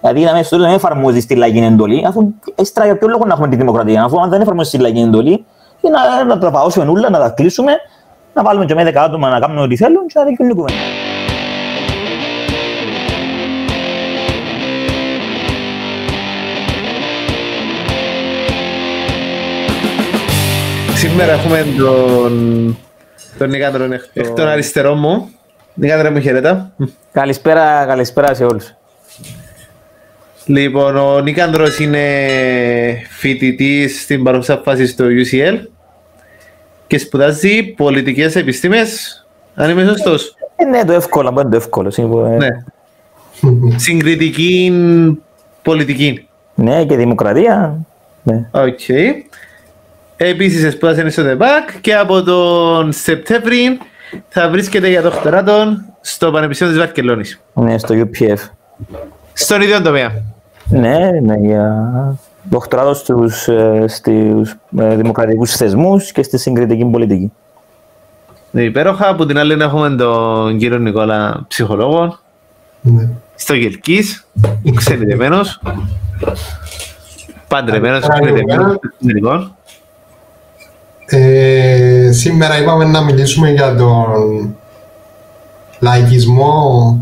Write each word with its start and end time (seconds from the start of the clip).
Δηλαδή, 0.00 0.24
να 0.24 0.42
στο 0.42 0.58
δεν 0.58 0.72
εφαρμόζεις 0.72 1.26
τη 1.26 1.34
λαϊκή 1.34 1.58
εντολή, 1.58 2.04
αφού 2.06 2.34
έστρα 2.54 2.84
για 2.84 2.98
ποιο 2.98 3.08
λόγο 3.08 3.24
να 3.24 3.32
έχουμε 3.32 3.48
τη 3.48 3.56
δημοκρατία, 3.56 4.02
αφού 4.02 4.20
αν 4.20 4.30
δεν 4.30 4.40
εφαρμόζεις 4.40 4.72
τη 4.72 4.78
λαϊκή 4.78 5.00
εντολή, 5.00 5.44
να, 5.80 6.24
να 6.24 6.38
τα 6.38 6.50
παώσουμε 6.50 6.90
όλα, 6.90 7.10
να 7.10 7.18
τα 7.18 7.28
κλείσουμε, 7.28 7.72
να 8.34 8.42
βάλουμε 8.42 8.64
και 8.64 8.74
με 8.74 8.84
δέκα 8.84 9.02
άτομα 9.02 9.28
να 9.28 9.38
κάνουμε 9.38 9.60
ό,τι 9.60 9.76
θέλουν 9.76 10.06
και 10.06 10.18
να 10.18 10.24
δικαιολογούμε. 10.24 10.70
Σήμερα 20.94 21.32
έχουμε 21.32 21.64
τον, 21.78 22.76
τον 23.38 23.50
Νικάντρο 23.50 23.84
εκ 24.12 24.28
των 24.28 24.48
αριστερών 24.48 24.98
μου. 24.98 25.28
Νικάντρο 25.74 26.10
μου 26.10 26.20
χαιρέτα. 26.20 26.70
Καλησπέρα, 27.12 27.84
καλησπέρα 27.86 28.34
σε 28.34 28.44
όλους. 28.44 28.72
Λοιπόν, 30.50 30.96
ο 30.96 31.20
Νικάνδρος 31.20 31.78
είναι 31.78 32.06
φοιτητής 33.08 34.02
στην 34.02 34.22
παρούσα 34.22 34.60
φάση 34.64 34.86
στο 34.86 35.04
UCL 35.04 35.58
και 36.86 36.98
σπουδάζει 36.98 37.62
πολιτικές 37.62 38.36
επιστήμες, 38.36 39.26
αν 39.54 39.70
είμαι 39.70 39.84
σωστός. 39.84 40.34
Ε, 40.56 40.64
ναι, 40.64 40.84
το 40.84 40.92
εύκολο, 40.92 41.28
είναι 41.28 41.50
το 41.50 41.56
εύκολο. 41.56 41.92
Ε. 42.24 42.36
Ναι. 42.36 42.48
Συγκριτική 43.76 44.72
πολιτική. 45.62 46.28
Ναι, 46.54 46.84
και 46.84 46.96
δημοκρατία. 46.96 47.86
Ναι. 48.22 48.48
Okay. 48.52 49.12
Επίσης 50.16 50.72
σπούδασε 50.72 51.10
στο 51.10 51.22
ΔΕΠΑΚ 51.22 51.80
και 51.80 51.94
από 51.94 52.22
τον 52.22 52.92
Σεπτέμβρη 52.92 53.78
θα 54.28 54.48
βρίσκεται 54.48 54.88
για 54.88 55.02
δοκτοράτο 55.02 55.82
στο 56.00 56.30
Πανεπιστήμιο 56.30 56.72
της 56.72 56.82
Βαρκελόνης. 56.82 57.40
Ναι, 57.54 57.78
στο 57.78 57.94
UPF. 57.94 58.38
Στον 59.32 59.60
ίδιο 59.60 59.82
τομέα. 59.82 60.36
Ναι, 60.68 61.10
ναι, 61.22 61.36
για 61.36 62.16
δοκτοράτο 62.50 62.94
στους, 62.94 63.48
ε, 63.48 63.84
στους 63.88 64.54
ε, 64.78 64.96
δημοκρατικούς 64.96 65.56
θεσμούς 65.56 66.12
και 66.12 66.22
στη 66.22 66.38
συγκριτική 66.38 66.84
πολιτική. 66.84 67.32
Ναι, 68.50 68.62
υπέροχα. 68.62 69.08
Από 69.08 69.26
την 69.26 69.38
άλλη 69.38 69.52
έχουμε 69.52 69.90
τον 69.90 70.58
κύριο 70.58 70.78
Νικόλα, 70.78 71.44
ψυχολόγο. 71.48 72.18
Ναι. 72.80 73.08
Στο 73.34 73.54
Γελκής, 73.54 74.26
ξενιδεμένος. 74.74 75.60
Παντρεμένος, 77.48 78.08
ξενιδεμένος. 78.08 78.78
Ε, 81.06 82.12
σήμερα 82.12 82.60
είπαμε 82.60 82.84
να 82.84 83.02
μιλήσουμε 83.02 83.50
για 83.50 83.76
τον 83.76 84.54
λαϊκισμό 85.78 87.00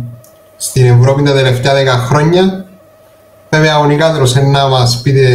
στην 0.57 0.87
Ευρώπη 0.87 1.23
τα 1.23 1.33
τελευταία 1.33 1.75
δέκα 1.75 1.93
χρόνια. 1.93 2.66
Βέβαια, 3.57 3.79
ο 3.79 3.85
Νικάνδρος 3.85 4.35
να 4.35 4.69
μας 4.69 5.01
πείτε 5.03 5.29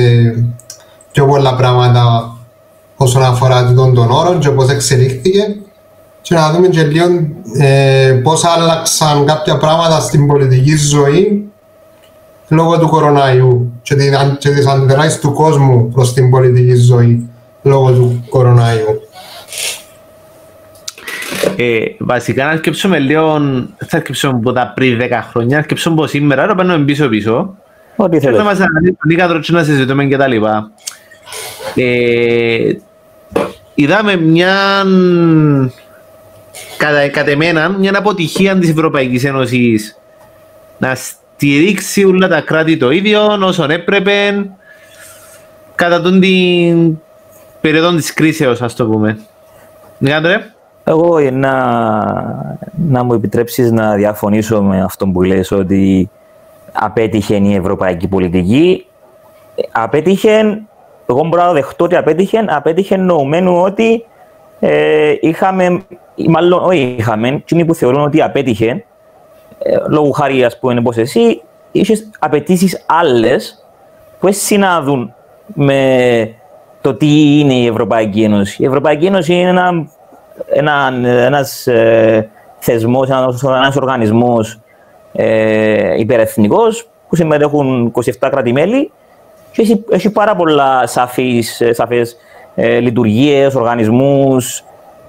πιο 1.11 1.25
πολλά 1.25 1.55
πράγματα 1.55 2.37
όσον 2.95 3.23
αφορά 3.23 3.73
τον, 3.73 3.93
τον 3.93 4.11
όρο 4.11 4.37
και 4.37 4.49
πώς 4.49 4.69
εξελίχθηκε 4.69 5.55
και 6.21 6.35
να 6.35 6.51
δούμε 6.51 6.67
και 6.67 6.83
λίγο 6.83 7.05
ε, 7.59 8.19
πώς 8.23 8.43
άλλαξαν 8.43 9.25
κάποια 9.25 9.57
πράγματα 9.57 9.99
στην 9.99 10.27
πολιτική 10.27 10.75
ζωή 10.75 11.49
λόγω 12.47 12.79
του 12.79 12.87
κοροναϊού 12.87 13.71
και, 13.81 13.95
και 14.37 14.49
της 14.49 14.67
αντιδράσεις 14.67 15.19
του 15.19 15.33
κόσμου 15.33 15.89
προς 15.89 16.13
την 16.13 16.29
πολιτική 16.29 16.75
ζωή 16.75 17.29
λόγω 17.61 17.91
του 17.91 18.25
κοροναϊού. 18.29 19.01
Ε, 21.55 21.79
βασικά 21.99 22.45
να 22.45 22.57
σκέψουμε 22.57 22.99
λίγο, 22.99 23.39
θα 23.87 23.99
σκέψουμε 23.99 24.33
από 24.33 24.51
τα 24.51 24.71
πριν 24.75 24.99
10 25.01 25.03
χρόνια, 25.29 25.57
να 25.57 25.63
σκέψουμε 25.63 25.95
από 25.95 26.07
σήμερα, 26.07 26.45
να 26.45 26.55
παίρνουμε 26.55 26.85
πίσω-πίσω. 26.85 27.55
Ό,τι 27.95 28.19
θέλετε. 28.19 28.37
Να 28.37 28.43
μας 28.43 28.59
αναλύσουμε 28.59 28.97
λίγα 29.07 29.27
τρότσι 29.27 29.51
να 29.51 29.63
συζητούμε 29.63 30.05
και 30.05 30.17
τα 30.17 30.27
λοιπά. 30.27 30.71
Ε, 31.75 32.73
είδαμε 33.73 34.15
μια, 34.15 34.83
κατά, 36.77 37.07
κατά 37.09 37.31
εμένα, 37.31 37.69
μια 37.69 37.97
αποτυχία 37.97 38.57
της 38.57 38.69
Ευρωπαϊκής 38.69 39.23
Ένωσης 39.23 39.99
να 40.77 40.95
στηρίξει 40.95 42.03
όλα 42.03 42.27
τα 42.27 42.41
κράτη 42.41 42.77
το 42.77 42.91
ίδιο 42.91 43.37
όσον 43.41 43.69
έπρεπε 43.69 44.45
κατά 45.75 46.01
τον 46.01 46.19
την 46.19 46.97
περίοδο 47.61 47.95
της 47.95 48.13
κρίσεως, 48.13 48.61
ας 48.61 48.75
το 48.75 48.85
πούμε. 48.85 49.19
Νιγάντρε. 49.97 50.53
Εγώ 50.83 51.19
να, 51.19 51.53
να 52.89 53.03
μου 53.03 53.13
επιτρέψεις 53.13 53.71
να 53.71 53.95
διαφωνήσω 53.95 54.61
με 54.61 54.81
αυτό 54.81 55.07
που 55.07 55.21
λες 55.21 55.51
ότι 55.51 56.09
απέτυχε 56.71 57.35
η 57.35 57.55
ευρωπαϊκή 57.55 58.07
πολιτική. 58.07 58.85
Απέτυχε, 59.71 60.61
εγώ 61.05 61.23
μπορώ 61.23 61.43
να 61.43 61.51
δεχτώ 61.51 61.83
ότι 61.83 61.95
απέτυχε, 61.95 62.45
απέτυχε 62.47 62.97
νοουμένου 62.97 63.61
ότι 63.61 64.05
ε, 64.59 65.13
είχαμε, 65.19 65.83
μάλλον 66.27 66.63
όχι 66.63 66.95
είχαμε, 66.97 67.27
εκείνοι 67.27 67.65
που 67.65 67.75
θεωρούν 67.75 68.03
ότι 68.03 68.21
απέτυχε, 68.21 68.85
ε, 69.59 69.75
λόγω 69.87 70.11
χάρη 70.11 70.43
ας 70.43 70.59
πούμε 70.59 70.75
όπως 70.79 70.97
εσύ, 70.97 71.41
είχες 71.71 72.09
απαιτήσεις 72.19 72.83
άλλες 72.85 73.65
που 74.19 74.29
συνάδουν 74.31 75.13
με 75.45 76.33
το 76.81 76.93
τι 76.93 77.39
είναι 77.39 77.53
η 77.53 77.67
Ευρωπαϊκή 77.67 78.23
Ένωση. 78.23 78.63
Η 78.63 78.65
Ευρωπαϊκή 78.65 79.05
Ένωση 79.05 79.33
είναι 79.33 79.49
ένα, 79.49 79.87
ένα, 80.47 80.91
ένας 81.05 81.67
ε, 81.67 82.29
θεσμός, 82.57 83.09
ένας, 83.09 83.43
ένας 83.43 83.75
οργανισμός 83.75 84.60
ε, 85.13 85.99
υπερεθνικός 85.99 86.89
που 87.09 87.15
συμμετέχουν 87.15 87.91
27 87.95 88.11
κράτη-μέλη 88.19 88.91
και 89.51 89.61
έχει, 89.61 89.83
έχει 89.89 90.09
πάρα 90.09 90.35
πολλά 90.35 90.87
σαφείς, 90.87 91.61
ε, 91.61 91.73
σαφές 91.73 92.17
ε, 92.55 92.79
λειτουργίες, 92.79 93.55
οργανισμούς 93.55 94.63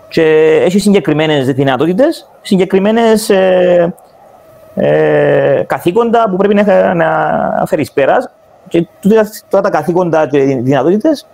και 0.09 0.59
έχει 0.65 0.79
συγκεκριμένες 0.79 1.53
δυνατότητες, 1.53 2.31
συγκεκριμένες 2.43 3.31
ε, 3.31 3.95
ε, 4.75 5.63
καθήκοντα 5.67 6.29
που 6.31 6.37
πρέπει 6.37 6.55
να, 6.55 6.95
να 6.95 7.65
φέρεις 7.67 7.93
πέρας. 7.93 8.31
Και 8.69 8.87
τώρα 9.49 9.63
τα 9.63 9.71
καθήκοντα 9.71 10.27
και 10.27 10.39
οι 10.39 10.61
δυνατότητες 10.63 11.27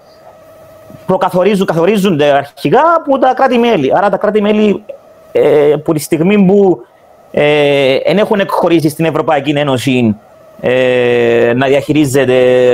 προκαθορίζουν, 1.07 1.67
καθορίζονται 1.67 2.25
αρχικά 2.25 2.81
από 2.97 3.19
τα 3.19 3.35
κράτη-μέλη. 3.35 3.97
Άρα 3.97 4.09
τα 4.09 4.17
κράτη-μέλη 4.17 4.85
ε, 5.33 5.73
από 5.73 5.93
τη 5.93 6.01
στιγμή 6.01 6.45
που 6.45 6.81
ε, 6.81 6.88
δεν 7.31 8.19
έχουν 8.19 8.41
εκχωρήσει 8.41 8.89
στην 8.89 9.05
Ευρωπαϊκή 9.05 9.51
Ένωση 9.51 10.17
ε, 10.61 11.53
να 11.57 11.67
διαχειρίζεται 11.67 12.71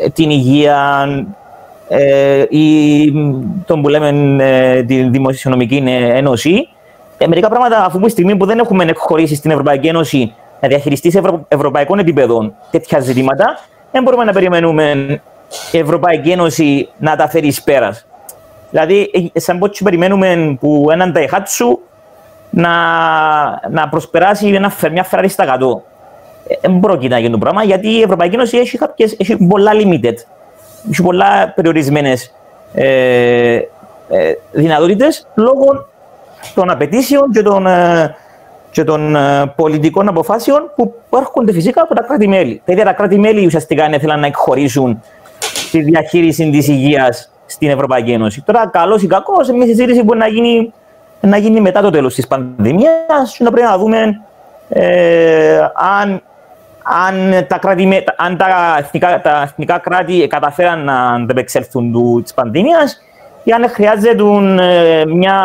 ε, 0.00 0.08
την 0.12 0.30
υγεία 0.30 1.06
ε, 1.88 2.44
ή 2.48 3.12
τον 3.66 3.82
που 3.82 3.88
λέμε 3.88 4.36
ε, 4.44 4.82
τη 4.82 5.02
Δημοσιονομική 5.02 5.82
Ένωση. 5.86 6.68
Ε, 7.18 7.26
μερικά 7.26 7.48
πράγματα, 7.48 7.84
αφού 7.84 8.00
τη 8.00 8.10
στιγμή 8.10 8.36
που 8.36 8.46
δεν 8.46 8.58
έχουμε 8.58 8.84
εκχωρήσει 8.84 9.34
στην 9.34 9.50
Ευρωπαϊκή 9.50 9.86
Ένωση 9.86 10.34
να 10.60 10.68
διαχειριστεί 10.68 11.10
σε 11.10 11.18
ευρω... 11.18 11.44
ευρωπαϊκών 11.48 11.98
επίπεδων 11.98 12.54
τέτοια 12.70 13.00
ζητήματα, 13.00 13.58
δεν 13.92 14.02
μπορούμε 14.02 14.24
να 14.24 14.32
περιμένουμε 14.32 15.20
η 15.72 15.78
Ευρωπαϊκή 15.78 16.30
Ένωση 16.30 16.88
να 16.98 17.16
τα 17.16 17.28
φέρει 17.28 17.46
εις 17.46 17.62
πέρας. 17.62 18.06
Δηλαδή, 18.70 19.10
ε, 19.32 19.40
σαν 19.40 19.58
πότσι 19.58 19.84
περιμένουμε 19.84 20.56
που 20.60 20.88
έναν 20.90 21.12
Ταϊχάτσου 21.12 21.78
να, 22.56 22.70
να 23.70 23.88
προσπεράσει 23.88 24.46
ένα, 24.46 24.72
μια 24.92 25.06
Ferrari 25.10 25.28
στα 25.28 25.58
100. 25.60 25.80
Δεν 26.60 26.80
πρόκειται 26.80 27.14
να 27.14 27.20
γίνει 27.20 27.32
το 27.32 27.38
πράγμα, 27.38 27.62
γιατί 27.62 27.88
η 27.88 28.02
Ευρωπαϊκή 28.02 28.34
Ένωση 28.34 28.56
έχει, 28.58 28.78
κάποιες, 28.78 29.16
έχει 29.18 29.36
πολλά 29.36 29.70
limited, 29.74 30.14
έχει 30.90 31.02
πολλά 31.02 31.52
περιορισμένες 31.54 32.32
ε, 32.74 33.54
ε, 34.08 34.32
δυνατότητες 34.52 35.26
λόγω 35.34 35.86
των 36.54 36.70
απαιτήσεων 36.70 37.30
και 37.32 37.42
των, 37.42 37.66
ε, 37.66 38.14
και 38.70 38.84
των 38.84 39.16
ε, 39.16 39.52
πολιτικών 39.56 40.08
αποφάσεων 40.08 40.70
που 40.76 40.94
έρχονται 41.16 41.52
φυσικά 41.52 41.82
από 41.82 41.94
τα 41.94 42.02
κράτη-μέλη. 42.02 42.62
Τα 42.64 42.72
ίδια 42.72 42.84
τα 42.84 42.92
κράτη-μέλη 42.92 43.46
ουσιαστικά 43.46 43.94
ήθελαν 43.94 44.20
να 44.20 44.26
εκχωρήσουν 44.26 45.02
τη 45.70 45.80
διαχείριση 45.80 46.50
της 46.50 46.68
υγείας 46.68 47.30
στην 47.46 47.70
Ευρωπαϊκή 47.70 48.10
Ένωση. 48.10 48.42
Τώρα, 48.42 48.68
καλός 48.68 49.02
ή 49.02 49.06
κακός, 49.06 49.50
μια 49.50 49.66
συζήτηση 49.66 50.02
μπορεί 50.02 50.18
να 50.18 50.28
γίνει, 50.28 50.72
να 51.20 51.36
γίνει 51.36 51.60
μετά 51.60 51.80
το 51.80 51.90
τέλος 51.90 52.14
της 52.14 52.26
πανδημίας 52.26 53.36
και 53.36 53.44
να 53.44 53.50
πρέπει 53.50 53.66
να 53.66 53.78
δούμε 53.78 54.20
ε, 54.68 55.58
αν, 56.00 56.22
αν, 56.82 57.46
τα 57.46 57.58
κράτη, 57.58 58.04
αν 58.16 58.36
τα, 58.36 58.76
εθνικά, 58.78 59.20
τα 59.20 59.42
εθνικά 59.42 59.78
κράτη 59.78 60.26
καταφέραν 60.26 60.84
να 60.84 61.12
αντεπεξέλθουν 61.12 61.94
της 62.22 62.34
πανδημίας 62.34 63.00
ή 63.44 63.52
αν 63.52 63.68
χρειάζεται 63.68 64.22
ε, 64.60 65.04
μια 65.06 65.36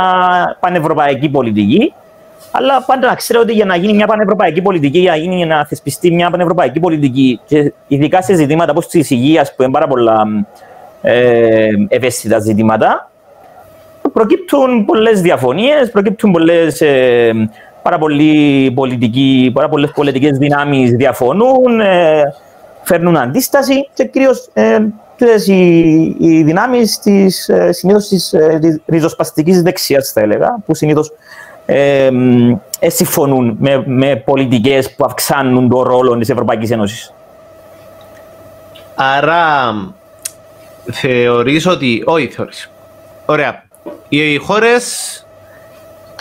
πανευρωπαϊκή 0.59 1.29
πολιτική. 1.29 1.94
Αλλά 2.51 2.83
πάντα 2.85 3.07
να 3.07 3.15
ξέρω 3.15 3.39
ότι 3.41 3.53
για 3.53 3.65
να 3.65 3.75
γίνει 3.75 3.94
μια 3.94 4.07
πανευρωπαϊκή 4.07 4.62
πολιτική, 4.62 5.00
για 5.00 5.12
να, 5.12 5.18
γίνει, 5.18 5.45
να 5.45 5.65
θεσπιστεί 5.65 6.12
μια 6.12 6.29
πανευρωπαϊκή 6.29 6.79
πολιτική, 6.79 7.39
και 7.45 7.73
ειδικά 7.88 8.21
σε 8.21 8.33
ζητήματα 8.33 8.71
όπως 8.71 8.88
της 8.88 9.09
υγείας, 9.09 9.56
που 9.56 9.63
είναι 9.63 9.71
πάρα 9.71 9.88
πολλά 9.88 10.23
ε, 11.01 11.69
ευαίσθητα 11.88 12.39
ζητήματα, 12.39 13.11
προκύπτουν 14.13 14.86
πολλές 14.86 15.22
διαφωνίες, 15.22 15.92
προκύπτουν 15.92 16.31
πολλές 16.31 16.81
ε, 16.81 17.50
πάρα, 17.81 17.98
πολλοί 17.98 18.72
πολιτικοί, 18.72 19.52
πάρα 19.54 19.69
πολλές 19.69 19.92
πολιτικές 19.92 20.38
δυνάμεις 20.38 20.92
διαφωνούν, 20.92 21.80
ε, 21.80 22.24
φέρνουν 22.84 23.18
αντίσταση 23.18 23.90
και 23.94 24.06
κυρίως 24.06 24.50
ε, 24.54 24.78
οι, 25.46 26.16
οι 26.19 26.44
δυνάμεις 26.44 27.00
της, 27.00 27.50
ε, 27.50 27.72
συνήθως 27.72 28.08
της 28.08 28.34
ε, 28.34 28.81
ριζοσπαστικής 28.86 29.62
δεξιάς, 29.62 30.12
θα 30.12 30.22
έλεγα, 30.22 30.60
που 30.66 30.75
συνήθως 30.75 31.12
ε, 31.66 32.10
ε, 32.80 32.90
συμφωνούν 32.90 33.57
με, 33.60 33.84
με 33.86 34.16
πολιτικές 34.16 34.96
που 34.96 35.06
αυξάνουν 35.06 35.69
τον 35.69 35.81
ρόλο 35.81 36.18
της 36.18 36.30
Ευρωπαϊκής 36.30 36.72
Ένωσης. 36.72 37.14
Άρα, 38.96 39.74
θεωρείς 40.92 41.66
ότι... 41.66 42.04
Όχι, 42.06 42.28
θεωρείς. 42.28 42.72
Ωραία. 43.25 43.64
Οι 44.10 44.36
χώρες 44.36 45.25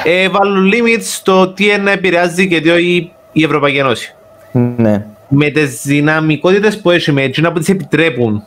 ε, 0.04 0.28
βάλουν 0.28 0.72
limits 0.72 1.02
στο 1.02 1.48
τι 1.48 1.64
είναι 1.64 1.76
να 1.76 1.90
επηρεάζει 1.90 2.48
και 2.48 2.60
τι 2.60 2.70
όχι 2.70 3.12
η 3.32 3.44
Ευρωπαϊκή 3.44 3.78
Ένωση. 3.78 4.14
Ναι. 4.52 5.06
Με 5.28 5.50
τις 5.50 5.82
δυναμικότητες 5.82 6.80
που 6.80 6.90
έχει, 6.90 7.12
με 7.12 7.22
εκείνα 7.22 7.52
που 7.52 7.58
τις 7.58 7.68
επιτρέπουν, 7.68 8.44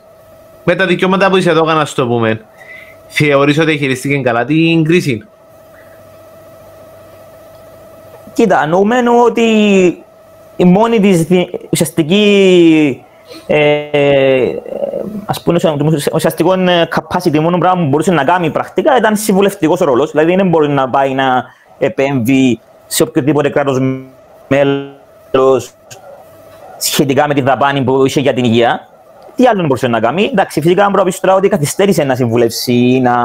με 0.63 0.75
τα 0.75 0.86
δικαιώματα 0.86 1.30
που 1.30 1.38
είσαι 1.38 1.50
εδώ, 1.50 1.65
να 1.65 1.88
το 1.95 2.07
πούμε, 2.07 2.42
θεωρείς 3.07 3.60
ότι 3.60 3.77
χειριστήκε 3.77 4.18
καλά 4.18 4.45
την 4.45 4.83
κρίση; 4.83 5.24
Κοίτα, 8.33 8.65
νοούμενο 8.68 9.24
ότι 9.24 9.42
η 10.56 10.63
μόνη 10.63 11.00
της 11.00 11.27
ουσιαστική 11.69 13.02
ε, 13.48 14.56
ας 15.25 15.42
πούμε, 15.42 15.60
ουσιαστικό 16.14 16.54
capacity 16.96 17.40
μόνο 17.40 17.58
πράγμα 17.58 17.81
που 17.81 17.88
μπορούσε 17.88 18.12
να 18.12 18.24
κάνει 18.24 18.50
πρακτικά 18.50 18.98
ήταν 18.98 19.16
συμβουλευτικός 19.16 19.80
ρόλος. 19.80 20.12
Δηλαδή 20.12 20.36
δεν 20.36 20.48
μπορεί 20.50 20.70
να 20.70 20.90
πάει 20.90 21.14
να 21.14 21.44
επέμβει 21.80 22.60
σε 22.88 23.04
οποιοδήποτε 23.04 23.50
κράτος 23.50 23.80
μέλος 24.48 25.72
σχετικά 26.78 27.28
με 27.28 27.34
τη 27.34 27.42
δαπάνη 27.42 27.81
που 27.81 28.06
είχε 28.06 28.20
για 28.20 28.34
την 28.34 28.44
υγεία. 28.44 28.88
Τι 29.36 29.48
άλλο 29.48 29.62
μπορούσε 29.62 29.88
να 29.88 30.00
κάνει. 30.00 30.30
Εντάξει, 30.31 30.62
φυσικά 30.62 30.90
μπορώ 30.90 31.04
να 31.04 31.10
πει 31.10 31.30
ότι 31.30 31.48
καθυστέρησε 31.48 32.04
να 32.04 32.16
συμβουλεύσει 32.16 32.74
ή 32.74 33.00
να, 33.00 33.16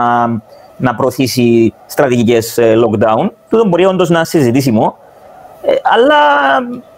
να 0.76 0.94
προωθήσει 0.94 1.74
στρατηγικές 1.86 2.58
ε, 2.58 2.74
lockdown. 2.76 3.28
Τούτο 3.50 3.64
μπορεί 3.68 3.84
όντως 3.84 4.08
να 4.08 4.16
είναι 4.16 4.24
συζητήσιμο. 4.24 4.96
Ε, 5.62 5.74
αλλά 5.82 6.16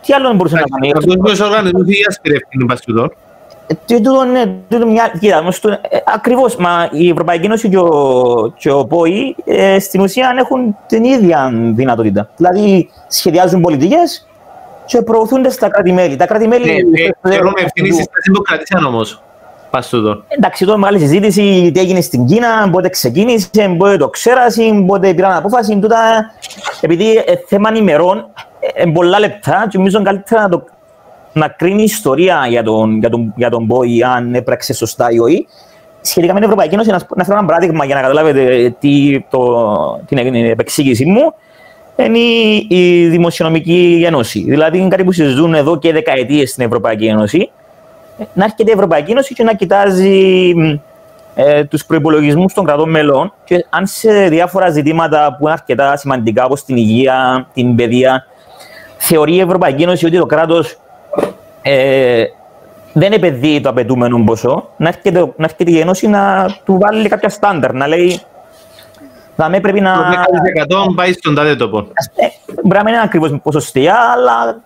τι 0.02 0.12
άλλο 0.12 0.32
μπορούσε 0.32 0.54
να 0.54 0.62
κάνει; 0.62 0.92
Αυτό 0.96 1.12
είναι 1.12 1.42
ο 1.42 1.44
οργανισμός 1.44 1.82
υγεία 1.86 2.14
κρύβει 2.22 2.44
την 2.48 2.66
παστούτο. 2.66 3.10
Τι 3.86 4.00
τούτο; 4.00 4.24
Είναι, 4.26 4.54
τούτο 4.68 4.86
μια, 4.86 5.12
κοίτα, 5.20 5.44
ε, 5.88 5.98
ακριβώς, 6.14 6.56
μα 6.56 6.88
η 6.92 7.08
Ευρωπαϊκή 7.08 7.44
Ένωση 7.44 7.68
και 7.68 7.78
ο, 7.78 8.54
και 8.58 8.70
ο 8.70 8.86
ΠΟΗ 8.86 9.36
ε, 9.44 9.78
στην 9.78 10.00
ουσία 10.00 10.34
έχουν 10.38 10.76
την 10.86 11.04
ίδια 11.04 11.52
δυνατότητα. 11.74 12.30
Δηλαδή 12.36 12.90
σχεδιάζουν 13.08 13.60
πολιτικές 13.60 14.26
και 14.86 15.02
προωθούνται 15.02 15.50
στα 15.50 15.68
κράτη-μέλη. 15.68 16.16
Τα 16.16 16.26
κράτη-μέλη... 16.26 16.86
Ναι, 17.22 17.34
έχουν 17.34 17.54
ευθύνη 17.56 17.90
στη 17.92 18.02
στάση 18.02 18.30
που 18.32 18.42
κρατήσαν 18.42 18.84
όμως. 18.84 19.22
Πας 19.70 19.88
τούτο. 19.88 20.22
Εντάξει, 20.28 20.64
τώρα 20.64 20.78
μεγάλη 20.78 20.98
συζήτηση 20.98 21.70
τι 21.74 21.80
έγινε 21.80 22.00
στην 22.00 22.26
Κίνα, 22.26 22.70
πότε 22.70 22.88
ξεκίνησε, 22.88 23.74
πότε 23.78 23.96
το 23.96 24.08
ξέρασαν, 24.08 24.86
πότε 24.86 25.14
πήραν 25.14 25.32
απόφαση. 25.32 25.78
Τούτα, 25.78 26.30
επειδή 26.80 27.16
ε, 27.16 27.34
θέμα 27.46 27.70
ημερών, 27.76 28.26
ε, 28.74 28.84
πολλά 28.84 29.18
λεπτά 29.18 29.66
και 29.70 29.78
νομίζω 29.78 30.02
καλύτερα 30.02 30.42
να, 30.42 30.48
το, 30.48 30.64
να 31.32 31.48
κρίνει 31.48 31.82
ιστορία 31.82 32.46
για 32.48 32.62
τον, 32.62 32.98
για 32.98 33.10
τον, 33.10 33.32
για 33.36 33.50
τον 33.50 33.64
Μπόι 33.64 34.02
αν 34.02 34.34
έπραξε 34.34 34.72
σωστά 34.72 35.10
ή 35.10 35.18
όχι. 35.18 35.46
Σχετικά 36.00 36.32
με 36.32 36.38
την 36.38 36.48
Ευρωπαϊκή 36.48 36.74
Ένωση, 36.74 36.90
να, 36.90 36.98
να 37.16 37.24
φέρω 37.24 37.38
ένα 37.38 37.46
παράδειγμα 37.46 37.84
για 37.84 37.94
να 37.94 38.00
καταλάβετε 38.00 38.74
τι, 38.78 39.24
το, 39.30 40.00
την 40.06 40.34
επεξήγηση 40.34 41.04
μου 41.04 41.34
είναι 42.04 42.18
η, 42.18 42.66
η 42.68 43.08
Δημοσιονομική 43.08 44.02
Ένωση. 44.06 44.44
Δηλαδή, 44.48 44.78
είναι 44.78 44.88
κάτι 44.88 45.04
που 45.04 45.12
συζητούν 45.12 45.54
εδώ 45.54 45.78
και 45.78 45.92
δεκαετίες 45.92 46.50
στην 46.50 46.64
Ευρωπαϊκή 46.64 47.06
Ένωση. 47.06 47.50
Να 48.32 48.44
έρχεται 48.44 48.70
η 48.70 48.74
Ευρωπαϊκή 48.74 49.10
Ένωση 49.10 49.34
και 49.34 49.42
να 49.42 49.54
κοιτάζει 49.54 50.52
ε, 51.34 51.64
τους 51.64 51.84
προπολογισμού 51.84 52.44
των 52.54 52.64
κρατών 52.64 52.90
μελών 52.90 53.32
και 53.44 53.66
αν 53.70 53.86
σε 53.86 54.28
διάφορα 54.28 54.70
ζητήματα 54.70 55.36
που 55.38 55.44
είναι 55.44 55.52
αρκετά 55.52 55.96
σημαντικά, 55.96 56.44
όπως 56.44 56.64
την 56.64 56.76
υγεία, 56.76 57.48
την 57.54 57.74
παιδεία, 57.74 58.26
θεωρεί 58.96 59.34
η 59.34 59.40
Ευρωπαϊκή 59.40 59.82
Ένωση 59.82 60.06
ότι 60.06 60.18
το 60.18 60.26
κράτος 60.26 60.78
ε, 61.62 62.24
δεν 62.92 63.12
επενδύει 63.12 63.60
το 63.60 63.68
απαιτούμενο 63.68 64.24
ποσό, 64.24 64.68
να 64.76 64.88
έρχεται, 64.88 65.20
να 65.20 65.44
έρχεται 65.44 65.70
η 65.70 65.78
Ένωση 65.78 66.08
να 66.08 66.46
του 66.64 66.78
βάλει 66.80 67.08
κάποια 67.08 67.28
στάνταρ, 67.28 67.72
να 67.72 67.86
λέει 67.86 68.20
θα 69.36 69.60
πρέπει 69.60 69.80
να... 69.80 69.94
Το 70.68 70.84
10% 70.90 70.94
πάει 70.94 71.12
στον 71.12 71.34
τάδε 71.34 71.56
τόπο. 71.56 71.78
Ε, 71.78 72.26
μπορεί 72.62 72.76
να 72.76 72.84
μην 72.84 72.94
είναι 72.94 73.02
ακριβώς 73.02 73.38
ποσοστία, 73.42 73.96
αλλά 74.14 74.60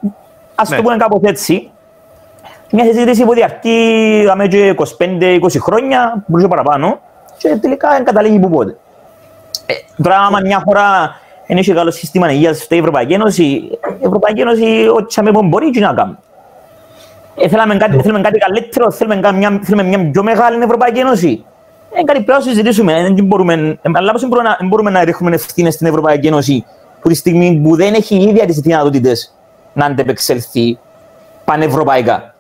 ας 0.55 0.69
ναι. 0.69 0.77
το 0.77 0.83
πούμε 0.83 0.97
κάπως 0.97 1.21
έτσι. 1.23 1.71
Μια 2.77 2.85
συζήτηση 2.85 3.25
που 3.25 3.35
διαρκεί 3.35 4.27
αμέ 4.31 4.47
και 4.49 4.75
25-20 4.99 5.39
χρόνια, 5.59 6.25
μπορούσε 6.27 6.49
παραπάνω, 6.49 7.01
και 7.39 7.57
τελικά 7.61 8.03
καταλήγει 8.03 8.39
που 8.39 8.51
πότε. 8.51 8.77
Ε, 9.67 9.75
τώρα, 10.03 10.17
άμα 10.17 10.39
μια 10.41 10.63
χώρα 10.67 11.17
δεν 11.47 11.57
έχει 11.57 11.73
καλό 11.73 11.91
σύστημα 11.91 12.33
υγείας 12.33 12.59
στην 12.59 12.79
Ευρωπαϊκή 12.79 13.13
Ένωση, 13.13 13.45
η 13.45 13.79
Ευρωπαϊκή 14.01 14.41
Ένωση 14.41 14.89
ό,τι 14.97 15.15
θα 15.15 15.43
μπορεί 15.45 15.71
και 15.71 15.81
να 15.81 15.93
κάνει. 15.93 16.17
Ε, 17.37 17.49
θέλαμε 17.49 17.77
κάτι, 17.77 18.01
θέλουμε 18.01 18.21
κάτι 18.21 18.39
καλύτερο, 18.39 18.91
θέλουμε 18.91 19.33
μια, 19.33 19.61
θέλουμε 19.63 19.83
μια 19.83 20.11
πιο 20.11 20.23
μεγάλη 20.23 20.63
Ευρωπαϊκή 20.63 20.99
Ένωση. 20.99 21.45
Είναι 21.93 22.05
κάτι 22.05 22.23
πρέπει 22.23 22.39
να 22.39 22.41
συζητήσουμε. 22.41 23.03
Δεν 23.03 23.25
μπορούμε, 23.25 23.79
αλλά 23.93 24.13
πώς 24.13 24.29
μπορούμε, 24.29 24.49
να, 24.49 24.67
μπορούμε 24.67 24.91
να 24.91 25.05
ρίχνουμε 25.05 25.35
ευθύνες 25.35 25.75
στην 25.75 25.87
Ευρωπαϊκή 25.87 26.27
Ένωση 26.27 26.65
που 27.01 27.09
τη 27.09 27.15
στιγμή 27.15 27.61
που 27.65 27.77
δεν 27.77 27.95
έχει 27.95 28.17
η 28.17 28.23
ίδια 28.23 28.47
τις 28.47 28.59
δυνατότητες 28.59 29.35
να 29.73 29.87
αντεπεξέλθει 29.87 30.79
πανευρωπαϊκά. 31.45 32.34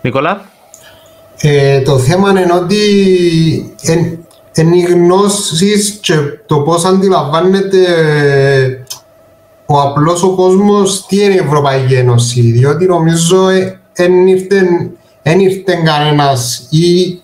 Νικόλα. 0.00 0.44
Ε, 1.40 1.80
το 1.80 1.98
θέμα 1.98 2.30
είναι 2.30 2.52
ότι 2.54 2.78
εν, 3.82 4.26
εν 4.52 4.72
οι 4.72 4.80
γνώσεις 4.80 5.98
και 6.00 6.14
το 6.46 6.60
πώς 6.60 6.84
αντιλαμβάνεται 6.84 7.78
ο 9.66 9.80
απλός 9.80 10.22
ο 10.22 10.34
κόσμος 10.34 11.06
τι 11.06 11.22
είναι 11.22 11.34
η 11.34 11.42
Ευρωπαϊκή 11.44 11.94
Ένωση. 11.94 12.40
Διότι 12.40 12.86
νομίζω 12.86 13.46
δεν 13.92 14.26
ε, 14.26 14.30
ήρθε, 14.30 14.90
ήρθε 15.22 15.82
κανένας 15.84 16.66
ή 16.70 17.18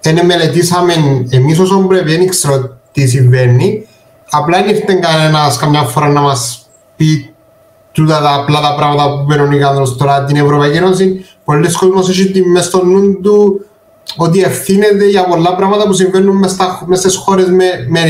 δεν 0.00 0.26
μελετήσαμε 0.26 0.94
εμείς 1.30 1.58
όσο 1.58 1.78
πρέπει, 1.78 2.16
δεν 2.16 2.28
ξέρω 2.28 2.76
τι 2.92 3.06
συμβαίνει. 3.06 3.86
Απλά 4.30 4.58
δεν 4.62 4.68
ήρθε 4.68 4.94
κανένας 4.94 5.56
καμιά 5.56 5.82
φορά 5.82 6.08
να 6.08 6.20
μας 6.20 6.66
πει 6.96 7.34
τούτα 7.92 8.20
τα 8.20 8.34
απλά 8.34 8.60
τα 8.60 8.74
πράγματα 8.74 9.18
που 9.18 9.24
παίρνουν 9.26 9.52
οι 9.52 9.58
κάτρος 9.58 9.96
τώρα 9.96 10.24
την 10.24 10.36
Ευρωπαϊκή 10.36 10.76
Ένωση. 10.76 11.24
Πολλοί 11.50 11.72
κόσμος 11.72 12.08
έχει 12.08 12.42
μες 12.42 12.64
στο 12.64 12.84
νου 12.84 13.20
του 13.20 13.66
ότι 14.16 14.40
ευθύνεται 14.40 15.08
για 15.08 15.24
πολλά 15.24 15.54
πράγματα 15.54 15.86
που 15.86 15.92
συμβαίνουν 15.92 16.36
μες, 16.36 16.50
στα, 16.50 16.82
μες 16.86 16.98
στις 16.98 17.16
χώρες 17.16 17.48
με, 17.48 17.64
με 17.88 18.00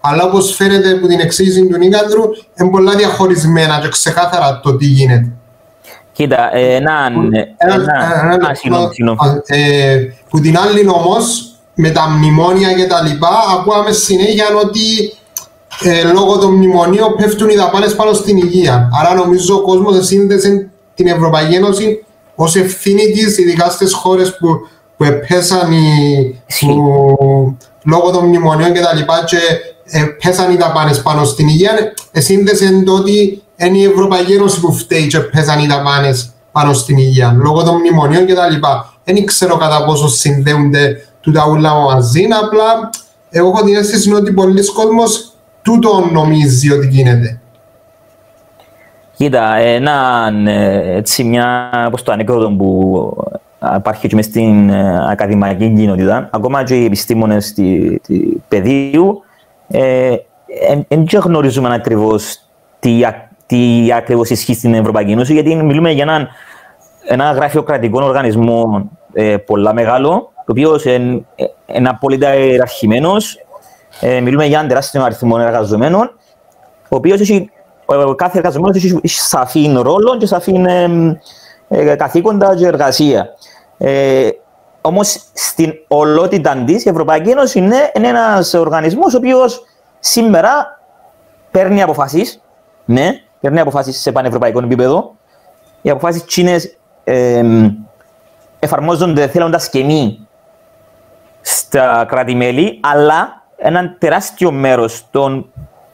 Αλλά 0.00 0.24
όπως 0.24 0.54
φαίνεται 0.54 0.90
από 0.90 1.06
την 1.06 1.20
εξήγηση 1.20 1.66
του 1.66 1.78
Νίκανδρου, 1.78 2.22
είναι 2.54 2.70
πολλά 2.70 2.94
διαχωρισμένα 2.94 3.78
και 3.82 3.88
ξεκάθαρα 3.88 4.60
το 4.62 4.76
τι 4.76 4.84
γίνεται. 4.84 5.32
Κοίτα, 6.12 6.56
έναν... 6.56 7.30
Που 10.28 10.40
την 10.40 10.58
άλλη 10.58 10.88
όμως, 10.88 11.54
με 11.74 11.90
τα 11.90 12.08
μνημόνια 12.08 12.72
και 12.72 12.86
τα 12.86 13.02
λοιπά, 13.02 13.30
ακούγαμε 13.58 13.92
συνέχεια 13.92 14.44
ότι 14.64 15.12
ε, 15.82 16.12
λόγω 16.12 16.38
των 16.38 16.54
μνημονίων 16.54 17.14
πέφτουν 17.16 17.48
οι 17.48 17.54
δαπάνες 17.54 17.94
πάνω 17.94 18.12
στην 18.12 18.36
υγεία. 18.36 18.90
Άρα 19.00 19.14
νομίζω 19.14 19.54
ο 19.54 19.60
κόσμος 19.60 20.06
σύνδεσε 20.06 20.68
την 20.94 21.06
Ευρωπαϊκή 21.06 21.54
Ένωση 21.54 22.02
ως 22.40 22.56
ευθύνη 22.56 23.10
της, 23.10 23.38
ειδικά 23.38 23.70
στις 23.70 23.92
χώρες 23.92 24.36
που, 24.36 24.48
που 24.96 25.04
επέσαν 25.04 25.72
οι, 25.72 26.40
που, 26.60 27.56
λόγω 27.84 28.10
των 28.10 28.24
μνημονίων 28.24 28.72
και 28.72 28.80
τα 28.80 28.94
λοιπά 28.94 29.24
και 29.26 29.38
ε, 29.84 30.04
πέσαν 30.22 30.52
οι 30.52 30.56
δαπάνες 30.56 31.02
πάνω 31.02 31.24
στην 31.24 31.48
υγεία, 31.48 31.92
ε, 32.12 32.20
σύνδεσε 32.20 32.82
το 32.86 32.92
ότι 32.92 33.42
είναι 33.56 33.78
η 33.78 33.84
Ευρωπαϊκή 33.84 34.32
Ένωση 34.32 34.60
που 34.60 34.72
φταίει 34.72 35.06
και 35.06 35.18
πέσαν 35.18 35.60
οι 35.60 35.66
δαπάνες 35.66 36.32
πάνω 36.52 36.72
στην 36.72 36.96
υγεία, 36.98 37.36
λόγω 37.38 37.62
των 37.62 37.74
μνημονίων 37.74 38.26
κτλ. 38.26 38.66
Δεν 39.04 39.26
ξέρω 39.26 39.56
κατά 39.56 39.84
πόσο 39.84 40.08
συνδέονται 40.08 41.06
τούτα 41.20 41.44
όλα 41.44 41.74
μαζί, 41.74 42.26
απλά 42.42 42.90
εγώ 43.30 43.48
έχω 43.48 43.64
την 43.64 43.76
αίσθηση 43.76 44.12
ότι 44.12 44.32
πολλοί 44.32 44.72
κόσμος 44.72 45.32
τούτο 45.62 46.08
νομίζει 46.12 46.72
ότι 46.72 46.86
γίνεται. 46.86 47.40
Κοίτα, 49.18 49.54
ένα, 49.56 50.30
έτσι 50.84 51.24
μια, 51.24 51.70
πώς 51.90 52.02
το 52.02 52.12
ανεκδότο 52.12 52.50
που 52.50 53.12
υπάρχει 53.76 54.08
και 54.08 54.14
μες 54.14 54.24
στην 54.24 54.70
ε, 54.70 55.10
ακαδημαϊκή 55.10 55.72
κοινότητα, 55.76 56.28
ακόμα 56.32 56.64
και 56.64 56.80
οι 56.80 56.84
επιστήμονες 56.84 57.54
του 57.54 58.42
πεδίου, 58.48 59.22
δεν 60.88 61.06
ε, 61.12 61.18
γνωρίζουμε 61.18 61.74
ακριβώς 61.74 62.40
τι 62.78 63.00
τι 63.46 63.92
ακριβώς 63.92 64.30
ισχύει 64.30 64.54
στην 64.54 64.74
Ευρωπαϊκή 64.74 65.10
Ένωση, 65.10 65.32
γιατί 65.32 65.54
μιλούμε 65.54 65.90
για 65.90 66.02
έναν, 66.02 66.28
ένα 67.06 67.32
γραφειοκρατικό 67.32 68.04
οργανισμό 68.04 68.90
ε, 69.12 69.36
πολλά 69.36 69.72
μεγάλο, 69.74 70.32
το 70.34 70.52
οποίο 70.52 70.80
είναι, 70.84 71.24
είναι 71.66 71.88
απόλυτα 71.88 72.34
ιεραρχημένος. 72.34 73.38
Ε, 74.00 74.20
μιλούμε 74.20 74.44
για 74.46 74.56
έναν 74.56 74.68
τεράστιο 74.68 75.04
αριθμό 75.04 75.36
εργαζομένων. 75.40 76.12
ο 76.88 76.96
οποίος 76.96 77.20
έχει 77.20 77.50
κάθε 78.16 78.38
εργαζόμενος 78.38 78.76
έχει 78.76 79.20
σαφή 79.20 79.72
ρόλο 79.82 80.16
και 80.16 80.26
σαφή 80.26 80.64
ε, 81.68 81.94
καθήκοντα 81.96 82.56
και 82.56 82.66
εργασία. 82.66 83.28
Ε, 83.78 84.28
Όμως 84.80 85.22
στην 85.32 85.72
ολότητα 85.88 86.56
της, 86.66 86.84
η 86.84 86.88
Ευρωπαϊκή 86.88 87.30
Ένωση 87.30 87.58
είναι, 87.58 87.90
είναι 87.94 88.08
ένας 88.08 88.54
οργανισμός 88.54 89.14
ο 89.14 89.16
οποίος 89.16 89.62
σήμερα 89.98 90.80
παίρνει 91.50 91.82
αποφάσεις. 91.82 92.42
Ναι, 92.84 93.10
παίρνει 93.40 93.60
αποφάσεις 93.60 94.00
σε 94.00 94.12
πανευρωπαϊκό 94.12 94.58
επίπεδο. 94.58 95.14
Οι 95.82 95.90
αποφάσεις 95.90 96.24
Τσίνε 96.24 96.56
ε, 97.04 97.42
εφαρμόζονται 98.58 99.28
θέλοντας 99.28 99.68
και 99.68 99.84
μη 99.84 100.28
στα 101.40 102.04
κράτη-μέλη, 102.08 102.80
αλλά 102.82 103.42
ένα 103.56 103.96
τεράστιο 103.98 104.50
μέρος 104.50 105.06
των 105.10 105.52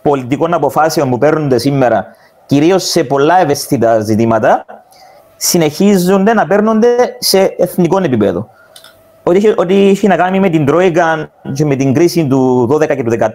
πολιτικών 0.08 0.54
αποφάσεων 0.54 1.10
που 1.10 1.18
παίρνονται 1.18 1.58
σήμερα, 1.58 2.06
κυρίως 2.46 2.84
σε 2.84 3.04
πολλά 3.04 3.40
ευαίσθητα 3.40 4.00
ζητήματα, 4.00 4.64
συνεχίζονται 5.36 6.34
να 6.34 6.46
παίρνονται 6.46 6.88
σε 7.18 7.54
εθνικό 7.58 7.98
επίπεδο. 7.98 8.48
Ό,τι 9.22 9.38
είχε, 9.38 9.54
ό,τι 9.56 9.88
είχε 9.88 10.08
να 10.08 10.16
κάνει 10.16 10.40
με 10.40 10.48
την 10.48 10.66
Τρόικα 10.66 11.30
και 11.54 11.64
με 11.64 11.76
την 11.76 11.94
κρίση 11.94 12.26
του 12.26 12.68
2012 12.72 12.86
και 12.86 13.04
του 13.04 13.10
2013, 13.10 13.26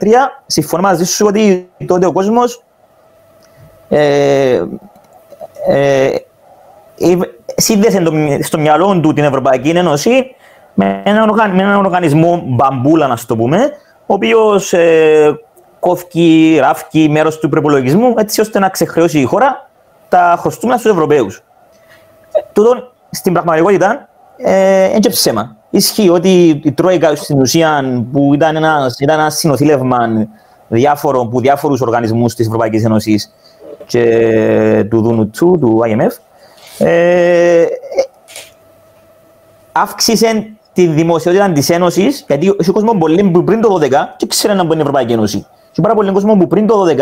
συμφωνώ 0.45 0.81
μαζί 0.81 1.05
σου 1.05 1.25
ότι 1.27 1.69
τότε 1.85 2.05
ο 2.05 2.11
κόσμος 2.11 2.63
ε, 3.89 4.61
ε, 5.67 6.09
σύνδεσε 7.55 8.03
στο 8.41 8.59
μυαλό 8.59 8.99
του 8.99 9.13
την 9.13 9.23
Ευρωπαϊκή 9.23 9.69
Ένωση 9.69 10.35
με 10.73 11.01
έναν, 11.05 11.29
με 11.35 11.61
έναν 11.61 11.75
οργανισμό 11.75 12.43
μπαμπούλα, 12.45 13.07
να 13.07 13.17
το 13.27 13.35
πούμε, 13.35 13.69
ο 14.05 14.13
οποίος 14.13 14.73
ε, 14.73 15.39
κόφει, 15.79 16.57
ράφκει 16.59 17.09
μέρος 17.09 17.39
του 17.39 17.49
προπολογισμού 17.49 18.13
έτσι 18.17 18.41
ώστε 18.41 18.59
να 18.59 18.69
ξεχρεώσει 18.69 19.19
η 19.19 19.23
χώρα 19.23 19.69
τα 20.09 20.37
χρωστούμενα 20.39 20.79
στους 20.79 20.91
Ευρωπαίους. 20.91 21.43
Ε, 22.31 22.39
τούτο 22.53 22.91
στην 23.09 23.33
πραγματικότητα 23.33 24.09
ε, 24.37 24.89
είναι 24.89 24.99
και 24.99 25.09
ψέμα. 25.09 25.55
Ισχύει 25.69 26.09
ότι 26.09 26.61
η 26.63 26.71
Τρόικα 26.71 27.15
στην 27.15 27.39
ουσία 27.39 28.01
που 28.11 28.33
ήταν 28.33 28.55
ένας, 28.55 28.99
ήταν 28.99 29.19
ένας 29.19 29.37
συνοθήλευμα 29.37 30.27
διάφορων, 30.67 31.29
που 31.29 31.39
διάφορους 31.39 31.81
οργανισμούς 31.81 32.35
της 32.35 32.45
Ευρωπαϊκής 32.45 32.83
Ένωσης 32.83 33.33
και 33.85 34.85
του 34.89 35.01
Δούνου 35.01 35.29
του 35.29 35.81
IMF, 35.85 36.11
ε, 36.85 37.65
αύξησε 39.71 40.49
τη 40.73 40.87
δημοσιότητα 40.87 41.51
της 41.51 41.69
Ένωσης, 41.69 42.23
γιατί 42.27 42.49
ο 42.49 42.71
κόσμος 42.73 42.97
πολύ 42.99 43.23
που 43.23 43.43
πριν 43.43 43.61
το 43.61 43.79
12 43.79 44.15
και 44.17 44.27
ξέρει 44.27 44.53
να 44.53 44.63
μπορεί 44.63 44.77
η 44.77 44.81
Ευρωπαϊκή 44.81 45.13
Ένωση. 45.13 45.45
Και 45.71 45.81
πάρα 45.81 45.93
πολύ 45.93 46.11
κόσμο 46.11 46.35
που 46.35 46.47
πριν 46.47 46.67
το 46.67 46.85
12 46.85 46.95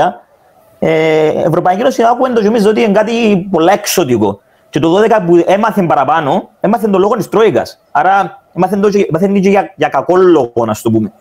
ε, 0.80 1.32
η 1.32 1.44
Ευρωπαϊκή 1.46 1.82
Ένωση 1.82 2.04
άκουε 2.04 2.30
το 2.30 2.42
νομίζω 2.42 2.70
ότι 2.70 2.82
είναι 2.82 2.92
κάτι 2.92 3.48
πολύ 3.52 3.70
εξωτικό. 3.72 4.40
Και 4.70 4.80
το 4.80 5.02
12 5.02 5.20
που 5.26 5.44
έμαθε 5.46 5.84
παραπάνω, 5.84 6.50
έμαθε 6.60 6.88
το 6.88 6.98
λόγο 6.98 7.16
της 7.16 7.30
Τρόικας. 7.30 7.80
Άρα 7.92 8.44
έμαθε 8.54 8.78
το, 8.78 8.90
έμαθε 9.08 9.28
το 9.28 9.50
για, 9.50 9.74
για 9.76 9.88
κακό 9.88 10.16
λόγο, 10.16 10.66
να 10.66 10.76
το 10.82 10.92
πούμε. 10.92 11.12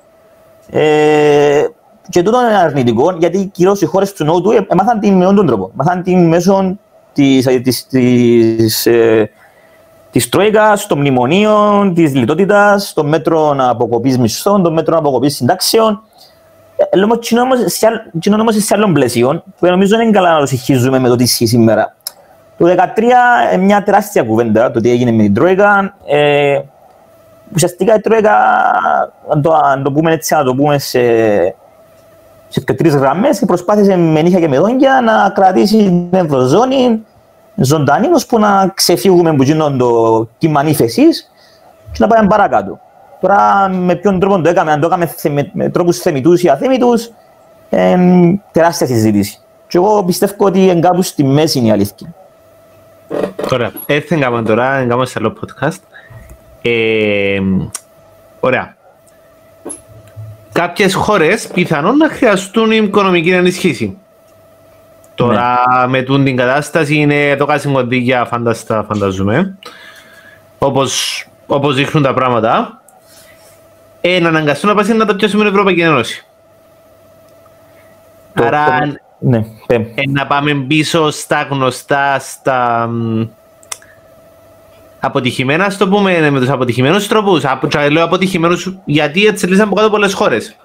Ε, 0.71 1.65
και 2.09 2.23
τούτο 2.23 2.41
είναι 2.41 2.57
αρνητικό, 2.57 3.13
γιατί 3.19 3.51
κυρίως 3.53 3.81
οι 3.81 3.87
χώρες 3.87 4.13
του 4.13 4.25
Νότου 4.25 4.51
έμαθαν 4.69 5.01
την 5.01 5.17
με 5.17 5.25
τον 5.25 5.47
τρόπο. 5.47 5.71
Έμαθαν 5.73 6.03
την 6.03 6.29
μέσω 6.29 6.77
τη 7.13 7.61
της, 7.61 7.87
της, 7.87 8.87
ε, 8.87 9.31
της 10.11 10.29
Τρόικας, 10.29 10.87
των 10.87 10.99
μνημονίων, 10.99 11.95
της 11.95 12.15
λιτότητας, 12.15 12.93
των 12.93 13.09
μέτρων 13.09 13.61
αποκοπής 13.61 14.19
μισθών, 14.19 14.63
των 14.63 14.73
μέτρων 14.73 14.99
αποκοπής 14.99 15.35
συντάξεων. 15.35 16.03
Ε, 16.77 16.97
Λέμε 16.97 17.13
ότι 17.13 17.29
είναι 17.31 17.41
όμως 18.41 18.55
σε 18.57 18.75
άλλων 18.75 18.93
πλαισίων, 18.93 19.43
που 19.59 19.67
νομίζω 19.67 20.01
είναι 20.01 20.11
καλά 20.11 20.33
να 20.33 20.41
το 20.41 20.47
συγχύζουμε 20.47 20.99
με 20.99 21.09
το 21.09 21.17
τι 21.17 21.23
ισχύει 21.23 21.47
σήμερα. 21.47 21.95
Το 22.59 22.67
2013 22.67 22.75
είναι 23.53 23.65
μια 23.65 23.83
τεράστια 23.83 24.23
κουβέντα, 24.23 24.71
το 24.71 24.81
τι 24.81 24.91
έγινε 24.91 25.11
με 25.11 25.23
την 25.23 25.35
Τρόικα. 25.35 25.95
Ε, 26.07 26.61
ουσιαστικά 27.55 27.95
η 27.95 28.01
Τρόικα, 28.01 28.33
αν 29.33 29.43
το, 29.43 29.53
αν 29.55 29.83
το 29.83 29.93
πούμε 29.93 30.13
έτσι, 30.13 30.35
να 30.35 30.45
το 30.45 30.55
πούμε 30.55 30.79
σε, 30.79 31.01
σε 32.49 32.61
τρεις 32.61 32.95
γραμμές, 32.95 33.43
προσπάθησε 33.47 33.97
με 33.97 34.23
νύχια 34.23 34.41
και 34.41 34.49
με 34.49 34.59
δόντια 34.59 35.01
να 35.01 35.31
κρατήσει 35.31 35.77
την 35.77 36.09
Ευρωζώνη 36.11 37.05
ζωντανή, 37.55 38.07
ώστε 38.07 38.39
να 38.39 38.73
ξεφύγουμε 38.75 39.31
από 39.31 39.43
εκείνον 39.43 39.79
το 39.79 40.29
κύμα 40.39 40.63
ύφεσης 40.65 41.31
και 41.93 41.99
να 41.99 42.07
πάμε 42.07 42.29
παρακάτω. 42.29 42.81
Τώρα 43.27 43.69
με 43.69 43.95
ποιον 43.95 44.21
τρόπο 44.21 44.41
το 44.41 44.49
έκαμε, 44.49 44.73
αν 44.73 44.81
το 44.81 44.87
έκαμε 44.87 45.15
με, 45.31 45.51
με 45.53 45.69
τρόπους 45.69 45.99
θεμητούς 45.99 46.43
ή 46.43 46.49
αθέμητους, 46.49 47.11
ε, 47.71 47.97
τεράστια 48.53 48.87
συζήτηση. 48.87 49.39
Και 49.67 49.79
εγώ 49.79 50.05
πιστεύω 50.05 50.35
ότι 50.39 50.63
είναι 50.63 50.81
κάπους 50.81 51.07
στη 51.07 51.25
μέση 51.25 51.59
είναι 51.59 51.69
η 51.69 51.71
αλήθεια. 51.71 52.15
Τώρα, 53.49 53.73
έρθει 53.87 54.17
κάπου 54.17 54.43
τώρα, 54.43 54.75
έκαμε 54.75 55.07
σε 55.07 55.19
άλλο 55.19 55.37
podcast. 55.41 55.77
Ε, 56.63 57.41
ωραία. 58.41 58.77
Κάποιες 60.53 60.95
χώρες 60.95 61.47
πιθανόν 61.47 61.97
να 61.97 62.09
χρειαστούν 62.09 62.71
οικονομική 62.71 63.31
ενισχύση. 63.31 63.99
Τώρα 65.15 65.59
ναι. 65.81 65.87
με 65.87 66.03
τούν 66.03 66.25
την 66.25 66.37
κατάσταση 66.37 66.95
είναι 66.95 67.37
το 67.37 67.47
κάσιμο 67.47 67.85
δίκαια 67.85 68.25
φανταστά 68.25 68.85
φανταζούμε. 68.89 69.59
Όπως, 70.59 71.27
όπως 71.47 71.75
δείχνουν 71.75 72.03
τα 72.03 72.15
πράγματα. 72.15 72.81
Ε, 74.09 74.21
να 74.21 74.29
αναγκαστούν 74.29 74.69
να 74.69 74.75
πάσει 74.77 74.93
να 74.93 75.07
τα 75.07 75.17
πιάσουμε 75.17 75.43
στην 75.43 75.53
Ευρωπαϊκή 75.55 75.81
Ένωση. 75.81 76.25
Το, 78.35 78.45
Άρα, 78.45 78.81
το, 78.81 78.99
ναι, 79.19 79.45
ε, 79.67 79.79
να 80.09 80.27
πάμε 80.27 80.55
πίσω 80.55 81.11
στα 81.11 81.43
γνωστά, 81.51 82.19
στα 82.19 82.91
αποτυχημένα, 85.01 85.71
στο 85.71 85.89
πούμε, 85.89 86.31
με 86.31 86.39
τους 86.39 86.49
αποτυχημένους 86.49 87.09
τρόπους. 87.09 87.45
Λέω 87.91 88.05
αποτυχημένους 88.05 88.77
γιατί 88.85 89.27
έτσι 89.27 89.47
λύσαν 89.47 89.67
από 89.67 89.75
κάτω 89.75 89.91
πολλές 89.91 90.15
χώρες. 90.15 90.57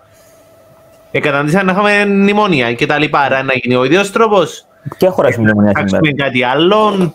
Εκαταντήσαν 1.11 1.65
να 1.65 1.71
είχαμε 1.71 2.05
μνημόνια 2.05 2.73
και 2.73 2.85
τα 2.85 2.99
λοιπά. 2.99 3.19
Άρα 3.19 3.43
να 3.43 3.53
γίνει 3.53 3.75
ο 3.75 3.83
ίδιος 3.83 4.11
τρόπος. 4.11 4.65
Ποια 4.97 5.11
χώρα 5.11 5.27
έχει 5.27 5.39
μνημόνια 5.39 5.71
σήμερα; 5.75 5.99
Να 6.01 6.23
κάτι 6.23 6.43
άλλο, 6.43 7.13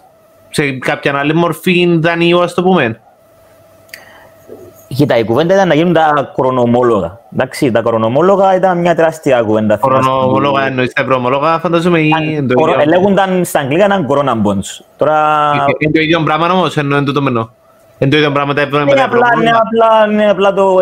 σε 0.51 0.73
κάποια 0.73 1.19
άλλη 1.19 1.35
μορφή 1.35 1.99
δανείου, 2.01 2.43
ας 2.43 2.55
το 2.55 2.63
πούμε. 2.63 3.01
Κοίτα, 4.97 5.19
η 5.19 5.25
κουβέντα 5.25 5.55
ήταν 5.55 5.69
να 5.69 5.75
γίνουν 5.75 5.93
τα 5.93 6.33
κρονομόλογα. 6.35 7.21
Εντάξει, 7.33 7.71
τα 7.71 7.81
κρονομόλογα 7.81 8.55
ήταν 8.55 8.79
μια 8.79 8.95
τεράστια 8.95 9.43
κουβέντα. 9.43 9.77
Κρονομόλογα 9.77 10.67
εννοείς 10.67 10.93
τα 10.93 11.03
ευρωομόλογα, 11.03 11.59
φαντάζομαι 11.59 11.99
ή... 12.01 12.13
Λέγονταν 12.87 13.45
στα 13.45 13.61
αγγλικά 13.61 13.85
έναν 13.85 14.07
corona 14.11 14.33
bonds. 14.47 14.85
Τώρα... 14.97 15.15
Είναι 15.79 15.93
το 15.93 16.01
ίδιο 16.01 16.23
πράγμα 16.25 16.53
όμως, 16.53 16.77
εννοώ 16.77 17.03
το 17.03 17.13
τομενό. 17.13 17.51
Είναι 17.99 18.11
το 18.11 18.17
ίδιο 18.17 18.31
πράγμα 18.33 18.55
τα 18.55 18.61
ευρωομόλογα. 18.61 19.09
Είναι 19.41 19.51
απλά, 19.51 20.13
είναι 20.13 20.31
απλά 20.31 20.53
το... 20.53 20.79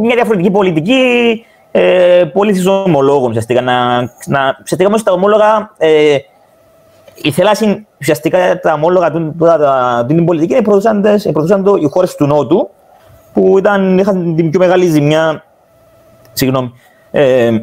Μια 0.00 0.14
διαφορετική 0.14 0.50
πολιτική, 0.50 1.44
ε, 1.70 2.24
πώληση 2.32 2.68
ομολόγων 2.68 3.28
ουσιαστικά. 3.28 3.60
Να, 3.60 3.98
να, 4.26 4.56
ουσιαστικά 4.62 4.86
όμως 4.86 5.02
τα 5.02 5.12
ομόλογα, 5.12 5.70
ε, 5.78 6.16
η 7.22 7.30
θέλαση 7.30 7.86
ουσιαστικά 8.00 8.60
τα 8.60 8.72
ομόλογα 8.72 9.10
την 10.06 10.24
πολιτική 10.24 10.62
προδούσαν 10.62 11.64
το 11.64 11.74
οι 11.74 11.88
χώρες 11.90 12.14
του 12.14 12.26
Νότου 12.26 12.70
που 13.36 13.58
ήταν, 13.58 13.98
είχαν 13.98 14.34
την 14.36 14.50
πιο 14.50 14.60
μεγάλη 14.60 14.86
ζημιά 14.86 15.44
συγγνώμη, 16.32 16.72
ε, 17.10 17.58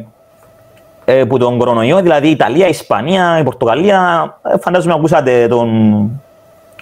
ε, 1.04 1.24
που 1.24 1.38
τον 1.38 1.58
κορονοϊό, 1.58 2.00
δηλαδή 2.00 2.26
η 2.26 2.30
Ιταλία, 2.30 2.66
η 2.66 2.68
Ισπανία, 2.68 3.38
η 3.38 3.42
Πορτογαλία. 3.42 3.98
Ε, 4.42 4.58
φαντάζομαι 4.58 4.94
ακούσατε 4.94 5.46
τον, 5.48 5.70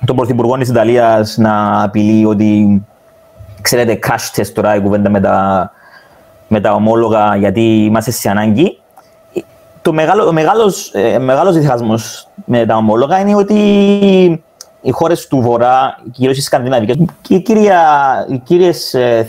τον 0.05 0.17
Πρωθυπουργό 0.17 0.57
της 0.57 0.69
Ιταλίας 0.69 1.37
να 1.37 1.83
απειλεί 1.83 2.25
ότι 2.25 2.83
ξέρετε 3.61 3.99
cash 4.07 4.41
test 4.41 4.47
τώρα 4.47 4.75
η 4.75 4.81
κουβέντα 4.81 5.11
με 5.11 5.21
τα 5.21 5.71
με 6.49 6.61
τα 6.61 6.73
ομόλογα 6.73 7.37
γιατί 7.37 7.85
είμαστε 7.85 8.11
σε 8.11 8.31
ανάγκη. 8.31 8.79
Το 9.83 9.93
μεγάλο, 9.93 10.27
ο 10.27 10.33
μεγάλος, 10.33 10.91
ε, 10.95 11.19
μεγάλος 11.19 11.57
διχασμός 11.57 12.29
με 12.45 12.67
τα 12.67 12.77
ομόλογα 12.77 13.21
είναι 13.21 13.35
ότι 13.35 14.45
οι 14.83 14.91
χώρες 14.91 15.27
του 15.27 15.41
Βορρά, 15.41 16.01
κυρίως 16.13 16.37
οι 16.37 16.41
Σκανδιναβικές, 16.41 16.97
και 17.21 17.35
οι, 17.35 17.41
κύρια, 17.41 17.81
οι 18.29 18.39
κύριες 18.39 18.95
ε, 18.95 19.27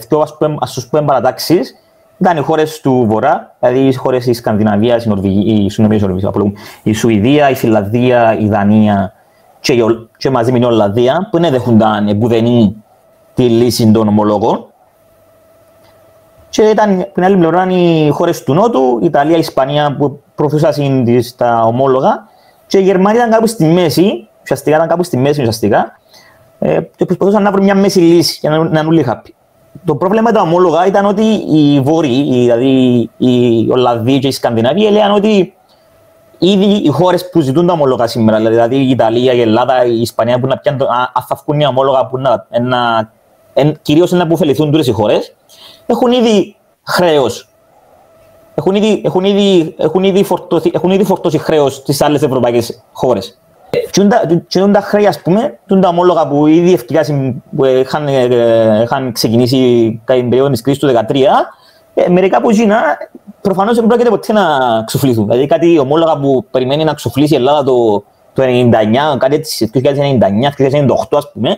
ας 0.59 0.73
τους 0.73 0.87
πούμε 0.87 1.01
παρατάξεις, 1.01 1.75
ήταν 2.17 2.37
οι 2.37 2.41
χώρες 2.41 2.81
του 2.81 3.05
Βορρά, 3.07 3.55
δηλαδή 3.59 3.87
οι 3.87 3.93
χώρες 3.93 4.25
της 4.25 4.37
Σκανδιναβίας, 4.37 5.05
η, 5.05 5.09
Νορβηγία, 5.09 5.53
η, 5.53 5.65
η 6.83 6.93
Σουηδία, 6.93 7.49
η 7.49 7.55
Φιλανδία, 7.55 8.37
η 8.39 8.47
Δανία 8.47 9.13
και, 9.59 9.73
και 10.17 10.29
μαζί 10.29 10.51
με 10.51 10.57
την 10.57 10.67
Ολλανδία, 10.67 11.27
που 11.31 11.39
δεν 11.39 11.51
δέχονταν 11.51 12.07
εμπουδενή 12.07 12.83
τη 13.33 13.43
λύση 13.43 13.91
των 13.91 14.07
ομολόγων. 14.07 14.65
Και 16.49 16.61
ήταν 16.61 17.07
την 17.13 17.23
άλλη 17.23 17.37
πλευρά 17.37 17.67
οι 17.69 18.09
χώρες 18.09 18.43
του 18.43 18.53
Νότου, 18.53 18.99
η 19.01 19.05
Ιταλία, 19.05 19.35
η 19.35 19.39
Ισπανία 19.39 19.95
που 19.97 20.21
προωθούσαν 20.35 21.05
τα 21.35 21.61
ομόλογα 21.65 22.27
και 22.67 22.77
η 22.77 22.81
Γερμανία 22.81 23.19
ήταν 23.19 23.31
κάπου 23.31 23.47
στη 23.47 23.65
μέση, 23.65 24.27
ουσιαστικά 24.43 24.75
ήταν 24.75 24.87
κάπου 24.87 25.03
στη 25.03 25.17
μέση 25.17 25.39
ουσιαστικά 25.39 25.99
ε, 26.59 26.81
και 26.95 27.05
προσπαθούσαν 27.05 27.43
να 27.43 27.51
βρουν 27.51 27.63
μια 27.63 27.75
μέση 27.75 27.99
λύση 27.99 28.37
για 28.41 28.49
να, 28.49 28.63
να 28.63 28.79
είναι 28.79 29.03
happy. 29.07 29.29
Το 29.85 29.95
πρόβλημα 29.95 30.29
με 30.29 30.31
τα 30.31 30.41
ομόλογα 30.41 30.85
ήταν 30.85 31.05
ότι 31.05 31.23
οι 31.51 31.79
Βόρειοι, 31.79 32.23
δηλαδή 32.23 33.09
οι 33.17 33.67
Ολλανδοί 33.71 34.19
και 34.19 34.27
οι 34.27 34.31
Σκανδιναβοί, 34.31 34.85
έλεγαν 34.85 35.11
ότι 35.11 35.53
ήδη 36.37 36.65
οι 36.65 36.87
χώρες 36.87 37.29
που 37.29 37.39
ζητούν 37.39 37.67
τα 37.67 37.73
ομόλογα 37.73 38.07
σήμερα, 38.07 38.39
δηλαδή 38.39 38.75
η 38.75 38.89
Ιταλία, 38.89 39.33
η 39.33 39.41
Ελλάδα, 39.41 39.85
η 39.85 40.01
Ισπανία, 40.01 40.39
που 40.39 40.47
να 40.47 40.57
πιάνουν, 40.57 40.81
αν 41.13 41.23
θα 41.27 41.39
βγουν 41.43 41.59
οι 41.59 41.65
ομόλογα 41.65 42.05
που 42.05 42.17
να, 42.17 42.47
να, 42.61 43.11
κυρίως 43.81 44.11
να 44.11 44.23
αποφεληθούν 44.23 44.71
τούτες 44.71 44.87
οι 44.87 44.91
χώρες, 44.91 45.35
έχουν 45.85 46.11
ήδη 46.11 46.55
χρέος. 46.83 47.47
Έχουν 48.55 48.75
ήδη, 48.75 49.01
έχουν 49.05 49.23
ήδη, 49.23 49.75
έχουν 49.77 50.03
ήδη, 50.03 50.23
φορτώσει, 50.23 50.71
έχουν 50.73 50.91
ήδη 50.91 51.03
φορτώσει 51.03 51.37
χρέος 51.37 51.75
στις 51.75 52.01
άλλες 52.01 52.21
ευρωπαϊκές 52.21 52.83
χώρες. 52.91 53.39
Και 54.47 54.59
είναι 54.59 54.71
τα 54.71 54.81
χρέη, 54.81 55.07
ας 55.07 55.21
πούμε, 55.21 55.59
είναι 55.69 55.81
τα 55.81 55.87
ομόλογα 55.87 56.27
που 56.27 56.47
ήδη 56.47 56.79
που 57.55 57.65
είχαν, 57.65 58.07
ε, 58.07 58.81
είχαν 58.83 59.11
ξεκινήσει 59.11 60.01
κατά 60.05 60.19
την 60.19 60.29
περίοδο 60.29 60.51
της 60.51 60.61
κρίσης 60.61 60.81
του 60.81 60.87
2013, 60.87 61.53
ε, 61.93 62.09
μερικά 62.09 62.41
που 62.41 62.51
γίνα, 62.51 62.81
προφανώς 63.41 63.75
δεν 63.75 63.87
πρόκειται 63.87 64.09
ποτέ 64.09 64.33
να 64.33 64.43
ξοφληθούν. 64.85 65.25
Δηλαδή 65.25 65.45
κάτι 65.45 65.79
ομόλογα 65.79 66.17
που 66.17 66.45
περιμένει 66.51 66.83
να 66.83 66.93
ξοφλήσει 66.93 67.33
η 67.33 67.37
Ελλάδα 67.37 67.63
το, 67.63 68.03
το 68.33 68.43
1999, 68.43 69.17
κάτι 69.17 69.35
έτσι, 69.35 69.69
2099, 69.73 70.49
2098 70.49 71.17
ας 71.17 71.31
πούμε, 71.31 71.49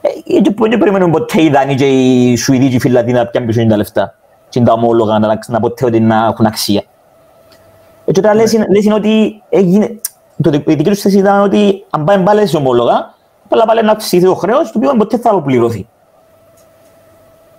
ε, 0.00 0.68
δεν 0.68 0.78
περιμένουν 0.78 1.10
ποτέ 1.10 1.42
οι 1.42 1.50
Δανείοι 1.50 1.74
και 1.74 1.88
οι 1.88 2.36
Σουηδοί 2.36 2.68
και 2.68 2.76
οι 2.76 2.80
Φιλανδοί 2.80 3.12
να 3.12 3.26
πιάνουν 3.26 3.48
πίσω 3.48 3.66
τα 3.66 3.76
λεφτά 3.76 4.14
και 4.48 4.60
τα 4.60 4.72
ομόλογα 4.72 5.18
να, 5.18 5.38
να 5.46 5.60
ποτέ 5.60 5.84
ότι 5.84 6.00
να 6.00 6.26
έχουν 6.30 6.46
αξία. 6.46 6.82
Και 8.12 8.20
τώρα 8.20 8.34
λες, 8.34 8.52
λες 8.52 8.84
είναι 8.84 8.94
ότι 8.94 9.42
έγινε, 9.48 10.00
το, 10.42 10.50
η 10.52 10.74
δική 10.74 10.90
τους 10.90 11.00
θέση 11.00 11.18
ήταν 11.18 11.40
ότι 11.40 11.84
αν 11.90 12.04
πάει 12.04 12.18
πάλι 12.18 12.46
σε 12.46 12.56
ομόλογα, 12.56 13.14
πάλι 13.48 13.62
πάλι 13.66 13.82
να 13.82 13.92
αυξηθεί 13.92 14.24
το 14.24 14.34
χρέος, 14.34 14.72
το 14.72 14.78
οποίο 14.78 14.94
ποτέ 14.96 15.18
θα 15.18 15.30
αποπληρωθεί. 15.30 15.88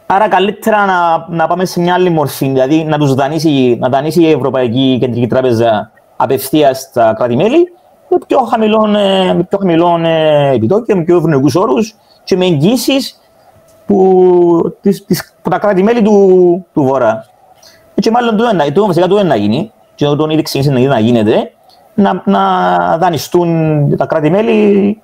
Άρα 0.06 0.28
καλύτερα 0.28 0.86
να, 0.86 1.26
να 1.30 1.48
πάμε 1.48 1.66
σε 1.66 1.80
μια 1.80 1.94
άλλη 1.94 2.10
μορφή, 2.10 2.48
δηλαδή 2.48 2.84
να 2.84 2.98
τους 2.98 3.14
δανείσει, 3.14 3.78
να 3.80 3.90
δανείσει 3.90 4.22
η 4.22 4.32
Ευρωπαϊκή 4.32 4.98
Κεντρική 5.00 5.28
Τράπεζα 5.28 5.92
απευθείας 6.16 6.80
στα 6.80 7.14
κράτη-μέλη 7.14 7.72
με 8.10 8.18
πιο 8.28 8.40
χαμηλών, 8.40 8.96
ε, 8.96 9.34
με 9.34 9.44
πιο 9.44 9.58
χαμηλών 9.58 10.06
ε, 10.06 10.50
επιτόκια, 10.54 10.96
με 10.96 11.04
πιο 11.04 11.18
ευνοϊκούς 11.18 11.56
όρους 11.56 11.96
και 12.24 12.38
με 12.38 12.46
εγγύσεις 12.46 13.20
που, 13.86 14.78
τις, 14.82 15.06
τις, 15.06 15.34
που 15.42 15.50
τα 15.50 15.58
κράτη-μέλη 15.58 16.02
του, 16.02 16.66
του 16.74 16.84
Βορρά. 16.84 17.26
Και 18.00 18.12
μάλλον 18.12 18.38
το, 18.38 18.44
το, 18.74 18.86
βασικά 18.86 19.08
το 19.08 19.16
δεν 19.16 19.28
να 19.28 19.36
γίνει, 19.36 19.72
και 19.96 20.06
τον 20.06 20.30
ήδη 20.30 20.42
ξεκίνησε 20.42 20.88
να 20.88 21.00
γίνεται, 21.00 21.52
να, 21.98 22.22
να 22.26 22.98
δανειστούν 22.98 23.98
τα 23.98 24.06
κράτη-μέλη 24.06 25.02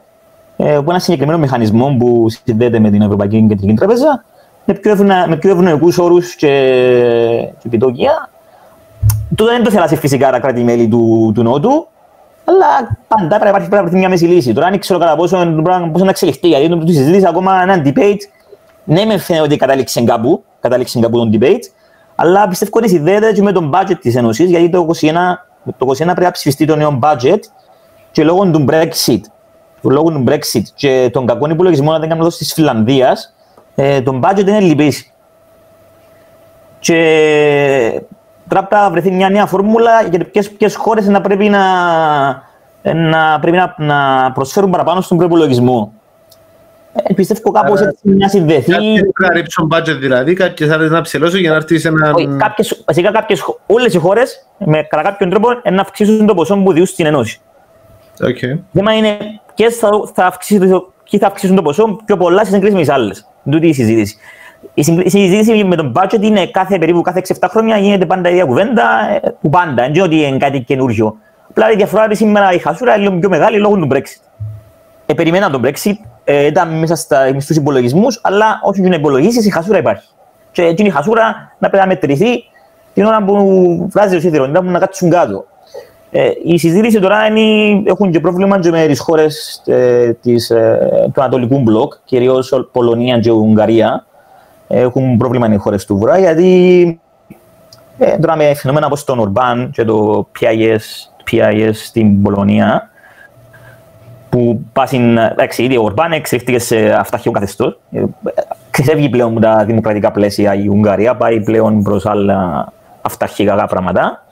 ε, 0.58 0.76
από 0.76 0.90
ένα 0.92 1.00
συγκεκριμένο 1.00 1.38
μηχανισμό 1.38 1.96
που 2.00 2.26
συνδέεται 2.30 2.80
με 2.80 2.90
την 2.90 3.02
Ευρωπαϊκή 3.02 3.46
Κεντρική 3.48 3.74
Τράπεζα 3.74 4.24
με 4.66 4.74
πιο, 4.74 4.92
ευνα, 4.92 5.26
με 5.28 5.36
πιο 5.36 5.52
ευνοϊκούς 5.52 5.98
όρους 5.98 6.36
και, 6.36 6.48
και 7.60 7.68
επιτόκια. 7.68 8.30
Τούτο 9.36 9.52
δεν 9.52 9.64
το 9.64 9.72
θέλασε 9.72 9.96
φυσικά 9.96 10.32
τα 10.32 10.40
κράτη-μέλη 10.40 10.88
του, 10.88 11.32
του 11.36 11.44
Νότου, 11.44 11.88
αλλά 12.46 12.98
πάντα 13.08 13.28
πρέπει 13.28 13.44
να 13.44 13.50
υπάρχει, 13.50 13.70
πρέπει 13.70 13.92
να 13.92 13.98
μια 13.98 14.10
μέση 14.10 14.26
λύση. 14.26 14.54
Τώρα 14.54 14.70
δεν 14.70 14.80
ξέρω 14.80 15.00
κατά 15.00 15.16
πόσο, 15.16 15.38
πόσο 15.92 16.04
να 16.04 16.10
εξελιχθεί, 16.10 16.48
γιατί 16.48 16.70
το 16.70 16.88
συζήτησα 16.88 17.30
ακόμα 17.30 17.62
ένα 17.62 17.82
debate. 17.86 18.22
Ναι, 18.84 19.06
με 19.06 19.18
φαίνεται 19.18 19.46
ότι 19.46 19.58
κατάληξε 19.58 20.04
κάπου, 20.04 20.44
κατάληξε 20.60 21.00
κάπου 21.00 21.18
τον 21.18 21.32
debate, 21.34 21.64
αλλά 22.16 22.48
πιστεύω 22.48 22.72
ότι 22.74 22.90
συνδέεται 22.90 23.32
και 23.32 23.42
με 23.42 23.52
τον 23.52 23.72
budget 23.74 23.98
της 24.02 24.16
Ένωσης, 24.16 24.50
γιατί 24.50 24.70
το 24.70 24.88
2021 25.02 25.12
το 25.78 25.86
2021 25.88 25.96
πρέπει 25.98 26.22
να 26.22 26.32
ψηφιστεί 26.32 26.66
το 26.66 26.76
νέο 26.76 27.00
budget 27.02 27.40
και 28.12 28.24
λόγω 28.24 28.52
του 28.52 28.66
Brexit, 28.70 29.20
λόγω 29.82 30.12
του 30.12 30.24
Brexit 30.28 30.64
και 30.76 31.10
των 31.14 31.26
κακών 31.26 31.50
υπολογισμών, 31.50 31.94
αν 31.94 32.00
δεν 32.00 32.10
κάνω 32.10 32.28
της 32.28 32.54
Φιλανδίας, 32.54 33.34
ε, 33.76 34.02
το 34.02 34.20
budget 34.24 34.48
είναι 34.48 34.60
λυπής. 34.60 35.14
Και 36.80 38.02
τώρα 38.48 38.68
θα 38.70 38.90
βρεθεί 38.92 39.12
μια 39.12 39.30
νέα 39.30 39.46
φόρμουλα 39.46 40.02
για 40.02 40.26
ποιες, 40.32 40.52
ποιες 40.52 40.76
χώρες 40.76 41.08
να 41.08 41.22
πρέπει 41.22 41.50
να, 41.50 41.64
να, 42.94 43.40
πρέπει 43.40 43.58
να, 43.58 43.76
να 43.78 44.32
προσφέρουν 44.32 44.70
παραπάνω 44.70 45.02
στον 45.02 45.18
προπολογισμό. 45.18 45.94
Ε, 46.94 47.14
πιστεύω 47.14 47.52
κάπως 47.52 47.82
έτσι 47.82 48.02
να 48.04 48.28
συνδεθεί. 48.28 48.72
Κάποιες 48.72 49.02
να 49.20 49.34
ρίψουν 49.34 49.72
budget 49.74 49.98
δηλαδή, 50.00 50.34
κάποιες 50.34 50.70
άλλες 50.70 50.92
να 50.92 51.02
ψηλώσουν 51.02 51.40
για 51.40 51.50
να 51.50 51.56
έρθει 51.56 51.80
σε 51.80 51.88
έναν... 51.88 52.14
Όχι, 52.14 52.28
κάποιες, 52.38 52.84
βασικά 52.86 53.12
κάποιες, 53.12 53.44
όλες 53.66 53.94
οι 53.94 53.98
χώρες 53.98 54.46
με 54.58 54.84
κατά 54.90 55.02
κάποιον 55.02 55.30
τρόπο 55.30 55.48
να 55.72 55.82
αυξήσουν 55.82 56.26
το 56.26 56.34
ποσό 56.34 56.58
που 56.58 56.74
διούν 56.74 56.86
στην 56.86 57.06
Ενώση. 57.06 57.42
Okay. 58.20 58.60
θέμα 58.74 58.94
είναι 58.94 59.18
ποιες 59.56 59.76
θα, 59.76 59.90
θα, 60.14 60.26
αυξήσουν, 60.26 60.94
ποιοι 61.10 61.20
θα 61.20 61.28
αυξήσουν 61.28 61.56
το 61.56 61.62
ποσό 61.62 62.00
πιο 62.06 62.18
πολλά 62.18 62.46
σε 62.46 62.52
σύγκριση 62.52 62.74
με 62.74 62.80
τις 62.80 62.90
άλλες. 62.90 63.28
Τούτη 63.52 63.68
η 63.68 63.74
συζήτηση. 63.74 64.18
Η 64.74 64.84
συζήτηση 65.10 65.64
με 65.64 65.76
τον 65.76 65.94
budget 65.96 66.22
είναι 66.22 66.48
κάθε 66.48 66.78
περίπου 66.78 67.02
κάθε 67.02 67.22
6-7 67.40 67.48
χρόνια 67.50 67.78
γίνεται 67.78 68.06
πάντα 68.06 68.30
η 68.30 68.32
ίδια 68.32 68.46
κουβέντα, 68.46 68.84
ε, 69.24 69.36
που 69.42 69.50
πάντα, 69.50 69.90
δεν 69.92 70.04
ότι 70.04 70.16
είναι 70.16 70.38
κάτι 70.38 70.62
καινούριο. 70.62 71.18
Απλά 71.50 71.72
η 71.72 71.76
διαφορά 71.76 72.06
είναι 72.06 72.16
σήμερα 72.16 72.52
η 72.52 72.58
χασούρα 72.58 72.94
είναι 72.94 73.04
λίγο 73.04 73.20
πιο 73.20 73.30
μεγάλη 73.30 73.58
λόγω 73.58 73.76
του 73.76 73.88
Brexit. 73.92 74.22
Ε, 75.06 75.14
περιμένα 75.14 75.50
τον 75.50 75.62
Brexit, 75.66 75.96
ε, 76.24 76.46
ήταν 76.46 76.80
μέσα 76.80 76.96
στα, 76.96 77.40
στους 77.40 77.56
υπολογισμούς, 77.56 78.20
αλλά 78.24 78.60
όχι 78.64 78.82
να 78.82 78.96
υπολογίσεις, 78.96 79.46
η 79.46 79.50
χασούρα 79.50 79.78
υπάρχει. 79.78 80.08
Και 80.52 80.64
έτσι 80.64 80.84
η 80.84 80.90
χασούρα 80.90 81.56
να 81.60 81.70
πρέπει 81.70 81.78
να 81.78 81.88
μετρηθεί 81.88 82.44
την 82.94 83.06
ώρα 83.06 83.24
που 83.24 83.88
βγάζει 83.92 84.16
ο 84.16 84.20
σίδηρο, 84.20 84.44
την 84.44 84.56
ώρα 84.56 84.66
που 84.66 84.72
να 84.72 84.80
κάτσουν 84.80 85.10
κάτω. 85.10 85.46
Ε, 86.12 86.30
η 86.44 86.58
συζήτηση 86.58 87.00
τώρα 87.00 87.26
είναι, 87.26 87.82
έχουν 87.86 88.12
και 88.12 88.20
πρόβλημα 88.20 88.60
και 88.60 88.70
με 88.70 88.86
τις 88.86 89.00
χώρες 89.00 89.62
ε, 89.66 90.14
της, 90.22 90.50
ε, 90.50 91.10
του 91.14 91.22
Ανατολικού 91.22 91.60
Μπλοκ, 91.60 91.94
κυρίως 92.06 92.68
Πολωνία 92.72 93.20
και 93.20 93.32
Ουγγαρία. 93.32 94.06
Έχουν 94.68 95.18
πρόβλημα 95.18 95.54
οι 95.54 95.58
χώρες 95.58 95.86
του 95.86 95.98
Βορρά, 95.98 96.20
γιατί 96.20 97.00
ε, 97.98 98.18
τώρα 98.18 98.36
με 98.36 98.54
φαινόμενα 98.54 98.86
όπως 98.86 99.04
τον 99.04 99.20
Ορμπάν 99.20 99.72
και 99.74 99.84
το 99.84 100.28
PIS, 100.40 100.80
PIS 101.32 101.72
στην 101.74 102.22
Πολωνία, 102.22 102.90
που 104.34 104.66
πάσουν, 104.74 105.18
εντάξει, 105.18 105.64
ήδη 105.64 105.78
ο 105.78 105.84
Ορμπάν 105.84 106.12
εξελίχθηκε 106.12 106.60
σε 106.60 106.94
αυταρχικό 107.00 107.32
καθεστώς. 107.32 107.80
Ε, 107.92 108.04
ξεφεύγει 108.72 109.10
πλέον 109.10 109.32
από 109.32 109.40
τα 109.40 109.64
δημοκρατικά 109.66 110.12
πλαίσια 110.12 110.56
η 110.56 110.68
Ουγγαρία, 110.68 111.16
πάει 111.16 111.42
πλέον 111.42 111.84
προς 111.84 112.06
άλλα 112.06 112.68
αυταρχικά 113.02 113.66
πράγματα. 113.66 114.26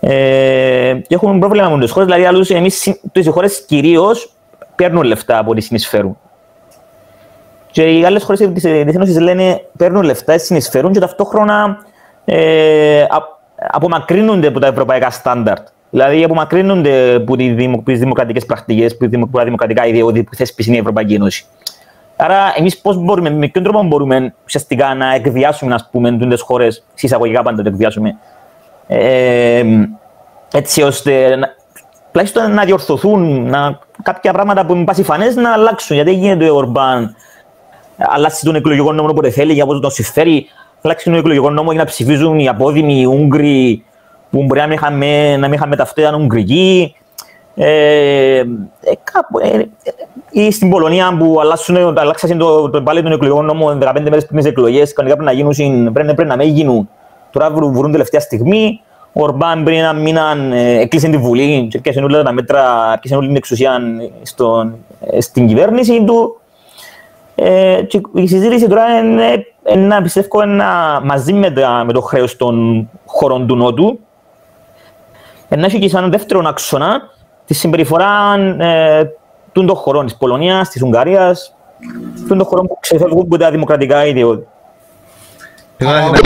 Ε, 0.00 0.94
και 1.06 1.14
έχουν 1.14 1.38
πρόβλημα 1.38 1.68
με 1.68 1.80
τις 1.80 1.90
χώρες, 1.90 2.08
δηλαδή 2.08 2.26
άλλους, 2.26 2.50
εμείς 2.50 3.00
τις 3.12 3.28
χώρες 3.28 3.64
κυρίως 3.64 4.32
παίρνουν 4.76 5.02
λεφτά 5.02 5.38
από 5.38 5.50
ό,τι 5.50 5.60
συνεισφέρουν. 5.60 6.16
Και 7.70 7.98
οι 7.98 8.04
άλλες 8.04 8.22
χώρες 8.22 8.50
της 8.54 8.64
Ένωσης 8.64 9.20
λένε 9.20 9.64
παίρνουν 9.76 10.02
λεφτά, 10.02 10.38
συνεισφέρουν 10.38 10.92
και 10.92 11.00
ταυτόχρονα 11.00 11.78
ε, 12.24 13.04
απομακρύνονται 13.56 14.46
από 14.46 14.60
τα 14.60 14.66
ευρωπαϊκά 14.66 15.10
στάνταρτ. 15.10 15.66
Δηλαδή 15.94 16.24
απομακρύνονται 16.24 17.14
από 17.14 17.36
τι 17.36 17.94
δημοκρατικές 17.94 18.46
πρακτικές, 18.46 18.96
από 19.14 19.36
τα 19.38 19.44
δημοκρατικά 19.44 19.86
ιδεώδη 19.86 20.22
που 20.22 20.34
θέσπισε 20.34 20.72
η 20.72 20.76
Ευρωπαϊκή 20.76 21.14
Ένωση. 21.14 21.44
Άρα, 22.16 22.52
εμείς 22.56 22.78
πώς 22.78 22.96
μπορούμε, 22.96 23.30
με 23.30 23.48
ποιον 23.48 23.64
τρόπο 23.64 23.82
μπορούμε 23.82 24.34
ουσιαστικά 24.44 24.94
να 24.94 25.14
εκβιάσουμε, 25.14 25.74
ας 25.74 25.88
πούμε, 25.92 26.16
τι 26.16 26.40
χώρες, 26.40 26.84
συσσαγωγικά 26.94 27.42
πάντα 27.42 27.62
το 27.62 27.68
εκβιάσουμε, 27.68 28.16
ε, 28.86 29.62
έτσι 30.52 30.82
ώστε 30.82 31.36
να, 31.36 31.48
τουλάχιστον 32.12 32.54
να 32.54 32.64
διορθωθούν, 32.64 33.48
να, 33.50 33.78
κάποια 34.02 34.32
πράγματα 34.32 34.66
που 34.66 34.74
είναι 34.74 34.84
πασιφανές 34.84 35.36
να 35.36 35.52
αλλάξουν. 35.52 35.96
Γιατί 35.96 36.12
γίνεται 36.12 36.50
ο 36.50 36.56
Ορμπάν, 36.56 37.16
αλλάξει 37.96 38.44
τον 38.44 38.54
εκλογικό 38.54 38.92
νόμο 38.92 39.08
όποτε 39.08 39.30
θέλει, 39.30 39.52
για 39.52 39.64
να 39.64 39.80
τον 39.80 39.90
συμφέρει, 39.90 40.46
αλλάξει 40.82 41.04
τον 41.04 41.14
εκλογικό 41.14 41.50
νόμο 41.50 41.72
για 41.72 41.80
να 41.80 41.86
ψηφίζουν 41.86 42.38
οι 42.38 42.48
απόδημοι, 42.48 43.00
οι 43.00 43.04
Ούγγροι, 43.04 43.84
που 44.34 44.44
μπορεί 44.44 44.60
να 44.60 44.66
μην 44.66 44.76
είχαμε, 44.76 45.36
να 45.36 45.48
μην 45.48 45.52
είχαμε 45.52 45.76
ταυτότητα 45.76 46.16
Ουγγρική. 46.16 46.94
Ε, 47.56 48.38
ε, 48.38 48.44
κάπου, 49.12 49.38
ε, 49.38 49.62
ή 50.30 50.50
στην 50.50 50.70
Πολωνία 50.70 51.16
που 51.18 51.40
αλλάξουν, 51.40 51.98
αλλάξαν 51.98 52.38
το, 52.38 52.70
το 52.70 52.82
πάλι 52.82 53.02
τον 53.02 53.12
εκλογικό 53.12 53.42
νόμο 53.42 53.78
15 53.80 53.92
μέρες 54.02 54.26
πριν 54.26 54.38
τις 54.38 54.50
εκλογές, 54.50 54.92
κανονικά 54.92 55.22
πρέπει 55.22 55.36
να 55.36 55.52
γίνουν, 55.52 55.92
πρέπει, 55.92 56.14
πρέπει 56.14 56.28
να 56.28 56.36
μην 56.36 56.48
γίνουν. 56.48 56.88
Τώρα 57.30 57.50
βρουν 57.50 57.90
τελευταία 57.90 58.20
στιγμή. 58.20 58.80
Ο 59.12 59.22
Ορμπάν 59.22 59.64
πριν 59.64 59.78
ένα 59.78 59.92
μήνα 59.92 60.36
ε, 60.52 60.80
έκλεισε 60.80 61.08
τη 61.08 61.16
Βουλή 61.16 61.66
και 61.70 61.76
έπιασε 61.76 62.00
όλα 62.00 62.22
τα 62.22 62.32
μέτρα, 62.32 62.92
έπιασε 62.94 63.16
όλη 63.16 63.26
την 63.26 63.36
εξουσία 63.36 63.80
στον, 64.22 64.74
ε, 65.00 65.20
στην 65.20 65.46
κυβέρνηση 65.46 66.04
του. 66.04 66.40
Ε, 67.34 67.82
και 67.82 68.00
η 68.14 68.26
συζήτηση 68.26 68.68
τώρα 68.68 68.98
είναι, 68.98 69.46
είναι 69.74 70.00
πιστεύω, 70.02 70.42
είναι, 70.42 70.64
μαζί 71.02 71.32
με, 71.32 71.52
με 71.84 71.92
το 71.92 72.00
χρέος 72.00 72.36
των 72.36 72.88
χωρών 73.06 73.46
του 73.46 73.56
Νότου, 73.56 73.98
να 75.56 75.66
έχει 75.66 75.78
και 75.78 75.88
σαν 75.88 76.10
δεύτερο 76.10 76.42
άξονα 76.46 77.00
τη 77.44 77.54
συμπεριφορά 77.54 78.34
ε, 78.58 79.04
των 79.52 79.74
χωρών 79.74 80.06
της 80.06 80.16
Πολωνίας, 80.16 80.68
της 80.68 80.82
Ουγγαρίας, 80.82 81.54
των 82.28 82.44
χωρών 82.44 82.66
που 82.66 82.76
ξεφεύγουν 82.80 83.20
από 83.20 83.38
τα 83.38 83.50
δημοκρατικά 83.50 84.06
ιδεώδη. 84.06 84.46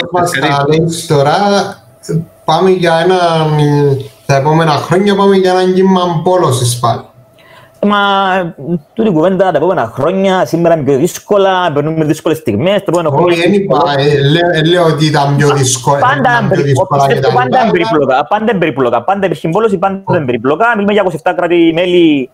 Όπως 0.07 0.31
τα 0.31 0.65
λέεις 0.69 1.07
τώρα, 1.07 1.37
πάμε 2.45 2.71
για 2.71 2.99
ένα, 2.99 3.17
τα 4.27 4.37
επόμενα 4.37 4.73
χρόνια 4.73 5.17
πάμε 5.17 5.37
για 5.37 5.51
έναν 5.51 5.75
κύμα 5.75 6.21
πόλωσης 6.25 6.79
πάλι. 6.79 7.08
Μα 7.87 7.99
τούτη 8.95 9.11
κουβέντα 9.11 9.51
τα 9.51 9.57
επόμενα 9.57 9.91
χρόνια, 9.95 10.45
σήμερα 10.47 10.75
είναι 10.75 10.85
πιο 10.85 10.97
δύσκολα, 10.99 11.73
περνούμε 11.73 12.05
δύσκολες 12.05 12.39
στιγμές, 12.39 12.75
το 12.79 12.85
επόμενο 12.89 13.11
χρόνο... 13.11 13.27
Όχι, 13.27 13.41
δεν 13.41 13.53
είπα, 13.53 13.83
ε, 13.99 14.03
λέω- 14.29 14.51
ε, 14.53 14.63
λέω 14.65 14.85
ότι 14.85 15.05
ήταν 15.07 15.37
πιο 15.37 15.51
δύσκολο. 15.55 15.99
Πάντα, 16.01 16.17
ήταν 16.21 16.39
πιο 16.39 16.49
περι- 16.49 16.63
δύσκολα 16.65 17.07
και 17.07 17.13
πιστεύω, 17.15 17.35
τα 17.37 17.43
πάντα 17.43 17.49
λοιπά, 17.49 17.63
είναι 17.63 17.71
περίπλοκα, 17.71 18.27
πάντα 18.27 18.45
είναι 18.51 18.59
περίπλοκα, 18.59 19.03
πάντα 19.03 19.27
υπήρχε 19.27 19.49
πόλωση, 19.49 19.79
πάντα 19.79 20.03
είναι 20.17 20.25
περίπλοκα. 20.25 20.67
Μιλούμε 20.75 20.93
για 20.93 21.03
27 21.03 21.33
κράτη-μέλη 21.37 22.31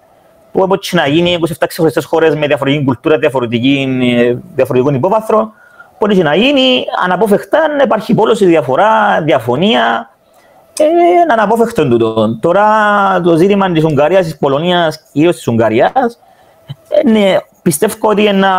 που 0.52 0.62
από 0.64 0.74
έτσι 0.74 0.96
να 0.96 1.06
γίνει, 1.06 1.38
27 1.48 1.52
ξεχωριστές 1.68 2.04
χώρες 2.04 2.34
με 2.34 2.46
διαφορετική 2.46 2.84
κουλτούρα, 2.84 3.18
διαφορετική, 3.18 3.98
ε, 4.18 4.34
διαφορετικό 4.54 4.92
υπόβαθρο. 4.94 5.52
Μπορεί 5.98 6.16
να 6.16 6.34
γίνει, 6.34 6.84
αναπόφευκτα 7.04 7.58
να 7.76 7.82
υπάρχει 7.82 8.14
πόλωση, 8.14 8.46
διαφορά, 8.46 9.20
διαφωνία. 9.24 10.08
Ε, 10.78 10.84
είναι 10.84 11.32
αναπόφευκτο 11.32 11.88
τούτο. 11.88 12.38
Τώρα 12.40 12.66
το 13.20 13.36
ζήτημα 13.36 13.72
της 13.72 13.84
Ουγγαρίας, 13.84 14.24
της 14.24 14.38
Πολωνίας, 14.38 15.02
κυρίως 15.12 15.36
της 15.36 15.48
Ουγγαρίας, 15.48 16.20
ε, 16.88 17.10
ναι, 17.10 17.36
πιστεύω 17.62 18.08
ότι 18.08 18.32
να, 18.32 18.52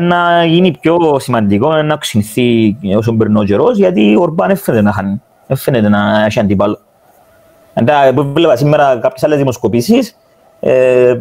να 0.00 0.44
γίνει 0.44 0.78
πιο 0.80 1.18
σημαντικό, 1.18 1.82
να 1.82 1.94
οξυνθεί 1.94 2.76
όσο 2.96 3.12
περνάει 3.12 3.42
ο 3.42 3.46
καιρός, 3.46 3.76
γιατί 3.78 4.16
ο 4.16 4.20
Ορμπάν 4.20 4.48
δεν 4.48 4.56
φαίνεται 4.56 4.82
να 4.82 4.92
χάνει, 4.92 5.22
δεν 5.46 5.56
φαίνεται 5.56 5.88
να 5.88 6.24
έχει 6.24 6.40
αντίπαλο. 6.40 6.78
Εντά, 7.74 8.14
που 8.14 8.30
βλέπα 8.32 8.56
σήμερα 8.56 8.98
κάποιες 9.02 9.24
άλλες 9.24 9.38
δημοσκοπήσεις, 9.38 10.16
ε, 10.60 11.14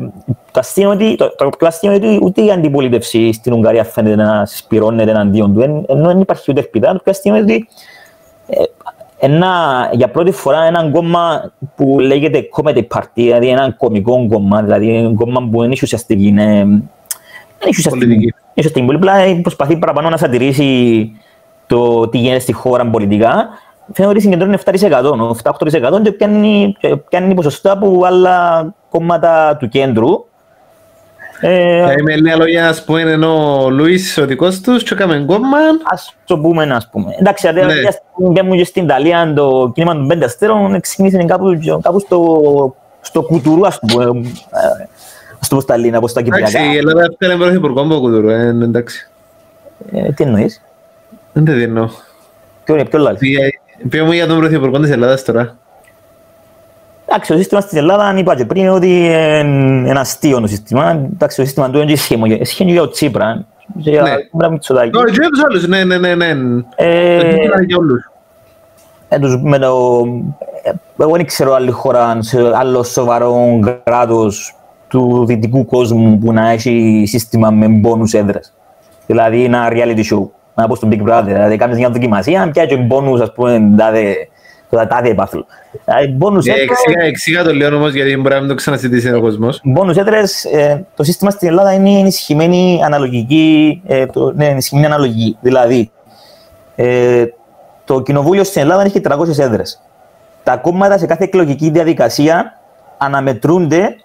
το 0.52 0.60
αστείο 0.60 0.92
είναι 0.92 1.04
ότι, 1.04 1.16
το, 1.16 1.36
το 1.36 1.50
πιο 1.58 1.68
αστείο 1.68 1.92
είναι 1.92 2.08
ότι 2.08 2.20
ούτε 2.24 2.42
η 2.42 2.52
αντιπολίτευση 2.52 3.34
στην 3.34 3.54
Ουγγαρία 3.54 3.84
φαίνεται 3.84 4.16
να 4.16 4.46
συσπηρώνεται 4.46 5.12
εναντίον 5.12 5.54
του, 5.54 5.62
εν- 5.62 5.86
ενώ 5.88 6.08
δεν 6.08 6.20
υπάρχει 6.20 6.52
ούτε 6.52 6.60
ελπίδα. 6.60 6.92
Το 6.92 7.00
πιο 7.04 7.12
αστείο 7.12 7.36
είναι 7.36 7.44
ότι 7.44 7.68
ε, 8.48 8.64
ένα, 9.20 9.90
για 9.94 10.10
πρώτη 10.10 10.32
φορά 10.32 10.64
ένα 10.64 10.90
κόμμα 10.90 11.52
που 11.76 12.00
λέγεται 12.00 12.50
Comedy 12.56 12.88
Party, 12.96 13.02
δηλαδή 13.14 13.48
ένα 13.48 13.72
κομικό 13.72 14.28
κόμμα, 14.28 14.62
δηλαδή 14.62 14.96
ένα 14.96 15.14
κόμμα 15.14 15.50
που 15.52 15.64
είναι 15.64 15.76
ουσιαστική, 15.84 16.28
είναι, 16.28 16.44
είναι 16.44 16.80
ουσιαστική, 17.70 17.90
Πολιτική. 17.90 18.24
είναι 18.24 18.34
ουσιαστική, 18.58 18.86
πολύ 18.86 18.98
απλά 18.98 19.42
προσπαθεί 19.42 19.78
παραπάνω 19.78 20.10
να 20.10 20.18
σατηρήσει 20.18 21.12
το 21.68 22.08
τι 22.08 22.18
γίνεται 22.18 22.40
στη 22.40 22.54
χώρα 22.54 22.90
πολιτικά, 22.90 23.50
φαίνεται 23.94 24.14
ότι 24.14 24.22
συγκεντρώνει 24.22 24.58
7%, 24.66 24.74
7-8% 25.44 26.02
και 26.04 26.12
πιάνει, 26.12 26.76
και 26.80 26.96
πιάνει 26.96 27.34
ποσοστά 27.34 27.72
από 27.72 28.02
άλλα 28.06 28.66
κόμματα 28.90 29.58
του 29.60 29.70
κέντρου. 29.70 30.26
Ε, 31.42 31.86
Θα 31.86 31.92
είμαι 31.92 32.16
λίγα 32.16 32.36
λόγια 32.36 32.62
να 32.64 32.76
πούμε 32.86 33.02
ενώ 33.02 33.64
ο 33.64 33.70
Λουίς 33.70 34.18
ο 34.18 34.26
δικός 34.26 34.62
τους 34.62 34.84
και 34.84 34.94
έκαμε 34.94 35.24
κόμμα. 35.28 35.58
Ας 35.84 36.16
το 36.26 36.38
πούμε, 36.40 36.64
ας 36.64 36.90
πούμε. 36.90 37.16
Εντάξει, 37.20 37.52
Ναι. 37.52 37.64
ναι. 37.64 37.74
για 38.34 38.44
μου 38.44 38.56
και 38.56 38.64
στην 38.64 38.84
Ιταλία 38.84 39.34
το 39.36 39.72
κίνημα 39.76 39.94
των 39.94 40.08
πέντε 40.08 40.26
αστέρων 40.26 40.82
ξεκίνησε 40.82 41.24
κάπου, 41.24 41.60
κάπου 41.82 42.00
στο, 42.00 42.76
στο 43.02 43.22
κουτουρού, 43.22 43.68
ας 43.68 43.80
το 43.80 43.88
πούμε. 43.88 44.04
ε, 44.06 44.86
Ας 45.42 45.48
το 45.48 45.56
πω 45.56 45.62
στα 45.62 45.74
Ελλήνα, 45.74 46.00
πώς 46.00 46.14
τα 46.14 46.20
Εντάξει, 46.20 46.44
κυπριακά. 46.44 46.74
η 46.74 46.78
Ελλάδα 46.78 47.02
έφτανε 47.12 47.36
πρωθυπουργό 47.44 47.82
από 47.82 48.00
Κουτουρού, 48.00 48.30
ε, 48.30 48.48
εντάξει. 48.48 49.10
Ε, 49.94 50.12
τι 50.12 50.24
εννοείς, 50.24 50.62
Δεν 51.34 51.46
το 51.46 51.52
εννοώ. 51.52 51.88
ποιο 52.64 52.76
είναι, 52.76 52.86
ποιο 52.86 53.00
λάθος. 53.00 53.20
Πει 53.90 54.02
μου 54.02 54.12
για 54.12 54.28
τον 54.28 54.38
πρωθυπουργό 54.40 54.80
της 54.80 54.90
Ελλάδας 54.92 55.24
τώρα. 55.24 55.56
Εντάξει, 57.10 57.32
το 57.32 57.38
σύστημας 57.38 57.64
στην 57.64 57.78
Ελλάδας, 57.78 58.06
αν 58.08 58.18
είπα 58.18 58.36
και 58.36 58.46
πριν, 58.46 58.70
ότι 58.70 58.88
είναι 59.06 59.90
ένα 59.90 60.00
αστείο 60.00 60.40
το 60.42 60.48
σύστημα. 60.48 60.90
Εντάξει, 61.14 61.38
το 61.38 61.44
σύστημα 61.44 61.70
του 61.70 61.78
είναι 61.78 61.92
και 61.92 61.98
σχέμο. 61.98 62.26
Σχέμο 62.42 62.72
για 62.72 62.82
ο 62.82 62.90
Τσίπρα. 62.90 63.46
Για 63.76 64.02
Ναι. 64.02 64.10
για 64.32 64.50
Μητσοτάκη. 64.50 64.98
Όχι, 64.98 65.06
και 65.06 65.20
για 65.20 65.30
τους 65.30 65.44
άλλους, 65.44 65.68
ναι, 65.68 65.84
ναι, 65.84 65.98
ναι, 65.98 66.16
ναι. 66.16 66.26
Ε, 66.76 67.16
Το 67.20 67.26
σύστημα 67.26 67.42
είναι 67.56 67.66
για 67.66 67.78
όλους. 67.78 68.10
Ε, 69.10 69.20
τους- 69.20 69.42
με 69.42 69.58
το, 69.58 70.04
ε, 70.64 70.72
εγώ 71.04 71.12
δεν 71.16 71.26
ξέρω 71.26 71.54
άλλη 71.54 71.72
χώρα, 71.72 72.18
σε 72.22 72.38
άλλο 72.56 72.84
σοβαρό 72.84 73.60
κράτος 73.84 74.56
του 74.88 75.26
δυτικού 75.26 75.66
κόσμου 75.66 76.18
που 76.18 76.34
να 76.34 76.50
έχει 76.50 77.04
σύστημα 77.08 77.50
με 77.50 77.68
μπόνους 77.68 78.14
έδρες. 78.14 78.54
Δηλαδή 79.06 79.44
ένα 79.44 79.68
reality 79.72 80.04
show, 80.14 80.28
να 80.56 80.68
πω 80.68 80.76
στο 80.76 80.88
Big 80.92 81.02
Brother, 81.10 81.24
δηλαδή 81.26 81.58
κάνεις 81.58 81.78
μια 81.78 81.90
δοκιμασία, 81.90 82.50
πια 82.54 82.66
και 82.66 82.78
μπόνους, 82.78 83.22
ας 83.22 83.34
πούμε, 83.34 83.74
τάδε, 83.78 84.16
το 84.70 84.88
τάδε 84.88 85.10
επάθλο. 85.10 85.46
Δηλαδή 85.86 86.08
μπόνους 86.08 86.46
Ε, 86.46 86.52
έδρες, 86.52 86.68
εξήγα- 86.70 87.04
Εξήγα 87.06 87.44
το 87.44 87.54
λίγο 87.54 87.76
όμως 87.76 87.94
γιατί 87.94 88.18
μπορεί 88.18 88.34
να 88.34 88.40
μην 88.40 88.50
το 88.50 88.56
ξανασυντήσει 88.56 89.14
ο 89.14 89.22
κόσμος. 89.22 89.60
μπόνους 89.64 89.98
έδρες, 89.98 90.44
ε, 90.46 90.86
το 90.96 91.04
σύστημα 91.04 91.30
στην 91.32 91.48
Ελλάδα 91.48 91.74
είναι 91.74 91.90
ενισχυμένη 91.90 92.82
αναλογική, 92.84 93.82
ε, 93.88 94.06
το, 94.06 94.32
ναι, 94.36 94.46
ενισχυμένη 94.46 94.86
αναλογική. 94.86 95.38
Δηλαδή, 95.42 95.92
ε, 96.76 97.24
το 97.86 98.02
κοινοβούλιο 98.02 98.44
στην 98.44 98.62
Ελλάδα 98.62 98.82
έχει 98.82 99.02
300 99.02 99.40
έδρες. 99.40 99.82
Τα 100.44 100.58
κόμματα 100.58 100.98
σε 100.98 101.06
κάθε 101.06 101.24
εκλογική 101.24 101.70
διαδικασία 101.70 102.60
αναμετρούνται 102.98 103.96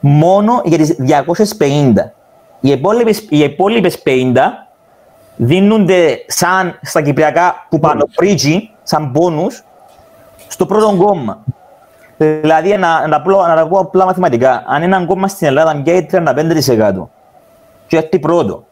μόνο 0.00 0.60
για 0.64 0.78
τις 0.78 0.96
250. 0.98 2.12
Οι 2.60 2.70
υπόλοιπες, 2.70 3.18
οι 3.28 3.38
υπόλοιπες 3.38 3.98
50 3.98 4.68
δίνονται 5.36 6.18
σαν 6.26 6.78
στα 6.82 7.02
κυπριακά 7.02 7.66
που 7.68 7.78
πάνω 7.78 8.08
πρίτσι, 8.14 8.70
σαν 8.82 9.12
πόνους, 9.12 9.64
στο 10.54 10.66
πρώτο 10.66 10.96
κόμμα. 10.96 11.38
Δηλαδή, 12.16 12.76
να, 12.76 13.06
να, 13.08 13.16
απλό- 13.16 13.46
να 13.46 13.54
τα 13.54 13.68
πω 13.68 13.78
απλά 13.78 14.04
μαθηματικά, 14.04 14.64
αν 14.66 14.82
ένα 14.82 15.04
κόμμα 15.06 15.28
στην 15.28 15.46
Ελλάδα 15.46 15.82
πιάει 15.82 16.06
35% 16.12 17.08
και 17.86 17.96
έρθει 17.96 18.18
πρώτο 18.18 18.64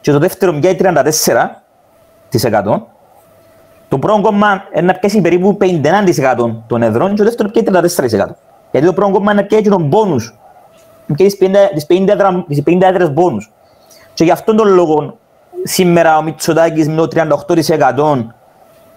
και 0.00 0.12
το 0.12 0.18
δεύτερο 0.18 0.52
πιάει 0.52 0.76
34%, 0.80 2.80
το 3.88 3.98
πρώτο 3.98 4.20
κόμμα 4.20 4.62
είναι 4.74 4.86
να 4.86 4.94
πιάσει 4.94 5.20
περίπου 5.20 5.56
51% 5.60 6.50
των 6.66 6.82
εδρών 6.82 7.10
και 7.10 7.16
το 7.16 7.24
δεύτερο 7.24 7.48
πιάει 7.48 7.64
34%. 8.28 8.34
Γιατί 8.70 8.86
το 8.86 8.92
πρώτο 8.92 9.12
κόμμα 9.12 9.32
είναι 9.32 9.40
να 9.40 9.46
πιάσει 9.46 9.62
και 9.62 9.70
τον 9.70 9.88
πόνους. 9.90 10.38
Πιάει 11.16 11.28
τις 11.28 11.36
50 11.40 11.70
τις 11.74 11.86
50 11.86 12.12
έδρα- 12.12 12.44
τις 12.48 12.62
50 12.66 12.86
έδρες 12.86 13.10
πόνους. 13.14 13.52
Και 14.14 14.24
γι' 14.24 14.30
αυτόν 14.30 14.56
τον 14.56 14.68
λόγο 14.68 15.16
σήμερα 15.62 16.18
ο 16.18 16.22
Μητσοτάκης 16.22 16.88
με 16.88 16.94
το 16.96 17.06
38% 17.06 18.26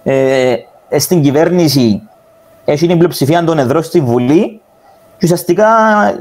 ε, 0.04 0.56
ε, 0.90 1.00
στην 1.00 1.22
κυβέρνηση 1.22 2.09
έχει 2.72 2.88
την 2.88 2.98
πλειοψηφία 2.98 3.44
των 3.44 3.60
εδρών 3.60 3.84
στη 3.84 4.02
Βουλή 4.02 4.62
και 5.18 5.24
ουσιαστικά 5.26 5.68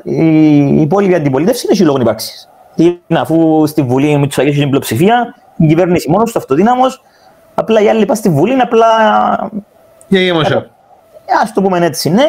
η 0.04 0.26
η 0.58 0.80
υπόλοιπη 0.80 1.14
αντιπολίτευση 1.14 1.62
δεν 1.66 1.70
έχει 1.74 1.84
λόγο 1.84 2.00
ύπαρξης. 2.00 2.48
Τι 2.74 2.84
είναι, 2.84 3.20
αφού 3.20 3.66
στη 3.66 3.82
Βουλή 3.82 4.14
ο 4.14 4.18
Μητσοτάκης 4.18 4.50
έχει 4.52 4.60
την 4.60 4.68
πλειοψηφία, 4.68 5.34
η 5.56 5.66
κυβέρνηση 5.66 6.10
μόνος 6.10 6.32
του 6.32 6.38
αυτοδύναμος, 6.38 7.02
απλά 7.54 7.80
οι 7.82 7.88
άλλοι 7.88 8.04
πάνε 8.04 8.18
στη 8.18 8.28
Βουλή 8.30 8.52
είναι 8.52 8.62
απλά, 8.62 8.86
Για 10.08 10.20
γεμοσό. 10.20 10.54
ε, 10.58 10.66
ας 11.42 11.52
το 11.52 11.62
πούμε 11.62 11.86
έτσι, 11.86 12.10
ναι. 12.10 12.24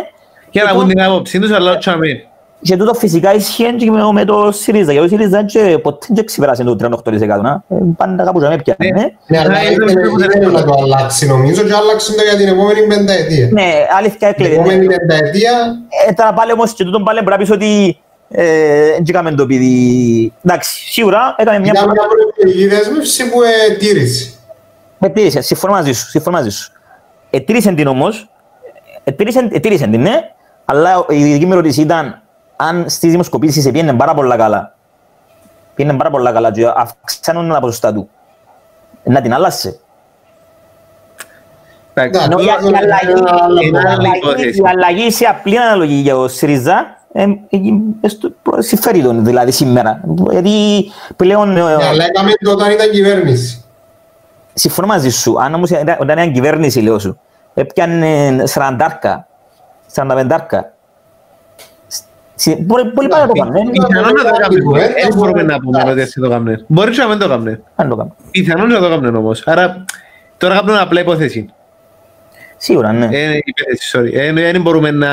Για 0.51 0.63
να 0.63 0.69
Και 0.69 0.75
πούν 0.75 0.84
το- 0.88 0.89
την 0.93 1.01
άποψή 1.01 1.39
τους, 1.39 1.51
αλλά 1.51 1.71
όχι 1.71 1.89
αμήν. 1.89 2.17
Και 2.62 2.78
τούτο 2.78 2.93
φυσικά 2.93 3.34
ισχύει 3.34 3.76
και 3.76 3.91
με, 3.91 4.12
με 4.12 4.26
το 4.26 4.52
ΣΥΡΙΖΑ, 4.52 4.91
γιατί 4.91 5.08
ο 5.08 5.10
ΣΥΡΙΖΑ 5.10 5.43
και 5.43 5.80
ποτέ 5.82 6.08
δεν 6.10 6.26
ξεπεράσει 6.26 6.63
το 6.63 6.76
38%. 7.06 7.41
να. 7.41 7.63
Ε, 7.69 7.76
Πάντα 7.98 8.24
κάπου 8.24 8.39
να 8.39 8.50
με 8.50 8.56
πιάνε. 8.56 8.91
Ναι. 9.00 9.06
Ναι, 9.28 9.38
αλλά 9.39 9.50
Ναι, 9.50 9.60
δεν 9.60 9.72
ήταν 9.72 10.02
πιο 10.02 10.41
δεν 10.41 10.52
να 10.52 10.63
το 10.65 10.74
αλλάξει 10.84 11.28
νομίζω 11.28 11.62
και 11.63 11.74
άλλαξε 11.74 12.13
το 12.13 12.22
για 12.24 12.36
την 12.38 12.48
επόμενη 12.48 12.88
πενταετία. 12.88 13.50
Ναι, 13.52 13.72
αλήθεια 13.98 14.17
Την 14.17 14.28
έκλαιγε. 14.28 14.54
επόμενη 14.54 14.86
πενταετία 14.86 15.52
Ε, 16.08 16.13
τώρα 16.13 16.34
πάλι 16.34 16.52
όμως 16.52 16.74
και 16.74 16.84
τούτον 16.84 17.04
πάλι 17.04 17.17
πρέπει 17.24 17.32
να 17.32 17.38
πεις 17.45 17.52
ότι 17.52 17.98
ε, 18.30 18.91
δεν 18.91 19.04
έκαμε 19.10 19.32
το 19.32 19.43
επειδή... 19.43 20.34
Εντάξει, 20.45 20.91
σίγουρα 20.91 21.36
έκαμε 21.38 21.60
μια... 21.60 21.72
ήταν 21.76 21.89
μια 21.91 22.04
προεκλογική 22.08 22.67
δέσμευση 22.67 23.30
που 23.30 23.41
ε, 23.41 23.74
τήρησε. 23.74 24.32
Ετήρησε, 25.00 25.41
συμφωνώ 25.41 25.74
μαζί 25.74 25.91
σου, 25.91 26.10
συμφωνώ 26.10 26.38
μαζί 26.38 26.50
σου. 26.50 26.72
Ετήρησε 27.30 27.72
την 27.72 27.88
όμως, 27.88 28.30
ετήρησε, 29.04 29.48
ετήρησε 29.52 29.88
την, 29.88 30.02
ναι, 30.02 30.15
αλλά 30.65 31.06
η 31.10 31.24
δική 31.24 31.45
μου 31.45 31.52
ερώτηση 31.54 31.82
ήταν 31.82 32.22
αν 32.62 32.89
στις 32.89 33.12
δημοσκοπήσεις 33.12 33.72
πήγαινε 33.72 33.93
πάρα 33.93 34.13
πολλά 34.13 34.36
καλά, 34.38 34.76
πήγαινε 35.76 35.98
πάρα 35.98 36.10
πολλά 36.10 36.32
καλά 36.32 36.52
και 36.52 36.65
αυξάνουν 36.76 37.50
τα 37.50 37.60
ποσοστά 37.60 37.93
του, 37.93 38.10
να 39.04 39.22
την 39.22 39.34
άλλασε. 39.34 39.80
Εντάξει. 41.93 42.19
Ναι, 42.19 42.26
Ενώ 42.34 42.39
η- 42.39 42.45
η 42.45 42.67
είναι 42.67 42.78
αλλαγή- 42.78 43.17
ένα 43.17 43.43
άλλο 43.43 43.62
η 43.62 43.69
πράγμα. 43.72 43.91
αλλαγή- 43.91 44.15
υπόθεση. 44.24 44.62
η 44.62 44.63
αλλαγή 44.67 45.12
σε 45.12 45.26
απλή 45.26 45.60
αναλογή 45.60 45.93
για 45.93 46.13
το 46.13 46.28
ΣΥΡΙΖΑ 46.28 46.98
ε, 47.13 47.24
ε, 48.02 48.08
στο- 48.08 48.32
συμφέρει 48.58 49.02
τον 49.02 49.26
δηλαδή 49.26 49.52
σήμερα. 49.52 50.02
Γιατί 50.32 50.86
πλέον 51.15 51.50
ε, 51.58 51.62
Ναι, 51.62 51.62
αλλά 51.86 52.04
έκαμε 52.06 52.32
το 52.43 52.52
όταν 52.52 52.72
ήταν 52.72 52.89
κυβέρνηση. 52.91 53.63
συμφωνώ 54.54 54.88
μαζί 54.88 55.10
σου. 55.10 55.41
Αν 55.41 55.54
όμως 55.54 55.69
ήταν- 55.69 55.98
όταν 56.00 56.17
ήταν 56.17 56.34
κυβέρνηση, 56.34 56.80
λέω 56.80 57.00
σου, 57.00 57.19
έπιανε 57.54 58.43
40, 58.45 59.28
45. 59.88 60.74
Συ- 62.41 62.62
Μπορεί 62.62 62.86
πολύ 62.91 63.08
πάρα 63.08 63.25
να 63.25 63.32
το 63.34 63.41
κάνουν. 63.41 63.56
ε, 63.67 63.71
Πιθανόν 63.71 64.13
να 64.13 64.23
το 64.32 64.38
κάνουν. 64.39 64.63
κουβέντα, 64.63 64.88
Δεν 64.93 65.13
μπορούμε 65.15 65.41
να 65.43 65.60
μπορεί- 65.60 65.78
πούμε 65.82 65.91
ότι 65.91 66.02
έτσι 66.02 66.19
το 66.19 66.30
κάνουν. 66.30 66.63
Μπορεί 66.67 66.91
και 66.91 67.02
να 67.02 67.08
μην 67.08 67.17
το 67.19 67.28
κάνουν. 67.28 67.47
Αν 67.75 67.89
το 67.89 67.95
κάνουν. 67.95 68.13
Πιθανόν 68.32 68.67
να 68.67 68.80
το 68.80 68.89
κάνουν 68.89 69.15
όμως. 69.15 69.43
Άρα 69.47 69.86
τώρα 70.38 70.56
κάνουν 70.56 70.75
απλά 70.78 71.02
υπόθεση. 71.02 71.49
Σίγουρα, 72.58 72.91
ναι. 72.91 73.06
Ε, 73.12 73.39
υπόθεση, 73.43 73.97
sorry. 73.97 74.13
Ε, 74.13 74.34
Δεν 74.52 74.62
μπορούμε 74.62 74.91
να... 74.91 75.10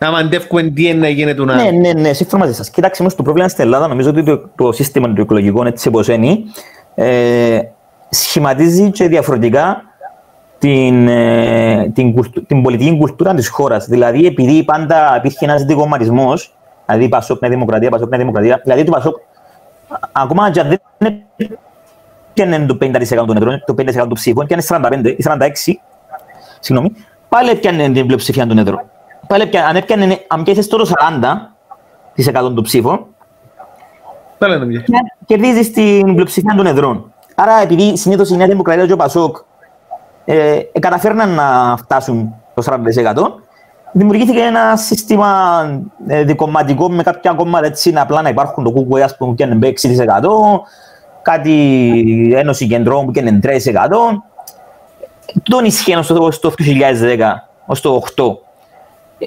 Να 0.00 0.10
μαντεύουμε 0.10 0.62
τι 0.62 0.86
είναι 0.88 0.98
να 0.98 1.08
γίνεται 1.08 1.44
να... 1.44 1.54
Ναι, 1.54 1.70
ναι, 1.70 1.92
ναι, 1.92 2.12
σύμφωνα 2.12 2.42
μαζί 2.44 2.54
σας. 2.56 2.70
Κοιτάξτε, 2.70 3.02
όμως 3.02 3.14
το 3.14 3.22
πρόβλημα 3.22 3.48
στην 3.48 3.64
Ελλάδα, 3.64 3.88
νομίζω 3.88 4.10
ότι 4.10 4.22
το, 4.22 4.48
το 4.56 4.72
σύστημα 4.72 5.12
του 5.12 5.20
εκλογικού, 5.20 5.62
έτσι 5.62 5.88
όπως 5.88 6.08
είναι, 6.08 6.38
ε, 6.94 7.58
σχηματίζει 8.10 8.90
και 8.90 9.08
διαφορετικά 9.08 9.82
την, 10.58 11.08
ε, 11.08 11.90
την, 11.94 12.12
κουλτου- 12.14 12.46
την 12.46 12.62
πολιτική 12.62 12.96
κουλτούρα 12.98 13.34
της 13.34 13.48
χώρας. 13.48 13.86
Δηλαδή, 13.86 14.26
επειδή 14.26 14.64
πάντα 14.64 15.16
υπήρχε 15.16 15.44
ένας 15.44 15.64
δικομματισμός, 15.64 16.54
δηλαδή 16.86 17.08
Πασόκ, 17.08 17.40
Νέα 17.40 17.50
Δημοκρατία, 17.50 17.90
Πασόκ, 17.90 18.08
Νέα 18.08 18.18
Δημοκρατία, 18.18 18.60
δηλαδή 18.64 18.84
το 18.84 18.90
Πασόκ, 18.90 19.16
ακόμα 20.12 20.50
και 20.50 20.60
αν 20.60 20.78
δεν 20.98 21.22
έπιανε 22.30 22.66
το 22.66 22.74
50% 22.80 23.26
των 23.26 23.36
εδρών, 23.36 23.62
το 23.66 23.74
50% 23.74 23.92
των 23.94 24.12
ψήφων, 24.12 24.44
έπιανε 24.44 24.62
45 24.68 25.14
ή 25.16 25.22
46, 25.22 25.80
συγγνώμη, 26.60 26.92
πάλι 27.28 27.50
έπιανε 27.50 27.88
την 27.90 28.04
πλειοψηφία 28.06 28.46
των 28.46 28.58
εδρών. 28.58 28.80
Πάλι 29.26 29.42
έπιανε, 29.42 29.66
αν 29.68 29.76
έπιανε, 29.76 30.24
αν 30.26 30.42
πιέσεις 30.42 30.66
τώρα 30.66 30.84
40% 30.84 32.54
των 32.54 32.62
ψήφων, 32.62 33.06
Πάλι 34.38 34.54
είναι 34.56 34.64
μια. 34.66 34.82
κερδίζεις 35.26 35.70
την 35.72 36.14
πλειοψηφία 36.14 36.54
των 36.56 36.66
εδρών. 36.66 37.12
Άρα, 37.34 37.60
επειδή 37.62 37.96
συνήθως 37.96 38.30
η 38.30 38.36
Νέα 38.36 38.46
Δημοκρατία 38.46 38.86
και 38.86 38.92
ο 38.92 38.96
Πασόκ 38.96 39.36
ε, 40.30 40.60
ε, 40.72 40.78
καταφέρναν 40.80 41.30
να 41.30 41.76
φτάσουν 41.76 42.34
το 42.54 42.62
40%, 42.66 42.74
δημιουργήθηκε 43.92 44.40
ένα 44.40 44.76
σύστημα 44.76 45.28
ε, 46.06 46.22
δικομματικό 46.22 46.90
με 46.90 47.02
κάποια 47.02 47.32
κόμματα 47.32 47.66
έτσι 47.66 47.90
να 47.90 48.02
απλά 48.02 48.22
να 48.22 48.28
υπάρχουν 48.28 48.64
το 48.64 48.70
ΚΚΕ, 48.70 49.02
ας 49.02 49.16
πούμε, 49.16 49.34
που 49.34 49.42
έκανε 49.42 49.72
6%, 49.82 50.28
κάτι 51.22 52.34
Ένωση 52.36 52.66
Κεντρών 52.66 53.04
που 53.04 53.12
έκανε 53.14 53.38
3%. 53.42 53.48
Τον 55.42 55.64
ισχύει 55.64 56.02
στο, 56.02 56.30
στο 56.30 56.52
2010, 56.58 57.18
ως 57.66 57.80
το 57.80 58.02
8. 58.16 58.24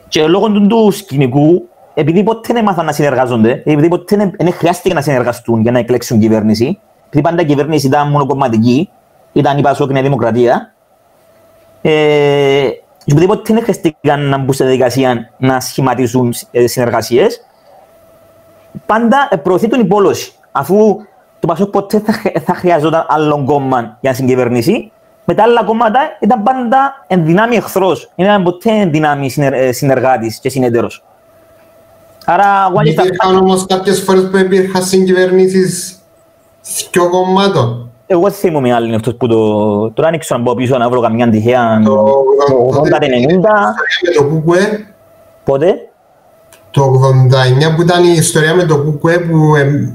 Και 0.07 0.27
λόγω 0.27 0.51
του, 0.51 0.67
του 0.67 0.91
σκηνικού, 0.91 1.67
επειδή 1.93 2.23
ποτέ 2.23 2.53
δεν 2.53 2.61
έμαθαν 2.61 2.85
να 2.85 2.91
συνεργάζονται, 2.91 3.51
επειδή 3.65 3.87
ποτέ 3.87 4.15
δεν, 4.15 4.31
δεν 4.37 4.53
χρειάστηκε 4.53 4.93
να 4.93 5.01
συνεργαστούν 5.01 5.61
για 5.61 5.71
να 5.71 5.79
εκλέξουν 5.79 6.19
κυβέρνηση, 6.19 6.79
επειδή 7.05 7.23
πάντα 7.23 7.41
η 7.41 7.45
κυβέρνηση 7.45 7.87
ήταν 7.87 8.09
μονοκομματική, 8.09 8.89
ήταν 9.31 9.57
η 9.57 9.61
Πασόκ 9.61 9.91
Νέα 9.91 10.01
Δημοκρατία, 10.01 10.73
ε, 10.73 10.80
και 11.81 13.11
επειδή 13.11 13.25
ποτέ 13.27 13.53
δεν 13.53 13.63
χρειάστηκαν 13.63 14.21
να 14.21 14.37
μπουν 14.37 14.53
στη 14.53 14.63
διαδικασία 14.63 15.29
να 15.37 15.59
σχηματίσουν 15.59 16.33
ε, 16.51 16.67
συνεργασίες, 16.67 17.45
πάντα 18.85 19.27
ε, 19.31 19.35
προωθεί 19.35 19.67
την 19.67 19.79
υπόλωση. 19.79 20.31
Αφού 20.51 20.97
το 21.39 21.47
Πασόκ 21.47 21.69
ποτέ 21.69 21.99
θα, 21.99 22.11
χρ- 22.13 22.37
θα 22.45 22.53
χρειαζόταν 22.53 23.05
άλλο 23.09 23.43
κόμμα 23.45 23.97
για 23.99 24.09
να 24.09 24.15
συγκυβερνήσει, 24.15 24.91
με 25.25 25.33
τα 25.33 25.43
άλλα 25.43 25.63
κόμματα 25.63 25.99
ήταν 26.19 26.43
πάντα 26.43 27.05
εν 27.07 27.25
δυνάμει 27.25 27.55
εχθρός. 27.55 28.11
Δεν 28.15 28.25
ήταν 28.25 28.43
ποτέ 28.43 28.69
εν 28.71 28.91
δυνάμει 28.91 29.29
συνεργ, 29.29 29.53
ε, 29.59 29.71
συνεργάτης 29.71 30.39
και 30.39 30.49
συνεταίρος. 30.49 31.03
Άρα, 32.25 32.63
εγώ 32.65 32.75
μάλιστα, 32.75 33.03
Υπήρχαν 33.03 33.35
όμως 33.35 33.65
κάποιες 33.65 34.01
φορές 34.01 34.29
που 34.29 34.37
υπήρχαν 34.37 34.83
συγκυβερνήσεις 34.83 35.99
δυο 36.91 37.09
κομμάτων. 37.09 37.90
Εγώ 38.11 38.21
δεν 38.21 38.31
θυμούμαι 38.31 38.73
άλλη 38.73 38.95
αυτός 38.95 39.15
που 39.15 39.27
το... 39.27 39.37
Τώρα 39.91 40.09
δεν 40.09 40.19
ξέρω 40.19 40.39
αν 40.39 40.45
πω 40.45 40.53
πίσω 40.55 40.77
να 40.77 40.89
βρω 40.89 41.01
καμιά 41.01 41.29
τυχαία... 41.29 41.81
Το 41.85 42.05
Το 42.47 42.81
80-90, 42.83 42.83
με 44.01 44.11
το 44.17 44.23
ΚΚΕ, 44.23 44.87
πότε. 45.43 45.75
το 46.71 46.93
89 47.71 47.75
που 47.75 47.81
ήταν 47.81 48.03
η 48.03 48.13
ιστορία 48.17 48.55
με 48.55 48.63
το 48.63 48.77
ΚΚΕ 48.77 49.19
που 49.19 49.55
ε, 49.55 49.93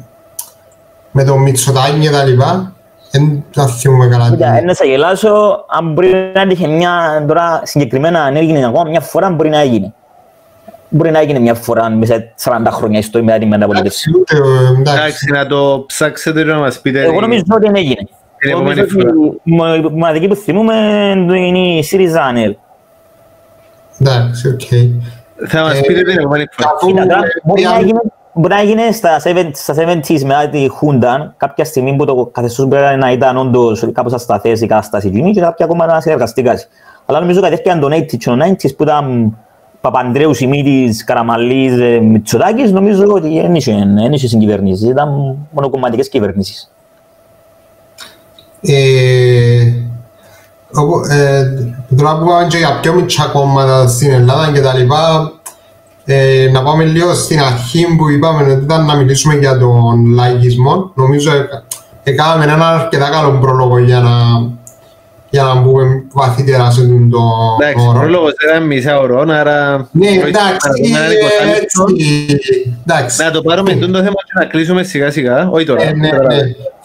με 1.10 1.24
το 1.24 1.36
Μητσοτάκη 1.36 1.98
και 2.00 2.10
τα 2.10 2.24
λοιπά. 2.24 2.72
Δεν 3.10 3.44
τα 3.52 3.66
θυμούμαι 3.66 4.06
καλά. 4.06 4.30
Κοίτα, 4.30 4.50
τι. 4.52 4.58
ένα 4.58 4.74
θα 4.74 4.84
γελάσω, 4.84 5.64
αν 5.68 5.92
μπορεί 5.92 6.32
να 6.34 6.40
έτυχε 6.40 6.66
μια, 6.66 7.24
τώρα 7.28 7.60
συγκεκριμένα 7.64 8.22
αν 8.22 8.36
έγινε 8.36 8.66
ακόμα 8.66 8.90
μια 8.90 9.00
φορά, 9.00 9.30
μπορεί 9.30 9.48
να 9.48 9.60
έγινε. 9.60 9.94
Μπορεί 10.88 11.10
να 11.10 11.18
έγινε 11.18 11.38
μια 11.38 11.54
φορά 11.54 11.90
μέσα 11.90 12.14
σε 12.34 12.50
40 12.50 12.70
χρόνια 12.70 13.02
στο 13.02 13.22
μετά 13.22 13.38
την 13.38 13.48
μεταπολίτευση. 13.48 14.10
Εντάξει, 14.10 14.36
ούτε, 14.40 14.48
ε, 14.66 14.80
εντάξει. 14.80 14.98
Εντάξει, 15.02 15.30
να 15.32 15.46
το 15.46 15.84
ψάξετε 15.86 16.42
και 16.42 16.50
να 16.50 16.58
μας 16.58 16.80
πείτε. 16.80 17.02
Εγώ 17.04 17.20
νομίζω 17.20 17.42
ότι 17.50 17.66
δεν 17.66 17.76
έγινε. 17.76 18.00
Την 18.38 18.50
Εγώ 18.50 18.58
επόμενη 18.60 18.80
νομίζω 18.80 18.98
ότι 19.08 19.40
η 19.44 19.50
μο- 19.54 19.74
η 19.74 19.80
μοναδική 19.98 20.28
που 20.28 20.34
θυμούμε 20.34 20.74
είναι 21.36 21.58
η 21.58 21.82
ΣΥΡΙΖΑ 21.82 22.22
ΑΝΕΛ. 22.22 22.56
Εντάξει, 24.00 24.48
οκ. 24.48 24.60
Θα 25.48 25.60
μας 25.62 25.80
πείτε 25.80 26.02
την 26.02 26.18
επόμενη 26.18 26.44
φορά. 26.52 26.74
Αφού, 26.74 26.86
Κοίτα, 26.86 27.02
τώρα, 27.06 27.16
ε, 27.18 27.28
Μπορεί 27.44 27.62
να 27.62 27.70
μια- 27.70 27.80
γίνει, 27.80 27.98
μπορεί 28.32 28.54
να 28.54 28.62
γίνει 28.62 28.92
στα 28.92 29.20
70 29.24 29.50
στα 29.54 29.74
70s 29.74 30.22
μετά 30.24 30.48
τη 30.48 30.68
Χούντα, 30.68 31.34
κάποια 31.36 31.64
στιγμή 31.64 31.96
που 31.96 32.04
το 32.04 32.26
καθεστώς 32.32 32.66
μπορεί 32.66 32.96
να 32.98 33.10
ήταν 33.12 33.36
όντως 33.36 33.88
κάπως 33.92 34.12
ασταθές 34.12 34.60
η 34.60 34.66
κατάσταση 34.66 35.06
εκείνη 35.08 35.30
και 35.32 35.40
κάποια 35.40 35.64
ακόμα 35.64 35.86
να 35.86 36.00
συνεργαστήκαν. 36.00 36.56
Αλλά 37.06 37.20
νομίζω 37.20 37.40
κατεύθυναν 37.40 37.80
τον 37.80 37.92
80s 37.92 38.06
και 38.16 38.24
τον 38.24 38.42
90s 38.42 38.74
που 38.76 38.82
ήταν 38.82 39.36
Παπανδρέου, 39.90 40.34
Σιμίτης, 40.34 41.04
Καραμαλής, 41.04 41.80
ε, 41.80 41.98
Μητσοτάκης, 42.00 42.72
νομίζω 42.72 43.04
ότι 43.08 43.40
δεν 43.40 43.54
είχε, 43.54 43.72
δεν 43.94 44.12
είχε 44.12 44.28
συγκυβερνήσεις, 44.28 44.88
ήταν 44.88 45.36
μονοκομματικές 45.50 46.08
κυβερνήσεις. 46.08 46.70
Ε, 48.60 49.72
όπου- 50.74 51.04
ε, 51.10 51.42
Τώρα 51.96 52.18
που 52.18 52.26
πάμε 52.26 52.46
και 52.46 52.56
για 52.56 52.78
πιο 52.80 52.92
μικρά 52.92 53.26
κόμματα 53.32 53.88
στην 53.88 54.10
Ελλάδα 54.12 54.52
και 54.52 54.60
τα 54.60 54.74
λοιπά, 54.76 55.32
ε, 56.04 56.48
να 56.52 56.62
πάμε 56.62 56.84
λίγο 56.84 57.14
στην 57.14 57.40
αρχή 57.40 57.96
που 57.96 58.10
είπαμε 58.10 58.52
ότι 58.52 58.62
ήταν 58.64 58.84
να 58.84 58.94
μιλήσουμε 58.94 59.34
για 59.34 59.58
τον 59.58 60.06
λαϊκισμό. 60.06 60.90
Νομίζω 60.94 61.32
εκα- 61.32 61.64
έκαναμε 62.02 62.44
έναν 62.44 62.62
αρκετά 62.62 63.08
καλό 63.10 63.38
πρόλογο 63.38 63.78
για 63.78 64.00
να, 64.00 64.10
για 65.30 65.42
να 65.42 65.54
μπούμε 65.54 66.04
βαθύτερα 66.12 66.70
σε 66.70 66.80
αυτόν 66.80 67.10
τον 67.10 67.22
Εντάξει, 67.60 67.84
ο 67.86 67.88
όρο. 67.88 67.98
πρόλογος 67.98 68.32
ήταν 68.48 68.62
μισά 68.66 68.98
ωρό, 68.98 69.20
άρα... 69.30 69.88
Ναι, 69.92 70.08
βοηθάμε 70.08 70.28
εντάξει, 70.28 70.90
να 70.92 70.98
δούμε 70.98 70.98
έναν 70.98 71.10
ε, 71.10 71.52
20 71.52 71.60
λεπτό. 71.60 71.84
έτσι, 72.34 72.76
εντάξει. 72.86 73.22
Να 73.22 73.30
το 73.30 73.42
πάρουμε 73.42 73.72
αυτό 73.72 73.86
το 73.90 73.98
θέμα 73.98 74.14
και 74.14 74.32
να 74.34 74.44
κλείσουμε 74.44 74.82
σιγά 74.82 75.10
σιγά, 75.10 75.48
όχι 75.50 75.64
τώρα. 75.66 75.82
Ε, 75.82 75.92
ναι, 75.92 76.08
τώρα. 76.08 76.34
ναι. 76.34 76.40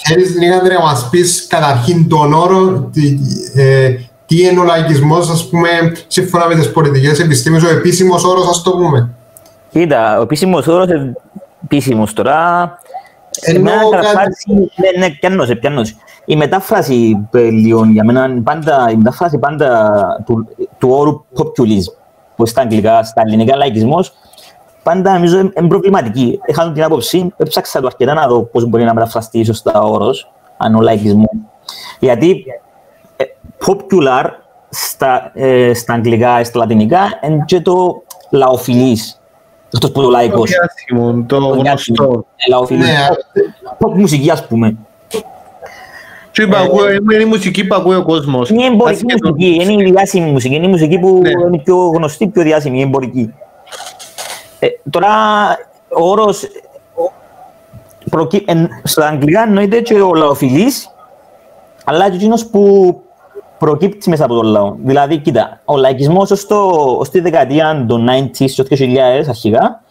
Θέλεις 0.08 0.36
Νίκανδρε 0.36 0.74
να 0.74 0.80
μας 0.82 1.08
πεις 1.12 1.46
καταρχήν 1.50 2.10
τον 2.10 2.34
όρο, 2.34 2.90
τι, 2.94 3.18
ε, 3.56 3.90
τι 4.26 4.42
είναι 4.42 4.60
ο 4.60 4.64
λαϊκισμός, 4.64 5.30
ας 5.30 5.50
πούμε, 5.50 5.70
σύμφωνα 6.08 6.48
με 6.48 6.56
τις 6.56 6.72
πολιτικές 6.72 7.20
επιστήμες, 7.20 7.64
ο 7.64 7.70
επίσημος 7.70 8.24
όρος, 8.24 8.48
ας 8.50 8.62
το 8.62 8.72
πούμε. 8.72 9.10
Κοίτα, 9.72 10.20
ο 10.20 10.22
επίσημος 10.22 10.68
όρος, 10.68 10.88
ε, 10.90 11.14
επίσημος 11.64 12.14
τώρα, 12.14 12.80
Ενώ 13.42 13.60
Εμένα 13.60 13.78
κάτι- 13.82 13.96
καταρχάς, 13.96 14.28
ναι, 14.48 15.06
ναι, 15.06 15.14
πιάνω 15.20 15.46
σε, 15.46 15.56
πιάνω 15.56 15.84
σε. 15.84 15.96
Η 16.26 16.36
μετάφραση 16.36 17.28
ε, 17.32 17.40
λίγο 17.40 17.86
για 17.86 18.04
μένα 18.04 18.26
είναι 18.26 18.42
πάντα, 18.42 18.90
η 18.92 18.96
μετάφραση 18.96 19.38
πάντα 19.38 20.02
του, 20.26 20.48
του 20.78 20.90
όρου 20.90 21.24
populism, 21.38 21.94
που 22.36 22.46
στα 22.46 22.62
αγγλικά, 22.62 23.04
στα 23.04 23.22
ελληνικά 23.26 23.56
λαϊκισμός, 23.56 24.14
πάντα 24.84 25.14
νομίζω 25.14 25.40
είναι 25.40 25.68
προβληματική. 25.68 26.40
Είχα 26.46 26.72
την 26.72 26.84
άποψη, 26.84 27.34
έψαξα 27.38 27.80
το 27.80 27.88
αρκετά 27.88 28.14
να 28.14 28.28
δω 28.28 28.42
πώς 28.42 28.66
μπορεί 28.66 28.84
να 28.84 28.94
μεταφραστεί 28.94 29.44
σωστά 29.44 29.82
ο 29.82 29.92
όρος, 29.94 30.32
αν 30.58 30.76
ο 30.76 30.82
λαϊκισμός. 30.82 31.30
Γιατί 32.00 32.46
ε, 33.18 33.24
popular 33.66 34.24
στα, 34.70 35.32
ε, 35.34 35.74
στα 35.74 35.94
αγγλικά, 35.94 36.44
στα 36.44 36.60
λατινικά, 36.60 37.00
είναι 37.24 37.44
και 37.46 37.62
το 37.62 38.04
λαοφιλής. 38.30 39.16
Αυτός 39.74 39.92
που 39.92 40.00
είναι 40.00 40.08
ο 40.08 40.12
Το 40.12 40.18
λαϊκός. 40.18 40.50
διάσημο, 40.50 41.24
το 41.28 41.38
Το 41.40 41.46
γνωστό. 41.46 41.62
διάσημο. 41.62 42.26
Ε, 42.36 42.50
λαοφιλής. 42.50 42.86
Ναι, 42.88 43.08
Pop 43.80 43.92
μουσική, 43.96 44.30
ας 44.32 44.48
πούμε. 44.48 44.76
Και 46.32 46.42
είπα, 46.42 46.58
ακούω- 46.60 46.92
είναι 46.92 47.16
η 47.24 47.26
μουσική 47.26 47.68
που 47.68 47.76
ακούει 47.76 47.96
ο 47.96 48.04
κόσμος. 48.04 48.50
Είναι 48.50 48.66
εμπορική 48.66 49.04
Ασχέτως- 49.06 49.32
μουσική, 49.32 49.58
είναι 49.64 49.84
η 49.88 49.92
διάσημη 49.92 50.32
μουσική. 50.32 50.56
Είναι 50.56 50.66
η 50.66 50.70
μουσική 50.70 51.00
που 51.00 51.20
Ναι. 51.22 51.30
είναι 51.30 51.58
πιο 51.64 51.76
γνωστή, 51.78 52.28
πιο 52.28 52.42
διάσημη, 52.44 52.80
η 52.80 52.82
εμπορική. 52.82 53.34
Ε, 54.60 54.68
τώρα, 54.90 55.10
ο 55.98 56.10
όρος 56.10 56.48
προκύ... 58.10 58.44
εν, 58.48 58.70
στα 58.84 59.08
αγγλικά 59.08 59.42
εννοείται 59.44 59.82
και 59.82 59.94
ο 60.02 60.14
λαοφιλής, 60.14 60.90
αλλά 61.86 62.10
και 62.10 62.16
εκείνος 62.16 62.46
που 62.46 62.96
προκύπτει 63.58 64.10
μέσα 64.10 64.26
από 64.26 64.34
τον 64.34 64.46
λαό. 64.46 64.76
Δηλαδή, 64.84 65.18
κοίτα, 65.18 65.60
ο 65.66 65.78
λαϊκισμός 65.78 66.32
ως, 66.32 66.48
το, 66.48 66.58
ως 67.00 67.10
τη 67.10 67.20
δεκαετία 67.20 67.86
των 67.88 68.08
90s, 68.10 68.50
το 68.56 68.64
2000 68.64 69.30
αρχικά, 69.30 69.82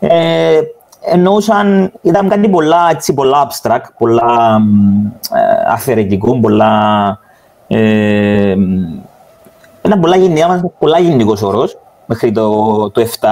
ε, 0.00 0.60
εννοούσαν, 1.06 1.92
ήταν 2.02 2.28
κάτι 2.28 2.48
πολλά, 2.48 2.88
έτσι, 2.90 3.14
πολλά 3.14 3.46
abstract, 3.48 3.84
πολλά 3.98 4.58
μ, 4.58 5.06
ε, 5.34 5.72
αφαιρετικό, 5.72 6.40
πολλά... 6.40 7.18
Ε, 7.68 8.54
μ, 8.58 8.84
ένα 9.82 9.98
πολλά, 9.98 10.16
γενικά, 10.16 10.70
πολλά 10.78 10.98
γενικός 10.98 11.42
όρος, 11.42 11.78
μέχρι 12.06 12.32
το, 12.32 12.90
το 12.90 13.06
7, 13.20 13.28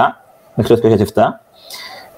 μέχρι 0.53 0.79
το 0.79 0.95
2007. 1.13 1.21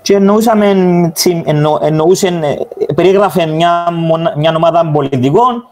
Και 0.01 0.15
εννοούσαμε, 0.15 0.69
έτσι, 1.07 1.43
εννο, 1.45 1.79
εννοούσε, 1.81 2.27
ε, 2.27 2.93
περίγραφε 2.93 3.45
μια, 3.45 3.87
μονα- 3.91 4.33
μια 4.37 4.53
ομάδα 4.55 4.91
πολιτικών 4.93 5.67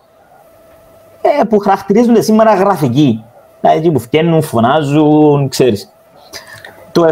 ε, 1.21 1.43
που 1.43 1.59
χαρακτηρίζονται 1.59 2.21
σήμερα 2.21 2.53
γραφικοί. 2.55 3.23
Δηλαδή, 3.61 3.79
εκεί 3.79 3.91
που 3.91 3.99
φτιάχνουν, 3.99 4.41
φωνάζουν, 4.41 5.49
ξέρεις. 5.49 5.92
Το 6.93 7.03
7... 7.03 7.09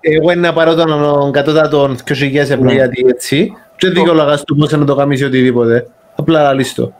Ε, 0.00 0.14
Εγώ 0.16 0.30
είναι 0.30 0.40
να 0.48 0.52
πάρω 0.52 0.74
τον 0.74 1.32
κατώτατο 1.32 1.90
2.000 2.08 2.34
ευρώ 2.34 2.62
Ναι. 2.62 2.72
γιατί 2.72 3.04
έτσι. 3.08 3.52
Και 3.76 3.86
δεν 3.86 3.94
δικαιολογάς 3.94 4.44
του 4.44 4.56
πώς 4.56 4.70
να 4.72 4.84
το 4.84 4.94
κάνεις 4.94 5.24
οτιδήποτε. 5.24 5.86
Απλά 6.16 6.52
λύστο. 6.52 6.92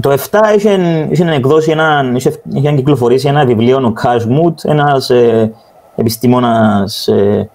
Το 0.00 0.10
7 0.10 0.38
είχε, 0.56 1.06
είχε 1.10 1.30
εκδώσει 1.30 1.70
ένα, 1.70 2.12
είχε, 2.14 2.40
είχε 2.52 2.72
κυκλοφορήσει 2.72 3.28
ένα 3.28 3.44
βιβλίο 3.44 3.80
ο 3.84 3.92
Καρς 3.92 4.26
Μουτ, 4.26 4.60
ένας 4.64 5.10
ε, 5.10 5.52
επιστήμονας, 5.96 7.08
ε, 7.08 7.48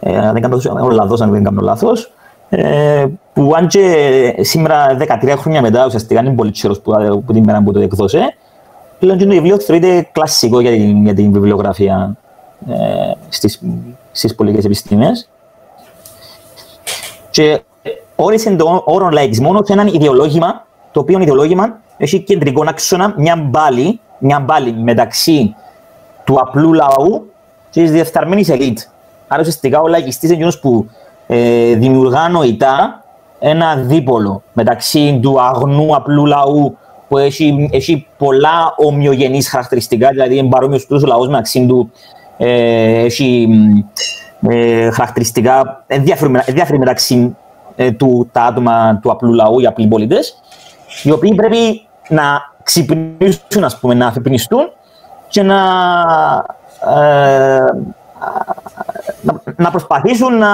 ε, 0.00 0.18
αν 0.18 0.32
δεν 0.32 0.42
κάνω 0.42 0.56
λάθος, 0.64 0.82
ο 0.82 0.90
λαθός, 0.90 1.20
αν 1.20 1.30
δεν 1.30 1.44
κάνω 1.44 1.60
λάθος, 1.62 2.12
ε, 2.48 3.06
που 3.32 3.52
αν 3.56 3.66
και 3.66 4.34
σήμερα 4.40 4.96
13 5.22 5.34
χρόνια 5.36 5.60
μετά 5.60 5.86
ουσιαστικά 5.86 6.20
είναι 6.20 6.34
πολύ 6.34 6.50
τσέρος 6.50 6.80
που, 6.80 7.22
που 7.26 7.32
την 7.32 7.44
μέρα 7.44 7.62
που 7.62 7.72
το 7.72 7.80
εκδώσε, 7.80 8.34
πλέον 8.98 9.18
το 9.18 9.26
βιβλίο 9.28 9.58
θεωρείται 9.60 10.08
κλασικό 10.12 10.60
για 10.60 10.70
την, 10.70 11.04
για 11.04 11.14
την 11.14 11.32
βιβλιογραφία 11.32 12.16
ε, 12.68 13.12
στις, 13.28 13.60
στις 14.12 14.34
πολιτικές 14.34 14.64
επιστήμες. 14.64 15.28
Και 17.30 17.62
όρισε 18.16 18.50
τον 18.50 18.82
όρο 18.84 19.08
λαϊκισμός 19.08 19.60
ως 19.60 19.68
έναν 19.68 19.86
ιδεολόγημα, 19.86 20.66
το 20.92 21.00
οποίο 21.00 21.20
ιδεολόγημα 21.20 21.78
έχει 21.96 22.20
κεντρικό 22.20 22.64
άξονα 22.68 23.14
μια 23.16 23.36
μπάλη, 23.36 24.00
μια 24.18 24.40
μπάλη 24.40 24.72
μεταξύ 24.72 25.54
του 26.24 26.40
απλού 26.40 26.72
λαού 26.72 27.30
και 27.70 27.80
της 27.80 27.90
διεφθαρμένης 27.90 28.48
ελίτ. 28.48 28.78
Άρα 29.28 29.40
ουσιαστικά 29.40 29.80
ο 29.80 29.88
λαϊκιστής 29.88 30.30
είναι 30.30 30.52
που 30.60 30.86
ε, 31.26 31.74
δημιουργά 31.74 32.28
νοητά 32.28 33.04
ένα 33.38 33.76
δίπολο 33.76 34.42
μεταξύ 34.52 35.18
του 35.22 35.40
αγνού 35.40 35.96
απλού 35.96 36.26
λαού 36.26 36.76
που 37.08 37.18
έχει, 37.18 37.68
έχει 37.72 38.06
πολλά 38.18 38.74
ομοιογενείς 38.76 39.48
χαρακτηριστικά, 39.48 40.08
δηλαδή 40.08 40.36
είναι 40.36 40.48
παρόμοιος 40.48 40.86
τους 40.86 41.04
λαούς 41.04 41.26
μεταξύ 41.26 41.66
του, 41.66 41.90
ε, 42.38 43.04
έχει 43.04 43.48
ε, 44.48 44.90
χαρακτηριστικά 44.90 45.84
διάφοροι 46.46 46.78
μεταξύ 46.78 47.36
ε, 47.76 47.90
του 47.90 48.28
τα 48.32 48.42
άτομα 48.42 48.98
του 49.02 49.10
απλού 49.10 49.32
λαού, 49.32 49.60
οι 49.60 49.66
απλοί 49.66 49.86
πολίτες, 49.86 50.42
οι 51.02 51.10
οποίοι 51.10 51.34
πρέπει 51.34 51.88
να 52.08 52.22
ξυπνήσουν, 52.62 53.64
ας 53.64 53.78
πούμε, 53.78 53.94
να 53.94 54.06
αφυπνιστούν 54.06 54.72
και 55.28 55.42
να, 55.42 55.60
ε, 56.96 57.64
να 59.56 59.70
προσπαθήσουν 59.70 60.38
να 60.38 60.52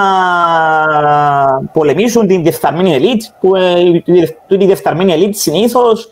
πολεμήσουν 1.73 2.27
την 2.27 2.41
διεφθαρμένη 2.41 2.93
ελίτ, 2.93 3.23
που 3.39 3.55
ε, 3.55 3.79
η 4.47 4.65
διεφθαρμένη 4.65 5.11
ελίτ 5.11 5.35
συνήθως 5.35 6.09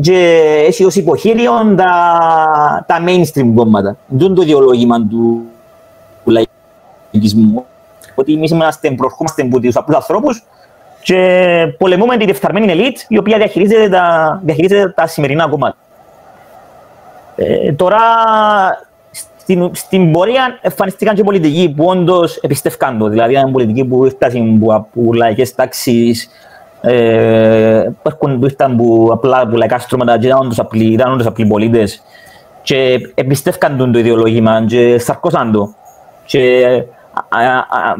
και 0.00 0.38
έχει 0.66 0.84
ως 0.84 0.96
υποχείριο 0.96 1.52
τα, 1.76 2.84
τα 2.86 3.04
mainstream 3.06 3.52
κόμματα. 3.54 3.96
Δεν 4.06 4.34
το 4.34 4.42
ιδεολόγημα 4.42 5.06
του, 5.06 5.42
του 6.24 6.30
λαϊκισμού. 7.10 7.64
Ότι 8.14 8.32
εμείς 8.32 8.50
είμαστε, 8.50 8.90
προχώμαστε 8.90 9.42
από 9.42 9.60
τους 9.60 9.76
απλούς 9.76 9.96
ανθρώπους 9.96 10.44
και 11.02 11.74
πολεμούμε 11.78 12.16
τη 12.16 12.24
διεφθαρμένη 12.24 12.70
ελίτ 12.70 12.98
η 13.08 13.18
οποία 13.18 13.36
διαχειρίζεται 13.36 13.88
τα, 13.88 14.40
διαχειρίζεται 14.44 14.92
τα 14.96 15.06
σημερινά 15.06 15.48
κόμματα. 15.48 15.76
Ε, 17.36 17.72
τώρα, 17.72 18.00
στην, 19.10 19.70
στην 19.72 20.12
πορεία 20.12 20.58
εμφανιστήκαν 20.60 21.14
και 21.14 21.22
πολιτικοί 21.22 21.74
που 21.76 21.84
όντως 21.84 22.36
επιστεύκαν 22.36 22.98
το. 22.98 23.08
Δηλαδή, 23.08 23.32
ήταν 23.32 23.52
πολιτικοί 23.52 23.84
που 23.84 24.04
ήρθαν 24.04 24.62
από 24.68 25.14
λαϊκές 25.14 25.54
τάξεις, 25.54 26.28
ε, 26.80 27.88
που 28.18 28.38
ήρθαν 28.42 28.72
από 28.72 29.08
απλά 29.12 29.40
από 29.40 29.56
λαϊκά 29.56 29.78
στρώματα 29.78 30.18
και 30.18 30.26
ήταν 30.26 30.40
όντως 30.40 30.58
απλοί, 30.58 30.92
ήταν 30.92 31.12
όντως 31.12 31.26
απλοί 31.26 31.46
πολίτες 31.46 32.02
και 32.62 33.10
εμπιστεύκαν 33.14 33.76
τον 33.76 33.92
το 33.92 33.98
ιδεολόγημα 33.98 34.64
και 34.66 34.98
σαρκώσαν 34.98 35.52
το. 35.52 35.74
Και 36.24 36.66
α, 37.28 37.40
α, 37.40 37.56
α, 37.58 37.94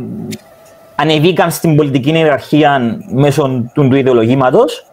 ανεβήκαν 0.95 1.51
στην 1.51 1.77
πολιτική 1.77 2.11
ιεραρχία 2.11 2.99
μέσω 3.11 3.65
του 3.75 3.95
ιδεολογήματος 3.95 4.87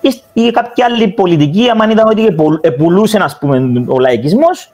ή, 0.00 0.22
ή 0.32 0.50
κάποια 0.50 0.84
άλλη 0.84 1.08
πολιτική, 1.08 1.68
αν 1.68 1.90
ήταν 1.90 2.06
ότι 2.08 2.36
επουλούσε 2.60 3.18
ας 3.22 3.38
πούμε, 3.38 3.84
ο 3.86 3.98
λαϊκισμός, 3.98 4.72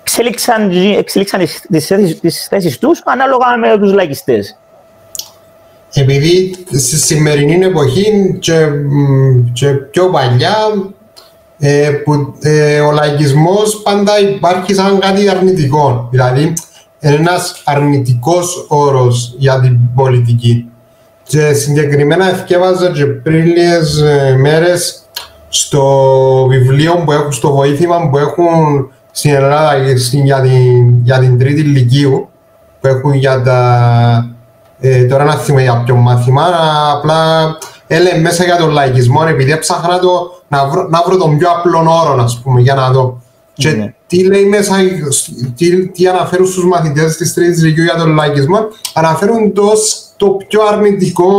εξέλιξαν, 0.00 0.70
εξέλιξαν 0.96 1.40
τις, 1.40 1.86
θέσεις, 1.86 2.20
τις 2.20 2.46
θέσεις 2.46 2.78
τους 2.78 3.02
ανάλογα 3.04 3.56
με 3.56 3.78
τους 3.78 3.92
λαϊκιστές. 3.92 4.56
Επειδή 5.94 6.54
στη 6.70 6.96
σημερινή 6.96 7.64
εποχή 7.64 8.36
και, 8.38 8.66
και 9.52 9.66
πιο 9.66 10.10
παλιά 10.10 10.56
ε, 11.58 11.90
που 12.04 12.34
ε, 12.40 12.80
ο 12.80 12.90
λαϊκισμός 12.90 13.82
πάντα 13.82 14.20
υπάρχει 14.20 14.74
σαν 14.74 14.98
κάτι 14.98 15.28
αρνητικό. 15.28 16.08
Δηλαδή, 16.10 16.52
ένας 16.98 17.62
αρνητικός 17.64 18.66
όρος 18.68 19.34
για 19.38 19.60
την 19.60 19.78
πολιτική. 19.94 20.66
Και 21.22 21.52
συγκεκριμένα 21.52 22.30
ευκέβαζα 22.30 22.90
και 22.90 23.06
πριν 23.06 23.46
λίγες 23.46 24.00
ε, 24.00 24.36
μέρες 24.40 25.02
στο 25.48 26.46
βιβλίο 26.48 27.02
που 27.04 27.12
έχουν, 27.12 27.32
στο 27.32 27.52
βοήθημα 27.52 28.08
που 28.10 28.18
έχουν 28.18 28.90
στην 29.10 29.34
Ελλάδα 29.34 29.76
για 30.24 30.40
την, 30.40 31.00
για 31.02 31.18
την 31.18 31.38
τρίτη 31.38 31.60
ηλικίου 31.60 32.28
που 32.80 32.86
έχουν 32.86 33.14
για 33.14 33.42
τα... 33.42 34.31
Ε, 34.84 35.04
τώρα 35.04 35.24
να 35.24 35.34
θυμάμαι 35.34 35.62
για 35.62 35.82
ποιο 35.84 35.94
μάθημα, 35.94 36.42
απλά 36.92 37.18
έλεγε 37.86 38.18
μέσα 38.18 38.44
για 38.44 38.56
τον 38.56 38.70
λαϊκισμό, 38.70 39.24
επειδή 39.28 39.52
έψαχνα 39.52 39.98
το, 39.98 40.42
να, 40.48 40.68
βρω, 40.68 40.88
να 40.88 41.02
βρω 41.06 41.16
τον 41.16 41.38
πιο 41.38 41.50
απλό 41.50 41.78
όρο, 41.78 42.22
ας 42.22 42.40
πούμε, 42.42 42.60
για 42.60 42.74
να 42.74 42.90
δω. 42.90 43.22
Και 43.54 43.70
ναι. 43.70 43.94
τι 44.06 44.24
λέει 44.24 44.44
μέσα, 44.44 44.76
τι, 45.56 45.88
τι 45.88 46.06
αναφέρουν 46.06 46.46
στους 46.46 46.64
μαθητές 46.64 47.16
της 47.16 47.34
τρίτης 47.34 47.62
ηλικίου 47.62 47.84
για 47.84 47.96
τον 47.96 48.14
λαϊκισμό, 48.14 48.58
αναφέρουν 48.94 49.52
το, 49.52 49.72
το 50.16 50.36
πιο 50.48 50.62
αρνητικό 50.62 51.30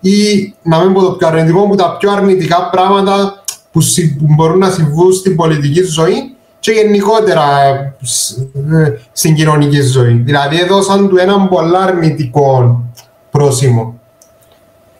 ή 0.00 0.54
να 0.62 0.78
μην 0.78 0.92
πω 0.92 1.00
το 1.00 1.10
πιο 1.10 1.26
αρνητικό, 1.26 1.68
που 1.68 1.74
τα 1.74 1.96
πιο 1.96 2.10
αρνητικά 2.10 2.68
πράγματα 2.72 3.44
που, 3.72 3.80
που 4.18 4.34
μπορούν 4.34 4.58
να 4.58 4.70
συμβούν 4.70 5.12
στην 5.12 5.36
πολιτική 5.36 5.82
ζωή 5.82 6.35
και 6.66 6.72
γενικότερα 6.72 7.42
ε, 8.72 8.92
στην 9.12 9.34
κοινωνική 9.34 9.80
ζωή. 9.80 10.12
Δηλαδή 10.12 10.60
έδωσαν 10.60 11.08
του 11.08 11.16
έναν 11.18 11.48
πολύ 11.48 11.76
αρνητικό 11.76 12.80
πρόσημο. 13.30 13.94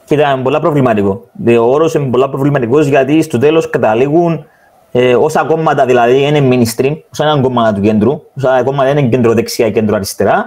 Κοίτα, 0.05 0.31
είναι 0.31 0.43
πολύ 0.43 0.61
προβληματικό. 0.61 1.25
Ο 1.61 1.73
όρος 1.75 1.95
είναι 1.95 2.05
πολύ 2.11 2.29
προβληματικός 2.29 2.87
γιατί 2.87 3.23
στο 3.23 3.39
τέλος 3.39 3.71
καταλήγουν 3.71 4.47
ε, 4.93 5.15
όσα 5.15 5.45
κόμματα 5.45 5.87
δηλαδή 5.87 6.23
είναι 6.23 6.39
mainstream, 6.51 6.97
όσα 7.13 7.31
είναι 7.31 7.41
κόμματα 7.41 7.73
του 7.73 7.81
κέντρου, 7.81 8.23
όσα 8.37 8.63
κόμματα 8.65 8.89
είναι 8.89 9.03
κέντρο 9.03 9.35
δεξιά, 9.35 9.71
κέντρο 9.71 9.95
αριστερά, 9.95 10.45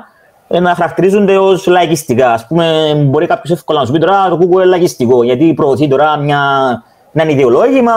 ε, 0.48 0.60
να 0.60 0.76
χαρακτηρίζονται 0.76 1.38
ως 1.38 1.68
λαϊκιστικά. 1.68 2.34
Α 2.34 2.46
πούμε, 2.48 2.94
μπορεί 3.08 3.28
κάποιος 3.28 3.58
εύκολα 3.58 3.80
να 3.80 3.86
σου 3.86 3.92
πει 3.92 4.00
τώρα 4.00 4.30
το 4.30 4.38
κούκου 4.38 4.60
είναι 4.60 4.68
λαϊκιστικό, 4.68 5.24
γιατί 5.24 5.54
προωθεί 5.54 5.88
τώρα 5.88 6.18
μια, 6.18 6.40
ένα 7.14 7.30
ιδεολόγημα, 7.32 7.94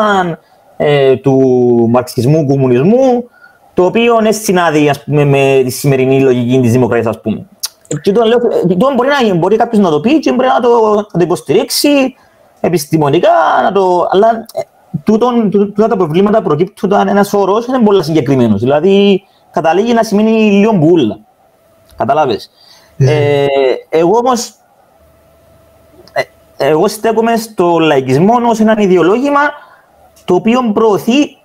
ε, 0.84 1.16
του 1.16 1.38
μαρξισμού, 1.90 2.46
κομμουνισμού, 2.46 3.28
το 3.74 3.84
οποίο 3.84 4.16
είναι 4.20 4.32
συνάδει 4.32 4.88
ας 4.88 5.04
πούμε, 5.04 5.24
με 5.24 5.62
τη 5.64 5.70
σημερινή 5.70 6.20
λογική 6.20 6.60
της 6.60 6.72
δημοκρατίας, 6.72 7.14
ας 7.14 7.20
πούμε. 7.20 7.46
Και 8.02 8.12
το, 8.12 8.24
λέω, 8.24 8.38
το 8.78 8.94
μπορεί, 8.96 9.08
να, 9.28 9.34
μπορεί 9.34 9.56
κάποιος 9.56 9.82
να 9.82 9.90
το 9.90 10.00
πει 10.00 10.18
και 10.18 10.32
μπορεί 10.32 10.48
να 10.48 10.60
το, 10.60 10.94
να 10.94 11.02
το 11.02 11.20
υποστηρίξει 11.20 12.14
επιστημονικά, 12.60 13.30
να 13.62 13.72
το, 13.72 14.08
αλλά 14.10 14.28
ε, 14.52 14.60
τούτον, 15.04 15.50
τούτα 15.50 15.88
τα 15.88 15.96
προβλήματα 15.96 16.42
προκύπτουν 16.42 16.92
όταν 16.92 17.08
ένας 17.08 17.32
όρος 17.32 17.66
είναι 17.66 17.78
πολύ 17.78 18.04
συγκεκριμένος. 18.04 18.60
Δηλαδή, 18.60 19.24
καταλήγει 19.50 19.92
να 19.92 20.02
σημαίνει 20.02 20.30
λίγο 20.30 20.72
μπουλα. 20.72 21.18
Κατάλαβε. 21.96 22.36
Mm. 22.98 23.04
Ε, 23.06 23.46
εγώ 23.88 24.16
όμως. 24.16 24.54
Ε, 26.12 26.22
εγώ 26.68 26.88
στέκομαι 26.88 27.36
στο 27.36 27.78
λαϊκισμό 27.78 28.34
ως 28.48 28.60
ένα 28.60 28.76
ιδεολόγημα 28.78 29.40
το 30.24 30.35
οποίο 30.35 30.70
προωθεί 30.74 31.37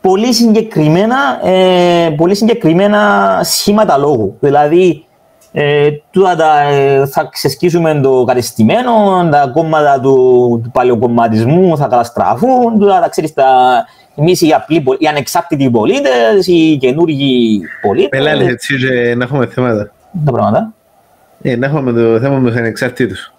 πολύ 0.00 0.34
συγκεκριμένα, 0.34 1.16
ε, 1.44 2.10
πολύ 2.16 2.34
συγκεκριμένα 2.34 3.40
σχήματα 3.42 3.96
λόγου. 3.96 4.36
Δηλαδή, 4.40 5.04
ε, 5.52 5.88
τα, 6.36 6.60
ε, 6.60 7.06
θα 7.06 7.28
ξεσκίσουμε 7.32 8.00
το 8.02 8.24
κατεστημένο, 8.24 8.92
τα 9.30 9.50
κόμματα 9.54 10.00
του, 10.00 10.12
του 10.64 10.70
παλαιοκομματισμού 10.70 11.76
θα 11.76 11.86
καταστραφούν, 11.86 12.78
τούτα 12.78 13.00
τα 13.00 13.08
ξέρεις, 13.08 13.32
τα, 13.32 13.46
εμείς 14.14 14.40
οι, 14.40 14.52
απλοί, 14.52 14.84
οι 14.98 15.06
ανεξάρτητοι 15.06 15.70
πολίτες, 15.70 16.46
οι 16.46 16.76
καινούργοι 16.80 17.60
πολίτες. 17.82 18.08
Πελάλες 18.08 18.48
έτσι 18.48 18.76
και 18.76 19.14
να 19.14 19.24
έχουμε 19.24 19.46
θέματα. 19.46 19.90
Τα 20.24 20.32
πράγματα. 20.32 20.72
Ε, 21.42 21.56
να 21.56 21.66
έχουμε 21.66 21.92
το 21.92 22.18
θέμα 22.20 22.38
με 22.38 22.48
τους 22.48 22.58
ανεξάρτητους. 22.58 23.32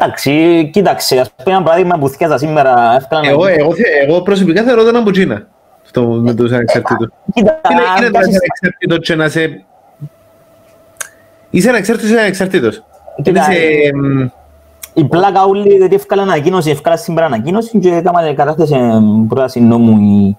Εντάξει, 0.00 0.68
κοίταξε, 0.72 1.18
ας 1.20 1.32
πούμε 1.36 1.56
ένα 1.56 1.64
παράδειγμα 1.64 1.98
που 1.98 2.08
θυκιάζα 2.08 2.38
σήμερα 2.38 2.94
εύκολα 2.96 3.20
εγώ, 3.24 3.46
εγώ, 3.46 3.72
εγώ 4.06 4.22
προσωπικά 4.22 4.62
θεωρώ 4.62 4.80
ότι 4.80 4.88
ήταν 4.88 5.00
από 5.00 5.10
Κίνα, 5.10 5.46
αυτό 5.84 6.02
με 6.02 6.34
τους 6.34 6.52
ανεξαρτήτους. 6.52 7.08
Κοίτα, 7.34 7.60
είναι 7.98 8.08
να 8.08 8.20
είσαι 8.20 8.38
ανεξαρτήτος 8.38 8.98
και 8.98 9.14
να 9.14 9.28
σε... 9.28 9.64
Είσαι 11.50 11.68
ανεξάρτητος 11.68 12.10
ή 12.10 12.18
ανεξαρτήτος. 12.18 12.84
Κοίτα, 13.22 13.46
η 14.94 15.04
πλάκα 15.04 15.44
όλη 15.44 15.76
γιατί 15.76 15.94
έφκαλα 15.94 16.22
ανακοίνωση, 16.22 16.70
έφκαλα 16.70 16.96
σήμερα 16.96 17.26
ανακοίνωση 17.26 17.78
και 17.78 17.94
έκανα 17.94 18.34
κατάθεση 18.34 18.74
πρόταση 19.28 19.60
νόμου 19.60 19.98
η, 20.00 20.36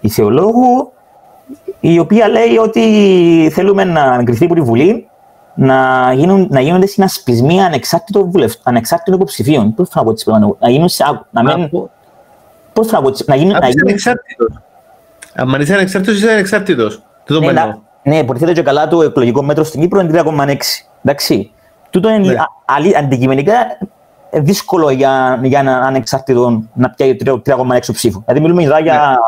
η 0.00 0.08
θεολόγου, 0.08 0.92
η 1.80 1.98
οποία 1.98 2.28
λέει 2.28 2.56
ότι 2.56 3.50
θέλουμε 3.52 3.84
να 3.84 4.16
εγκριθεί 4.20 4.44
από 4.44 4.54
τη 4.54 4.60
Βουλή 4.60 5.06
να, 5.54 6.12
γίνουν, 6.12 6.46
να 6.50 6.60
γίνονται 6.60 6.86
συνασπισμοί 6.86 7.62
ανεξάρτητων 7.62 8.32
ανεξάρτητων 8.62 9.14
υποψηφίων. 9.14 9.74
Πώς 9.74 9.88
θα 9.88 10.02
πω 10.02 10.10
έτσι 10.10 10.24
πράγματα, 10.24 10.56
να 10.60 10.70
γίνουν 10.70 10.88
σε 10.88 11.04
να 11.30 11.42
μην... 11.42 11.70
Πώς 12.72 12.86
θα 12.86 13.02
πω 13.02 13.08
έτσι, 13.08 13.24
να 13.26 13.34
γίνουν... 13.34 13.54
Αν 13.54 13.68
είσαι 13.68 13.80
ανεξάρτητος. 13.82 14.48
Αν 15.34 15.60
είσαι 15.60 15.74
ανεξάρτητος, 15.74 16.16
είσαι 16.16 16.30
ανεξάρτητος. 16.30 17.02
Το 17.24 17.40
ναι, 17.40 17.52
να, 17.52 17.78
ναι, 18.02 18.18
υποτίθεται 18.18 18.52
και 18.52 18.62
καλά 18.62 18.88
το 18.88 19.02
εκλογικό 19.02 19.42
μέτρο 19.42 19.64
στην 19.64 19.80
Κύπρο 19.80 20.00
είναι 20.00 20.22
3,6. 20.24 20.54
Εντάξει. 21.02 21.50
Τούτο 21.90 22.08
είναι 22.08 22.32
ναι. 22.32 22.96
αντικειμενικά 22.98 23.54
δύσκολο 24.32 24.90
για, 24.90 25.40
για 25.42 25.58
έναν 25.58 25.82
ανεξάρτητο 25.82 26.62
να 26.74 26.90
πιάει 26.90 27.16
3,6 27.44 27.78
ψήφου. 27.92 28.22
Δηλαδή 28.26 28.40
μιλούμε 28.40 28.62
για 28.62 29.18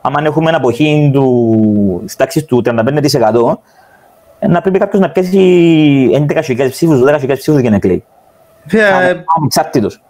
Αν 0.00 0.24
έχουμε 0.24 0.48
ένα 0.48 0.56
αποχή 0.58 1.10
του, 1.12 2.04
τάξη 2.16 2.44
του 2.44 2.62
35%, 2.64 2.70
ε, 2.70 2.82
να 4.48 4.60
πρέπει 4.60 4.78
κάποιος 4.78 5.02
να 5.02 5.10
πιάσει 5.10 5.38
11.000 6.28 6.70
ψήφους, 6.70 7.00
12.000 7.00 7.36
ψήφους 7.36 7.60
για 7.60 7.70
να 7.70 7.78
κλαίει. 7.78 8.04
Ανεξάρτητος. 9.36 10.02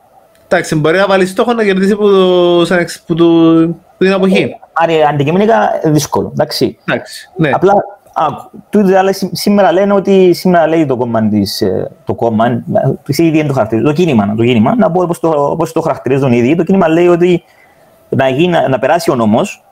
Εντάξει, 0.49 0.74
μπορεί 0.74 0.97
να 0.97 1.07
βάλει 1.07 1.26
στόχο 1.26 1.53
να 1.53 1.64
κερδίσει 1.64 1.97
που, 1.97 2.09
που, 3.07 3.14
που, 3.14 4.05
την 4.05 4.12
αποχή. 4.12 4.57
Άρα, 4.72 5.09
αντικειμενικά 5.09 5.80
δύσκολο. 5.85 6.30
Εντάξει. 6.32 6.78
Εντάξει, 6.85 7.30
ναι. 7.37 7.51
Απλά 7.53 7.72
τούτε, 8.70 8.99
αλλά 8.99 9.12
σήμερα 9.32 9.72
λένε 9.72 9.93
ότι 9.93 10.32
σήμερα 10.32 10.66
λέει 10.66 10.87
το 10.87 10.97
κόμμα 10.97 11.28
της, 11.28 11.61
ε, 11.61 11.91
το 12.05 12.14
κόμμα, 12.14 12.62
ήδη 13.07 13.39
είναι 13.39 13.47
το 13.47 13.53
χαρακτηρίζει, 13.53 13.87
το 13.87 13.93
κίνημα, 13.93 14.35
το 14.37 14.45
κίνημα, 14.45 14.74
να 14.74 14.91
πω 14.91 15.07
πώς 15.07 15.20
το, 15.20 15.55
πώς 15.59 15.72
το 15.72 15.80
χαρακτηρίζουν 15.80 16.32
ήδη, 16.32 16.55
το 16.55 16.64
κίνημα 16.64 16.89
λέει 16.89 17.07
ότι 17.07 17.45
να, 18.09 18.28
γίνει, 18.28 18.57
να 18.68 18.78
περάσει 18.78 19.11
ο 19.11 19.14
νόμος, 19.14 19.64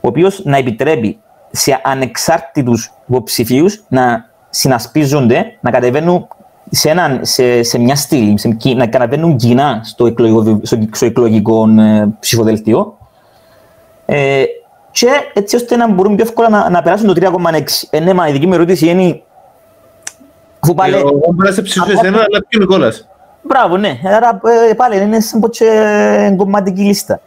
ο 0.00 0.08
οποίος 0.08 0.44
να 0.44 0.56
επιτρέπει 0.56 1.18
σε 1.50 1.80
ανεξάρτητους 1.84 2.92
υποψηφίους 3.06 3.82
να 3.88 4.24
συνασπίζονται, 4.50 5.56
να 5.60 5.70
κατεβαίνουν 5.70 6.28
σε, 6.70 6.90
ένα, 6.90 7.18
σε, 7.22 7.62
σε 7.62 7.78
μια 7.78 7.96
στήλη, 7.96 8.38
σε, 8.38 8.56
να 8.76 8.86
κατεβαίνουν 8.86 9.36
κοινά 9.36 9.80
στο 9.84 10.06
εκλογικό, 10.06 10.60
στο 10.92 11.06
εκλογικό 11.06 11.68
ε, 11.78 12.08
ψηφοδελτίο, 12.20 12.98
ε, 14.06 14.44
και 14.90 15.08
έτσι 15.32 15.56
ώστε 15.56 15.76
να 15.76 15.88
μπορούν 15.88 16.16
πιο 16.16 16.24
εύκολα 16.24 16.48
να, 16.48 16.70
να 16.70 16.82
περάσουν 16.82 17.14
το 17.14 17.30
3,6. 17.52 17.60
Ε, 17.90 18.00
ναι, 18.00 18.12
μα 18.12 18.28
η 18.28 18.32
δική 18.32 18.46
μου 18.46 18.54
ερώτηση 18.54 18.88
είναι... 18.88 19.22
Αφού 20.60 20.74
πάλι... 20.74 20.94
Εγώ 20.94 21.10
μπορεί 21.10 21.48
να 21.48 21.52
σε 21.52 21.62
ψήσω 21.62 21.90
εσένα, 21.90 22.16
αλλά 22.16 22.44
ποιο 22.48 22.60
Νικόλας. 22.60 23.08
Μπράβο, 23.42 23.76
ναι. 23.76 23.98
Άρα 24.04 24.40
ε, 24.70 24.74
πάλι 24.74 25.02
είναι 25.02 25.20
σαν 25.20 25.40
πως 25.40 25.58
και 25.58 26.34
κομματική 26.36 26.82
λίστα. 26.82 27.20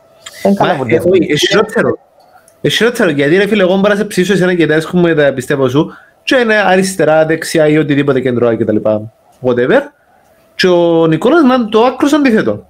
Εσυρότερο, 2.61 3.09
γιατί 3.09 3.37
ρε 3.37 3.47
φίλε, 3.47 3.63
εγώ 3.63 3.75
μπορώ 3.75 3.93
να 3.93 3.95
σε 3.95 4.05
ψήσω 4.05 4.33
εσένα 4.33 4.55
και 4.55 4.67
τα 4.67 4.73
έχουμε 4.73 5.13
τα 5.13 5.33
πιστεύω 5.33 5.69
σου 5.69 5.91
και 6.23 6.35
είναι 6.35 6.55
αριστερά, 6.55 7.25
δεξιά 7.25 7.67
ή 7.67 7.77
οτιδήποτε 7.77 8.19
κέντρο 8.19 8.55
και 8.55 8.65
τα 8.65 8.73
λοιπά. 8.73 9.01
Whatever. 9.45 9.81
Και 10.55 10.67
ο 10.67 11.07
Νικόλας 11.07 11.43
να 11.43 11.69
το 11.69 11.83
άκρος 11.83 12.13
αντίθετο. 12.13 12.65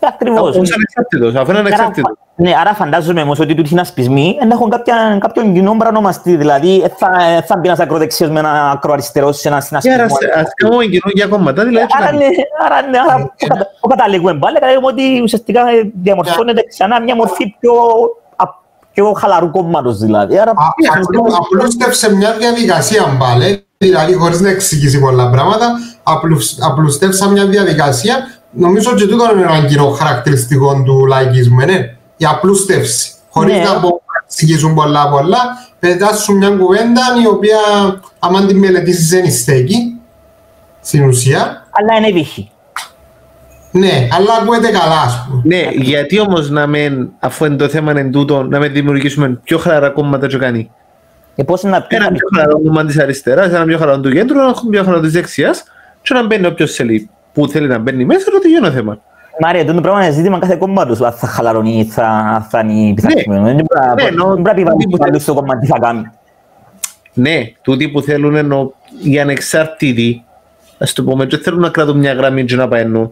Ακριβώς. 0.00 0.48
Αφού 0.48 0.58
είναι 0.58 0.74
ανεξάρτητος, 0.74 1.34
αφού 1.34 1.50
είναι 1.50 1.58
ανεξάρτητος. 1.58 2.12
Ναι, 2.36 2.52
άρα 2.60 2.74
φαντάζομαι 2.74 3.22
όμως 3.22 3.38
ότι 3.38 3.54
τούτοι 3.54 3.68
συνασπισμοί 3.68 4.38
να 4.46 4.54
έχουν 4.54 4.70
κάποια, 4.70 5.18
κάποιον 5.20 5.54
κοινό 5.54 5.74
παρανομαστή. 5.78 6.36
Δηλαδή, 6.36 6.84
θα, 6.96 7.08
θα 7.46 7.56
μπει 7.56 7.66
ένας 7.66 7.80
ακροδεξιός 7.80 8.30
με 8.30 8.38
ένα 8.38 8.70
ακροαριστερός 8.70 9.38
σε 9.38 9.48
ένα 9.48 9.60
συνασπισμό. 9.60 10.02
Άρα, 10.02 10.40
ας 10.40 10.54
κάνουμε 10.54 10.84
κοινό 10.84 11.10
για 11.14 11.26
κόμματα. 11.26 11.64
Δηλαδή, 11.64 11.86
άρα, 12.00 12.12
ναι, 12.12 12.26
άρα, 12.64 12.88
ναι, 12.88 12.98
άρα 12.98 13.32
ο 13.80 13.88
καταλήγουμε 13.88 14.34
πάλι, 14.34 14.54
καταλήγουμε 14.54 14.86
ότι 14.86 15.20
ουσιαστικά 15.22 15.62
διαμορφώνεται 16.02 16.64
ξανά 16.68 17.00
μια 17.00 17.14
μορφή 17.14 17.56
πιο 17.60 17.72
πιο 18.92 19.12
χαλαρού 19.12 19.50
κόμματος 19.50 19.98
δηλαδή. 19.98 20.38
Άρα... 20.38 20.52
Απλούστευσε 21.38 22.14
μια 22.14 22.32
διαδικασία 22.32 23.16
πάλι, 23.18 23.64
δηλαδή 23.78 24.14
χωρίς 24.14 24.40
να 24.40 24.48
εξηγήσει 24.48 25.00
πολλά 25.00 25.30
πράγματα, 25.30 25.72
απλούστευσα 26.60 27.28
μια 27.28 27.46
διαδικασία, 27.46 28.16
νομίζω 28.50 28.90
ότι 28.90 29.06
τούτο 29.06 29.30
είναι 29.32 29.42
ένα 29.42 29.66
κοινό 29.66 29.90
χαρακτηριστικό 29.90 30.82
του 30.84 31.06
λαϊκισμού, 31.06 31.64
ναι 31.64 31.94
η 32.20 32.24
απλούστευση. 32.24 33.12
Χωρίς 33.30 33.56
ναι. 33.56 33.62
να 33.62 33.80
εξηγήσουν 34.24 34.74
πολλά 34.74 35.08
πολλά, 35.08 35.38
πετάσουν 35.78 36.36
μια 36.36 36.50
κουβέντα 36.50 37.02
η 37.22 37.26
οποία, 37.26 37.58
άμα 38.18 38.46
την 38.46 38.58
μελετήσεις, 38.58 39.08
δεν 39.08 39.32
στέκει 39.32 40.00
στην 40.80 41.08
ουσία. 41.08 41.66
Αλλά 41.70 41.98
είναι 41.98 42.12
βύχη. 42.12 42.50
Ναι, 43.72 44.08
αλλά 44.10 44.32
ακούεται 44.42 44.70
καλά, 44.70 45.00
ας 45.04 45.26
πούμε. 45.28 45.42
Ναι, 45.44 45.68
γιατί 45.72 46.20
όμως 46.20 46.50
να 46.50 46.66
μεν, 46.66 47.12
αφού 47.18 47.44
είναι 47.44 47.56
το 47.56 47.68
θέμα 47.68 47.90
είναι 47.90 48.10
τούτο, 48.10 48.42
να 48.42 48.58
μην 48.58 48.72
δημιουργήσουμε 48.72 49.40
πιο 49.44 49.58
χαλαρά 49.58 49.90
κόμματα 49.90 50.26
και 50.26 50.36
κάνει; 50.36 50.70
Και 51.34 51.44
πώς 51.44 51.62
να 51.62 51.86
ένα 51.88 52.08
πιο 52.12 52.28
χαλαρό 52.34 52.60
κόμμα 52.60 52.84
της 52.84 52.98
αριστεράς, 52.98 53.52
ένα 53.52 53.64
πιο 53.64 53.78
χαλαρό 53.78 54.00
του 54.00 54.10
κέντρου, 54.10 54.38
ένα 54.38 54.54
πιο 54.70 54.82
χαλαρό 54.82 55.00
της 55.00 55.12
δεξιάς, 55.12 55.64
και 56.02 56.14
να 56.14 56.26
μπαίνει 56.26 56.46
όποιος 56.46 56.74
θέλει, 56.74 57.10
που 57.32 57.48
θέλει 57.48 57.66
να 57.66 57.78
μπαίνει 57.78 58.04
μέσα, 58.04 58.30
τότε 58.30 58.48
γίνει 58.48 58.70
θέμα. 58.70 58.98
Μάρια, 59.42 59.64
το 59.64 59.80
πράγμα 59.80 60.04
είναι 60.04 60.12
ζήτημα 60.12 60.38
κάθε 60.38 60.56
κόμματος, 60.56 61.00
αν 61.00 61.12
θα 61.12 61.26
χαλαρώνει 61.26 61.78
ή 61.78 61.84
θα, 61.84 62.46
θα 62.50 62.60
είναι 62.60 62.94
πειθαρχημένο. 62.94 63.44
Δεν 63.44 63.64
πρέπει 64.42 64.62
να 64.62 64.76
πει 64.76 64.96
πάλι 64.98 65.18
στο 65.18 65.34
κόμμα 65.34 65.58
τι 65.58 65.66
θα 65.66 65.78
κάνει. 65.80 66.10
Ναι, 67.12 67.52
τούτοι 67.62 67.88
που 67.88 68.02
θέλουν 68.02 68.36
ενώ 68.36 68.74
οι 69.02 69.20
ανεξάρτητοι, 69.20 70.24
ας 70.78 70.92
το 70.92 71.04
πούμε, 71.04 71.26
και 71.26 71.36
θέλουν 71.36 71.60
να 71.60 71.68
κρατούν 71.68 71.98
μια 71.98 72.12
γραμμή 72.12 72.44
και 72.44 72.56
να 72.56 72.68
παίρνουν. 72.68 73.08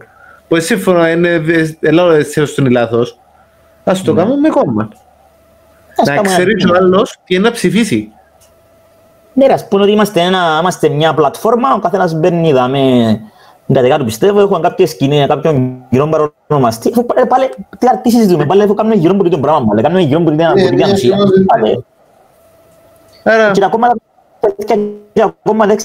Που 0.49 0.59
σύμφωνα 0.59 1.11
είναι, 1.11 1.41
ελάω 1.79 2.09
εσύ 2.09 2.41
ως 2.41 2.55
τον 2.55 2.69
λάθος, 2.69 3.19
ας 3.83 4.01
το 4.01 4.13
κάνουμε 4.13 4.35
με 4.35 4.49
κόμμα. 4.49 4.89
Να 6.05 6.21
ξέρει 6.21 6.53
ο 6.71 6.75
άλλος 6.75 7.17
τι 7.23 7.35
είναι 7.35 7.43
να 7.43 7.51
ψηφίσει. 7.51 8.11
Ναι, 9.33 9.45
ας 9.45 9.67
πούμε 9.67 9.83
ότι 9.83 9.91
είμαστε 9.91 10.89
μια 10.89 11.13
πλατφόρμα, 11.13 11.73
ο 11.73 11.79
καθένας 11.79 12.13
μπαίνει 12.13 12.51
δάμε 12.51 12.79
Κατά 13.73 13.87
κάτω 13.87 14.03
πιστεύω, 14.03 14.39
έχουν 14.39 14.61
κάποια 14.61 14.87
σκηνή, 14.87 15.25
κάποιον 15.27 15.77
γύρω 15.89 16.31
παρονομαστή. 16.47 16.93
Πάλι, 17.27 17.49
τι 18.01 18.09
συζητούμε, 18.09 18.45
πάλι 18.45 18.61
έχω 18.61 18.73
κάνουμε 18.73 18.95
γύρω 18.95 19.13
από 19.13 19.29
το 19.29 19.39
πράγμα, 19.39 19.65
πάλι 19.67 19.81
κάνουμε 19.81 20.01
γύρω 20.01 20.19
από 20.19 20.29
την 20.29 20.83
ανοσία. 20.83 21.17
Και 23.53 23.59
τα 23.59 23.67
κόμματα, 25.43 25.75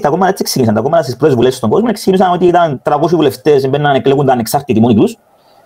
τα 0.00 0.08
κόμματα 0.08 0.30
έτσι 0.30 0.44
ξεκίνησαν, 0.44 0.74
τα 0.74 0.80
κόμματα 0.80 1.02
στις 1.02 1.16
πρώτες 1.16 1.36
βουλές 1.36 1.56
στον 1.56 1.70
κόσμο 1.70 1.92
ξεκίνησαν 1.92 2.32
ότι 2.32 2.46
ήταν 2.46 2.82
300 2.82 2.96
βουλευτές, 3.08 3.68
μπαίναν 3.68 3.94
εκλέγονταν 3.94 4.34
ανεξάρτητοι 4.34 4.80
μόνοι 4.80 4.94
τους 4.94 5.18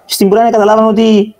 και 0.05 0.13
στην 0.13 0.29
πορεία 0.29 0.51
καταλάβαν 0.51 0.87
ότι 0.87 1.37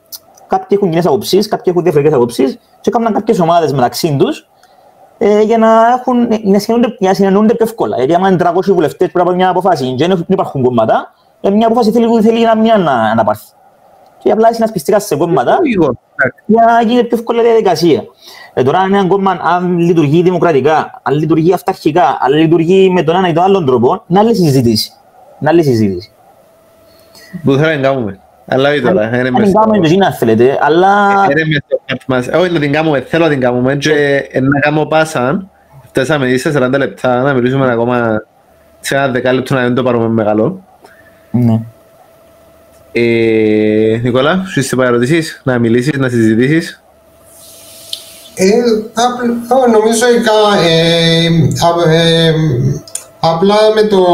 κάποιοι 0.47 0.69
έχουν 0.71 0.89
κοινές 0.89 1.07
αποψεις, 1.07 1.49
κάποιοι 1.49 1.65
έχουν 1.67 1.83
διαφορετικές 1.83 2.19
αποψεις 2.19 2.59
και 2.81 2.89
έκαναν 2.89 3.13
κάποιες 3.13 3.41
ομάδες 3.41 3.73
μεταξύ 3.73 4.17
τους 4.19 4.49
ε, 5.19 5.41
για 5.41 5.59
να, 5.59 5.89
έχουν, 5.99 6.29
να, 6.43 6.59
συνεννοούνται, 6.59 6.97
να 6.99 7.15
συνεννοούνται 7.15 7.55
πιο 7.55 7.65
εύκολα. 7.67 7.97
Γιατί 7.97 8.15
άμα 8.15 8.29
είναι 8.29 8.53
300 8.55 8.61
βουλευτές 8.73 9.11
πρέπει 9.11 9.29
να 9.29 9.35
μια 9.35 9.49
αποφάση 9.49 9.95
και 9.95 10.07
δεν 10.07 10.25
υπάρχουν 10.27 10.63
κόμματα, 10.63 11.13
ε, 11.41 11.51
μια 11.51 11.67
αποφάση 11.67 11.91
θέλει, 11.91 12.23
θέλει 12.23 12.45
να 12.45 12.57
μια 12.57 12.77
να, 12.77 13.15
να 13.15 13.25
πάρει. 13.25 13.39
Και 14.25 14.31
απλά 14.31 14.53
συνασπιστήκα 14.53 14.99
σε 14.99 15.17
κόμματα 15.17 15.59
για 16.47 16.65
να 16.67 16.83
γίνει 16.89 17.05
πιο 17.05 17.17
εύκολα 17.17 17.43
διαδικασία. 17.43 18.05
Ε, 18.55 18.63
τώρα 18.63 18.79
αν 18.79 18.95
ένα 18.95 19.07
κόμμα 19.07 19.41
αν 19.43 19.79
λειτουργεί 19.79 20.23
δημοκρατικά, 20.23 21.01
αν 21.03 21.15
λειτουργεί 21.15 21.53
αυταρχικά, 21.53 22.19
αν 22.21 22.33
λειτουργεί 22.33 22.91
με 22.91 23.03
τον 23.03 23.17
ένα 23.17 23.29
ή 23.29 23.33
τον 23.33 23.43
άλλον 23.43 23.67
τρόπο, 23.67 24.05
είναι 24.07 24.19
άλλη 24.19 24.35
συζήτηση. 24.35 24.93
Είναι 25.41 25.51
άλλη 25.51 25.63
συζήτηση. 25.63 26.11
Που 27.45 27.53
θέλουμε 27.53 27.77
να 27.77 27.83
κάνουμε. 27.83 28.19
Αλλά 28.47 28.81
τώρα, 28.81 29.19
είναι 29.19 29.31
μέσα. 29.31 29.47
Αν 29.47 29.53
κάνουμε 29.53 29.79
το 29.79 29.87
γίνα 29.87 30.13
θέλετε, 30.13 30.59
αλλά... 30.61 30.89
Είναι 31.31 31.45
μέσα 31.45 32.23
στο 32.23 32.39
Όχι 32.41 32.53
να 32.53 32.61
την 32.61 32.73
κάνουμε, 32.73 33.01
θέλω 33.01 33.25
να 33.25 33.31
την 33.31 33.41
κάνουμε 33.41 33.77
και 33.77 34.29
να 34.41 34.61
κάνουμε 34.61 34.87
πάσα. 34.87 35.47
Φτάσαμε 35.87 36.29
ήδη 36.29 36.39
σε 36.39 36.53
40 36.57 36.71
λεπτά, 36.79 37.23
να 37.23 37.33
μιλήσουμε 37.33 37.71
ακόμα 37.71 38.23
σε 38.81 38.97
ένα 38.97 39.09
δεκάλεπτο 39.09 39.55
να 39.55 39.61
δεν 39.61 39.75
το 39.75 39.83
πάρουμε 39.83 40.09
μεγάλο. 40.09 40.65
Ναι. 41.31 41.61
Ε, 42.97 44.01
Νικόλα, 44.03 44.45
σου 44.47 44.61
είσαι 44.61 44.77
παραρωτήσεις, 44.77 45.41
να 45.45 45.59
μιλήσεις, 45.59 45.99
να 45.99 46.09
συζητήσεις; 46.09 46.83
Ε, 48.35 48.51
νομίζω 49.73 50.07
ε, 50.65 51.27
ε, 51.97 52.35
απλά 53.21 53.55
με 53.75 53.83
το, 53.83 54.07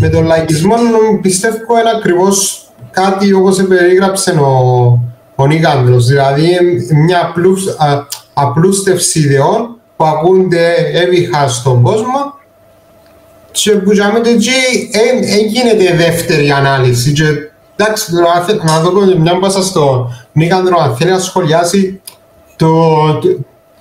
με 0.00 0.08
τον 0.08 0.24
λαϊκισμό 0.24 0.74
πιστεύω 1.22 1.78
είναι 1.80 1.90
ακριβώς 1.96 2.68
κάτι 2.90 3.32
όπως 3.32 3.62
περίγραψε 3.62 4.30
ο, 4.30 4.98
ο 5.34 5.46
Νίκανδρος, 5.46 6.06
δηλαδή 6.06 6.58
μια 7.06 7.20
απλούς, 7.24 7.66
α, 7.66 8.06
απλούστευση 8.32 9.18
ιδεών 9.18 9.76
που 9.96 10.04
ακούνται 10.04 10.74
έβυχα 10.92 11.48
στον 11.48 11.82
κόσμο 11.82 12.38
και 13.52 13.70
που 13.70 13.92
για 13.92 14.12
μένα 14.12 14.28
εκεί 14.28 14.50
δεν 15.22 15.46
γίνεται 15.46 15.96
δεύτερη 15.96 16.50
ανάλυση 16.50 17.12
και 17.12 17.49
εντάξει 17.80 18.12
τώρα 18.12 18.62
να 18.62 18.80
δω 18.80 19.16
μια 19.18 19.38
πάσα 19.38 19.62
στο 19.62 20.12
Νίκανδρο 20.32 20.78
αν 20.80 20.96
θέλει 20.96 21.10
να 21.10 21.18
σχολιάσει 21.18 22.00
το, 22.56 22.68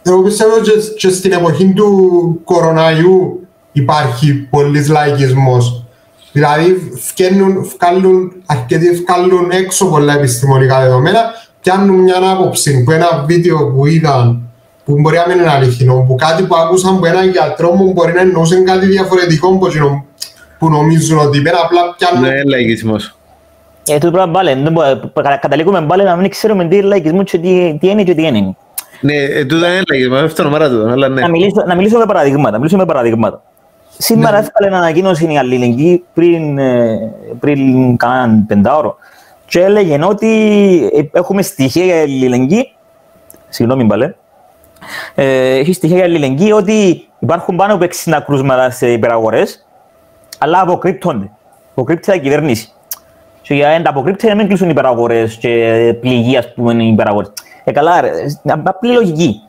εγώ 0.01 0.21
πιστεύω 0.21 0.59
και, 0.61 0.71
και 0.97 1.09
στην 1.09 1.31
εποχή 1.31 1.73
του 1.73 2.41
κοροναϊού 2.43 3.47
υπάρχει 3.71 4.33
πολύς 4.33 4.89
λαϊκισμός 4.89 5.83
Δηλαδή, 6.31 6.91
βγαίνουν, 7.13 7.71
βγάλουν, 7.77 8.31
αρκετοί 8.45 8.91
βγάλουν 8.91 9.51
έξω 9.51 9.85
πολλά 9.85 10.13
επιστημονικά 10.13 10.81
δεδομένα, 10.81 11.19
πιάνουν 11.61 11.99
μια 11.99 12.15
άποψη 12.31 12.83
που 12.83 12.91
ένα 12.91 13.23
βίντεο 13.27 13.71
που 13.71 13.85
είδαν 13.85 14.41
που 14.85 14.99
μπορεί 14.99 15.15
να 15.15 15.27
μην 15.27 15.37
είναι 15.37 15.51
αληθινό, 15.51 16.05
που 16.07 16.15
κάτι 16.15 16.43
που 16.43 16.55
άκουσαν 16.55 16.95
από 16.95 17.05
έναν 17.05 17.29
γιατρό 17.29 17.71
μου 17.71 17.91
μπορεί 17.91 18.13
να 18.13 18.21
εννοούσε 18.21 18.55
κάτι 18.55 18.85
διαφορετικό 18.85 19.47
από 19.47 19.67
που 20.59 20.69
νομίζουν 20.69 21.17
ότι 21.17 21.41
πέρα 21.41 21.57
απλά 21.63 21.95
πιάνουν... 21.97 22.29
Ναι, 22.29 22.43
λαϊκισμός. 22.43 23.18
Ε, 23.89 23.97
το 23.97 24.11
πράγμα 24.11 24.31
πάλι, 24.31 25.39
καταλήγουμε 25.39 25.81
πάλι 25.81 26.03
να 26.03 26.15
μην 26.15 26.29
ξέρουμε 26.29 26.67
τι 26.67 26.75
είναι 26.75 26.85
λαϊκισμό 26.85 27.23
και 27.23 27.37
τι, 27.37 27.77
τι 27.79 27.89
είναι 27.89 28.03
και 28.03 28.13
τι 28.13 28.25
είναι. 28.25 28.55
Ναι, 29.01 29.13
ε, 29.13 29.45
τούτο 29.45 29.65
είναι 29.65 29.81
λαϊκισμό, 29.89 30.15
αυτό 30.15 30.41
είναι 30.41 30.51
μάρα 30.51 30.69
του, 30.69 30.89
αλλά 30.89 31.07
ναι. 31.07 31.21
Να 31.21 31.29
μιλήσω, 31.29 31.63
να 31.65 31.75
μιλήσω 31.75 31.97
με 31.97 32.05
παραδείγματα, 32.05 32.57
μιλήσω 32.57 32.77
με 32.77 32.85
παραδείγματα. 32.85 33.41
Σήμερα 33.97 34.31
ναι. 34.31 34.37
έφυγε 34.37 34.75
ανακοίνωση 34.75 35.33
η 35.33 35.37
αλληλεγγύη 35.37 36.03
πριν, 36.13 36.57
ε, 36.57 37.13
πριν 37.39 37.97
κανέναν 37.97 38.45
πεντάωρο 38.45 38.97
και 39.45 39.59
έλεγε 39.59 39.99
ότι 40.03 41.09
έχουμε 41.13 41.41
στοιχεία 41.41 41.83
για 41.83 42.01
αλληλεγγύη 42.01 42.73
συγγνώμη 43.49 43.83
μπαλέ, 43.83 44.13
ε, 45.15 45.57
έχει 45.57 45.73
στοιχεία 45.73 45.95
για 45.95 46.05
αλληλεγγύη 46.05 46.51
ότι 46.55 47.07
υπάρχουν 47.19 47.55
πάνω 47.55 47.73
από 47.73 47.85
60 48.05 48.21
κρούσματα 48.25 48.69
σε 48.69 48.91
υπεραγορές, 48.91 49.67
αλλά 50.37 50.61
αποκρύπτονται. 50.61 51.31
Αποκρύπτει 51.71 52.15
η 52.15 52.19
κυβέρνηση. 52.19 52.73
Και 53.49 53.55
για 53.55 53.79
να 53.83 53.89
αποκρύπτει 53.89 54.27
να 54.27 54.35
μην 54.35 54.47
κλείσουν 54.47 54.67
οι 54.67 54.71
υπεραγορές 54.71 55.35
και 55.35 55.95
πληγή, 56.01 56.37
ας 56.37 56.53
πούμε, 56.53 56.83
οι 56.83 56.87
υπεραγορές. 56.87 57.33
Ε, 57.63 57.71
καλά, 57.71 58.01
ρε, 58.01 58.11
απλή 58.63 58.91
λογική. 58.91 59.41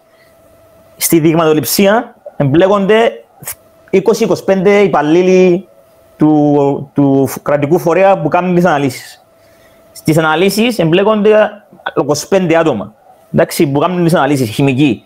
Στη 0.96 1.18
δειγματοληψία 1.18 2.14
εμπλέκονται 2.36 3.24
20-25 3.90 4.82
υπαλλήλοι 4.84 5.68
του, 6.16 6.90
του 6.94 7.28
κρατικού 7.42 7.78
φορέα 7.78 8.20
που 8.20 8.28
κάνουν 8.28 8.54
τις 8.54 8.64
αναλύσεις. 8.64 9.24
Στις 9.92 10.18
αναλύσεις 10.18 10.78
εμπλέκονται 10.78 11.50
25 12.28 12.54
άτομα 12.54 12.94
εντάξει, 13.32 13.66
που 13.66 13.78
κάνουν 13.78 14.04
τις 14.04 14.14
αναλύσεις, 14.14 14.50
χημικοί. 14.50 15.04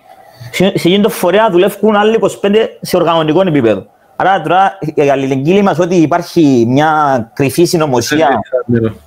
Σε 0.51 0.67
εκείνο 0.67 1.03
το 1.03 1.09
φορέα 1.09 1.51
δουλεύουν 1.51 1.97
άλλοι 1.97 2.19
25 2.21 2.29
σε 2.81 2.97
οργανωτικό 2.97 3.41
επίπεδο. 3.41 3.87
Άρα 4.27 4.41
τώρα 4.41 4.79
η 4.95 5.11
αλληλεγγύη 5.11 5.61
μας 5.65 5.79
ότι 5.79 5.95
υπάρχει 5.95 6.65
μια 6.69 6.91
κρυφή 7.33 7.65
συνωμοσία 7.65 8.29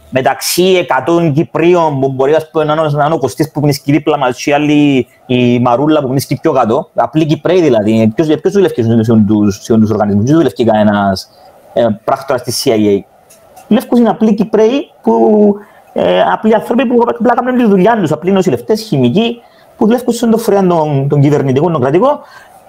μεταξύ 0.10 0.88
100 1.08 1.32
Κυπρίων 1.34 2.00
που 2.00 2.12
μπορεί 2.12 2.34
ας 2.34 2.50
πούμε, 2.50 2.64
να 2.64 2.74
είναι 2.74 3.14
ο 3.14 3.18
Κωστής 3.18 3.52
που 3.52 3.62
βρίσκει 3.62 3.92
δίπλα 3.92 4.18
μας 4.18 4.44
και 4.44 4.54
άλλοι 4.54 5.08
η 5.26 5.60
Μαρούλα 5.60 6.02
που 6.02 6.08
βρίσκει 6.08 6.40
πιο 6.42 6.52
κάτω. 6.52 6.90
Απλοί 6.96 7.26
Κυπρέοι 7.26 7.62
δηλαδή. 7.62 8.12
Ποιος, 8.16 8.28
ποιος 8.42 8.54
δουλεύει 8.54 8.84
σε 8.84 9.14
τους 9.80 9.90
οργανισμούς, 9.90 10.24
ποιος 10.24 10.38
δουλεύει 10.38 10.66
κανένας 10.66 11.30
ε, 11.74 11.88
πράκτορας 12.04 12.44
της 12.44 12.64
CIA. 12.66 13.00
Δουλεύουν 13.68 13.98
είναι 13.98 14.10
απλοί 14.10 14.34
Κυπρέοι 14.34 14.92
που 15.02 15.56
ε, 15.94 16.22
απλοί 16.22 16.56
άνθρωποι 16.56 16.86
που 16.86 17.04
απλά 17.08 17.34
κάνουν 17.34 17.58
τη 17.58 17.66
δουλειά 17.66 17.98
τους, 18.02 18.12
απλοί 18.12 18.32
νοσηλευτές, 18.32 18.82
χημικοί 18.82 19.42
που 19.78 19.86
δουλεύουν 19.86 20.14
στον 20.14 20.40
φορέα 20.40 20.68
των, 20.68 21.08
των 21.10 21.22
κυβερνητικών, 21.22 21.72
των 21.72 21.82
κρατικών, 21.82 22.20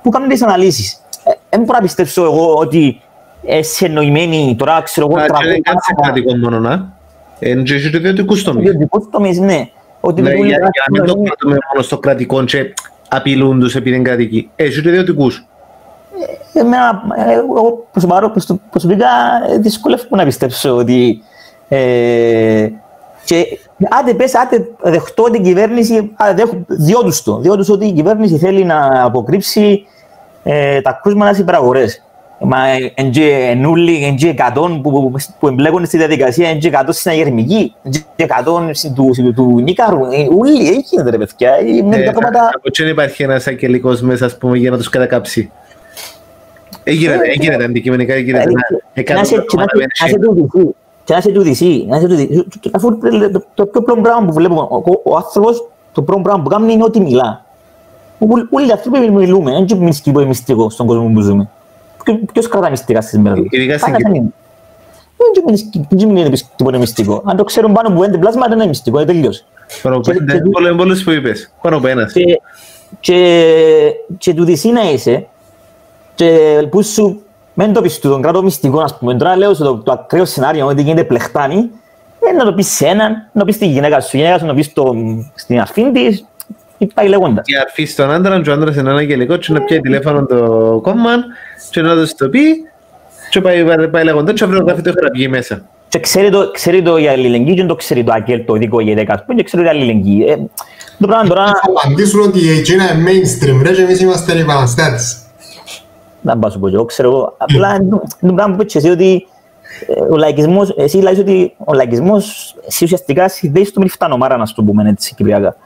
που 0.03 0.11
κάνουν 0.11 0.28
τις 0.28 0.42
αναλύσεις. 0.42 1.03
Δεν 1.51 1.61
μπορώ 1.61 1.79
να 1.79 1.81
πιστέψω 1.81 2.24
εγώ 2.24 2.55
ότι 2.55 3.01
είσαι 3.43 3.87
εννοημένη 3.87 4.55
τώρα, 4.59 4.83
ξέρω 4.83 5.07
εγώ, 5.11 5.26
τραγούδια. 5.26 5.51
Δεν 5.53 5.62
κάνει 5.62 5.79
κρατικό 6.03 6.37
μόνο, 6.37 6.59
να. 6.61 6.97
Είναι 7.39 7.62
και 7.62 7.79
σε 7.79 7.97
ιδιωτικούς 7.97 8.43
τομείς. 8.43 8.66
Ιδιωτικούς 8.66 9.05
τομείς, 9.11 9.39
ναι. 9.39 9.68
Ότι 10.01 10.22
ναι, 10.22 10.35
για, 10.35 10.47
για 10.47 10.59
να 10.91 11.01
μην 11.01 11.05
το 11.05 11.22
κρατούμε 11.22 11.57
μόνο 11.72 11.83
στο 11.83 11.99
κρατικό 11.99 12.45
και 12.45 12.74
απειλούν 13.09 13.61
τους 13.61 13.76
επειδή 13.76 13.95
είναι 13.97 14.05
κρατικοί. 14.05 14.51
Έχει 14.57 14.83
και 14.83 14.89
ιδιωτικούς. 14.89 15.47
Εμένα, 16.53 17.03
εγώ 17.31 17.87
προσωπικά 18.70 19.09
δυσκολεύομαι 19.59 20.16
να 20.16 20.24
πιστέψω 20.24 20.76
ότι 20.76 21.22
ε, 21.68 22.68
και 23.24 23.59
άντε 23.91 24.14
πες, 24.14 24.35
άντε 24.35 24.68
δεχτώ 24.83 25.22
την 25.22 25.43
κυβέρνηση, 25.43 26.14
διόντους 26.66 27.22
το, 27.22 27.39
διόντους 27.39 27.68
ότι 27.68 27.87
η 27.87 27.93
κυβέρνηση 27.93 28.39
θέλει 28.39 28.64
να 28.64 29.05
αποκρύψει 29.05 29.87
ε, 30.51 30.80
τα 30.80 31.01
κρούσματα 31.03 31.30
στις 31.30 31.42
υπεραγορές. 31.42 32.03
Μα 32.40 32.59
ενούλοι, 33.51 34.05
εντζέ 34.05 34.28
εκατόν 34.28 34.82
που, 34.82 35.12
που 35.38 35.49
εμπλέκονται 35.49 35.86
στη 35.86 35.96
διαδικασία, 35.96 36.49
εντζέ 36.49 36.68
εκατόν 36.68 36.92
στην 36.92 37.11
αγερμική, 37.11 37.74
εντζέ 37.82 38.05
εκατόν 38.16 38.70
του, 38.94 39.32
του 39.34 39.61
Νίκαρου. 39.61 39.99
Ούλοι, 40.36 40.68
έχει 40.68 40.84
γίνεται 40.90 41.11
ρε 41.11 41.18
παιδιά. 41.18 41.51
Από 42.55 42.61
έτσι 42.62 42.82
δεν 42.82 42.92
υπάρχει 42.92 43.22
ένας 43.22 43.46
αγγελικός 43.46 44.01
μέσα, 44.01 44.24
ας 44.24 44.38
πούμε, 44.38 44.59
για 44.59 44.70
να 44.70 44.76
τους 44.76 44.88
κατακάψει. 44.88 45.51
Έγινε, 46.84 47.18
έγινε 47.38 47.64
αντικειμενικά, 47.64 48.14
έγινε. 48.14 48.44
Να 49.14 49.24
σε 49.24 49.40
τούτηση, 49.40 50.74
και 51.05 51.14
να 51.14 51.20
σε 51.20 51.30
τούτηση, 51.30 51.84
να 51.88 51.99
σε 51.99 52.07
τούτηση. 52.07 52.46
Αφού 52.70 52.99
το 53.55 53.66
πιο 53.66 53.82
πρώτο 53.82 54.01
πράγμα 54.01 54.26
που 54.26 54.32
βλέπω, 54.32 54.84
ο 55.05 55.16
άνθρωπος, 55.16 55.68
το 55.92 56.03
πρώτο 56.03 56.22
πράγμα 56.22 56.42
που 56.42 56.49
κάνει 56.49 56.72
είναι 56.72 56.84
ότι 56.84 57.01
μιλά. 57.01 57.46
Όλοι 58.51 58.69
οι 58.69 58.71
άνθρωποι 58.71 59.11
μιλούμε, 59.11 59.51
δεν 59.51 59.66
είναι 59.69 59.85
μυστικό 59.85 60.21
ή 60.21 60.25
μυστικό 60.25 60.71
στον 60.71 60.87
κόσμο 60.87 61.11
που 61.14 61.21
ζούμε. 61.21 61.49
Ποιος 62.33 62.49
κρατά 62.49 62.71
μυστικά 62.71 63.01
στις 63.01 63.19
μέρες. 63.19 63.45
Ειδικά 63.51 63.79
στην 63.79 63.95
Κύπρο. 63.95 64.33
Δεν 65.89 66.16
είναι 66.16 66.31
τίποτα 66.57 66.79
μυστικό. 66.79 67.23
Αν 67.25 67.37
το 67.37 67.45
ξέρουν 67.45 67.73
πάνω 67.73 67.89
από 67.89 68.01
πέντε 68.01 68.19
πλάσματα 68.19 68.55
είναι 68.55 68.66
μυστικό, 68.66 69.01
είναι 69.01 69.12
τελειώσει. 69.12 69.45
Πολλές 70.53 70.75
πολλές 70.77 71.05
που 71.05 71.11
είπες, 71.11 71.53
πάνω 71.62 71.77
από 71.77 71.87
ένας. 71.87 72.12
Και 74.19 74.35
του 74.35 74.45
δυσί 74.45 74.69
να 74.69 74.91
είσαι, 74.91 75.27
και 76.14 76.29
που 76.71 76.83
σου 76.83 77.23
μεν 77.55 77.73
το 77.73 77.81
πεις 77.83 77.99
του 77.99 78.09
τον 78.09 78.23
κράτο 78.23 78.43
μυστικό, 78.43 78.81
ας 78.81 78.99
πούμε, 78.99 79.14
τώρα 79.14 79.37
λέω 79.37 79.57
το, 79.57 79.77
το 79.77 79.93
ακραίο 79.93 80.25
σενάριο 80.25 80.66
ότι 80.66 80.83
γίνεται 80.83 81.05
πλεχτάνη, 81.05 81.71
ε, 82.21 82.33
να 82.33 82.45
το 82.45 82.53
πεις 82.53 82.69
σε 82.69 82.87
έναν, 82.87 83.12
να 83.33 83.41
το 83.41 83.45
πεις 83.45 83.55
στη 83.55 83.66
γυναίκα 83.66 84.01
σου, 84.01 84.16
η 84.16 84.21
γυναίκα 84.21 84.39
σου 84.39 84.45
να 84.45 84.51
το 84.51 84.57
πεις 84.57 84.73
το, 84.73 84.95
στην 85.35 85.61
αφήν 85.61 85.93
της, 85.93 86.27
πάει 86.87 87.09
λέγοντας. 87.09 87.47
Και 87.47 87.59
αρφή 87.59 87.85
στον 87.85 88.11
άντρα, 88.11 88.41
και 88.41 88.51
ο 88.51 88.53
άντρας 88.53 88.76
είναι 88.76 88.91
ένα 88.91 89.03
γελικό 89.03 89.37
και 89.37 89.53
να 89.53 89.61
πιάει 89.61 89.81
τηλέφωνο 89.81 90.26
το 90.26 90.81
κόμμα 90.83 91.11
και 91.70 91.81
να 91.81 91.95
το 91.95 92.14
το 92.16 92.29
πει 92.29 92.41
και 93.31 93.41
πάει, 93.41 93.89
πάει 93.89 94.05
λέγοντας 94.05 94.35
και 94.35 94.45
αύριο 94.45 94.62
γράφει 94.66 94.83
το 94.83 94.93
γραφεί 95.01 95.29
μέσα. 95.29 95.62
Και 95.89 96.01
ξέρει 96.01 96.31
το, 96.31 96.51
ξέρει 96.51 96.83
το 96.83 96.97
η 96.97 97.09
αλληλεγγύη 97.09 97.55
και 97.55 97.64
το 97.64 97.74
ξέρει 97.74 98.05
το 98.05 98.12
αγγέλ 98.12 98.45
το 98.45 98.53
δικό 98.53 98.81
για 98.81 98.95
δέκα, 98.95 99.24
και 99.37 99.43
ξέρει 99.43 99.62
το 99.62 99.68
αλληλεγγύη. 99.68 100.24
Ε, 100.29 100.37
το 100.99 101.07
πράγμα 101.07 101.29
τώρα... 101.29 101.45
Θα 101.45 101.61
απαντήσουν 101.85 102.20
ότι 102.20 102.45
η 102.45 102.51
Αιτζίνα 102.51 102.93
είναι 102.93 103.11
mainstream, 103.11 103.62
ρε 103.62 103.72
και 103.72 103.83
εμείς 103.83 104.01
είμαστε 104.01 104.37
οι 104.37 104.41
επαναστάτες. 104.41 105.18
Να 106.20 106.39
πάω 106.39 106.51
σου 106.51 106.59
πω 106.59 106.68
εγώ, 106.68 106.85
ξέρω 106.85 107.09
εγώ. 107.09 107.35
Απλά 107.39 107.79
το 108.20 108.33
πράγμα 108.35 108.51
που 108.51 108.57
πέτυχε 108.57 108.79
εσύ 108.79 108.89
ότι 108.89 109.26
ο 110.11 110.16
λαϊκισμός, 110.16 110.74
εσύ 110.76 110.97
λες 110.97 111.18
ότι 111.18 111.55
ο 111.64 111.74
λαϊκισμός 111.74 112.55
εσύ 112.66 112.85
ουσιαστικά 112.85 113.29
συνδέεις 113.29 113.72
το 113.72 113.81
με 113.81 113.89
φτανομάρα, 113.89 114.37
να 114.37 114.47
το 114.47 114.62
πούμε 114.62 114.89
έτσι, 114.89 115.14
κυπριακά. 115.14 115.57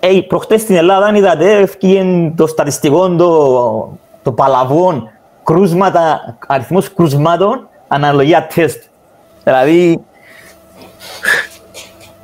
Ε, 0.00 0.20
προχτές 0.20 0.60
στην 0.60 0.76
Ελλάδα 0.76 1.16
είδατε, 1.16 1.52
έφυγε 1.52 2.32
το 2.36 2.46
στατιστικό, 2.46 3.08
το, 3.08 3.98
το 4.22 4.32
παλαβόν, 4.32 5.10
κρούσματα, 5.42 6.36
αριθμός 6.46 6.94
κρούσματων, 6.94 7.68
αναλογία 7.88 8.46
τεστ. 8.54 8.82
Δηλαδή, 9.44 10.00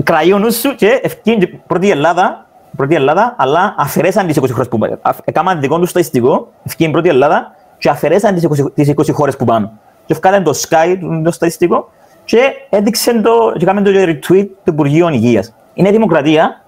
κραγεί 0.03 0.33
ο 0.33 0.39
νους 0.39 0.57
σου 0.57 0.75
και 0.75 1.01
ευκήγε 1.03 1.47
πρώτη 1.47 1.91
Ελλάδα, 1.91 2.47
πρώτη 2.77 2.95
Ελλάδα, 2.95 3.35
αλλά 3.39 3.75
αφαιρέσαν 3.79 4.27
τις 4.27 4.41
20 4.41 4.51
χώρες 4.51 4.69
που 4.69 4.79
πάνε. 4.79 4.99
Έκαναν 5.25 5.61
δικό 5.61 5.79
τους 5.79 5.91
στατιστικό, 5.91 6.49
ευκήγε 6.63 6.91
πρώτη 6.91 7.09
Ελλάδα 7.09 7.55
και 7.79 7.89
αφαιρέσαν 7.89 8.35
τις 8.35 8.49
20, 8.49 8.73
τις 8.75 8.93
20 8.97 9.13
χώρες 9.13 9.37
που 9.37 9.45
πάνε. 9.45 9.71
Και 10.07 10.13
ευκάλαν 10.13 10.45
το 10.45 10.53
Sky, 10.69 10.99
το 11.25 11.33
στατιστικό, 11.33 11.91
και 12.25 12.53
έδειξαν 12.71 13.23
το, 13.23 13.53
και 13.57 13.65
έκαναν 13.65 13.85
το 13.85 13.91
retweet 13.95 14.47
του 14.65 14.73
Υπουργείου 14.73 15.09
Υγείας. 15.09 15.55
Είναι 15.75 15.91
δημοκρατία, 15.91 16.65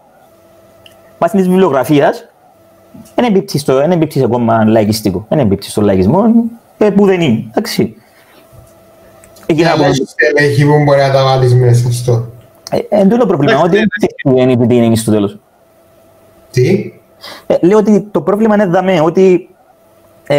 βάσει 1.18 1.36
της 1.36 1.48
βιβλιογραφίας, 1.48 2.28
δεν 3.14 3.24
εμπίπτεις, 3.24 3.60
στο, 3.60 3.74
δεν 3.74 3.90
εμπίπτεις 3.90 4.22
ακόμα 4.22 4.64
λαϊκιστικό. 4.64 5.26
Δεν 5.28 5.38
εμπίπτεις 5.38 5.70
στο 5.70 5.80
λαϊκισμό, 5.80 6.24
ε, 6.78 6.90
που 6.90 7.06
δεν 7.06 7.20
είναι. 7.20 7.44
Εντάξει. 7.48 7.96
Εκεί 9.46 9.62
να 9.62 9.70
πω... 9.76 9.84
Στελέχη 9.92 10.64
που 10.64 10.82
μπορεί 10.84 11.00
να 11.00 11.12
τα 11.12 11.24
βάλεις 11.24 11.54
μέσα 11.54 11.92
στο. 11.92 12.26
Ε, 12.70 12.78
εν 12.88 13.08
το 13.08 13.26
πρόβλημα, 13.26 13.60
ότι 13.60 13.78
δεν 14.22 14.48
είναι 14.48 14.66
τι 14.66 14.76
είναι 14.76 14.96
στο 14.96 15.10
τέλος. 15.10 15.38
Τι; 16.50 16.92
Ε, 17.46 17.54
λέω 17.60 17.78
ότι 17.78 18.08
το 18.10 18.20
πρόβλημα 18.20 18.54
είναι 18.54 18.66
δαμέ, 18.66 19.00
ότι 19.00 19.48
δεν 20.26 20.38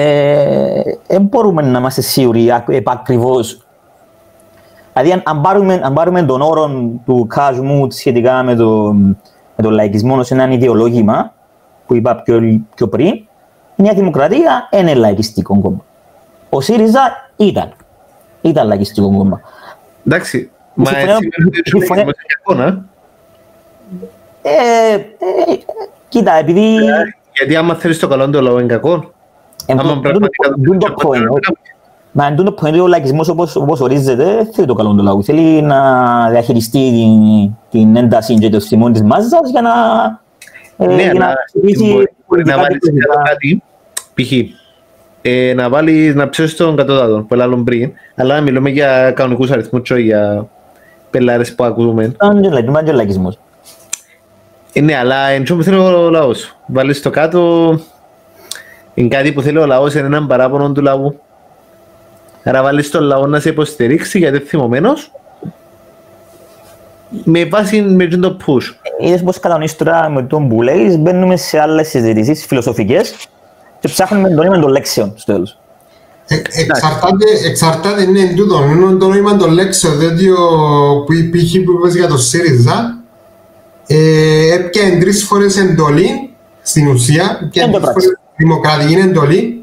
ε, 1.07 1.19
μπορούμε 1.19 1.61
να 1.61 1.79
είμαστε 1.79 2.01
σίγουροι 2.01 2.49
επακριβώς. 2.67 3.65
Δηλαδή, 4.93 5.11
αν, 5.11 5.21
αν, 5.25 5.41
πάρουμε, 5.41 5.81
αν 5.83 5.93
πάρουμε 5.93 6.23
τον 6.23 6.41
όρο 6.41 6.91
του 7.05 7.25
Κάσμου 7.29 7.91
σχετικά 7.91 8.43
με 8.43 8.55
τον 8.55 9.17
με 9.59 9.65
τον 9.65 9.73
λαϊκισμό 9.73 10.17
ως 10.17 10.31
ένα 10.31 10.51
ιδεολόγημα 10.51 11.33
που 11.87 11.95
είπα 11.95 12.15
πιο, 12.15 12.61
πιο 12.75 12.87
πριν, 12.87 13.07
η 13.07 13.27
Νέα 13.75 13.93
Δημοκρατία 13.93 14.69
είναι 14.71 14.93
λαϊκιστικό 14.93 15.59
κόμμα. 15.61 15.85
Ο 16.49 16.61
ΣΥΡΙΖΑ 16.61 17.31
ήταν. 17.35 17.73
Ήταν 18.41 18.67
λαϊκιστικό 18.67 19.17
κόμμα. 19.17 19.41
Εντάξει, 20.05 20.51
μα 20.73 20.97
έτσι 20.97 21.29
είναι 21.93 22.13
εικόνα. 22.39 22.85
Ε, 24.41 24.93
ε, 24.93 24.99
κοίτα, 26.09 26.33
επειδή... 26.33 26.75
Γιατί 27.33 27.55
άμα 27.55 27.75
θέλεις 27.75 27.99
το 27.99 28.07
καλό 28.07 28.29
το 28.29 28.41
λόγο 28.41 28.59
είναι 28.59 28.73
κακό. 28.73 29.11
Άμα 29.67 29.99
πραγματικά 29.99 30.49
το 30.89 31.39
Μα 32.11 32.25
εν 32.25 32.35
τούτο 32.35 32.51
που 32.51 32.81
ο 32.81 32.87
λαϊκισμός 32.87 33.29
όπως, 33.29 33.55
όπως 33.55 33.79
ορίζεται, 33.79 34.49
θέλει 34.53 34.67
το 34.67 34.73
καλό 34.73 34.93
του 34.93 35.03
λαού. 35.03 35.23
Θέλει 35.23 35.61
να 35.61 36.29
διαχειριστεί 36.29 36.91
την, 36.91 37.55
την 37.69 37.95
ένταση 37.95 38.33
και 38.33 38.49
το 38.49 38.59
θυμό 38.59 38.91
της 38.91 39.01
μάζας 39.01 39.49
για 39.51 39.61
να... 39.61 39.71
Ε, 40.77 40.95
ναι, 40.95 41.01
για 41.01 41.13
να, 41.13 41.33
μπορεί, 41.53 42.09
μπορεί 42.27 42.45
να 42.45 42.57
βάλεις 42.57 42.79
κάτι, 43.25 43.63
π.χ. 44.13 44.31
Ε, 45.21 45.53
να 45.53 45.69
βάλεις, 45.69 46.15
να 46.15 46.29
ψώσεις 46.29 46.55
τον 46.55 46.75
κατώτατο 46.75 47.25
που 47.27 47.33
έλαβαν 47.33 47.63
πριν, 47.63 47.91
αλλά 48.15 48.41
μιλούμε 48.41 48.69
για 48.69 49.11
κανονικούς 49.11 49.51
αριθμούς 49.51 49.81
και 49.81 49.95
για 49.95 50.47
πελάρες 51.09 51.55
που 51.55 51.63
ακούμε. 51.63 52.15
Είναι 52.35 52.81
και 52.83 52.89
ο 52.89 52.93
λαϊκισμός. 52.93 53.39
Ε, 54.73 54.81
ναι, 54.81 54.95
αλλά 54.95 55.27
εν 55.27 55.43
που 55.43 55.63
θέλει 55.63 55.77
ο 55.77 56.09
λαός. 56.09 56.57
Βάλεις 56.65 57.01
το 57.01 57.09
κάτω, 57.09 57.69
είναι 58.93 59.07
κάτι 59.07 59.31
που 59.31 59.41
θέλει 59.41 59.57
ο 59.57 59.65
λαός, 59.65 59.93
είναι 59.93 60.05
έναν 60.05 60.27
παράπονο 60.27 60.71
του 60.71 60.81
λαού 60.81 61.19
Άρα 62.43 62.63
βάλεις 62.63 62.89
τον 62.89 63.03
λαό 63.03 63.27
να 63.27 63.39
σε 63.39 63.49
υποστηρίξει 63.49 64.17
γιατί 64.17 64.35
είναι 64.35 64.45
θυμωμένος 64.45 65.11
με 67.23 67.45
βάση 67.45 67.81
με 67.81 68.07
το 68.07 68.37
push. 68.45 68.63
είδες 68.99 69.23
πώς 69.23 69.39
κατανοείς 69.39 69.75
τώρα 69.75 70.09
με 70.09 70.23
τον 70.23 70.47
που 70.47 70.61
λέεις, 70.61 70.97
μπαίνουμε 70.97 71.35
σε 71.35 71.59
άλλες 71.59 71.87
συζητήσεις 71.87 72.45
φιλοσοφικές 72.45 73.13
και 73.79 73.87
ψάχνουμε 73.87 74.29
το 74.29 74.35
νόημα 74.35 74.59
των 74.59 74.71
λέξεων 74.71 75.13
στο 75.15 75.33
τέλος. 75.33 75.57
Ε, 76.27 76.35
εξαρτάται, 76.35 77.25
εξαρτάται, 77.45 78.05
ναι, 78.05 78.33
τούτο, 78.35 78.63
είναι 78.63 78.97
το 78.97 79.07
νόημα 79.07 79.37
των 79.37 79.51
λέξεων, 79.51 79.99
διότι 79.99 80.29
ο 80.29 81.03
που 81.05 81.13
υπήρχε 81.13 81.59
που 81.59 81.71
είπες 81.71 81.95
για 81.95 82.07
το 82.07 82.17
ΣΥΡΙΖΑ, 82.17 82.97
ε, 83.87 84.53
έπιανε 84.53 84.99
τρεις 84.99 85.23
φορές 85.23 85.57
εντολή, 85.57 86.33
στην 86.61 86.87
ουσία, 86.87 87.39
έπιανε 87.43 87.71
τρεις 87.71 87.89
φορές 87.89 88.17
δημοκρατική 88.35 88.93
εντολή, 88.93 89.58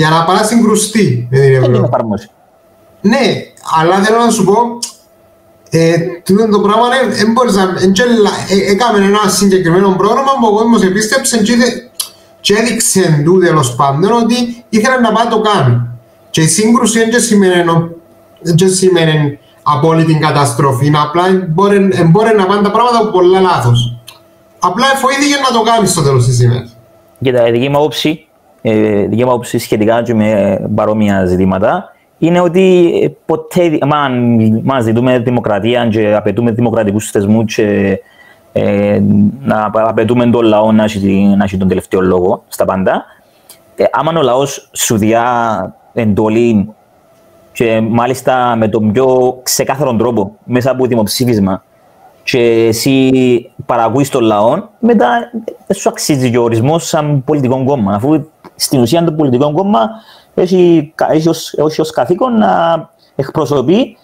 για 0.00 0.08
να 0.08 0.24
πάει 0.24 0.36
να 0.36 0.42
συγκρουστεί 0.42 1.28
με 1.30 1.38
την 1.38 1.50
Δεν 1.50 1.62
την 1.62 1.72
Ευρώπη. 1.72 1.88
εφαρμόζεις. 1.92 2.30
Ναι, 3.00 3.24
αλλά 3.80 3.96
θέλω 4.04 4.18
να 4.18 4.30
σου 4.30 4.44
πω, 4.44 4.54
ε, 5.70 5.96
τούτο 6.24 6.48
το 6.48 6.60
πράγμα 6.60 6.88
δεν 6.88 7.12
δεν 7.12 7.32
μπορείς 7.32 7.54
να... 7.54 7.62
εν 7.82 7.92
και 7.92 8.04
λα- 8.04 8.44
ε, 8.50 8.70
Έκαμε 8.72 9.04
ένα 9.04 9.28
συγκεκριμένο 9.28 9.88
πρόγραμμα 9.98 10.32
που 10.40 10.46
ο 10.46 10.54
κόσμος 10.56 10.82
επίστεψε 10.82 11.42
και, 11.42 11.52
είδε- 11.52 11.90
και 12.40 12.54
έδειξε 12.54 13.22
του 13.24 13.38
τέλος 13.38 13.74
πάντων 13.74 14.12
ότι 14.12 14.64
ήθελε 14.68 14.96
να 15.00 15.12
πάει 15.12 15.24
να 15.24 15.30
το 15.30 15.40
κάνει. 15.40 15.74
Και 16.30 16.40
η 16.40 16.46
σύγκρουση 16.46 16.98
δεν 16.98 17.10
και 17.10 17.18
σημαίνει, 17.18 17.64
νο- 17.64 17.88
δεν 18.40 18.54
και 18.54 18.66
σημαίνει 18.66 19.38
απόλυτη 19.62 20.14
καταστροφή, 20.14 20.86
είναι 20.86 20.98
απλά 20.98 21.22
μπορεί, 21.48 21.88
ε, 21.92 22.02
μπορεί 22.04 22.36
να 22.36 22.46
πάνε 22.46 22.62
τα 22.62 22.70
πράγματα 22.70 23.10
πολλά 23.10 23.40
λάθος. 23.40 23.96
Απλά 24.58 24.86
εφοήθηκε 24.94 25.36
να 25.50 25.58
το 25.58 25.62
κάνεις 25.70 25.90
στο 25.90 26.02
τέλος 26.02 26.24
της 26.24 26.40
ημέρας. 26.42 26.76
Κοίτα, 27.22 27.48
η 27.48 27.50
δική 27.50 27.68
μου 27.68 27.76
άποψη, 27.76 28.26
ε, 28.62 29.02
δική 29.06 29.24
μου 29.24 29.30
άποψη 29.30 29.58
σχετικά 29.58 30.02
και 30.02 30.14
με 30.14 30.60
παρόμοια 30.74 31.24
ζητήματα 31.24 31.92
είναι 32.18 32.40
ότι 32.40 32.92
ε, 33.04 33.08
ποτέ, 33.26 33.78
αν 33.94 34.38
μας 34.64 34.82
ζητούμε 34.84 35.18
δημοκρατία 35.18 35.86
και 35.86 36.14
απαιτούμε 36.14 36.50
δημοκρατικούς 36.50 37.10
θεσμούς 37.10 37.54
και 37.54 37.98
ε, 38.52 39.00
να 39.42 39.70
απαιτούμε 39.72 40.26
τον 40.26 40.44
λαό 40.44 40.72
να 40.72 40.84
έχει, 40.84 40.98
τη- 41.00 41.36
να 41.36 41.44
έχει 41.44 41.56
τον 41.56 41.68
τελευταίο 41.68 42.00
λόγο 42.00 42.42
στα 42.48 42.64
πάντα, 42.64 43.04
ε, 43.76 43.84
άμα 43.92 44.12
ο 44.18 44.22
λαός 44.22 44.70
σου 44.72 44.96
διά 44.96 45.24
εντολή 45.92 46.68
και 47.52 47.80
μάλιστα 47.88 48.54
με 48.56 48.68
τον 48.68 48.92
πιο 48.92 49.38
ξεκάθαρο 49.42 49.94
τρόπο 49.96 50.36
μέσα 50.44 50.70
από 50.70 50.86
δημοψήφισμα 50.86 51.62
και 52.22 52.38
εσύ 52.68 53.10
παραγωγείς 53.66 54.08
τον 54.08 54.22
λαό, 54.22 54.62
μετά 54.78 55.08
δεν 55.66 55.76
σου 55.76 55.88
αξίζει 55.88 56.30
και 56.30 56.38
ο 56.38 56.42
ορισμός 56.42 56.86
σαν 56.88 57.22
πολιτικό 57.24 57.64
κόμμα. 57.64 57.94
Αφού 57.94 58.26
στην 58.60 58.80
ουσία 58.80 59.04
το 59.04 59.12
πολιτικό 59.12 59.52
κόμμα 59.52 59.90
έχει, 60.34 60.92
έχει, 61.10 61.28
ως, 61.28 61.52
έχει 61.52 61.80
ως 61.80 61.90
καθήκον 61.90 62.38
να 62.38 62.88
εκπροσωπεί 63.16 63.96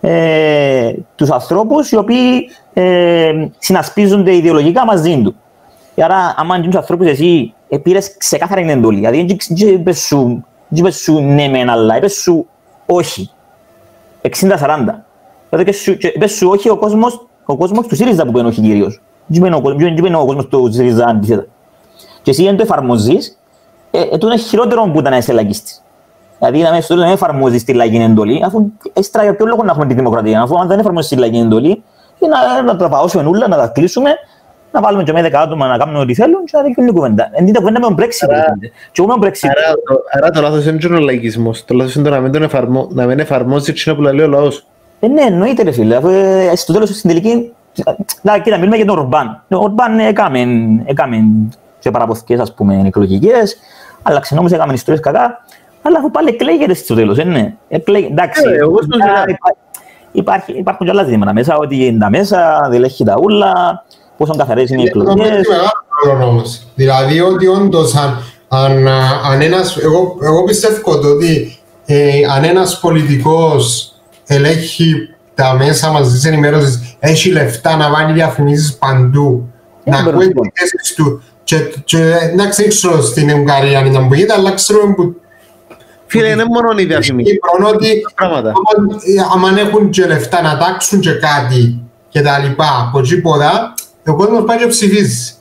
ε, 0.00 0.92
τους 1.14 1.30
ανθρώπους 1.30 1.90
οι 1.90 1.96
οποίοι 1.96 2.48
ε, 2.72 3.48
συνασπίζονται 3.58 4.34
ιδεολογικά 4.34 4.84
μαζί 4.84 5.22
του. 5.22 5.34
Άρα, 5.96 6.34
άμα 6.36 6.60
τους 6.60 6.74
ανθρώπους 6.74 7.06
εσύ 7.06 7.54
ε, 7.68 7.76
πήρες 7.78 8.16
ξεκάθαρα 8.16 8.60
την 8.60 8.70
εντολή, 8.70 8.96
δηλαδή 8.96 9.24
δεν 9.24 9.36
δεν 9.48 9.68
είπες 9.68 9.98
σου, 9.98 10.44
δεν 10.68 10.78
είπες 10.84 10.96
σου 10.96 11.20
ναι 11.20 11.48
μεν 11.48 11.70
αλλά, 11.70 11.96
είπες 11.96 12.12
σου 12.14 12.46
όχι. 12.86 13.30
60-40. 14.22 14.28
Δηλαδή 15.50 15.64
και 15.64 15.72
σου, 15.72 15.96
και 15.96 16.12
είπες 16.14 16.32
σου 16.32 16.48
όχι 16.48 16.68
ο 16.68 16.76
κόσμος, 16.76 17.26
ο 17.44 17.56
κόσμος 17.56 17.86
του 17.86 17.94
ΣΥΡΙΖΑ 17.96 18.24
που 18.24 18.32
πένει 18.32 18.48
όχι 18.48 18.60
κυρίως. 18.60 19.00
Δεν 19.26 19.42
είπε 19.42 19.56
ο 19.56 19.60
κόσμος- 19.60 19.82
δεν 19.82 19.96
είπε 19.96 20.16
ο 20.16 20.24
κόσμος 20.24 20.46
του 20.46 20.68
ΣΥΡΙΖΑ 20.72 21.06
αντίθετα. 21.06 21.46
Και 22.22 22.30
εσύ 22.30 22.48
αν 22.48 22.56
το 22.56 22.62
εφαρμόζεις, 22.62 23.38
ε, 23.98 24.00
ε, 24.00 24.08
τούτο 24.10 24.26
είναι 24.26 24.36
χειρότερο 24.36 24.90
που 24.92 24.98
ήταν 24.98 25.10
να 25.12 25.16
είσαι 25.18 25.32
λαϊκίστης. 25.32 25.82
Δηλαδή 26.38 26.60
να 26.62 26.72
μην 26.72 26.82
στο 26.82 26.88
τέλος 26.88 27.02
να 27.02 27.06
μην 27.06 27.14
εφαρμόζεις 27.22 27.64
τη 27.64 27.72
λαϊκή 27.72 27.96
εντολή, 27.96 28.42
αφού 28.44 28.66
έστρα 28.92 29.22
για 29.22 29.34
ποιο 29.36 29.46
λόγο 29.46 29.62
να 29.62 29.70
έχουμε 29.70 29.86
τη 29.86 29.94
δημοκρατία, 29.94 30.40
αφού 30.42 30.58
αν 30.58 30.68
δεν 30.68 30.78
εφαρμόζεις 30.78 31.10
τη 31.10 31.16
λαϊκή 31.16 31.38
εντολή, 31.38 31.82
ή 32.18 32.26
να, 32.26 32.62
να 32.62 32.76
τα 32.76 32.88
παώσουμε 32.88 33.24
όλα, 33.28 33.48
να 33.48 33.56
τα 33.56 33.66
κλείσουμε, 33.66 34.10
να 34.72 34.80
βάλουμε 34.80 35.02
και 35.02 35.12
με 35.12 35.22
δέκα 35.22 35.40
άτομα 35.40 35.66
να 35.66 35.76
κάνουν 35.78 35.96
ό,τι 35.96 36.14
θέλουν 36.14 36.44
και 36.44 36.50
να 36.56 36.62
δείχνουν 36.62 36.86
την 36.86 36.94
κουβέντα. 36.94 37.28
Εν 37.32 37.44
την 37.44 37.54
κουβέντα 37.54 37.80
με 37.80 37.86
τον 37.86 37.96
Brexit. 37.98 38.28
Άρα- 38.28 38.36
γίνεται. 38.36 38.70
Και 38.92 39.02
εγώ 39.02 39.06
με 39.06 39.14
τον 39.14 39.22
Brexit. 39.22 39.48
Άρα, 39.50 39.74
το- 39.74 40.02
άρα 40.12 40.30
το 40.30 40.40
λάθος 40.40 40.64
δεν 40.64 40.78
είναι 40.82 40.96
ο 40.96 41.00
λαϊκισμός. 41.00 41.64
Το 41.64 41.74
λάθος 41.74 41.94
είναι 41.94 42.04
το 42.04 42.10
να 42.10 42.20
μην, 42.20 42.32
τον 42.32 42.42
εφαρμο... 42.42 42.86
να 42.90 43.06
μην 43.06 43.18
εφαρμόζει 43.18 43.70
εκείνο 43.70 43.94
που 43.94 44.02
λέει 44.02 44.20
ο 44.20 44.28
λαός. 44.28 44.66
Ε, 45.00 45.06
ναι, 45.08 45.22
εννοείται 45.22 45.62
ρε 45.62 45.70
φίλε, 45.72 45.96
αφού 45.96 46.08
ε, 46.08 46.52
στο 46.56 46.72
τέλος 46.72 46.88
στην 46.88 47.10
τελική... 47.10 47.52
Να, 48.22 48.38
κοίτα, 48.38 48.56
μιλούμε 48.58 48.76
για 48.76 48.84
τον 48.86 48.98
Ορμπάν. 48.98 49.42
Ο 49.50 49.56
Ορμπάν 49.56 49.98
έκαμε, 49.98 50.38
έκαμε 50.84 51.16
και 51.78 51.90
παραποθηκές, 51.90 52.40
ας 52.40 52.54
πούμε, 52.54 52.82
εκλογικές, 52.86 53.56
αλλά 54.06 54.20
ξενόμως 54.20 54.52
έκαμε 54.52 54.72
ιστορίες 54.72 55.02
κακά, 55.02 55.44
αλλά 55.82 55.98
αφού 55.98 56.10
πάλι 56.10 56.28
εκλέγεται 56.28 56.74
στο 56.74 56.94
τέλος, 56.94 57.18
ε, 57.18 57.24
ναι. 57.24 57.54
Εκλέγε, 57.68 58.06
εντάξει, 58.06 58.42
Ε, 58.46 58.56
εγώ 58.56 58.76
στον 58.82 58.98
μετά 58.98 59.10
ζητάω. 59.10 59.24
υπά- 59.28 59.56
υπάρχει, 60.12 60.52
υπάρχουν 60.58 60.86
και 60.86 60.92
άλλα 60.92 61.02
ζητήματα 61.04 61.32
μέσα, 61.32 61.56
ότι 61.56 61.84
είναι 61.86 61.98
τα 61.98 62.10
μέσα, 62.10 62.66
δεν 62.70 62.82
έχει 62.84 63.04
τα 63.04 63.16
ούλα, 63.22 63.82
πόσο 64.16 64.34
καθαρές 64.36 64.70
είναι 64.70 64.82
οι 64.82 64.90
Νομίζω 64.94 65.10
ότι 65.12 65.20
εκλογές. 65.20 65.48
μεγάλο 65.48 65.70
ρόλο 66.06 66.24
όμως. 66.30 66.66
Δηλαδή 66.74 67.20
ότι 67.20 67.46
όντως 67.46 67.94
αν, 67.94 68.16
αν, 68.48 68.86
α, 68.88 68.98
αν 69.30 69.40
ένας, 69.40 69.76
εγώ, 69.76 70.16
εγώ 70.22 70.44
πιστεύω 70.44 70.98
το 70.98 71.08
ότι 71.08 71.58
ε, 71.86 72.10
αν 72.36 72.44
ένας 72.44 72.80
πολιτικός 72.80 73.92
ελέγχει 74.26 74.94
τα 75.34 75.54
μέσα 75.54 75.90
μαζικής 75.90 76.24
ενημέρωσης, 76.24 76.96
έχει 76.98 77.30
λεφτά 77.32 77.76
να 77.76 77.90
βάλει 77.90 78.12
διαφημίσεις 78.12 78.74
παντού, 78.76 79.48
Ε, 79.84 79.90
να 79.90 80.02
μπορεί 80.02 80.14
ακούει 80.16 80.26
να 80.34 80.40
τις 80.50 80.50
θέσεις 80.70 80.94
του 80.94 81.22
και, 81.44 81.56
και 81.84 81.98
εντάξει 82.32 82.60
δεν 82.62 82.70
ξέρω 82.70 83.02
στην 83.02 83.30
Ουγγαρία 83.30 83.78
αν 83.78 83.86
ήταν 83.86 84.08
που 84.08 84.14
γίνεται, 84.14 84.32
αλλά 84.32 84.52
ξέρουμε 84.52 84.94
που 84.94 85.16
Φίλε, 86.06 86.28
είναι 86.28 86.44
μόνο 86.44 86.68
οι 86.70 86.74
στην 86.74 86.88
διαφημίσεις. 86.88 87.32
Κύπρο 87.32 87.68
ότι 87.74 88.02
Πράγματα. 88.14 88.52
άμα- 88.76 89.48
άμα 89.48 89.60
έχουν 89.60 89.90
και 89.90 90.06
λεφτά 90.06 90.42
να 90.42 90.58
τάξουν 90.58 91.00
και 91.00 91.12
κάτι 91.12 91.82
και 92.08 92.20
τα 92.22 92.38
λοιπά 92.38 92.66
από 92.88 93.00
τίποτα, 93.00 93.74
ο 94.06 94.14
κόσμος 94.16 94.44
πάει 94.44 94.58
και 94.58 94.66
ψηφίζει. 94.66 95.32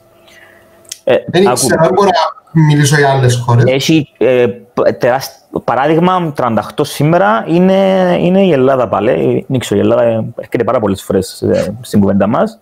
Ε, 1.04 1.16
Δεν 1.28 1.48
άκου. 1.48 1.56
ξέρω, 1.56 1.82
δεν 1.84 1.92
μπορώ 1.94 2.10
να 2.54 2.62
μιλήσω 2.62 2.98
για 2.98 3.10
άλλες 3.10 3.36
χώρες. 3.46 3.64
Έχει 3.68 4.10
ε, 4.18 4.46
π- 4.74 4.94
τεράσ- 4.98 5.40
παράδειγμα 5.64 6.34
38 6.38 6.60
σήμερα 6.82 7.46
είναι, 7.48 7.78
είναι 8.20 8.42
η 8.46 8.52
Ελλάδα 8.52 8.88
πάλι. 8.88 9.46
Δεν 9.48 9.60
ξέρω, 9.60 9.80
η 9.80 9.84
Ελλάδα 9.84 10.04
ε, 10.04 10.26
έρχεται 10.40 10.64
πάρα 10.64 10.80
πολλές 10.80 11.02
φορές 11.04 11.42
ε, 11.42 11.76
στην 11.82 12.00
κουβέντα 12.00 12.28
μας. 12.28 12.60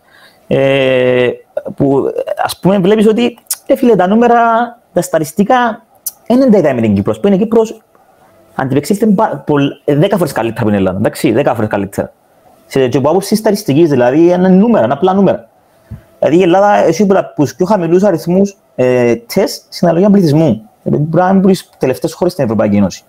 Ε, 0.53 1.29
που 1.75 2.11
ας 2.43 2.59
πούμε 2.59 2.77
βλέπεις 2.79 3.07
ότι 3.07 3.37
ε, 3.65 3.75
φίλε, 3.75 3.95
τα 3.95 4.07
νούμερα, 4.07 4.35
τα 4.93 5.01
σταριστικά 5.01 5.83
δεν 6.27 6.41
είναι 6.41 6.49
τα 6.49 6.57
ίδια 6.57 6.73
με 6.73 6.81
την 6.81 6.93
Κύπρος. 6.95 7.15
Ας 7.15 7.21
πούμε, 7.21 7.35
η 7.35 7.37
Κύπρος 7.37 7.81
αντιπεξήλθε 8.55 9.05
πα- 9.05 9.43
πολλ- 9.45 9.71
ε, 9.85 9.95
10 9.95 10.17
φορές 10.17 10.31
καλύτερα 10.31 10.61
από 10.61 10.69
την 10.69 10.77
Ελλάδα. 10.79 10.97
Εντάξει, 10.97 11.31
10 11.37 11.51
φορές 11.55 11.69
καλύτερα. 11.69 12.11
Σε 12.67 12.87
και 12.87 12.97
από 12.97 13.09
άποψη 13.09 13.35
σταριστικής, 13.35 13.89
δηλαδή 13.89 14.25
είναι 14.25 14.47
νούμερα, 14.49 14.83
είναι 14.85 14.93
απλά 14.93 15.13
νούμερα. 15.13 15.49
Δηλαδή 16.19 16.39
η 16.39 16.41
Ελλάδα 16.41 16.75
έχει 16.75 17.01
από 17.09 17.33
τους 17.35 17.55
πιο 17.55 17.65
χαμηλούς 17.65 18.03
αριθμούς 18.03 18.57
ε, 18.75 19.15
τεστ 19.15 19.63
στην 19.73 19.87
αναλογία 19.87 20.09
πληθυσμού. 20.09 20.69
Δηλαδή, 20.83 21.03
Μπορεί 21.03 21.23
να 21.23 21.29
είναι 21.29 21.37
από 21.37 21.47
τι 21.47 21.59
τελευταίες 21.77 22.13
χώρες 22.13 22.33
στην 22.33 22.43
Ευρωπαϊκή 22.45 22.75
Ένωση. 22.75 23.03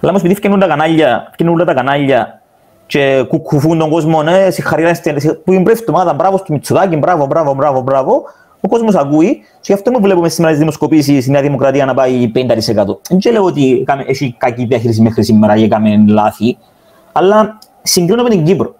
Αλλά 0.00 0.08
όμως 0.10 0.20
επειδή 0.20 0.34
φτιάχνουν 0.34 0.60
τα 0.60 0.66
κανάλια, 0.68 1.28
φτιάχνουν 1.32 1.58
όλα 1.60 1.66
τα 1.66 1.74
κανάλια 1.74 2.40
και 2.88 3.24
κουκουφούν 3.28 3.78
τον 3.78 3.90
κόσμο, 3.90 4.22
ναι, 4.22 4.50
συγχαρητήρια 4.50 4.94
στην 4.94 5.14
που 5.44 5.52
είναι 5.52 5.62
πρώτη 5.62 5.78
εβδομάδα, 5.80 6.12
μπράβο 6.14 6.36
στο 6.36 6.52
Μητσουδάκι, 6.52 6.96
μπράβο, 6.96 7.26
μπράβο, 7.26 7.54
μπράβο, 7.54 7.80
μπράβο. 7.80 8.22
Ο 8.60 8.68
κόσμος 8.68 8.94
ακούει 8.94 9.34
και 9.36 9.60
γι' 9.60 9.72
αυτό 9.72 9.90
μου 9.90 10.00
βλέπουμε 10.00 10.28
σήμερα 10.28 10.52
τι 10.52 10.58
δημοσκοπήσεις 10.58 11.26
η 11.26 11.30
Νέα 11.30 11.42
Δημοκρατία 11.42 11.84
να 11.84 11.94
πάει 11.94 12.30
50%. 12.34 13.00
Δεν 13.10 13.32
λέω 13.32 13.44
ότι 13.44 13.78
έκαμε- 13.80 14.04
έχει 14.08 14.34
κακή 14.38 14.64
διαχείριση 14.64 15.02
μέχρι 15.02 15.24
σήμερα 15.24 15.56
ή 15.56 15.62
έκαμε 15.62 16.04
λάθη, 16.08 16.58
αλλά 17.12 17.58
συγκρίνω 17.82 18.22
με 18.22 18.28
την 18.28 18.44
Κύπρο. 18.44 18.74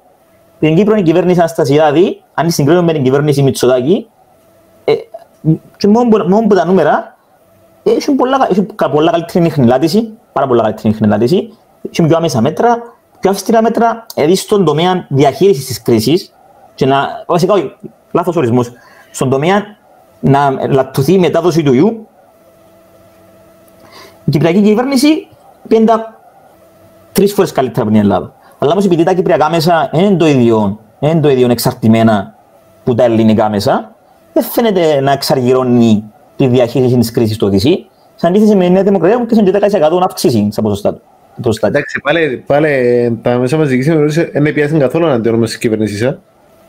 Την 0.60 0.74
Κύπρο 0.76 0.92
είναι 0.92 1.00
η 1.00 1.04
κυβέρνηση 1.04 1.38
Αναστασιάδη, 1.38 2.22
αν 2.34 2.46
τη 2.46 2.52
συγκρίνουμε 2.52 2.84
με 2.86 2.92
την 2.92 3.02
κυβέρνηση 3.02 3.42
Μητσοτάκη, 3.42 4.08
ε, 4.84 4.92
και 5.76 5.88
μόνο, 5.88 6.08
που- 6.08 6.28
μόνο 6.28 6.46
που 6.46 6.54
τα 6.54 6.64
νούμερα, 6.64 7.16
ε, 7.82 7.90
έχουν 7.90 8.16
πολλά, 8.16 8.46
έχουν 8.50 8.68
κα- 8.74 8.90
πολλά 8.90 9.10
καλύτερη 9.10 9.46
ιχνηλάτηση, 9.46 10.12
πάρα 10.32 10.46
πολλά 10.46 10.62
καλύτερη 10.62 10.88
ιχνηλάτηση, 10.94 11.50
έχουν 11.92 12.06
πιο 12.06 12.16
άμεσα 12.16 12.40
μέτρα, 12.40 12.82
πιο 13.20 13.30
αυστηρά 13.30 13.62
μέτρα, 13.62 14.06
δηλαδή 14.14 14.34
στον 14.34 14.64
τομέα 14.64 15.06
διαχείρισης 15.08 15.66
της 15.66 15.82
κρίσης, 15.82 16.32
και 16.74 16.86
να, 16.86 17.24
βασικά, 17.26 17.52
όχι, 17.52 17.76
λάθος 18.12 18.36
ορισμός, 18.36 18.72
στον 19.10 19.30
τομέα 19.30 19.62
να 20.20 20.50
λαττωθεί 20.68 21.12
η 21.12 21.18
μετάδοση 21.18 21.62
του 21.62 21.72
ιού, 21.72 22.06
η 24.24 24.30
Κυπριακή 24.30 24.62
κυβέρνηση 24.62 25.28
πέντα 25.68 26.20
τρεις 27.12 27.32
φορές 27.32 27.52
καλύτερα 27.52 27.82
από 27.82 27.90
την 27.90 28.00
Ελλάδα. 28.00 28.32
Αλλά 28.58 28.72
όμως 28.72 28.84
επειδή 28.84 29.02
τα 29.02 29.12
κυπριακά 29.12 29.50
μέσα 29.50 29.88
δεν 29.92 30.04
είναι 30.04 30.16
το 30.16 30.26
ίδιο, 30.26 30.78
δεν 30.98 31.10
είναι 31.10 31.20
το 31.20 31.28
ίδιο 31.28 31.50
εξαρτημένα 31.50 32.34
που 32.84 32.94
τα 32.94 33.04
ελληνικά 33.04 33.48
μέσα, 33.48 33.94
δεν 34.32 34.42
φαίνεται 34.42 35.00
να 35.00 35.12
εξαργυρώνει 35.12 36.04
τη 36.36 36.46
διαχείριση 36.46 36.98
της 36.98 37.10
κρίσης 37.10 37.34
στο 37.34 37.46
ΟΔΙΣΥ, 37.46 37.86
σε 38.14 38.26
αντίθεση 38.26 38.54
με 38.54 38.64
η 38.64 38.70
Νέα 38.70 38.82
Δημοκρατία 38.82 39.18
που 39.18 39.26
και 39.26 39.52
10% 39.52 40.00
αύξηση 40.02 40.48
στα 40.50 40.62
ποσοστά 40.62 40.94
του. 40.94 41.00
Ποσοστά 41.42 41.66
του. 41.70 41.76
Εντάξει, 41.76 42.00
πάλι, 42.00 42.44
πάλι 42.46 43.18
τα 43.22 43.38
μέσα 43.38 43.56
μαζικής 43.56 43.86
ενημέρωσης 43.88 44.28
δεν 44.32 44.52
πιάσουν 44.54 44.78
καθόλου 44.78 45.06
αντίον 45.06 45.42
της 45.42 45.58
κυβέρνησης. 45.58 46.00
ε. 46.02 46.18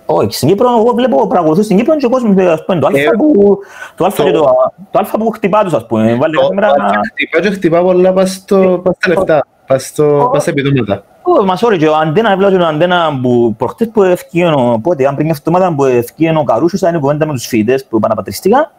Όχι, 0.05 0.31
στην 0.31 0.47
Κύπρο, 0.47 0.69
εγώ 0.69 0.93
βλέπω, 0.95 1.27
παρακολουθώ 1.27 1.61
στην 1.63 1.77
Κύπρο 1.77 1.95
και 1.95 2.05
ο 2.05 2.09
κόσμος, 2.09 2.45
ας 2.47 2.65
πούμε, 2.65 2.79
το 2.79 2.89
Ε, 2.93 2.99
αλφα 2.99 3.11
που, 3.17 3.59
το 3.95 4.05
αλφα 4.05 4.23
το- 4.23 4.29
και 4.29 4.35
το, 4.37 4.43
το 4.91 4.99
αλφα 4.99 5.17
που 5.17 5.29
χτυπά 5.29 5.63
τους, 5.63 5.73
ας 5.73 5.85
πούμε, 5.85 6.15
βάλε 6.15 6.35
Το- 6.35 6.47
κάμερα 6.47 6.71
το 6.73 6.81
να... 6.81 6.87
Χτυπά 7.11 7.39
και 7.39 7.49
χτυπά 7.49 7.81
πολλά 7.81 8.13
πας 8.13 8.31
στο- 8.33 8.81
πας 8.83 8.95
στα 8.99 9.09
λεφτά, 9.13 9.45
πας 9.67 9.85
στο- 9.85 10.29
πας 10.31 10.41
στα 10.41 10.51
επιδόματα. 10.51 11.03
Ω, 11.21 11.45
Μας 11.45 11.63
sorry, 11.65 11.77
και 11.77 11.87
ο 11.87 11.95
Αντένα, 11.95 12.31
έβλεπα 12.31 12.51
και 12.57 12.63
ο 12.63 12.67
Αντένα 12.67 13.19
που 13.21 13.55
προχτές 13.57 13.89
που 13.93 14.03
ευκήγε 14.03 14.45
ο, 14.45 14.79
πότε, 14.83 15.07
αν 15.07 15.13
πριν 15.15 15.25
μια 15.27 15.35
εβδομάδα 15.39 15.75
που 15.75 15.85
ευκήγε 15.85 16.33
ο 16.37 16.43
Καρούσος, 16.43 16.79
ήταν 16.81 16.95
η 16.95 16.99
κουβέντα 16.99 17.25
με 17.25 17.33
τους 17.33 17.45
φοιτητές 17.47 17.85
που 17.85 17.97
επαναπατριστήκαν. 17.97 18.71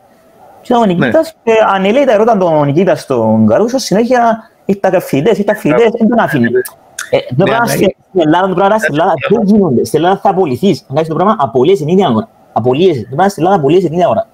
Και 0.63 0.73
ήταν 0.73 0.83
ο 0.83 0.85
Νικήτας 0.85 1.35
και 1.45 1.53
ανελέει 1.75 2.05
τα 2.05 2.13
ερώτα 2.13 2.37
τον 2.37 2.65
Νικήτα 2.67 2.95
στον 2.97 3.47
Καρούσο, 3.47 3.79
συνέχεια 3.79 4.51
ήταν 4.71 5.01
φοιτητές, 5.01 5.39
ήταν 5.39 5.57
φοιτητές, 5.57 5.91
δεν 5.99 6.09
τον 6.09 6.19
άφηνε. 6.19 6.49
Ε, 7.11 7.19
Το 7.37 7.45
πράγμα 7.45 7.65
ναι. 7.67 7.71
στην 7.71 7.91
Ελλάδα, 8.15 8.49
το 8.49 8.55
πράγμα 8.55 8.79
στην 8.79 8.95
Ελλάδα 8.95 9.13
δεν 9.29 9.43
γίνονται. 9.45 9.85
Στην 9.85 9.99
Ελλάδα 9.99 10.21
θα 10.23 10.31
απολυθείς. 10.31 10.81
Αν 10.89 10.95
κάνεις 10.95 11.09
το 11.09 11.15
πράγμα, 11.15 11.37
απολύεσαι 11.39 11.85
την 11.85 11.93
ίδια 11.93 12.09
ώρα. 12.11 12.29
Απολύεσαι. 12.53 13.01
Το 13.01 13.07
πράγμα 13.15 13.29
στην 13.29 13.43
Ελλάδα 13.43 13.61
απολύεσαι 13.61 13.87
την 13.87 13.95
ίδια 13.95 14.09
ώρα. 14.09 14.27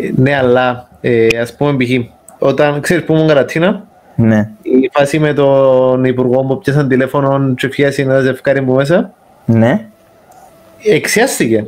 Ε, 0.00 0.10
Ναι, 0.16 0.36
αλλά 0.36 0.88
ε, 1.00 1.26
ας 1.40 1.54
πούμε 1.56 1.76
π.χ. 1.76 1.90
όταν 2.38 2.80
ξέρεις 2.80 3.04
που 3.04 3.12
ήμουν 3.12 3.26
καρατίνα, 3.28 3.84
Ναι. 4.14 4.50
η 4.62 4.90
φάση 4.92 5.18
με 5.18 5.32
τον 5.32 6.04
υπουργό 6.04 6.44
που 6.44 6.58
πιάσαν 6.58 6.88
τηλέφωνο 6.88 7.54
και 7.54 7.68
φιάσει 7.68 8.02
ένα 8.02 8.20
ζευκάρι 8.20 8.62
που 8.62 8.72
μέσα, 8.72 9.12
Ναι. 9.44 9.86
εξιάστηκε. 10.84 11.66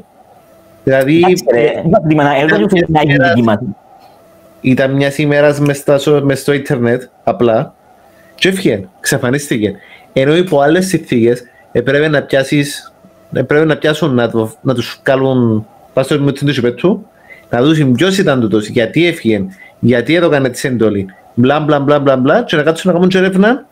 Δηλαδή, 0.84 1.16
Εντάξει, 1.16 1.44
ρε, 1.52 1.72
δεν 1.82 1.90
θα 1.90 2.00
πούμε 2.08 2.22
να- 2.22 2.36
εγώ 2.36 2.46
δεν 2.48 2.68
θέλω 2.68 2.86
να 2.88 3.02
γίνει 3.02 3.16
δική 3.28 3.42
μας. 3.42 3.58
ήταν 4.60 4.90
μιας 4.92 5.18
ημέρας 5.18 5.60
μες, 5.60 5.76
στα 5.76 5.98
σο- 5.98 6.22
μες 6.24 6.40
στο 6.40 6.52
ίντερνετ, 6.52 7.02
απλά, 7.24 7.74
και 8.34 8.48
έφυγε, 8.48 8.84
ξαφανίστηκε. 9.00 9.74
Ενώ 10.12 10.36
υπό 10.36 10.60
άλλες 10.60 10.86
συνθήκες 10.86 11.42
έπρεπε 11.72 12.08
να 12.08 12.22
πιάσεις, 12.22 12.92
έπρεπε 13.32 13.64
να 13.64 13.76
πιάσουν, 13.76 14.14
να, 14.14 14.30
το, 14.30 14.52
να 14.60 14.74
τους 14.74 14.98
κάνουν, 15.02 15.66
πας 15.92 16.04
στο 16.04 16.14
μυαλό 16.14 16.32
του 16.32 16.60
πέτου, 16.60 17.06
να 17.50 17.62
δούσουν 17.62 17.92
ποιος 17.92 18.18
ήταν 18.18 18.40
τούτος, 18.40 18.66
γιατί 18.68 19.06
έφυγε, 19.06 19.44
γιατί 19.78 20.14
έδωκαν 20.14 20.52
τη 20.52 20.68
εντολή, 20.68 21.06
μπλα 21.34 21.60
μπλα 21.60 21.80
μπλα 21.80 21.98
μπλα 21.98 22.16
μπλα, 22.16 22.42
και 22.42 22.56
να 22.56 22.62
κάτσουν 22.62 22.90
να 22.90 22.96
κάνουν 22.96 23.08
και 23.10 23.18
έρευνα 23.18 23.66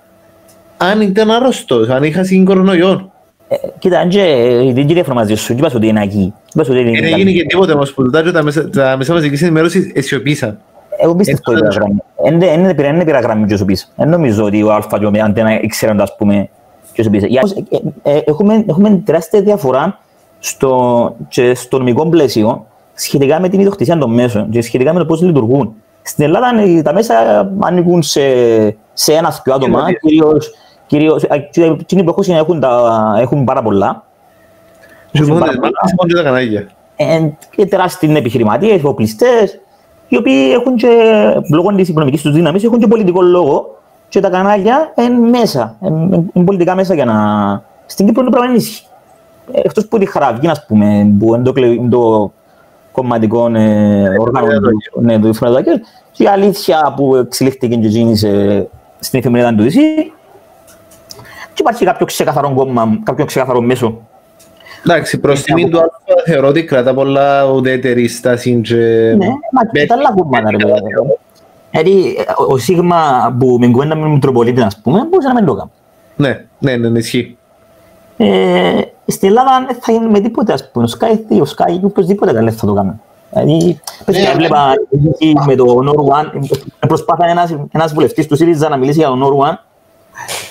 αν 0.77 1.01
ήταν 1.01 1.31
άρρωστος, 1.31 1.89
αν 1.89 2.03
είχα 2.03 2.25
σύν 2.25 2.45
κορονοϊό. 2.45 3.13
Ε, 3.49 3.57
Κοίτα, 3.79 3.99
αν 3.99 4.09
και 4.09 4.21
ε, 4.21 4.73
δεν 4.73 4.87
κύριε 4.87 5.03
μαζί 5.15 5.35
σου, 5.35 5.55
τι 5.55 5.59
είπα 5.59 5.71
ότι 5.75 5.87
είναι 5.87 6.03
εκεί. 6.03 6.33
Είπα 6.55 6.63
ότι 6.69 6.81
είναι 6.81 6.91
Δεν 6.91 7.05
εκεί. 7.05 7.13
έγινε 7.13 7.31
και 7.31 7.45
τίποτε 7.45 7.73
όμως 7.73 7.93
που 7.93 8.11
τα, 8.11 8.33
τα, 8.33 8.43
μέσα, 8.43 8.69
τα 8.69 8.97
μέσα 8.97 9.13
μαζικής 9.13 9.43
ενημέρωσης 9.43 9.91
αισιοποίησαν. 9.95 10.61
Εγώ 10.99 11.15
πιστεύω 11.15 11.41
Ε, 11.53 11.55
ότι 11.55 11.65
είναι 11.65 11.75
γραμμή. 11.75 11.99
Εν 12.25 12.39
δεν- 12.41 12.49
εν 12.59 12.65
δεν 12.65 12.75
πήρα- 12.75 12.89
εν 12.89 12.97
δεν 12.97 13.05
πήρα 13.07 13.21
γραμμή 13.21 13.47
και 13.47 13.55
όσο 13.55 13.65
πεις. 13.65 13.93
Εν 13.97 14.09
νομίζω 14.09 14.45
ότι 14.45 14.63
ο 14.63 14.73
Αλφα 14.73 14.99
και 14.99 15.05
ο 15.07 15.11
Αντένα 15.25 15.61
ήξεραν, 15.61 16.01
ας 16.01 16.17
πούμε, 16.17 16.49
και 16.93 17.01
όσο 17.01 17.11
πεις. 17.11 17.25
Για- 17.25 17.43
ε, 18.03 18.13
ε, 18.17 18.21
Έχουμε, 18.25 18.65
έχουμε 18.69 18.91
τεράστια 19.05 19.41
διαφορά 19.43 19.99
στο, 20.39 21.15
και 21.29 21.55
στο 21.55 21.79
νομικό 21.79 22.07
πλαίσιο 22.07 22.67
σχετικά 22.95 23.41
με 23.41 23.49
την 23.49 23.59
ιδιοκτησία 23.59 23.99
των 23.99 24.15
μέσων 24.15 24.51
και 24.51 24.63
σχετικά 24.63 24.93
με 24.93 24.99
το 24.99 25.05
πώς 25.07 25.23
λειτουργούν. 25.23 25.75
Στην 26.03 26.25
Ελλάδα 26.25 26.61
ε, 26.61 26.83
τα 26.83 26.93
μέσα 26.93 27.15
ανήκουν 27.59 28.03
σε, 28.03 28.21
σε 28.93 29.13
ένα 29.13 29.35
δυο 29.45 29.55
άτομα, 29.55 29.77
Κοινωνίες. 29.79 29.99
κυρίως, 30.01 30.51
κυρίως, 30.87 31.23
ε, 31.23 31.39
και 31.39 31.65
εκείνοι 31.65 32.05
που 32.05 32.15
έχουν, 32.19 32.35
έχουν, 32.35 32.61
τα, 32.61 33.15
έχουν 33.21 33.45
πάρα 33.45 33.63
πολλά. 33.63 34.05
Και 35.11 35.19
Έχουν 35.19 35.27
μόνο 35.33 35.41
πάρα 35.41 35.51
τις 35.53 35.61
πολλά. 35.61 35.73
μάχες, 35.83 35.95
μόνο 35.99 36.09
και 36.09 36.15
τα 36.17 36.23
κανάλια. 36.23 36.67
Ε, 36.97 37.29
και 37.57 37.67
τεράστιοι 37.67 38.15
επιχειρηματίες, 38.17 38.77
εφοπλιστέ, 38.77 39.27
οι 40.13 40.17
οποίοι 40.17 40.51
έχουν 40.53 40.77
και 40.77 40.89
λόγω 41.53 41.75
τη 41.75 41.83
οικονομική 41.83 42.23
τους 42.23 42.33
δύναμης 42.33 42.65
έχουν 42.65 42.79
και 42.79 42.87
πολιτικό 42.87 43.23
λόγο 43.23 43.79
και 44.09 44.21
τα 44.21 44.31
κανάλια 44.31 44.93
είναι 44.99 45.29
μέσα. 45.29 45.77
Είναι 46.35 46.45
πολιτικά 46.45 46.75
μέσα 46.75 46.95
για 46.95 47.05
να. 47.05 47.15
Στην 47.87 48.07
Κύπρο 48.07 48.23
είναι 48.23 48.31
πράγμα 48.31 48.49
δεν 48.49 48.57
ισχύει. 48.57 48.87
Εκτός 49.53 49.87
που 49.87 49.99
τη 49.99 50.07
χαραβική, 50.07 50.49
ας 50.49 50.67
πούμε, 50.67 51.15
που 51.19 51.35
είναι 51.35 51.45
το, 51.45 51.53
κλε- 51.53 51.75
είναι 51.75 51.89
το 51.89 52.33
κομματικό 52.93 53.47
ε, 53.55 54.19
όργανο 54.19 54.47
του, 54.47 55.01
ναι, 55.01 55.19
του 55.19 55.35
Φροντάκερ, 55.35 55.79
και 56.11 56.23
η 56.23 56.27
αλήθεια 56.27 56.95
που 56.97 57.17
εξελίχθηκε 57.17 57.77
και 57.77 57.89
γίνησε 57.89 58.69
στην 58.99 59.19
εφημερίδα 59.19 59.55
του 59.55 59.63
ΔΥΣΥ. 59.63 60.13
Και 61.55 61.61
υπάρχει 61.61 61.85
κάποιο 61.85 62.07
ξεκαθαρό 62.07 62.53
κόμμα, 62.55 62.99
κάποιο 63.03 63.25
ξεκαθαρό 63.25 63.61
μέσο 63.61 64.01
Εντάξει, 64.87 65.19
προς 65.19 65.43
τιμήν 65.43 65.71
του 65.71 65.79
Αλφα 65.79 66.23
θεωρώ 66.27 66.49
ότι 66.49 66.65
κρατά 66.65 66.95
πολλά 66.95 67.45
ουδέτερη 67.45 68.09
στάση 68.09 68.61
και... 68.61 68.75
Ναι, 69.19 69.27
μα 69.27 69.65
και 69.73 69.87
τα 69.87 69.95
άλλα 69.95 70.13
κομμάτια, 70.17 70.51
ρε 70.51 70.57
παιδιά. 70.57 70.83
Δηλαδή, 71.71 72.17
ο 72.49 72.59
Σίγμα 72.59 73.35
που 73.39 73.57
με 73.61 73.67
κουβέντα 73.67 73.95
με 73.95 74.03
τον 74.03 74.13
Μητροπολίτη, 74.13 74.61
ας 74.61 74.81
πούμε, 74.83 75.07
μπορούσε 75.11 75.29
να 75.29 75.35
μην 75.35 75.45
το 75.45 75.55
κάνει. 75.55 75.71
Ναι, 76.17 76.45
ναι, 76.59 76.77
ναι, 76.77 76.89
ναι, 76.89 76.99
ισχύει. 76.99 77.37
Ε, 78.17 78.81
στην 79.07 79.29
Ελλάδα 79.29 79.65
δεν 79.67 79.77
θα 79.81 79.93
γίνει 79.93 80.07
με 80.07 80.21
τίποτε, 80.21 80.53
ας 80.53 80.71
πούμε. 80.71 80.85
Ο 80.85 80.89
Sky 80.99 81.33
3, 81.33 81.41
ο 81.41 81.51
Sky 81.57 81.81
ή 81.81 81.85
οποιοςδήποτε 81.85 82.33
δεν 82.33 82.53
θα 82.53 82.67
το 82.67 82.73
κάνει. 82.73 83.01
Δηλαδή, 83.31 83.81
πες, 84.05 84.17
Ναι, 84.17 84.29
έβλεπα 84.29 84.75
εκεί 84.91 85.35
με 85.47 85.55
το 85.55 85.65
Nor 85.65 86.15
One, 86.15 86.41
προσπάθα 86.89 87.27
ένας, 87.27 87.55
ένας 87.73 87.93
βουλευτής 87.93 88.27
του 88.27 88.37
ΣΥΡΙΖΑ 88.37 88.69
να 88.69 88.77
μιλήσει 88.77 88.99
για 88.99 89.09
το 89.09 89.19
Nor 89.23 89.49
One, 89.49 89.55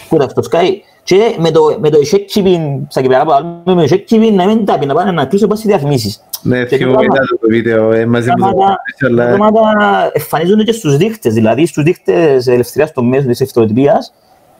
κοίτα 0.10 0.30
στο 0.30 0.42
Sky, 0.52 0.70
και 1.04 1.36
με 1.40 1.52
το, 1.52 1.78
με 1.80 1.90
το 1.90 1.98
check-keeping, 2.12 2.80
στα 2.88 3.02
κυπριακά 3.02 3.26
που 3.26 3.32
άλλουμε, 3.34 3.62
με 3.82 3.88
το 3.88 3.96
check-keeping 3.96 4.32
να 4.34 4.46
μην 4.46 4.66
τα 4.66 4.78
πεις, 4.78 4.88
να 4.88 4.94
πάνε 4.94 5.12
να 5.12 5.26
κλείσω 5.26 5.48
πάση 5.48 5.68
διαφημίσεις. 5.68 6.24
Ναι, 6.42 6.66
Και 6.66 6.76
θυμώ 6.78 6.92
το 6.94 6.98
μετά 7.00 7.12
πράγμα- 7.12 7.38
το 7.42 7.48
βίντεο, 7.48 7.92
ε, 7.92 8.06
μαζί 8.06 8.28
με 8.28 8.34
το 8.34 8.42
πράγματα- 8.42 8.78
αλλά... 9.06 9.36
πράγματα 9.36 10.10
εμφανίζονται 10.14 10.64
και 10.64 10.72
στους 10.72 10.98
δείχτες, 10.98 11.34
δηλαδή 11.34 11.66
στους 11.66 11.84
δείχτες 11.84 12.48
ελευθερίας 12.48 12.92
των 12.92 13.08
μέσων 13.08 13.28
της 13.28 13.42
ευθεροτυπίας. 13.42 14.14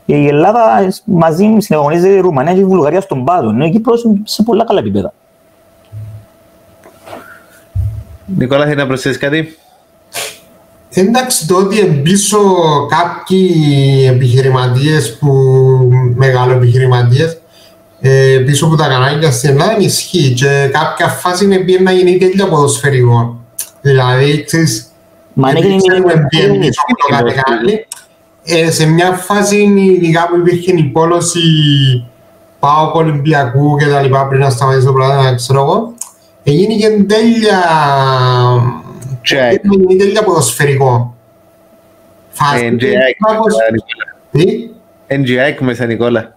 Η 0.06 0.28
Ελλάδα 0.28 0.94
μαζί 1.06 1.56
συναγωνίζεται 1.58 2.14
η 2.14 2.20
Ρουμανία 2.20 2.54
και 2.54 2.60
η 2.60 2.66
Βουλγαρία 2.66 3.02
στον 3.02 3.24
πάτο, 3.26 3.50
ενώ 3.50 3.66
η 3.66 3.70
Κύπρος 3.70 4.04
είναι 4.04 4.20
σε 4.24 4.44
πολλά 4.44 4.66
καλά 4.66 4.80
επίπεδα. 4.80 5.14
Νικόλα, 8.26 8.64
θέλεις 8.64 8.78
να 8.78 8.88
προσθέσεις 8.88 9.18
κάτι; 9.18 9.58
Εντάξει, 10.94 11.48
το 11.48 11.56
ότι 11.56 11.86
πίσω 12.04 12.38
κάποιοι 12.90 13.50
επιχειρηματίες 14.10 15.18
που 15.18 15.30
μεγαλοεπιχειρηματίες 16.16 17.38
ε, 18.02 18.38
πίσω 18.46 18.66
από 18.66 18.76
τα 18.76 18.88
κανάλια 18.88 19.32
στην 19.32 19.50
Ελλάδα 19.50 19.78
ισχύει 19.80 20.34
και 20.34 20.70
κάποια 20.72 21.08
φάση 21.08 21.44
είναι 21.46 21.58
πήγε 21.58 21.80
να 21.80 21.92
γίνει 21.92 22.18
τέλεια 22.18 22.48
ποδοσφαιρικό. 22.48 23.40
Δηλαδή, 23.82 24.44
ξέρεις, 24.44 24.86
Μα 25.34 25.48
αν 25.48 25.56
επειδή 25.56 25.68
έγινε 25.74 25.84
ξέρουμε 25.88 26.14
η- 26.14 26.26
πήγε 26.30 26.60
πίσω 26.60 26.82
από 26.88 26.96
το 27.02 27.08
κάθε 27.16 27.42
κανάλι, 27.46 27.88
ε, 28.44 28.72
σε 28.72 28.86
μια 28.86 29.12
φάση 29.12 29.58
ειδικά 29.94 30.28
που 30.28 30.36
υπήρχε 30.38 30.72
η 30.72 30.84
πόλωση 30.84 31.40
πάω 32.60 32.92
Ολυμπιακού 32.94 33.78
και 33.78 33.86
τα 33.86 34.02
λοιπά 34.02 34.28
πριν 34.28 34.40
να 34.40 34.50
σταματήσει 34.50 34.86
το 34.86 34.94
πράγμα, 34.94 35.36
ξέρω 35.36 35.62
εγώ, 35.62 35.94
έγινε 36.44 36.74
και 36.74 36.90
τέλεια 39.22 39.52
Και 39.52 39.60
έγινε 39.90 39.96
τέλεια 40.04 40.24
ποδοσφαιρικό. 40.24 41.16
Φάση, 42.30 42.78
NGI 42.80 43.28
κάπως- 43.28 43.56
Τι; 44.32 44.70
NGI 45.08 45.58
μέσα, 45.60 45.86
Νικόλα. 45.86 46.36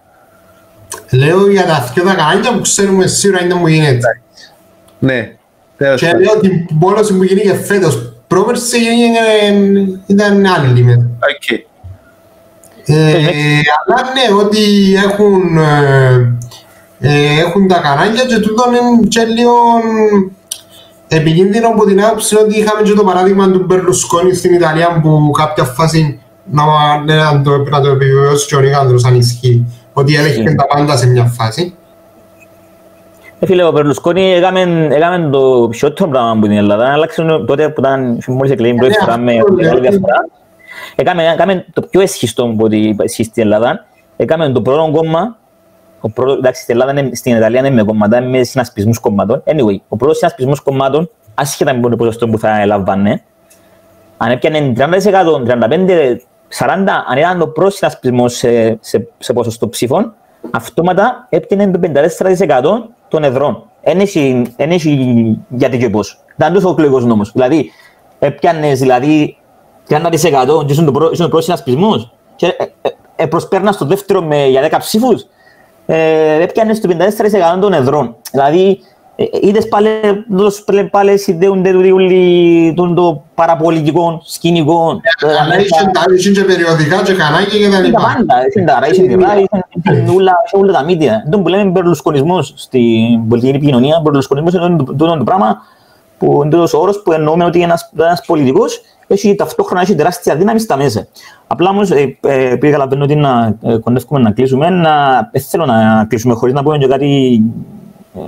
Λέω 1.11 1.49
για 1.51 1.65
τα 1.65 1.91
δυο 1.93 2.03
τα 2.03 2.13
κανάλια 2.13 2.53
που 2.53 2.61
ξέρουμε 2.61 3.07
σίγουρα 3.07 3.43
είναι 3.43 3.53
μου 3.53 3.67
γίνεται. 3.67 4.21
Ναι, 4.99 5.35
τέλος 5.77 5.99
Και 5.99 6.05
πάντων. 6.05 6.21
λέω 6.21 6.33
ότι 6.37 6.47
η 6.69 6.75
πόλωση 6.79 7.13
που 7.17 7.23
γίνει 7.23 7.41
και 7.41 7.53
φέτος 7.53 8.13
πρόπερση 8.27 8.77
έγινε- 8.77 9.99
ήταν 10.05 10.45
άλλη 10.45 10.67
λίμνη. 10.67 10.93
Οκ. 10.95 11.59
Ε, 12.87 13.15
αλλά 13.85 14.01
ναι, 14.13 14.43
ότι 14.43 14.93
έχουν, 14.95 15.57
ε, 15.57 16.37
ε, 16.99 17.39
έχουν 17.39 17.67
τα 17.67 17.79
κανάλια 17.79 18.25
και 18.25 18.37
τούτο 18.39 18.63
είναι 18.69 19.07
και 19.07 19.23
λίγο 19.23 19.53
επικίνδυνο 21.17 21.67
από 21.67 21.85
την 21.85 22.03
άποψη 22.03 22.35
ότι 22.35 22.59
είχαμε 22.59 22.81
και 22.81 22.93
το 22.93 23.03
παράδειγμα 23.03 23.51
του 23.51 23.63
Μπερλουσκόνη 23.65 24.33
στην 24.33 24.53
Ιταλία 24.53 24.99
που 25.01 25.31
κάποια 25.37 25.63
φάση 25.63 26.19
να, 26.51 26.63
ναι, 27.05 27.15
να, 27.15 27.41
το, 27.41 27.57
να 27.57 27.81
το 27.81 27.89
επιβεβαιώσει 27.89 28.47
και 28.47 28.55
ο 28.55 28.59
Νίκανδρος 28.59 29.05
αν 29.05 29.15
ισχύει 29.15 29.65
ότι 29.93 30.15
έλεγχε 30.15 30.55
τα 30.55 30.65
πάντα 30.67 30.97
σε 30.97 31.07
μια 31.07 31.23
φάση. 31.23 31.75
Ε, 33.39 33.45
φίλε, 33.45 33.63
ο 33.63 33.71
Περλουσκόνη 33.71 34.31
έκαμε, 34.33 34.87
έκαμε 34.91 35.29
το 35.31 35.67
πιότερο 35.69 36.09
πράγμα 36.09 36.33
που 36.39 36.41
την 36.47 36.57
Ελλάδα. 36.57 36.91
Άλλαξε 36.93 37.25
τότε 37.47 37.69
που 37.69 37.79
ήταν 37.79 38.17
μόλις 38.27 38.51
εκλεγεί 38.51 38.73
πρώτη 38.73 38.91
Ναι, 38.91 39.05
φορά 39.05 39.17
με 39.17 39.31
αυτό 39.31 39.53
λέω. 39.53 39.55
μεγάλη 39.55 39.87
διαφορά. 39.87 40.27
Έκαμε, 40.95 41.31
έκαμε 41.33 41.65
το 41.73 41.81
πιο 41.81 42.01
εσχιστό 42.01 42.43
που 42.57 42.63
ότι 42.63 42.95
ισχύει 43.03 43.23
στην 43.23 43.43
Ελλάδα. 43.43 43.85
Έκαμε 44.17 44.49
το 44.49 44.61
πρώτο 44.61 44.91
κόμμα. 44.91 45.37
Ο 45.99 46.09
πρώτος, 46.09 46.37
εντάξει, 46.37 46.61
στην 46.61 46.79
Ελλάδα, 46.79 46.99
είναι, 46.99 47.15
στην 47.15 47.35
Ιταλία 47.35 47.59
είναι 47.59 47.69
με 47.69 47.83
κόμματα, 47.83 48.17
είναι 48.17 48.37
με 48.37 48.43
συνασπισμούς 48.43 48.99
κομμάτων. 48.99 49.43
Anyway, 49.45 49.77
ο 49.87 49.95
πρώτος 49.95 50.17
συνασπισμός 50.17 50.59
κομμάτων, 50.61 51.09
άσχετα 51.35 51.73
με 51.73 51.89
το 51.89 51.95
ποσοστό 51.95 52.27
που 52.27 52.39
θα 52.39 52.59
έλαβανε, 52.59 53.23
αν 54.17 54.31
έπιανε 54.31 54.73
30%, 54.77 55.43
35%, 55.45 56.17
40%, 56.57 57.03
αν 57.07 57.17
ήταν 57.17 57.39
το 57.39 57.47
πρώτος 57.47 57.75
συνασπισμός 57.75 58.33
σε, 58.33 58.77
σε, 58.81 59.07
σε 59.17 59.33
ποσοστό 59.33 59.69
ψήφων, 59.69 60.13
αυτόματα 60.51 61.27
έπιανε 61.29 61.71
το 61.71 61.79
54% 61.81 62.89
των 63.07 63.23
εδρών. 63.23 63.69
Εν 63.81 63.99
έχει, 63.99 64.53
εν 64.55 64.71
έχει 64.71 65.41
γιατί 65.49 65.77
και 65.77 65.89
πώς. 65.89 66.19
Ήταν 66.35 66.53
τόσο 66.53 66.67
ο 66.67 66.71
εκλογικός 66.71 67.05
νόμος. 67.05 67.31
Δηλαδή, 67.31 67.71
έπιανες 68.19 68.79
δηλαδή 68.79 69.37
30% 69.89 70.65
και 70.65 70.71
ήσουν 70.71 70.85
το 70.85 70.91
πρω- 70.91 71.11
ήσουν 71.11 71.25
ο 71.25 71.27
πρώτος 71.27 71.43
συνασπισμός 71.45 72.13
και 72.35 72.45
ε, 72.45 72.63
ε, 72.81 72.89
ε, 73.15 73.25
προσπέρνας 73.25 73.77
το 73.77 73.85
δεύτερο 73.85 74.21
με, 74.21 74.45
για 74.47 74.69
10 74.71 74.77
ψήφους, 74.79 75.27
ε, 75.85 76.41
έπιανες 76.43 76.79
το 76.81 76.87
54% 76.87 77.59
των 77.61 77.73
εδρών. 77.73 78.15
Δηλαδή, 78.31 78.79
Ε, 79.17 79.23
είδες 79.41 79.67
πάλι, 79.67 79.89
τους 80.37 80.63
πάλι- 80.63 80.83
πάλι 80.89 81.17
συνδέονται 81.17 81.71
τούτοι 81.71 81.91
όλοι 81.91 82.73
τον 82.75 82.95
το 82.95 83.23
παραπολιτικό 83.35 84.21
σκηνικό. 84.25 85.01
Ε, 85.25 85.27
Αλλά 85.41 85.59
είχε 85.59 85.89
τα- 85.93 86.03
είχε 86.17 86.31
και 86.31 86.43
περιοδικά 86.43 87.01
και 87.03 87.13
κανάλια 87.13 87.47
και 87.47 87.57
τα 87.59 87.65
Είναι 87.65 87.75
τα 87.75 87.81
λοιπά. 87.81 87.99
πάντα, 88.01 88.35
είναι 88.55 88.65
τα 88.65 88.79
ράι, 88.79 88.89
είναι 88.97 89.17
τα 89.25 89.27
ράι, 89.33 89.37
είναι 89.99 90.09
όλα 90.15 90.33
είναι 90.53 90.63
όλα 90.63 90.71
τα 90.71 90.83
μύτια. 90.83 91.27
Τον 91.31 91.41
που 91.43 91.47
λέμε 91.49 91.63
μπερλουσκονισμός 91.71 92.53
στην 92.55 93.27
πολιτική 93.27 93.55
επικοινωνία, 93.55 93.99
μπερλουσκονισμός 94.03 94.53
είναι 94.53 94.75
το- 94.77 94.83
τούτο 94.83 95.17
το 95.17 95.23
πράγμα 95.23 95.57
που 96.17 96.39
είναι 96.41 96.49
τούτος 96.51 96.73
ο 96.73 96.79
όρος 96.79 97.01
που 97.01 97.11
εννοούμε 97.11 97.45
ότι 97.45 97.61
ένας, 97.61 97.91
ένας 97.99 98.21
πολιτικός 98.25 98.81
έχει 99.07 99.35
ταυτόχρονα 99.35 99.81
έχει 99.81 99.95
τεράστια 99.95 100.35
δύναμη 100.35 100.59
στα 100.59 100.77
μέσα. 100.77 101.07
Απλά 101.47 101.69
όμως, 101.69 101.91
ε, 101.91 102.17
ε, 102.21 102.49
επειδή 102.49 102.71
καταλαβαίνω 102.71 103.03
ότι 103.03 103.15
να 103.15 103.57
ε, 103.61 103.77
κοντεύουμε 103.77 104.19
να 104.19 104.31
κλείσουμε, 104.31 104.69
να, 104.69 105.29
ε, 105.31 105.39
θέλω 105.39 105.65
να 105.65 106.05
κλείσουμε 106.09 106.33
χωρίς 106.33 106.53
να 106.53 106.63
πούμε 106.63 106.77
και 106.77 106.87
κάτι 106.87 107.41
ε, 108.15 108.19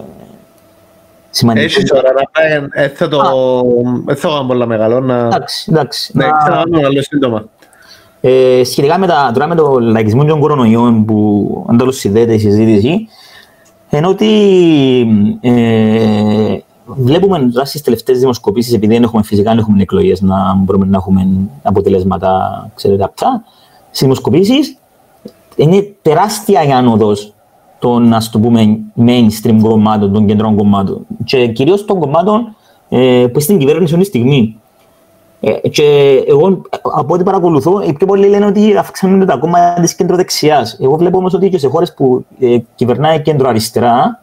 σημαντικό. 1.29 1.65
Έχεις 1.65 1.91
ώρα 1.91 2.11
να 2.13 2.21
πάει, 2.31 2.83
ε, 2.85 2.87
θα 2.87 3.07
το... 3.07 3.21
ε, 4.07 4.15
θα 4.15 4.27
κάνω 4.27 4.47
πολλά 4.47 4.65
μεγαλό 4.65 4.99
να... 4.99 5.17
Εντάξει, 5.17 5.67
εντάξει. 5.71 6.11
Ναι, 6.13 6.25
να- 6.25 6.39
θα 6.39 6.49
κάνω 6.49 6.87
άλλο 6.87 7.01
σύντομα. 7.01 7.45
Ε, 8.21 8.61
σχετικά 8.63 8.97
με, 8.97 9.07
τα, 9.07 9.31
τώρα 9.33 9.47
με 9.47 9.55
το 9.55 9.79
λαϊκισμό 9.79 10.25
των 10.25 10.39
κορονοϊών 10.39 11.05
που 11.05 11.65
αντάλλως 11.69 11.97
συνδέεται 11.97 12.33
η 12.33 12.39
συζήτηση, 12.39 13.07
ενώ 13.89 14.09
ότι 14.09 14.27
ε, 15.41 16.57
βλέπουμε 16.95 17.39
τώρα 17.39 17.65
στις 17.65 17.81
τελευταίες 17.81 18.19
δημοσκοπήσεις, 18.19 18.73
επειδή 18.73 18.93
δεν 18.93 19.03
έχουμε 19.03 19.23
φυσικά 19.23 19.49
δεν 19.49 19.59
έχουμε 19.59 19.81
εκλογές 19.81 20.21
να 20.21 20.55
μπορούμε 20.55 20.85
να 20.85 20.97
έχουμε 20.97 21.27
αποτελέσματα, 21.63 22.69
ξέρετε, 22.75 23.03
αυτά, 23.03 23.43
στις 23.87 24.01
δημοσκοπήσεις 24.01 24.77
είναι 25.55 25.95
τεράστια 26.01 26.63
η 26.63 26.71
άνοδος 26.71 27.33
των, 27.79 28.13
ας 28.13 28.29
το 28.29 28.39
πούμε, 28.39 28.79
mainstream 29.05 29.59
κομμάτων, 29.61 30.13
των 30.13 30.25
κεντρών 30.25 30.55
κομμάτων 30.55 31.05
και 31.23 31.47
κυρίως 31.47 31.85
των 31.85 31.99
κομμάτων 31.99 32.55
ε, 32.89 33.25
που 33.33 33.39
στην 33.39 33.57
κυβέρνηση 33.57 33.93
αυτή 33.93 34.09
τη 34.09 34.17
στιγμή. 34.17 34.59
Ε, 35.39 35.69
και 35.69 35.83
εγώ 36.27 36.61
από 36.81 37.13
ό,τι 37.13 37.23
παρακολουθώ, 37.23 37.81
οι 37.81 37.93
πιο 37.93 38.07
πολλοί 38.07 38.27
λένε 38.27 38.45
ότι 38.45 38.77
αυξάνονται 38.77 39.25
τα 39.25 39.37
κόμματα 39.37 39.81
της 39.81 39.95
κεντροδεξιάς. 39.95 40.77
Εγώ 40.81 40.95
βλέπω 40.95 41.17
όμως 41.17 41.33
ότι 41.33 41.49
και 41.49 41.57
σε 41.57 41.67
χώρες 41.67 41.93
που 41.93 42.25
ε, 42.39 42.57
κυβερνάει 42.75 43.21
κέντρο-αριστερά, 43.21 44.21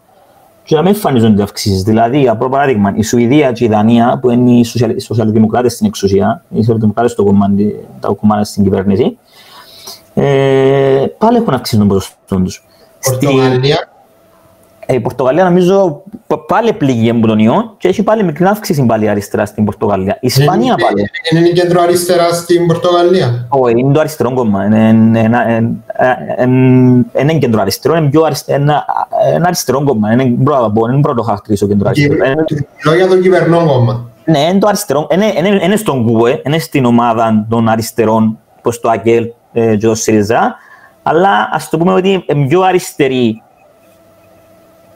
και 0.65 0.75
να 0.75 0.83
μην 0.83 0.93
εμφανίζονται 0.95 1.43
αυξήσεις. 1.43 1.83
Δηλαδή, 1.83 2.29
από 2.29 2.49
παράδειγμα, 2.49 2.93
η 2.97 3.03
Σουηδία 3.03 3.53
και 3.53 3.65
η 3.65 3.69
Δανία, 3.69 4.19
που 4.21 4.31
είναι 4.31 4.51
οι 4.51 4.65
σοσιαλ- 4.65 4.97
οι 4.97 5.01
σοσιαλδημοκράτες 5.01 5.73
στην 5.73 5.87
εξουσία, 5.87 6.43
οι 6.49 6.57
σοσιαλδημοκράτες 6.57 7.13
στο 7.13 7.25
κομμάτι, 7.25 7.87
τα 8.01 8.09
κομμάτια 8.21 8.45
στην 8.45 8.63
κυβέρνηση, 8.63 9.19
ε, 10.15 11.05
πάλι 11.19 11.37
έχουν 11.37 11.55
αυξήσει 11.55 11.79
τον 11.79 11.89
ποσοστό 11.89 12.37
τους. 12.37 12.65
Πορτογαλία. 13.11 13.89
Η 14.89 15.01
Πορτογαλία 15.01 15.45
νομίζω 15.45 16.03
π- 16.27 16.35
πάλι 16.47 16.73
πληγεί 16.73 17.11
από 17.11 17.27
τον 17.27 17.39
ιό 17.39 17.75
και 17.79 17.89
έχει 17.89 18.03
πάλι 18.03 18.25
μικρή 18.25 18.45
αύξηση 18.45 18.87
πάλι 18.87 19.09
αριστερά 19.09 19.47
στην 19.47 19.65
Πορτογαλία. 19.65 20.15
Η 20.15 20.27
Ισπανία 20.27 20.75
πάλι. 20.75 21.01
Είναι- 21.33 21.41
Είναι 21.41 21.49
η 21.49 21.53
κέντρο 21.53 21.81
αριστερά 21.83 22.29
στην 22.33 22.67
Πορτογαλία. 22.67 23.47
Όχι, 23.49 23.79
είναι 23.79 23.93
το 23.93 24.01
αριστερό 24.01 24.33
κόμμα. 24.35 24.65
Είναι, 24.65 24.89
είναι, 24.89 25.21
ένα- 25.21 25.51
είναι, 25.57 25.71
είναι, 26.43 27.05
είναι 27.19 27.35
κέντρο 27.39 27.61
αριστερό, 27.61 27.97
είναι 27.97 28.09
πιο 28.09 28.23
αριστερό, 28.23 28.63
ένα, 28.63 28.85
ένα 29.35 29.47
αριστερό 29.47 29.85
κόμμα. 29.85 30.13
Είναι 30.13 30.25
πρώτο, 30.45 30.65
από- 30.65 30.89
είναι 30.89 31.01
πρώτο 31.01 31.23
χαρακτηρίσω 31.23 31.67
κέντρο 31.67 31.89
αριστερό. 31.89 32.15
Είναι- 32.15 32.45
Μιλώ 32.85 32.97
για 32.97 33.09
το 33.09 33.19
κυβερνό 33.21 33.65
κόμμα. 33.67 34.05
Ναι, 34.25 34.39
είναι 34.39 34.59
το 34.59 34.67
αριστερό. 34.67 35.07
Είναι, 35.11 35.33
είναι, 35.37 35.61
είναι 35.65 35.77
στον 35.77 36.13
ΚΟΕ, 36.13 36.43
είναι 36.47 36.59
στην 36.59 36.85
ομάδα 36.85 37.47
των 37.49 37.69
αριστερών, 37.69 38.39
όπως 38.59 38.81
το 38.81 38.89
ΑΚΕΛ 38.91 39.27
ε, 39.53 39.77
και 39.77 39.87
το 39.87 39.95
ΣΥΡΙΖΑ, 39.95 40.57
αλλά 41.03 41.49
ας 41.53 41.69
το 41.69 41.79
πούμε 41.79 41.93
ότι 41.93 42.25
είναι 42.27 42.47
πιο 42.47 42.61
αριστεροί 42.63 43.43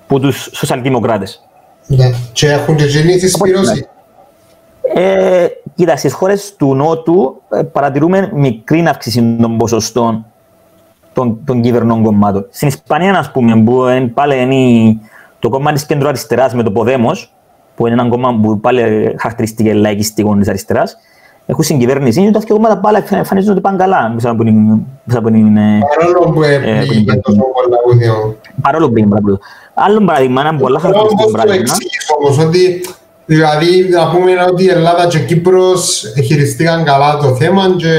που 0.09 0.20
τους 0.20 0.50
σοσιαλδημοκράτες. 0.52 1.48
Ναι. 1.86 2.11
Και 2.32 2.50
έχουν 2.50 2.76
και 2.76 2.84
εκείνη 2.84 3.16
τη 3.16 3.28
σπήρωση. 3.28 3.88
Ε, 4.94 5.46
κοίτα, 5.74 5.96
στις 5.96 6.12
χώρες 6.12 6.54
του 6.56 6.74
Νότου 6.74 7.42
ε, 7.50 7.62
παρατηρούμε 7.62 8.30
μικρή 8.34 8.84
αύξηση 8.88 9.36
των 9.40 9.56
ποσοστών 9.56 10.26
των, 11.12 11.44
των 11.44 11.61
κυβερνών 11.61 12.02
κομμάτων. 12.02 12.46
Στην 12.50 12.68
Ισπανία, 12.68 13.18
ας 13.18 13.30
πούμε, 13.30 13.62
που 13.62 13.88
είναι, 13.88 14.06
πάλι 14.06 14.40
είναι 14.40 14.98
το 15.38 15.48
κόμμα 15.48 15.72
της 15.72 15.86
κέντρου 15.86 16.09
αριστεράς 16.09 16.54
με 16.54 16.62
το 16.62 16.70
Ποδέμος, 16.70 17.34
που 17.74 17.86
είναι 17.86 18.00
ένα 18.00 18.11
κόμμα 18.11 18.40
που 18.42 18.61
πάλι 18.61 19.14
χαρακτηριστική 19.18 19.72
λαϊκιστικό 19.72 20.36
της 20.36 20.48
αριστεράς, 20.48 20.96
έχουν 21.51 21.64
συγκυβέρνηση 21.64 22.24
και 22.24 22.30
τα 22.30 22.38
δύο 22.38 22.55
κόμματα 22.55 22.78
πάλι 22.78 23.05
εμφανίζονται 23.11 23.61
πάνε 23.61 23.76
καλά, 23.76 24.11
μέσα 24.14 24.30
από 24.30 24.44
την, 24.44 24.57
μέσα 25.05 25.18
από 25.18 25.30
την, 25.30 25.57
ε, 25.57 25.78
Παρόλο 25.99 26.32
που 26.32 26.42
Ε, 26.42 26.59
πήγε 26.88 27.12
που- 27.12 27.20
τόσο 27.20 27.36
πολλά 27.36 27.76
ούδιο. 27.92 28.36
παρόλο 28.62 28.90
που 28.90 28.99
είναι 28.99 29.09
πράγμα. 29.09 29.38
Άλλο 29.74 30.05
παράδειγμα, 30.05 30.40
ένα 30.40 30.55
πολλά 30.57 30.74
Πώς 30.78 30.82
χαρακτηριστικό 30.82 31.24
το 31.24 31.30
παράδειγμα. 31.30 31.61
εξηγείς 31.61 32.07
όμως, 32.18 32.38
ότι 32.46 32.80
δηλαδή 33.26 33.88
να 33.90 34.11
πούμε 34.11 34.30
ότι 34.51 34.64
η 34.64 34.68
Ελλάδα 34.68 35.07
και 35.07 35.18
η 35.18 35.24
Κύπρος 35.24 36.03
χειριστήκαν 36.24 36.84
καλά 36.84 37.16
το 37.16 37.34
θέμα 37.34 37.62
και 37.76 37.92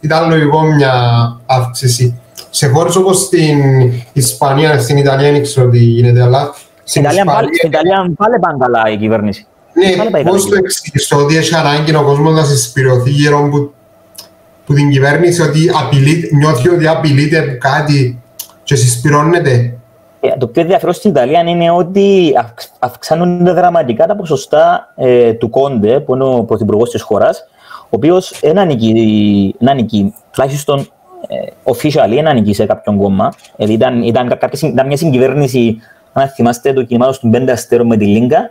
ήταν 0.00 0.28
λογικό 0.30 0.60
μια 0.62 0.92
αύξηση. 1.46 2.20
Σε 2.50 2.66
χώρες 2.68 2.96
όπως 2.96 3.18
στην 3.18 3.58
Ισπανία, 4.12 4.78
στην 4.80 4.96
Ιταλία 4.96 5.32
δεν 5.32 5.42
ξέρω 5.42 5.68
τι 5.68 5.78
γίνεται, 5.78 6.22
αλλά 6.22 6.40
Στην 6.44 6.58
στην 6.84 7.02
Ιταλία 7.02 7.24
πάλι- 7.24 7.48
Ισπανία 7.52 7.56
στην 7.58 7.70
Ιταλία 7.70 8.14
πάλι 8.16 8.38
πάνε 8.38 8.56
καλά 8.60 8.82
η 8.92 8.96
κυβέρνηση. 8.96 9.46
Πάλι 9.74 9.96
ναι, 9.98 10.10
πάει 10.10 10.22
πώς 10.22 10.44
καλά. 10.44 10.48
το 10.56 10.62
εξηγείς 10.64 11.08
το 11.08 11.16
ότι 11.16 11.36
έχει 11.36 11.54
ανάγκη 11.54 11.94
ο 11.94 12.02
κόσμος 12.02 12.34
να 12.34 12.44
συσπηρωθεί 12.44 13.10
γύρω 13.10 13.48
που, 13.50 13.72
που 14.66 14.74
την 14.74 14.90
κυβέρνηση 14.90 15.42
ότι 15.42 15.70
απειλεί, 15.84 16.30
νιώθει 16.32 16.68
ότι 16.68 16.86
απειλείται 16.86 17.38
από 17.38 17.56
κάτι 17.58 18.22
και 18.62 18.74
συσπηρώνεται; 18.74 19.74
Ε, 20.20 20.28
Το 20.38 20.46
πιο 20.46 20.62
ενδιαφέρον 20.62 20.94
στην 20.94 21.10
Ιταλία 21.10 21.40
είναι 21.40 21.70
ότι 21.70 22.32
αυξ- 22.38 22.72
αυξάνονται 22.78 23.52
δραματικά 23.52 24.06
τα 24.06 24.16
ποσοστά 24.16 24.92
ε, 24.96 25.32
του 25.32 25.50
Κόντε, 25.50 26.00
που 26.00 26.14
είναι 26.14 26.24
ο 26.24 26.42
πρωθυπουργός 26.44 26.90
της 26.90 27.02
χώρας, 27.02 27.44
ο 27.84 27.88
οποίος 27.90 28.38
δεν 28.40 28.58
ανήκει, 28.58 29.54
δεν 29.58 29.68
ανήκει, 29.68 30.14
τουλάχιστον 30.30 30.78
ε, 31.28 31.36
officially, 31.72 32.08
δεν 32.14 32.28
ανήκει 32.28 32.54
σε 32.54 32.66
κάποιον 32.66 32.98
κόμμα. 32.98 33.32
Δηλαδή 33.56 33.74
ήταν, 33.74 34.02
ήταν, 34.02 34.28
κάποια, 34.28 34.56
συν- 34.58 34.72
ήταν 34.72 34.86
μια 34.86 34.96
συγκυβέρνηση, 34.96 35.78
αν 36.12 36.28
θυμάστε, 36.28 36.72
το 36.72 36.82
κινημάτο 36.82 37.20
των 37.20 37.30
πέντε 37.30 37.52
αστέρων 37.52 37.86
με 37.86 37.96
τη 37.96 38.04
Λίγκα. 38.04 38.50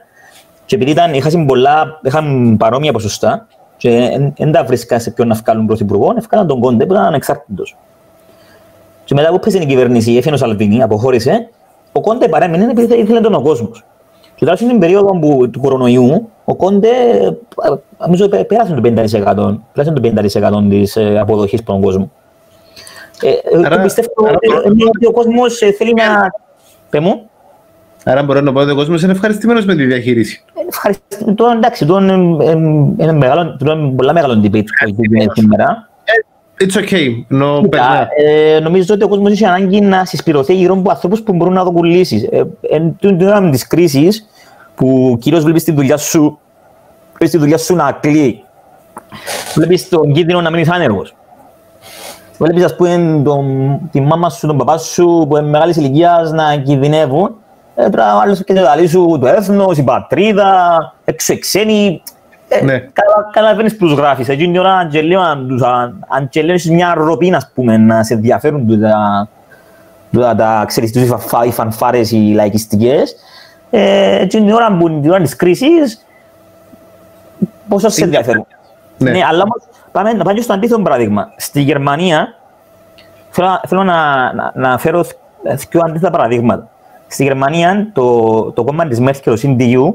Και 0.72 0.78
επειδή 0.78 0.92
ήταν, 0.92 1.14
είχαν, 1.14 1.46
πολλά, 1.46 2.00
είχαν 2.04 2.56
παρόμοια 2.60 2.92
ποσοστά, 2.92 3.48
και 3.78 4.20
δεν 4.38 4.52
τα 4.52 4.64
βρίσκαν 4.64 5.00
σε 5.00 5.12
ποιον 5.12 5.28
να 5.28 5.36
βγάλουν 5.36 5.66
πρωθυπουργό, 5.66 6.14
ευκάλαν 6.18 6.48
τον 6.48 6.60
Κόντε 6.60 6.86
που 6.86 6.94
ήταν 6.94 7.06
ανεξάρτητος. 7.06 7.78
Και 9.04 9.14
μετά 9.14 9.30
που 9.30 9.40
πέσε 9.40 9.58
η 9.58 9.66
κυβέρνηση, 9.66 10.16
έφυγε 10.16 10.34
ο 10.34 10.38
Σαλβίνη, 10.38 10.82
αποχώρησε, 10.84 11.50
ο 11.92 12.02
Κόντε 12.02 12.28
παρέμεινε 12.28 12.64
επειδή 12.72 12.96
ήθελε 12.96 13.20
τον 13.20 13.34
ο 13.34 13.42
κόσμος. 13.42 13.84
Και 14.36 14.46
τώρα 14.46 14.58
στην 14.58 14.80
περίοδο 14.80 15.20
που, 15.20 15.50
του 15.50 15.60
κορονοϊού, 15.60 16.30
ο 16.46 16.56
Κόντε 16.56 16.88
ε, 16.88 17.30
νομίζω 17.98 18.28
πέ- 18.28 18.46
πέρασε 18.46 18.74
το 18.74 18.82
50%, 18.84 19.58
πέρασε 19.74 19.94
το 19.94 20.02
50% 20.64 20.70
της 20.70 20.96
ε, 20.96 21.20
αποδοχής 21.20 21.60
από 21.60 21.72
τον 21.72 21.82
κόσμο. 21.82 22.12
Ε, 23.22 23.30
ε, 23.30 23.66
Άρα- 23.66 23.82
πιστεύω 23.82 24.10
άρα- 24.28 24.38
ότι, 24.66 24.84
ότι 24.84 25.06
ο 25.06 25.12
κόσμος 25.12 25.62
ε, 25.62 25.72
θέλει 25.72 25.94
να... 25.94 26.32
Πε 26.90 27.00
μου. 27.00 27.30
Άρα 28.04 28.24
μπορώ 28.24 28.42
να 28.42 28.54
πω 28.54 28.60
ότι 28.60 28.72
ο 28.72 28.76
κόσμος 28.76 29.02
είναι 29.02 29.12
ευχαριστημένος 29.12 29.66
με 29.66 29.76
τη 29.76 29.86
διαχείριση. 29.86 30.44
Ε, 30.54 30.68
Ευχαριστώ. 30.68 31.34
Τώρα 31.36 31.52
εντάξει, 31.52 31.86
τώρα 31.86 32.04
είναι, 32.04 32.46
ε, 32.46 32.52
είναι, 33.04 33.12
μεγάλο, 33.12 33.56
τώρα 33.58 33.74
είναι 33.74 33.92
πολλά 33.96 34.14
μεγάλο 34.14 34.42
debate 34.44 34.64
που 34.96 35.04
γίνεται 35.10 35.32
σήμερα. 35.36 35.90
It's 36.64 36.76
okay. 36.76 37.08
No, 37.42 37.60
Κοίτα, 37.62 37.70
περνά. 37.70 38.08
ε, 38.18 38.60
νομίζω 38.60 38.94
ότι 38.94 39.04
ο 39.04 39.08
κόσμος 39.08 39.32
έχει 39.32 39.46
ανάγκη 39.46 39.82
να 39.82 40.06
συσπηρωθεί 40.06 40.54
γύρω 40.56 40.74
από 40.74 40.90
ανθρώπους 40.90 41.22
που 41.22 41.34
μπορούν 41.34 41.54
να 41.54 41.64
δουν 41.64 41.84
λύσει. 41.84 42.30
Ε, 42.32 42.42
εν 42.62 42.96
την 43.00 43.22
ώρα 43.22 43.50
τη 43.50 43.68
κρίση, 43.68 44.08
που 44.76 45.18
κυρίω 45.22 45.40
βλέπεις 45.40 45.64
τη 45.64 45.72
δουλειά 45.72 45.98
σου, 45.98 46.40
βλέπεις 47.10 47.30
τη 47.30 47.38
δουλειά 47.38 47.58
σου 47.58 47.76
να 47.76 47.98
κλείει, 48.02 48.44
βλέπεις 49.56 49.90
τον 49.90 50.14
κίνδυνο 50.14 50.42
να 50.42 50.50
μείνεις 50.50 50.70
άνεργος. 50.70 51.16
Βλέπεις, 52.38 52.64
ας 52.64 52.76
πούμε, 52.76 53.22
τον, 53.24 53.80
τη 53.92 54.02
μάμα 54.02 54.30
σου, 54.30 54.48
τον 54.48 54.58
παπά 54.58 54.78
σου 54.78 55.26
που 55.30 55.38
είναι 55.38 55.48
μεγάλης 55.50 55.76
ηλικίας 55.76 56.32
να 56.32 56.56
κινδυνεύουν. 56.58 57.36
Ε, 57.76 57.90
τώρα 57.90 58.16
ο 58.16 58.20
άλλο 58.20 58.36
και 58.36 58.54
τα 58.54 58.76
λέει 58.76 58.88
σου 58.88 59.18
το 59.22 59.28
έθνο, 59.28 59.72
η 59.76 59.82
πατρίδα, 59.84 60.94
έξω 61.06 61.34
οι 61.34 61.40
ξένοι. 61.40 62.04
Ε, 62.48 62.64
Ναι. 62.64 62.80
Καλά, 62.80 63.30
καταλαβαίνεις 63.32 63.78
που 63.78 63.86
τους 63.88 63.94
γράφεις. 63.98 64.30
Εκείνη 64.30 64.52
την 64.52 64.60
ώρα 64.62 64.74
αν 64.74 64.90
και 64.90 65.02
λέω, 65.02 65.22
αν 65.22 65.48
τους- 65.48 65.62
αν- 65.64 66.06
αν 66.08 66.30
και 66.30 66.42
λέω 66.42 66.54
έχεις 66.54 66.70
μια 66.70 66.94
ροπή, 66.94 67.34
ας 67.36 67.52
πούμε, 67.56 67.78
να 67.78 68.04
σε 68.04 68.14
ενδιαφέρουν 68.14 68.68
τούτα, 68.68 69.28
τούτα 70.12 70.36
τα, 70.36 70.64
ξέρεις, 70.68 70.92
τους 70.92 71.02
οι 71.02 71.06
φα- 71.18 71.46
οι 71.46 71.52
φανφάρες, 71.52 72.12
οι 72.12 72.16
λαϊκιστικές. 72.36 73.16
Ε, 73.70 74.16
εκείνη 74.22 74.46
την 74.46 74.54
ώρα 74.54 74.78
που 74.78 74.90
την 75.02 75.12
ώρα 75.12 75.22
της 75.22 75.36
κρίσης, 75.36 76.06
πόσο 77.68 77.90
σε 77.90 78.04
ενδιαφέρουν. 78.04 78.46
Ναι. 78.98 79.12
Ναι, 79.12 79.20
αλλά 79.30 79.44
όμως, 79.44 79.62
πάμε 79.92 80.12
να 80.14 80.24
πάμε 80.24 80.36
και 80.36 80.42
στο 80.42 80.54
αντίθετο 80.54 80.82
παράδειγμα. 80.82 81.32
Στη 81.38 81.62
Γερμανία, 81.62 82.36
θέλω, 83.30 83.60
θέλω 83.68 83.84
να, 83.84 84.34
να, 84.34 84.52
να 84.56 84.78
φέρω 84.78 85.04
δύο 85.70 85.82
αντίθετα 85.86 86.10
παραδείγματα. 86.12 86.70
Στη 87.12 87.24
Γερμανία, 87.24 87.90
το, 87.94 88.42
το 88.52 88.64
κόμμα 88.64 88.88
της 88.88 89.00
Μέρκελ, 89.00 89.40
το 89.40 89.42
CDU, 89.44 89.94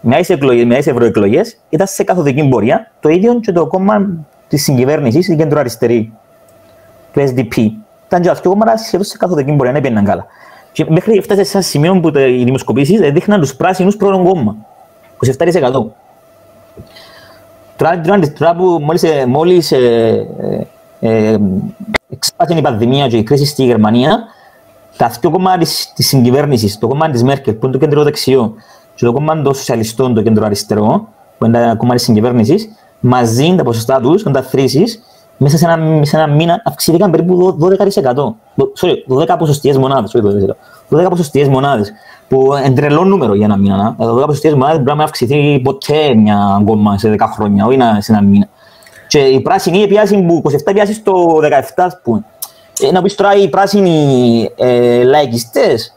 με 0.00 0.14
άλλες 0.14 0.28
εκλογές, 0.30 0.64
με 0.64 0.74
άλλες 0.74 0.86
ευρωεκλογές, 0.86 1.56
ήταν 1.68 1.86
σε 1.86 2.04
καθοδική 2.04 2.48
πορεία. 2.48 2.90
Το 3.00 3.08
ίδιο 3.08 3.40
και 3.40 3.52
το 3.52 3.66
κόμμα 3.66 4.06
της 4.48 4.62
συγκυβέρνησης, 4.62 5.28
η 5.28 5.36
κέντρο 5.36 5.58
αριστερή, 5.60 6.12
το 7.12 7.20
SDP. 7.22 7.56
Ήταν 8.06 8.22
και 8.22 8.28
τα 8.28 8.34
δύο 8.34 8.50
κόμματα 8.50 8.76
σχεδόν 8.76 9.04
σε 9.06 9.16
καθοδική 9.16 9.52
πορεία, 9.52 9.72
δεν 9.72 9.82
πήγαιναν 9.82 10.04
καλά. 10.04 10.26
Και 10.72 10.86
μέχρι 10.88 11.16
έφτασε 11.16 11.44
σε 11.44 11.56
ένα 11.56 11.66
σημείο 11.66 12.00
που 12.00 12.10
τα- 12.10 12.26
οι 12.26 12.44
δημοσκοπήσεις 12.44 13.00
έδειχναν 13.00 13.40
τους 13.40 13.54
πράσινους 13.54 13.96
πρώτον 13.96 14.24
κόμμα. 14.24 14.56
27%. 15.18 15.92
Τώρα, 17.76 18.00
τώρα, 18.00 18.18
τώρα 18.38 18.54
που 18.54 18.64
μόλις, 18.82 19.02
ε, 19.02 19.26
μόλις 19.26 19.72
ε, 19.72 20.26
ε, 21.00 21.30
ε, 21.32 21.36
εξάπασε 22.10 22.58
η 22.58 22.62
πανδημία 22.62 23.08
και 23.08 23.16
η 23.16 23.22
κρίση 23.22 23.44
στη 23.46 23.64
Γερμανία, 23.64 24.18
τα 24.96 25.10
δύο 25.20 25.30
κόμματα 25.30 25.58
της, 25.58 25.92
της 25.94 26.06
συγκυβέρνησης, 26.06 26.78
το 26.78 26.88
κόμμα 26.88 27.10
της 27.10 27.22
Μέρκελ, 27.22 27.54
που 27.54 27.66
είναι 27.66 27.72
το 27.74 27.78
κέντρο 27.80 28.02
δεξιό, 28.02 28.54
και 28.94 29.04
το 29.04 29.12
κόμμα 29.12 29.42
των 29.42 29.54
σοσιαλιστών, 29.54 30.14
το 30.14 30.22
κέντρο 30.22 30.44
αριστερό, 30.44 31.08
που 31.38 31.44
είναι 31.46 31.58
τα 31.58 31.74
κόμματα 31.74 31.94
της 31.94 32.02
συγκυβέρνησης, 32.04 32.68
μαζί 33.00 33.54
τα 33.56 33.62
ποσοστά 33.62 34.00
τους, 34.00 34.26
αν 34.26 34.32
τα 34.32 34.42
θρήσεις, 34.42 35.02
μέσα 35.36 35.56
σε 35.56 35.64
ένα, 35.70 36.04
σε 36.04 36.16
ένα 36.16 36.26
μήνα 36.26 36.62
αυξήθηκαν 36.64 37.10
περίπου 37.10 37.56
12%. 37.60 38.36
Δο- 38.54 38.72
Sorry, 38.80 38.94
12 39.08 39.36
ποσοστιαίες 39.38 39.76
μονάδες, 39.78 40.14
όχι 40.14 40.24
12%. 40.24 40.56
12 40.88 41.08
ποσοστιαίες 41.10 41.48
μονάδες, 41.48 41.92
που 42.28 42.50
είναι 42.66 42.74
τρελό 42.74 43.04
νούμερο 43.04 43.34
για 43.34 43.44
ένα 43.44 43.56
μήνα. 43.56 43.76
να. 43.76 44.06
12 44.06 44.26
ποσοστιαίες 44.26 44.54
μονάδες 44.56 44.74
πρέπει 44.76 44.90
να 44.90 44.94
μην 44.94 45.04
αυξηθεί 45.04 45.60
ποτέ 45.64 46.14
μια 46.14 46.62
κόμμα 46.66 46.98
σε 46.98 47.08
10 47.08 47.26
χρόνια, 47.34 47.66
όχι 47.66 47.76
να- 47.76 48.00
σε 48.00 48.12
ένα 48.12 48.22
μήνα. 48.22 48.48
Και 49.06 49.18
οι 49.18 49.40
πράσινοι 49.40 49.86
πιάσουν 49.86 50.26
που 50.26 50.40
27 50.44 50.72
πιάσεις 50.72 50.96
στο 50.96 51.38
17, 51.42 51.84
ας 51.84 52.00
πούμε. 52.02 52.24
Ε, 52.82 52.90
να 52.92 53.02
πεις 53.02 53.14
τώρα 53.14 53.34
οι 53.34 53.48
πράσινοι 53.48 54.50
ε, 54.56 55.02
λαϊκιστές. 55.02 55.94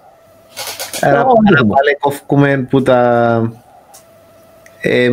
Άρα 1.02 1.20
Ω, 1.20 1.22
άρα 1.22 1.64
ναι. 1.64 1.70
πάλι 1.70 1.98
κόφκουμε 2.00 2.58
που 2.70 2.82
τα... 2.82 3.52
Ε, 4.82 5.10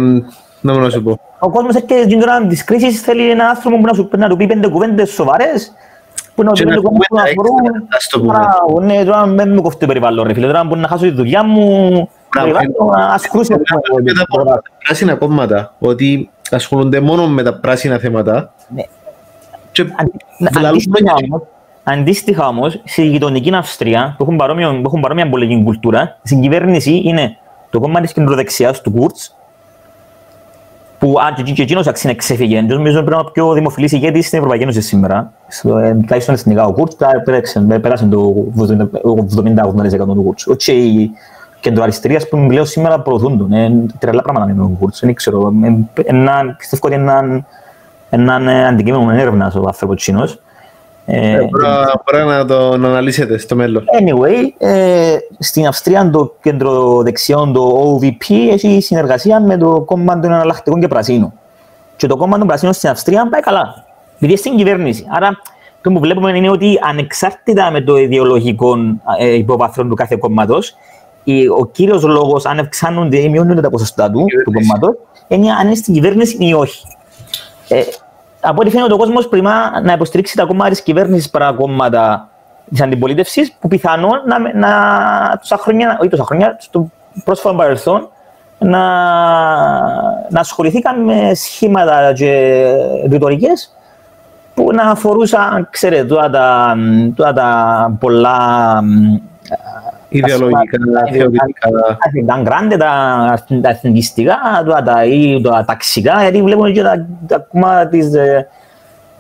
να 0.61 0.73
μου 0.73 0.79
να 0.79 0.91
σου 0.91 1.03
πω. 1.03 1.18
Ο 1.39 1.51
κόσμος 1.51 1.75
έρχεται 1.75 2.03
στην 2.03 2.23
ώρα 2.23 2.47
της 2.47 2.64
κρίσης 2.64 3.01
θέλει 3.01 3.31
ένα 3.31 3.49
άνθρωπο 3.49 3.77
που 3.77 3.83
να, 3.87 3.93
σου, 3.95 4.09
να 4.16 4.29
του 4.29 4.37
πει 4.37 4.47
πέντε 4.47 4.68
κουβέντες 4.68 5.11
σοβαρές 5.11 5.73
που 6.35 6.43
να 6.43 6.53
Και 6.53 6.62
του 6.64 6.68
πει 6.68 6.75
να 6.75 6.81
πέντε 6.83 6.89
κουβέντες 6.89 7.07
που 7.09 7.14
να 7.16 7.23
κουβέντα 7.23 7.41
αφορούν. 7.41 7.64
έξτρα, 7.64 7.97
ας 7.97 8.07
το 8.09 8.21
πούμε. 8.21 8.33
Μπράβο, 8.33 8.81
Ναι, 8.81 9.05
τώρα 9.05 9.27
μην 9.27 9.55
με 9.55 9.61
κοφτεί 9.61 9.81
το 9.81 9.87
περιβάλλον 9.87 10.27
ρε 10.27 10.35
φίλε, 10.35 10.47
τώρα 10.47 10.64
μπορεί 10.64 10.81
να 10.81 10.89
χάσω 10.89 11.05
τη 11.05 11.11
δουλειά 11.11 11.45
μου, 11.45 11.91
το 11.91 12.09
Μπράβο, 12.41 12.53
περιβάλλον, 12.53 12.95
ας 13.12 13.29
κρούσει 13.29 13.53
ας 13.53 13.59
πούμε, 13.89 14.03
Με 14.03 14.12
τα 14.12 14.25
το- 14.31 14.43
το- 14.45 14.62
πράσινα 14.85 15.14
κόμματα, 15.14 15.75
ότι 15.79 16.31
ασχολούνται 16.51 17.01
μόνο 17.01 17.29
με 17.29 17.43
τα 17.43 17.55
πράσινα 17.55 17.99
θέματα 17.99 18.53
Ναι. 18.75 18.83
και 19.73 19.83
Αντι- 19.97 20.53
βλαλούμε 20.59 20.99
Αντίστοιχα 21.93 22.41
και- 22.43 22.47
όμως, 22.49 22.66
αντίστοιχα 22.66 22.78
όμως, 22.78 22.80
στη 22.84 23.07
γειτονική 23.07 23.55
Αυστρία, 23.55 24.14
που 24.18 24.22
έχουν 24.22 24.36
παρόμοιο, 24.36 24.70
που 24.70 24.82
έχουν 24.84 25.01
παρόμοια 25.01 25.28
πολιτική 25.28 25.62
κουλτούρα, 25.62 26.18
στην 26.22 26.41
κυβέρνηση 26.41 27.03
είναι 27.05 27.36
το 27.70 27.80
κόμμα 27.80 28.01
της 28.01 28.12
κεντροδεξιάς 28.12 28.80
του 28.80 28.91
Κούρτς, 28.91 29.34
που 30.99 31.14
αν 31.26 31.34
και, 31.45 31.53
και 31.53 31.62
εκείνος 31.62 31.86
αξίνε 31.86 32.14
ξέφυγε, 32.14 32.61
και 32.62 32.74
νομίζω 32.74 32.95
πρέπει 32.97 33.11
να 33.11 33.16
είναι 33.16 33.26
ο 33.28 33.30
πιο 33.30 33.53
δημοφιλής 33.53 33.93
ηγέτης 33.93 34.26
στην 34.26 34.38
Ευρωπαϊκή 34.38 34.62
Ένωση 34.64 34.80
σήμερα, 34.80 35.32
στο, 35.49 35.76
ε, 35.78 35.95
τουλάχιστον 35.95 36.34
εθνικά 36.34 36.64
ο 36.64 36.72
Κούρτς, 36.72 36.97
τώρα 36.97 37.20
πέρασε, 37.20 37.61
πέρασε 37.61 38.07
το 38.07 38.34
70-80% 38.57 40.14
του 40.14 40.22
Κούρτς. 40.22 40.47
Όχι 40.47 40.72
οι 40.72 41.11
κεντροαριστερίες 41.61 42.28
που 42.28 42.47
πλέον 42.47 42.66
σήμερα 42.66 43.01
προωθούν 43.01 43.38
τον, 43.38 43.53
ε, 43.53 43.86
τρελά 43.99 44.22
πράγματα 44.22 44.47
με 44.47 44.55
τον 44.55 44.78
Κούρτς, 44.78 45.01
δεν 45.01 45.14
ξέρω, 45.14 45.53
ε, 45.64 45.66
ε, 45.95 46.03
ένα- 46.05 46.55
πιστεύω 46.59 46.86
ότι 46.86 46.95
είναι 46.95 47.03
έναν- 47.11 47.47
έναν 48.11 48.49
ε, 48.49 48.66
αντικείμενο 48.66 49.11
έρευνας 49.11 49.55
ο 49.55 49.62
άνθρωπος 49.66 49.97
εκείνος. 50.09 50.41
Ε, 51.07 51.32
Ε, 51.32 51.36
μπορεί 51.51 51.62
να- 51.64 52.03
μπορεί 52.12 52.24
να 52.24 52.44
το 52.44 52.76
να 52.76 52.88
αναλύσετε 52.88 53.38
στο 53.38 53.57
μέλλον. 53.57 53.84
Anyway, 54.01 54.66
ε, 54.66 55.16
στην 55.38 55.66
Αυστρία 55.66 56.11
το 56.11 56.34
κέντρο 56.42 57.03
δεξιών, 57.03 57.53
το 57.53 57.96
OVP, 58.01 58.34
έχει 58.51 58.80
συνεργασία 58.80 59.40
με 59.40 59.57
το 59.57 59.80
κόμμα 59.80 60.20
των 60.20 60.32
εναλλακτικών 60.32 60.80
και 60.80 60.88
πρασίνων. 60.88 61.32
Και 61.96 62.07
το 62.07 62.16
κόμμα 62.16 62.38
των 62.38 62.46
πρασίνων 62.46 62.74
στην 62.74 62.88
Αυστρία 62.88 63.28
πάει 63.30 63.40
καλά. 63.40 63.84
Επειδή 64.14 64.26
είναι 64.32 64.36
στην 64.36 64.57
κυβέρνηση. 64.57 65.07
Άρα, 65.11 65.28
το 65.82 65.90
που 65.90 65.98
βλέπουμε 65.98 66.36
είναι 66.36 66.51
ότι 66.51 66.78
ανεξάρτητα 66.88 67.70
με 67.70 67.80
το 67.80 67.96
ιδεολογικό 67.96 68.74
ε, 69.18 69.34
υποβάθρο 69.34 69.84
του 69.84 69.94
κάθε 69.94 70.16
κόμματος, 70.16 70.74
ο 71.59 71.66
κύριος 71.66 72.03
λόγος 72.03 72.44
αν 72.46 72.59
αυξάνονται 72.59 73.18
ή 73.18 73.28
μειώνονται 73.28 73.61
τα 73.61 73.70
ποσοστά 73.70 74.11
του, 74.11 74.18
του 74.18 74.26
Κυβέρνηση. 74.26 74.68
κόμματος, 74.68 74.96
είναι 75.28 75.51
αν 75.53 75.66
είναι 75.66 75.74
στην 75.74 75.94
κυβέρνηση 75.94 76.36
ή 76.40 76.53
όχι. 76.55 76.86
Ε, 77.68 77.82
από 78.41 78.61
ό,τι 78.61 78.70
φαίνεται, 78.70 78.93
ο 78.93 78.97
κόσμος 78.97 79.28
πριμά 79.28 79.80
να 79.82 79.93
υποστηρίξει 79.93 80.36
τα 80.36 80.45
κόμματα 80.45 80.70
τη 80.70 80.82
κυβέρνηση 80.82 81.30
παρά 81.30 81.53
κόμματα 81.53 82.28
της 82.70 82.80
αντιπολίτευσης, 82.80 83.53
που 83.61 83.68
πιθανόν 83.68 84.22
να, 84.26 84.38
να 84.55 84.68
τόσα 85.38 85.57
χρόνια, 85.57 85.97
όχι 86.01 86.09
τόσα 86.09 86.24
χρόνια, 86.24 86.57
στο 86.59 86.91
πρόσφατο 87.24 87.57
παρελθόν, 87.57 88.09
να, 88.59 88.78
να 90.28 90.41
ασχοληθήκαν 90.41 91.05
με 91.05 91.34
σχήματα 91.34 92.12
και 92.12 92.62
ρητορικές 93.09 93.74
που 94.55 94.72
να 94.72 94.82
αφορούσαν, 94.82 95.68
ξέρετε, 95.70 96.05
τώρα 96.05 96.30
τα, 96.30 96.76
τώρα 97.14 97.32
τα 97.32 97.97
πολλά 98.01 98.82
μ, 98.82 99.16
Ιδεολογικά, 100.12 100.78
θεωρητικά. 101.12 101.68
τα 102.26 102.40
γκράντε, 102.42 102.76
τα, 102.76 103.44
τα 103.62 103.68
εθνικιστικά, 103.68 104.36
τα, 104.66 104.82
τα, 104.82 105.04
ή 105.04 105.40
τα 105.40 105.64
ταξικά, 105.66 106.20
γιατί 106.22 106.42
βλέπουμε 106.42 106.70
και 106.70 106.82
τα, 106.82 107.06
τα 107.26 107.46
κομμάτια 107.52 107.88
της, 107.88 108.14
ε, 108.14 108.48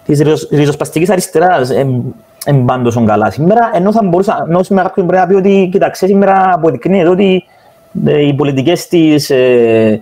της 0.04 0.20
ριζο- 0.20 0.48
ριζοσπαστικής 0.50 1.10
αριστεράς 1.10 1.70
εν 2.44 2.64
πάνε 2.64 2.82
τόσο 2.82 3.04
καλά 3.04 3.30
σήμερα, 3.30 3.70
ενώ 3.74 3.92
θα 3.92 4.00
μπορούσα, 4.04 4.44
ενώ 4.48 4.62
σήμερα 4.62 4.88
κάποιον 4.88 5.06
πρέπει 5.06 5.22
να 5.22 5.28
πει 5.28 5.34
ότι, 5.34 5.68
κοιτάξτε, 5.72 6.06
σήμερα 6.06 6.50
αποδεικνύεται 6.52 7.08
ότι 7.08 7.44
ε, 8.06 8.26
οι 8.26 8.34
πολιτικές 8.34 8.86
της, 8.88 9.30
ε, 9.30 10.00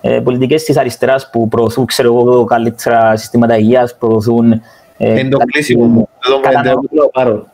ε, 0.00 0.20
πολιτικές 0.20 0.64
της 0.64 0.76
αριστεράς 0.76 1.30
που 1.30 1.48
προωθούν, 1.48 1.84
ξέρω 1.86 2.08
εγώ, 2.08 2.44
καλύτερα 2.44 3.16
συστήματα 3.16 3.56
υγείας, 3.58 3.96
προωθούν... 3.96 4.52
ε, 4.96 5.18
Είναι 5.18 5.28
το 5.28 5.38
κλείσιμο 5.38 5.84
μου. 5.84 6.08
Εδώ 6.26 6.36
με 6.36 6.42
κατανοώ. 6.42 6.74
το 6.74 6.88
λέω 6.90 7.08
πάρω. 7.08 7.46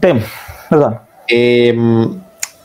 Πέ 0.00 0.12
μου, 0.12 0.22
εδώ. 0.68 1.00
Ε, 1.24 1.72
μ, 1.76 2.04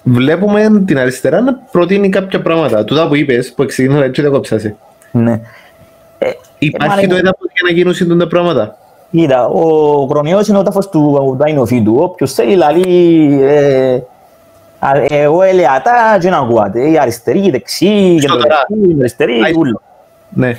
βλέπουμε 0.04 0.84
την 0.86 1.00
αριστερά 1.00 1.42
να 1.42 1.54
προτείνει 1.72 2.10
κάποια 2.10 2.42
πράγματα. 2.42 2.84
Τούτα 2.84 3.08
που 3.08 3.16
είπες, 3.16 3.54
που 3.54 3.62
εξηγήνω 3.64 4.02
έτσι 4.02 4.22
δεν 4.22 4.32
κόψασαι. 4.32 4.76
Ναι. 5.12 5.40
Υπάρχει 6.60 6.90
μάλλον- 6.90 7.10
το 7.10 7.16
έδαφος 7.16 7.48
για 7.54 7.62
να 7.70 7.72
γίνουν 7.72 7.94
σύντομα 7.94 8.26
πράγματα. 8.26 8.78
Κοίτα, 9.12 9.46
ο 9.48 10.08
Κρονιός 10.08 10.48
είναι 10.48 10.58
ο 10.58 10.64
τάφος 10.64 10.90
του 10.90 11.34
Νταϊνοφίτου. 11.38 11.96
Όποιος 12.00 12.34
θέλει, 12.34 12.50
δηλαδή, 12.50 12.84
ε, 13.42 13.94
α- 14.80 15.06
εγώ 15.10 15.42
ελεατά 15.42 16.18
και 16.22 16.30
να 16.30 16.38
ακούατε. 16.38 16.90
Οι 16.90 16.98
αριστεροί, 17.00 17.46
οι 17.46 17.50
δεξιοί, 17.50 18.14
οι 18.16 18.22
Στο 18.22 18.28
κεντροδεξιοί, 18.36 18.96
οι 18.96 19.00
αριστεροί, 19.00 19.42
Άι. 19.46 19.54
ούλο. 19.58 19.82
Ναι. 20.30 20.58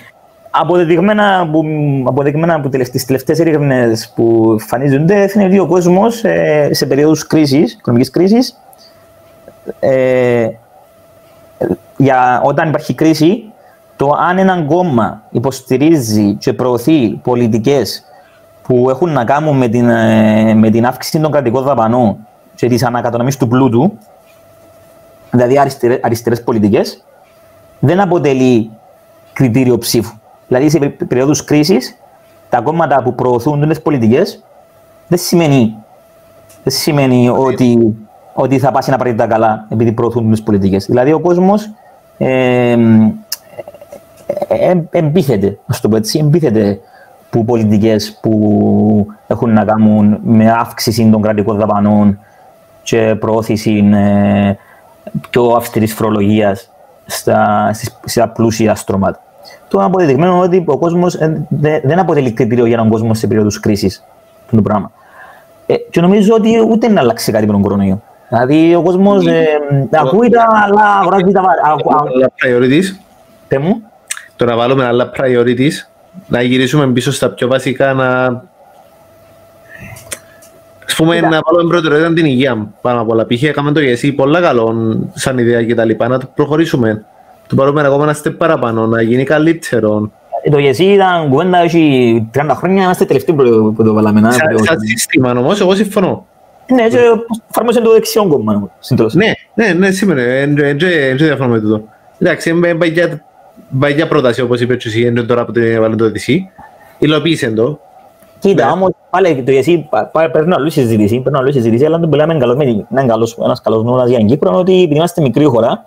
Αποδεδειγμένα 0.50 1.48
που, 1.52 1.64
αποδεδειγμένα 2.06 2.60
που 2.60 2.68
τελευ- 2.68 2.90
τις 2.90 3.04
τελευταίες 3.04 3.38
έρευνες 3.38 4.12
που 4.14 4.46
εμφανίζονται, 4.50 5.28
φαίνεται 5.28 5.50
ότι 5.50 5.58
ο 5.58 5.66
κόσμος 5.66 6.24
ε, 6.24 6.68
σε 6.72 6.86
περίοδους 6.86 7.26
κρίσης, 7.26 7.72
οικονομικής 7.72 8.10
κρίσης, 8.10 8.58
ε, 9.80 10.48
για, 11.96 12.40
όταν 12.44 12.68
υπάρχει 12.68 12.94
κρίση, 12.94 13.44
το 13.96 14.10
αν 14.28 14.38
ένα 14.38 14.62
κόμμα 14.62 15.22
υποστηρίζει 15.30 16.34
και 16.34 16.52
προωθεί 16.52 17.08
πολιτικές 17.10 18.04
που 18.62 18.90
έχουν 18.90 19.10
να 19.10 19.24
κάνουν 19.24 19.56
με 19.56 19.68
την, 19.68 19.88
ε, 19.88 20.54
με 20.54 20.70
την 20.70 20.86
αύξηση 20.86 21.20
των 21.20 21.30
κρατικών 21.30 21.62
δαπανών 21.62 22.16
και 22.54 22.68
της 22.68 22.84
ανακατανομής 22.84 23.36
του 23.36 23.48
πλούτου, 23.48 23.98
δηλαδή 25.30 25.58
αριστερές, 25.58 25.98
αριστερές 26.02 26.42
πολιτικές, 26.42 27.04
δεν 27.78 28.00
αποτελεί 28.00 28.70
κριτήριο 29.32 29.78
ψήφου. 29.78 30.18
Δηλαδή 30.50 30.70
σε 30.70 30.78
περι- 30.78 31.04
περίοδους 31.04 31.44
κρίσης, 31.44 31.96
τα 32.48 32.60
κόμματα 32.60 33.02
που 33.02 33.14
προωθούν 33.14 33.68
τις 33.68 33.82
πολιτικές 33.82 34.44
δεν 35.08 35.18
σημαίνει, 35.18 35.76
δεν 36.62 36.72
σημαίνει 36.72 37.28
ότι, 37.28 37.96
ότι 38.34 38.58
θα 38.58 38.70
πάσει 38.70 38.90
να 38.90 38.96
πάρει 38.96 39.14
τα 39.14 39.26
καλά 39.26 39.66
επειδή 39.68 39.92
προωθούν 39.92 40.30
τις 40.30 40.42
πολιτικές. 40.42 40.86
Δηλαδή 40.86 41.12
ο 41.12 41.20
κόσμος 41.20 41.70
ε, 42.18 42.70
ε, 42.70 42.76
ε, 44.48 44.82
εμπίθεται, 44.90 45.58
ας 45.66 45.80
το 45.80 45.88
πω 45.88 45.96
έτσι, 45.96 46.18
εμπίθεται 46.18 46.80
που 47.30 47.44
πολιτικές 47.44 48.18
που 48.22 49.06
έχουν 49.26 49.52
να 49.52 49.64
κάνουν 49.64 50.18
με 50.22 50.50
αύξηση 50.50 51.10
των 51.10 51.22
κρατικών 51.22 51.58
δαπανών 51.58 52.18
και 52.82 53.16
προώθηση 53.20 53.90
ε, 53.94 54.52
πιο 55.30 55.44
αυστηρής 55.44 55.94
φορολογίας 55.94 56.70
στα, 57.06 57.70
στις, 57.72 57.98
στα 58.04 58.28
πλούσια 58.28 58.74
στρώματα. 58.74 59.20
Το 59.70 59.78
είναι 59.78 59.86
αποδεδειγμένο 59.86 60.38
ότι 60.40 60.64
ο 60.66 60.78
κόσμος 60.78 61.14
ε, 61.14 61.46
δε- 61.48 61.80
δεν 61.84 61.98
αποτελεί 61.98 62.32
κριτήριο 62.32 62.66
για 62.66 62.74
έναν 62.78 62.88
κόσμο 62.90 63.14
σε 63.14 63.26
περίοδους 63.26 63.60
κρίσης. 63.60 64.04
Αυτό 64.44 64.56
το 64.56 64.62
πράγμα. 64.62 64.90
Ε, 65.66 65.74
και 65.90 66.00
νομίζω 66.00 66.34
ότι 66.34 66.50
ούτε 66.70 66.88
να 66.88 67.00
αλλάξει 67.00 67.32
κάτι 67.32 67.46
με 67.46 67.52
τον 67.52 67.62
κορονοϊό. 67.62 68.02
Δηλαδή 68.28 68.74
ο 68.74 68.82
κόσμος 68.82 69.26
ε, 69.26 69.46
ακούει 69.90 70.28
τα, 70.28 70.46
αλλά 70.64 70.98
αγοράζει 71.00 71.32
τα... 71.32 71.40
α- 71.40 71.44
α- 71.70 72.04
Άλλα 72.14 72.30
priorities. 72.44 72.84
Πέ 73.48 73.58
μου. 73.58 73.82
Το 74.36 74.44
να 74.44 74.56
βάλουμε 74.56 74.84
άλλα 74.84 75.10
priorities. 75.16 75.72
Να 76.26 76.42
γυρίσουμε 76.42 76.86
πίσω 76.86 77.12
στα 77.12 77.28
πιο 77.30 77.48
βασικά 77.48 77.92
να... 77.92 78.26
Ας 80.86 80.94
πούμε, 80.96 81.14
Κοίτα. 81.14 81.28
να 81.28 81.38
βάλουμε 81.50 81.72
προτεραιότητα 81.72 82.12
την 82.14 82.24
υγεία 82.24 82.68
πάνω 82.80 83.00
απ' 83.00 83.08
όλα. 83.10 83.26
Π.χ. 83.26 83.42
έκαμε 83.42 83.72
το 83.72 83.80
γεσί 83.80 84.12
πολλά 84.12 84.40
καλό 84.40 84.96
σαν 85.14 85.38
ιδέα 85.38 85.64
και 85.64 85.74
τα 85.74 85.84
λοιπά. 85.84 86.08
Να 86.08 86.18
το 86.18 86.26
προχωρήσουμε. 86.34 87.04
Το 87.50 87.56
πάρουμε 87.56 87.80
ακόμα 87.86 88.02
ένα 88.04 88.16
step 88.24 88.34
παραπάνω, 88.38 88.86
να 88.86 89.02
γίνει 89.02 89.24
καλύτερο. 89.24 90.10
Το 90.50 90.58
γεσί 90.58 90.84
ήταν 90.84 91.28
κουβέντα 91.28 91.58
έχει 91.58 92.28
30 92.34 92.50
χρόνια, 92.56 92.82
είμαστε 92.82 93.04
τελευταίοι 93.04 93.34
που 93.36 93.72
που 93.76 93.84
το 93.84 93.92
βάλαμε. 93.92 94.20
να, 94.20 94.32
Σαν 94.32 94.46
που 94.50 94.56
το- 94.56 94.64
σαν 94.64 94.78
σύστημα 94.80 95.30
όμως, 95.30 95.60
εγώ 95.60 95.74
συμφωνώ. 95.74 96.26
Ναι, 96.74 96.88
και 96.88 96.98
εφαρμόσε 97.50 97.80
το 97.80 97.92
δεξιό 97.92 98.26
κόμμα, 98.26 98.70
στην 98.78 98.96
τέλος. 98.96 99.14
Ναι, 99.14 99.32
ναι, 99.54 99.72
ναι, 99.72 99.90
σήμερα, 99.90 100.22
δεν 100.22 100.76
διαφωνώ 101.16 101.48
με 101.52 101.60
τούτο. 101.60 101.82
Εντάξει, 102.18 102.50
είναι 102.50 102.74
παγιά- 102.74 103.22
παγιά 103.80 104.08
πρόταση, 104.08 104.40
όπως 104.42 104.60
είπε 104.60 104.76
και 104.76 104.88
εσύ, 104.88 105.00
είναι 105.06 105.22
τώρα 105.22 105.44
που 105.44 105.52
την 105.52 105.62
έβαλε 105.62 105.94
το 105.96 106.04
DC. 106.04 106.32
Υλοποίησε 106.98 107.50
το. 107.50 107.78
Κοίτα, 108.38 108.64
Ναι. 108.66 108.72
όμως 108.72 108.90
πάλι 109.10 109.42
το 109.42 109.52
εσύ 109.52 109.86
πα- 109.90 110.06
πα- 110.12 110.30
παίρνω 110.30 110.54
αλλού 110.56 110.70
συζήτηση, 110.70 111.20
παίρνω 111.20 111.38
αλλού 111.38 111.52
συζήτηση, 111.52 111.84
αλλά 111.84 112.00
το 112.00 112.08
λέμε 112.16 112.34
καλός, 112.38 112.56
με- 112.56 112.86
έναν 112.92 113.06
καλός, 113.08 113.38
ένας 113.44 113.60
καλός 113.60 113.84
νόμος 113.84 114.08
για 114.08 114.18
την 114.18 114.26
Κύπρο, 114.26 114.48
είναι 114.50 114.58
ότι 114.58 114.82
επειδή 114.82 114.94
είμαστε 114.94 115.20
μικρή 115.20 115.44
χώρα, 115.44 115.84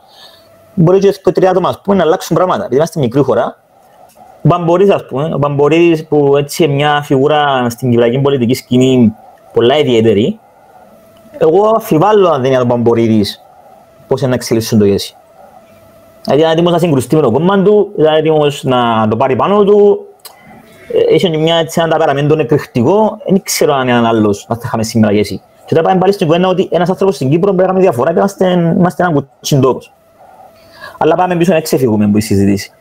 μπορεί 0.73 0.99
και 0.99 1.19
και 1.23 1.31
τρία 1.31 1.49
άτομα, 1.49 1.69
ας 1.69 1.81
πούμε, 1.81 1.95
να 1.95 2.03
αλλάξουν 2.03 2.35
πράγματα. 2.35 2.61
Επειδή 2.61 2.75
είμαστε 2.75 2.99
μικρή 2.99 3.21
χώρα, 3.21 3.57
ο 4.17 4.47
Μπαμπορής, 4.47 4.89
ας 4.89 5.05
πούμε, 5.05 5.33
ο 5.33 5.37
Μπαμπορής 5.37 6.05
που 6.07 6.37
έτσι 6.37 6.63
είναι 6.63 6.73
μια 6.73 7.01
φιγούρα 7.03 7.69
στην 7.69 7.89
κυπριακή 7.89 8.19
πολιτική 8.19 8.53
σκηνή 8.53 9.13
πολλά 9.53 9.77
ιδιαίτερη, 9.77 10.39
εγώ 11.37 11.73
αφιβάλλω 11.75 12.29
αν 12.29 12.41
δεν 12.41 12.51
είναι 12.51 12.61
ο 12.61 12.65
Μπαμπορίδης 12.65 13.41
πώς 14.07 14.21
είναι 14.21 14.29
να 14.29 14.35
εξελίσσουν 14.35 14.79
το 14.79 14.85
ΙΕΣΥ. 14.85 15.15
Δηλαδή 16.23 16.41
είναι 16.41 16.51
έτοιμος 16.51 16.71
να 16.71 16.77
συγκρουστεί 16.77 17.15
με 17.15 17.21
το 17.21 17.31
κόμμα 17.31 17.61
του, 17.61 17.91
είναι 17.97 18.17
έτοιμος 18.17 18.63
να 18.63 19.07
το 19.09 19.15
πάρει 19.15 19.35
πάνω 19.35 19.63
του, 19.63 20.05
ε, 20.93 21.13
έχει 21.13 21.37
μια 21.37 21.55
έτσι 21.55 21.79
ένα 21.81 21.89
ταπεραμέντο 21.89 22.39
εκρηκτικό, 22.39 23.17
δεν 23.27 23.41
ξέρω 23.43 23.73
αν 23.73 23.81
είναι 23.81 23.91
έναν 23.91 24.05
άλλος 24.05 24.45
να 24.49 24.55
θα 24.55 24.61
είχαμε 24.65 24.83
σήμερα 24.83 25.13
ΙΕΣΥ. 25.13 25.41
Και 25.65 25.73
τώρα 25.73 25.87
πάμε 25.87 25.99
πάλι 25.99 26.13
στην 26.13 26.27
κουβέντα 26.27 26.47
ότι 26.47 26.69
ένας 26.71 26.89
άνθρωπος 26.89 27.15
στην 27.15 27.29
Κύπρο 27.29 27.53
πρέπει 27.53 27.61
να 27.61 27.73
κάνει 27.73 27.79
διαφορά 27.79 28.11
και 28.11 28.17
είμαστε, 28.19 28.51
είμαστε 28.77 29.03
έναν 29.03 29.13
κουτσιν 29.13 29.61
τόπος. 29.61 29.93
Αλλά 30.97 31.15
πάμε 31.15 31.35
πίσω 31.35 31.53
να 31.53 31.61
ξεφύγουμε 31.61 32.05
από 32.05 32.13
τη 32.13 32.21
συζήτηση. 32.21 32.71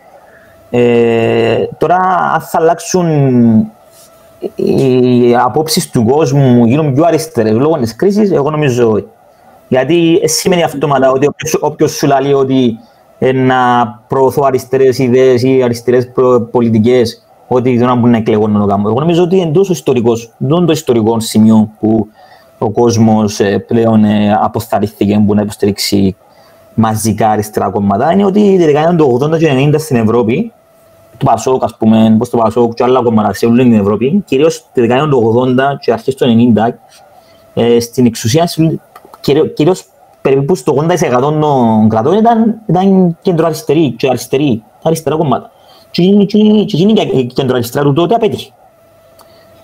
Ε, 0.71 1.57
τώρα, 1.79 1.97
αν 2.35 2.41
θα 2.41 2.59
αλλάξουν 2.59 3.07
οι 4.55 5.37
απόψεις 5.37 5.91
του 5.91 6.05
κόσμου, 6.05 6.65
γίνουν 6.65 6.95
πιο 6.95 7.05
αριστερές 7.05 7.53
λόγω 7.53 7.77
της 7.77 7.97
κρίσης, 7.97 8.31
εγώ 8.31 8.51
νομίζω 8.51 8.91
όχι. 8.91 9.07
Γιατί 9.69 10.21
ε, 10.23 10.27
σημαίνει 10.29 10.63
αυτόματα 10.63 11.11
ότι 11.11 11.27
όποιος, 11.27 11.57
όποιος 11.61 11.93
σου 11.93 12.07
λέει 12.07 12.33
ότι 12.33 12.79
ε, 13.19 13.33
να 13.33 13.87
προωθώ 14.09 14.43
αριστερές 14.45 14.99
ιδέες 14.99 15.43
ή 15.43 15.63
αριστερές 15.63 16.11
προ- 16.11 16.51
πολιτικές, 16.51 17.27
ότι 17.49 17.79
δεν 17.79 17.95
μπορούν 17.95 18.11
να 18.11 18.17
εκλεγούν 18.17 18.51
να 18.51 18.61
το 18.61 18.67
κάνουν. 18.67 18.87
Εγώ 18.87 19.01
νομίζω 19.01 19.23
ότι 19.23 19.41
εντός 19.41 19.69
ο 19.69 19.73
ιστορικός, 19.73 20.33
δεν 20.37 20.57
είναι 20.57 20.67
το 20.67 20.73
ιστορικό 20.73 21.21
σημείο 21.21 21.71
που 21.81 22.09
ο 22.59 22.71
κόσμος 22.71 23.41
ε, 23.41 23.59
πλέον 23.59 24.05
ε, 24.05 24.39
αποθαρρύνθηκε 24.41 25.23
που 25.27 25.35
να 25.35 25.43
υποστηρίξει 25.43 26.17
μαζικά 26.75 27.29
αριστερά 27.29 27.71
κόμματα, 27.71 28.13
είναι 28.13 28.25
ότι 28.25 28.41
η 28.41 28.57
δεκαετία 28.57 28.97
του 28.97 29.19
80 29.23 29.39
και 29.39 29.71
90 29.73 29.75
στην 29.79 29.97
Ευρώπη, 29.97 30.53
του 31.19 31.27
Πασόκ, 31.27 31.65
ας 31.65 31.77
πούμε, 31.79 32.15
πως 32.19 32.31
το 32.31 32.37
Πασόκ 32.37 32.75
και 32.75 32.83
άλλα 32.83 33.03
κόμματα 33.03 33.33
σε 33.33 33.47
όλη 33.47 33.63
την 33.63 33.73
Ευρώπη, 33.73 34.23
κυρίως 34.27 34.65
τη 34.73 34.81
δεκαετία 34.81 35.09
του 35.09 35.33
80 35.37 35.77
και 35.81 35.93
αρχές 35.93 36.15
του 36.15 36.25
90, 36.25 36.79
ε, 37.55 37.81
στην 37.81 38.07
εξουσία, 38.07 38.47
συ- 38.47 38.79
κυρίω- 39.21 39.47
κυρίως 39.53 39.85
περίπου 40.21 40.55
στο 40.55 40.73
80% 40.73 41.21
των 41.41 41.89
κρατών 41.89 42.15
ήταν, 42.19 42.61
ήταν 42.67 43.17
κεντροαριστεροί 43.23 43.91
και 43.91 44.09
αριστεροί, 44.09 44.63
αριστερά 44.83 45.17
κομμάτα. 45.17 45.51
Και 45.91 46.03
εκείνη- 46.03 46.23
εκείνη- 46.23 46.65
και 46.65 46.77
εκείνη 46.77 47.21
η 47.21 47.27
κεντροαριστερά 47.27 47.85
του 47.85 47.93
τότε 47.93 48.15
απέτυχε. 48.15 48.51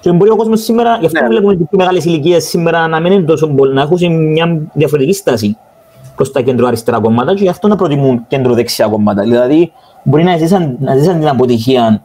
Και 0.01 0.13
μπορεί 0.13 0.31
ο 0.31 0.37
κόσμος 0.37 0.61
σήμερα, 0.63 0.97
γι' 1.01 1.07
αυτό 1.07 1.21
Ναι. 1.21 1.29
βλέπουμε 1.29 1.53
ότι 1.53 1.63
οι 1.63 1.65
πιο 1.65 1.79
μεγάλες 1.79 2.05
ηλικίες 2.05 2.45
σήμερα 2.45 2.89
να 2.89 3.01
μην 3.01 3.13
είναι 3.13 3.23
τόσο 3.23 3.47
πολύ, 3.49 3.75
να 3.75 3.81
έχουν 3.81 4.31
μια 4.33 4.61
διαφορετική 4.73 5.15
στάση 5.15 5.57
προς 6.19 6.33
τα 6.33 6.41
κεντροαριστερά 6.41 7.01
κόμματα 7.01 7.35
και 7.35 7.43
γι' 7.43 7.49
αυτό 7.49 7.69
να 7.69 7.77
προτιμούν 7.77 8.25
κεντροδεξιά 8.29 8.87
κόμματα. 8.87 9.23
Δηλαδή, 9.23 9.73
μπορεί 10.03 10.23
να 10.25 10.37
ζήσαν, 10.37 10.77
να 10.81 10.97
ζήσαν 10.97 11.19
την 11.19 11.29
αποτυχία 11.29 12.03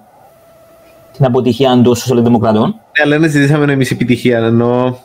την 1.13 1.25
αποτυχία 1.25 1.81
των 1.83 1.95
σοσιαλδημοκρατών 1.95 2.67
Ναι, 2.67 3.03
αλλά 3.03 3.19
δεν 3.19 3.29
ζητήσαμε 3.29 3.71
εμείς 3.73 3.91
επιτυχία, 3.91 4.37
ενώ 4.37 4.97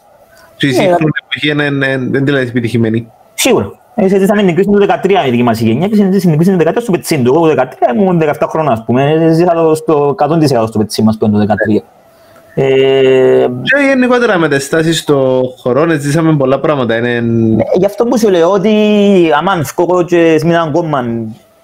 και 0.56 0.66
η 0.66 0.68
Ναι, 0.70 0.74
σύγχρονη 0.74 1.10
εποχή 1.30 1.48
είναι- 1.50 1.64
είναι- 1.86 2.08
δεν 2.10 2.24
τη 2.24 2.30
λέει 2.30 2.42
επιτυχημένη. 2.42 3.06
Σίγουρα. 3.34 3.70
Ε, 3.94 4.02
Συζητήσαμε 4.02 4.42
την 4.42 4.54
κρίση 4.54 4.68
του 4.70 4.78
13 4.78 5.26
η 5.26 5.30
δική 5.30 5.42
μας 5.42 5.60
η 5.60 5.64
γενιά 5.64 5.88
και 5.88 5.94
συζητήσαμε 5.94 6.36
την 6.36 6.44
κρίση 6.44 6.50
του 6.50 6.70
13 6.70 6.80
στο 6.80 6.92
πετσίν 6.92 7.24
του. 7.24 7.34
Εγώ 7.34 7.46
το 7.48 7.54
13 7.54 7.94
ήμουν 7.94 8.18
17 8.18 8.46
χρόνια, 8.48 8.72
ας 8.72 8.84
πούμε. 8.84 9.12
Ε, 9.12 9.32
Ζήσα 9.32 9.54
το 9.54 9.74
στο 9.74 10.14
100% 10.18 10.66
στο 10.66 10.78
πετσίν 10.78 11.04
μας 11.04 11.18
που 11.18 11.24
είναι 11.26 11.34
το 11.34 11.38
13. 11.38 11.82
Ε, 12.60 13.46
Και 13.62 13.76
γενικότερα 13.88 14.38
με 14.38 14.48
τις 14.48 14.64
στάσεις 14.64 15.04
των 15.04 15.42
χωρών 15.56 16.00
ζήσαμε 16.00 16.36
πολλά 16.36 16.60
πράγματα. 16.60 16.96
Είναι... 16.96 17.14
Ε, 17.14 17.64
Γι' 17.78 17.84
αυτό 17.86 18.04
που 18.04 18.18
σου 18.18 18.28
λέω 18.28 18.50
ότι 18.50 18.72
άμα 19.38 19.62
βγω 19.76 20.02
και 20.04 20.38
σε 20.38 20.46
έναν 20.46 20.72
κόμμα 20.72 21.04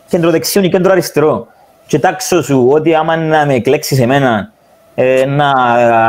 κεντροδεξιό 0.08 0.62
ή 0.62 0.68
κέντρο 0.68 0.92
αριστερό 0.92 1.46
και 1.86 1.98
τάξω 1.98 2.42
σου 2.42 2.68
ότι 2.72 2.94
άμα 2.94 3.16
να 3.16 3.46
με 3.46 3.54
εκλέξεις 3.54 4.00
εμένα 4.00 4.52
ε, 4.94 5.24
να 5.26 5.50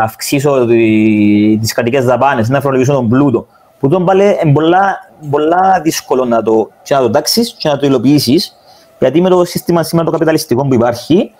αυξήσω 0.02 0.66
τη- 0.66 1.58
τις 1.62 1.74
κρατικές 1.74 2.06
δαπάνες, 2.06 2.50
να 2.50 2.62
φορολογήσω 2.62 2.94
τον 2.94 3.10
πλούτο 3.10 3.48
που 3.80 3.88
τον 3.88 4.06
πάλι 4.06 4.24
είναι 4.44 4.54
πολλά, 4.54 4.98
πολλά 5.30 5.80
δύσκολο 5.84 6.26
να 6.26 6.42
το, 6.44 6.70
και 6.84 6.94
να 6.96 7.00
το 7.02 7.10
τάξεις 7.10 7.56
και 7.58 7.70
να 7.70 7.78
το 7.78 7.86
υλοποιήσεις 7.86 8.56
γιατί 9.00 9.22
με 9.22 9.30
το 9.30 9.46
σύστημα 9.46 9.84
σήμερα 9.84 10.06
το 10.06 10.12
καπιταλιστικό 10.12 10.66
που 10.66 10.74
υπάρχει 10.74 11.32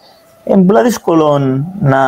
είναι 0.46 0.62
πολλά 0.64 0.84
δύσκολο 0.84 1.38
να, 1.80 2.00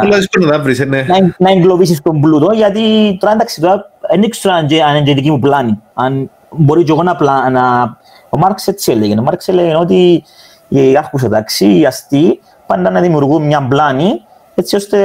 Πολλά 0.00 0.16
δύσκολο 0.16 0.46
να 0.46 0.58
βρεις, 0.58 0.78
ναι. 0.86 1.02
να, 1.02 1.34
να 1.38 1.50
εγκλωβίσεις 1.50 2.02
τον 2.02 2.20
πλούτο, 2.20 2.52
γιατί 2.52 3.16
τώρα 3.20 3.32
εντάξει, 3.32 3.60
τώρα 3.60 3.90
δεν 4.10 4.30
ξέρω 4.30 4.54
αν, 4.54 4.66
και- 4.66 4.82
αν 4.82 4.96
είναι 4.96 5.04
και 5.04 5.14
δική 5.14 5.30
μου 5.30 5.38
πλάνη. 5.38 5.80
Αν 5.94 6.30
μπορεί 6.50 6.84
και 6.84 6.92
εγώ 6.92 7.02
να, 7.02 7.16
πλα, 7.16 7.50
να... 7.50 7.96
Ο 8.28 8.38
Μάρξ 8.38 8.66
έτσι 8.66 8.92
έλεγε. 8.92 9.18
Ο 9.18 9.22
Μάρξ 9.22 9.48
έλεγε 9.48 9.76
ότι 9.76 10.24
οι 10.68 10.96
άρχουσα 10.96 11.28
τάξη, 11.28 11.78
οι 11.78 11.86
αστεί, 11.86 12.40
πάντα 12.66 12.90
να 12.90 13.00
δημιουργούν 13.00 13.42
μια 13.42 13.66
πλάνη, 13.68 14.22
έτσι 14.54 14.76
ώστε 14.76 14.98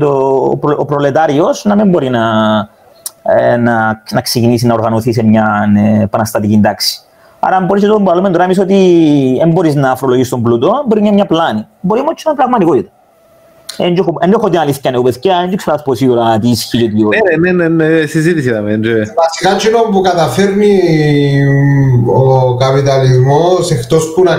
το, 0.00 0.08
ο, 0.50 0.56
προ, 0.56 0.76
ο 0.78 0.84
προλετάριος 0.84 1.64
να 1.64 1.74
μην 1.74 1.88
μπορεί 1.88 2.10
να, 2.10 2.22
ε, 3.22 3.56
να, 3.56 4.02
να 4.10 4.20
ξεκινήσει 4.20 4.66
να 4.66 4.74
οργανωθεί 4.74 5.12
σε 5.12 5.24
μια 5.24 5.72
ε, 5.76 6.02
επαναστατική 6.02 6.60
τάξη. 6.62 7.00
Άρα, 7.44 7.56
αν 7.56 7.64
μπορείς 7.66 7.82
να 7.82 7.88
το 7.88 7.94
πούμε 7.98 8.30
τώρα, 8.30 8.44
εμείς 8.44 8.58
ότι 8.58 8.76
δεν 9.38 9.50
μπορείς 9.50 9.74
να 9.74 9.96
φορολογήσεις 9.96 10.30
τον 10.32 10.42
πλούτο, 10.42 10.84
μπορεί 10.86 11.00
να 11.00 11.06
είναι 11.06 11.14
μια 11.16 11.26
πλάνη. 11.26 11.66
Μπορεί 11.80 12.00
όμως 12.00 12.14
και 12.14 12.22
να 12.24 12.30
είναι 12.30 12.40
πραγματικότητα. 12.40 12.90
Δεν 13.76 13.94
έχω- 13.96 14.16
δεν 14.20 14.32
έχω 14.32 14.48
την 14.50 14.58
αλήθεια 14.58 14.90
να 14.90 15.02
παιδιά, 15.02 15.46
δεν 15.48 15.56
ξέρω 15.56 15.76
πω 15.84 15.94
σίγουρα 15.94 16.38
τι 16.38 16.48
ισχύει 16.48 16.78
και 16.78 16.88
τι 16.88 17.04
όχι. 17.04 17.18
Ναι, 17.40 17.52
ναι, 17.52 17.68
ναι, 17.68 17.84
ναι, 17.84 18.06
συζήτηση 18.06 18.48
είδαμε. 18.48 18.78
και- 18.82 18.88
Βασικά 19.16 19.54
εκείνο 19.54 19.78
που 19.92 20.00
καταφέρνει 20.00 20.80
ο 22.14 22.56
καπιταλισμός 22.56 23.70
εκτός 23.70 24.12
που 24.14 24.22
να, 24.22 24.32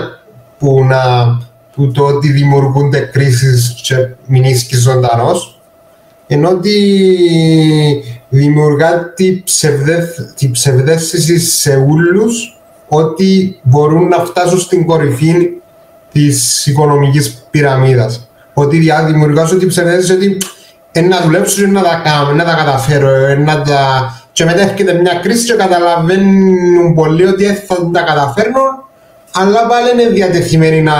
που 0.58 0.84
να 0.84 0.98
που 1.74 1.90
το 1.92 2.04
ότι 2.04 2.28
δημιουργούνται 2.30 2.98
κρίσεις 3.00 3.80
και 3.82 3.94
μην 4.26 4.44
ίσκεις 4.44 4.78
ζωντανός 4.82 5.60
ενώ 6.26 6.48
ότι 6.48 6.74
δημιουργά 8.28 9.12
τη, 9.14 9.42
ψευδέθ, 9.44 10.18
τη 10.36 10.50
ψευδέστηση 10.50 11.38
σε 11.38 11.86
όλους 11.90 12.53
ότι 12.94 13.60
μπορούν 13.62 14.08
να 14.08 14.18
φτάσουν 14.18 14.58
στην 14.58 14.86
κορυφή 14.86 15.48
της 16.12 16.66
οικονομικής 16.66 17.46
πυραμίδας. 17.50 18.28
Ότι 18.54 18.76
δια- 18.78 19.04
δημιουργάς 19.04 19.48
σου 19.48 19.58
την 19.58 19.68
ψευδέστηση 19.68 20.12
ότι 20.12 20.36
ε, 20.92 21.00
να 21.00 21.20
δουλέψω 21.20 21.60
και 21.60 21.66
να 21.66 21.82
τα 21.82 22.00
κάνω, 22.04 22.32
να 22.32 22.44
τα 22.44 22.54
καταφέρω, 22.54 23.08
ε, 23.08 23.34
να 23.34 23.62
τα... 23.62 24.12
Και 24.32 24.44
μετά 24.44 24.60
έρχεται 24.60 24.92
μια 24.92 25.14
κρίση 25.22 25.46
και 25.46 25.52
καταλαβαίνουν 25.52 26.94
πολλοί 26.94 27.26
ότι 27.26 27.44
ε, 27.46 27.54
θα 27.54 27.90
τα 27.92 28.00
καταφέρνουν, 28.00 28.62
αλλά 29.32 29.66
πάλι 29.66 29.90
είναι 29.92 30.10
διατεθειμένοι 30.10 30.82
να... 30.82 30.94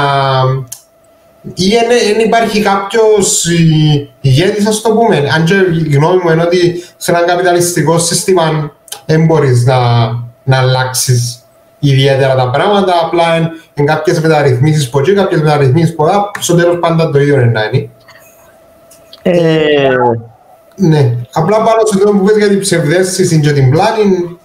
ή 1.55 1.69
δεν 1.69 2.27
υπάρχει 2.27 2.63
κάποιος 2.63 3.47
ε, 3.47 4.09
ηγέτης, 4.21 4.67
ας 4.67 4.81
το 4.81 4.91
πούμε. 4.91 5.17
Αν 5.35 5.45
και 5.45 5.55
η 5.89 5.95
γνώμη 5.95 6.21
μου 6.25 6.31
είναι 6.31 6.43
ότι 6.43 6.85
σε 6.97 7.11
ένα 7.11 7.21
καπιταλιστικό 7.21 7.99
σύστημα 7.99 8.73
δεν 9.07 9.25
μπορείς 9.25 9.65
να, 9.65 9.79
να 10.45 10.57
αλλάξεις 10.59 11.44
ιδιαίτερα 11.89 12.35
τα 12.35 12.51
πράγματα, 12.51 12.93
απλά 13.05 13.37
είναι, 13.37 13.51
είναι 13.75 13.87
κάποιες 13.93 14.21
μεταρρυθμίσεις 14.21 14.91
που 14.91 14.99
εκεί, 14.99 15.15
κάποιες 15.15 15.41
μεταρρυθμίσεις 15.41 15.95
που 15.95 16.07
εδώ, 16.07 16.31
στο 16.39 16.55
τέλος 16.55 16.79
πάντα 16.79 17.11
το 17.11 17.19
ίδιο 17.21 17.35
είναι 17.35 17.45
να 17.51 17.65
είναι. 17.73 17.89
Ε, 19.23 19.89
Ναι, 20.77 21.15
απλά 21.33 21.57
πάνω 21.57 21.81
σε 21.85 21.95
αυτό 21.99 22.11
που 22.11 22.25
πες 22.25 22.37
για 22.37 22.49
την 22.49 22.61
ψευδέστηση 22.61 23.41
και 23.41 23.53
την 23.53 23.71
πλάνη. 23.71 24.39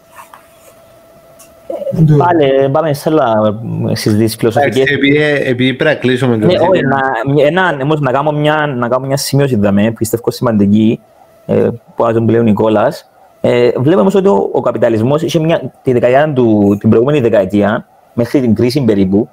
το- 2.08 2.16
Πάλι 2.18 2.70
πάμε 2.72 2.94
σε 2.94 3.10
άλλα 3.10 3.34
ε, 3.90 3.96
συζητήσεις 3.96 4.36
Εντάξει, 4.36 4.38
φιλοσοφικές. 4.38 4.96
επειδή- 4.96 5.18
επειδή 5.50 5.74
πρέπει 5.74 5.94
να 5.96 6.00
κλείσουμε. 6.00 6.36
Ναι, 6.36 6.46
όχι, 6.46 6.82
να, 6.84 7.00
ένα, 7.46 7.78
όμως, 7.84 8.00
να, 8.00 8.12
κάνω 8.12 8.32
μια, 8.32 8.74
να 8.78 8.88
κάνω 8.88 9.06
μια 9.08 9.18
σημείωση 9.18 9.56
δαμε, 9.56 9.92
πιστεύω 9.92 10.32
σημαντική, 10.32 11.00
ε, 11.46 11.68
που 11.96 12.06
άζον 12.06 12.26
πλέον 12.26 12.42
ο 12.42 12.46
Νικόλας. 12.46 13.09
Ε, 13.42 13.70
βλέπουμε 13.70 14.02
όμως 14.02 14.16
ότι 14.16 14.28
ο, 14.28 14.50
ο 14.52 14.62
καπιταλισμός 14.62 15.22
είχε 15.22 15.40
μια, 15.40 15.72
τη 15.82 15.94
δεκαετία 15.94 16.34
του, 16.34 16.78
την 16.80 16.90
προηγούμενη 16.90 17.20
δεκαετία, 17.20 17.88
μέχρι 18.14 18.42
την 18.42 18.56
κρίση 18.56 18.82
περίπου, 18.82 19.30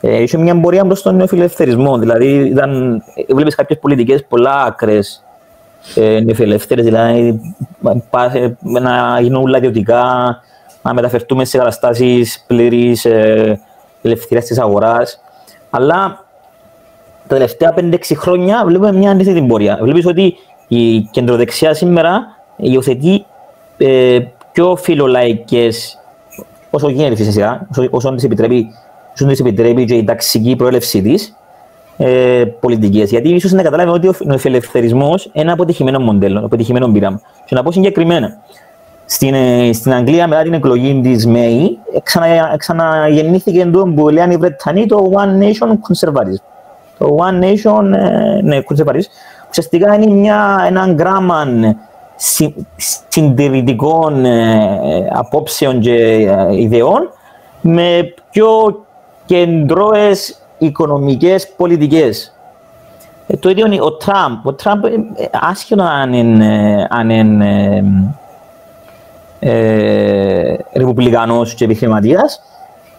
ε, 0.00 0.22
είχε 0.22 0.38
μια 0.38 0.60
πορεία 0.60 0.84
προς 0.84 1.02
τον 1.02 1.16
νεοφιλελευθερισμό. 1.16 1.98
Δηλαδή, 1.98 2.26
ήταν, 2.26 3.02
ε, 3.14 3.34
βλέπεις 3.34 3.54
κάποιες 3.54 3.78
πολιτικές 3.78 4.24
πολλά 4.24 4.62
άκρες 4.62 5.24
ε, 5.94 6.20
νεοφιλελεύθερες, 6.20 6.84
δηλαδή 6.84 7.40
πά- 8.10 8.34
ε, 8.34 8.56
να 8.60 9.20
γίνουν 9.20 9.42
όλα 9.42 9.56
ιδιωτικά, 9.56 10.02
να 10.82 10.94
μεταφερθούμε 10.94 11.44
σε 11.44 11.58
καταστάσεις 11.58 12.44
πλήρης 12.46 13.04
ε, 13.04 13.60
ελευθερίας 14.02 14.44
της 14.44 14.58
αγοράς. 14.58 15.20
Αλλά 15.70 16.24
τα 17.26 17.34
τελευταία 17.34 17.74
5-6 17.76 17.96
χρόνια 18.14 18.62
βλέπουμε 18.66 18.92
μια 18.92 19.10
αντίθετη 19.10 19.42
πορεία. 19.42 19.78
Βλέπεις 19.82 20.06
ότι 20.06 20.36
η 20.68 21.00
κεντροδεξιά 21.00 21.74
σήμερα 21.74 22.36
υιοθετεί 22.56 23.24
ε, 23.80 24.18
πιο 24.52 24.76
φιλολαϊκές 24.76 25.98
όσο 26.70 26.88
γίνεται 26.88 27.14
φυσικά, 27.14 27.66
όσο, 27.70 27.88
όσο 27.90 28.14
της 28.14 28.24
επιτρέπει, 28.24 28.66
όσο 29.14 29.26
της 29.26 29.40
επιτρέπει 29.40 29.84
και 29.84 29.94
η 29.94 30.04
ταξική 30.04 30.56
προέλευσή 30.56 31.02
της, 31.02 31.36
ε, 31.96 32.44
πολιτικές. 32.60 33.10
Γιατί 33.10 33.28
ίσως 33.28 33.52
να 33.52 33.62
καταλάβει 33.62 33.90
ότι 33.90 34.08
ο 34.08 34.38
φιλελευθερισμός 34.38 35.24
είναι 35.24 35.32
ένα 35.34 35.52
αποτυχημένο 35.52 35.98
μοντέλο, 35.98 36.36
ένα 36.36 36.46
αποτυχημένο 36.46 36.88
πείραμα. 36.88 37.20
Και 37.44 37.54
να 37.54 37.62
πω 37.62 37.72
συγκεκριμένα, 37.72 38.38
στην, 39.04 39.34
ε, 39.34 39.72
στην 39.72 39.92
Αγγλία 39.92 40.28
μετά 40.28 40.42
την 40.42 40.52
εκλογή 40.52 41.00
της 41.02 41.26
ΜΕΗ 41.26 41.78
ξανα, 42.02 42.54
ξαναγεννήθηκε 42.56 43.66
το 43.66 43.92
που 43.94 44.08
λένε 44.08 44.32
οι 44.32 44.36
Βρετανοί 44.36 44.86
το 44.86 45.10
One 45.14 45.42
Nation 45.42 45.68
Conservatism. 45.68 46.42
Το 46.98 47.16
One 47.18 47.44
Nation 47.44 47.92
ε, 47.92 48.42
ναι, 48.42 48.58
Conservatism 48.68 49.06
ουσιαστικά 49.50 49.94
είναι 49.94 50.06
μια, 50.06 50.64
ένα 50.66 50.94
γράμμα 50.98 51.44
συ, 51.44 51.76
συντηρητικών 53.08 54.24
ε, 54.24 55.08
απόψεων 55.12 55.80
και 55.80 55.94
ε, 55.94 56.60
ιδεών 56.60 57.10
με 57.60 58.14
πιο 58.30 58.84
κεντρώες 59.24 60.42
οικονομικές 60.58 61.52
πολιτικές. 61.56 62.34
Ε, 63.26 63.36
το 63.36 63.50
ίδιο 63.50 63.66
είναι 63.66 63.80
ο 63.80 63.92
Τραμπ. 63.92 64.46
Ο 64.46 64.52
Τραμπ, 64.52 64.84
ε, 64.84 64.90
άσχετο 65.32 65.82
αν 65.82 66.12
είναι, 66.12 66.86
αν 66.90 67.10
είναι 67.10 67.84
ε, 69.38 70.54
ρεπουμπλικανός 70.74 71.54
και 71.54 71.64
επιχειρηματίας, 71.64 72.42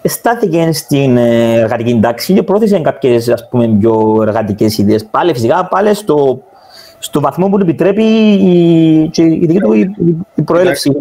στάθηκε 0.04 0.72
στην 0.72 1.18
εργατική 1.18 2.00
τάξη 2.00 2.34
και 2.34 2.44
πρόθεσε 2.44 2.80
κάποιες 2.80 3.30
ας 3.30 3.48
πούμε, 3.50 3.68
πιο 3.68 4.20
εργατικές 4.22 4.78
ιδέες. 4.78 5.06
Πάλι 5.06 5.34
φυσικά, 5.34 5.66
πάλι 5.66 5.94
στο, 5.94 6.40
στο 7.04 7.22
βαθμό 7.22 7.50
που 7.50 7.58
του 7.58 7.64
επιτρέπει 7.64 8.04
η, 8.04 9.10
και 9.12 9.22
η 9.22 9.46
δική 9.46 9.60
του 9.60 9.74
η, 9.74 9.96
η 10.36 10.42
προέλευση. 10.42 10.92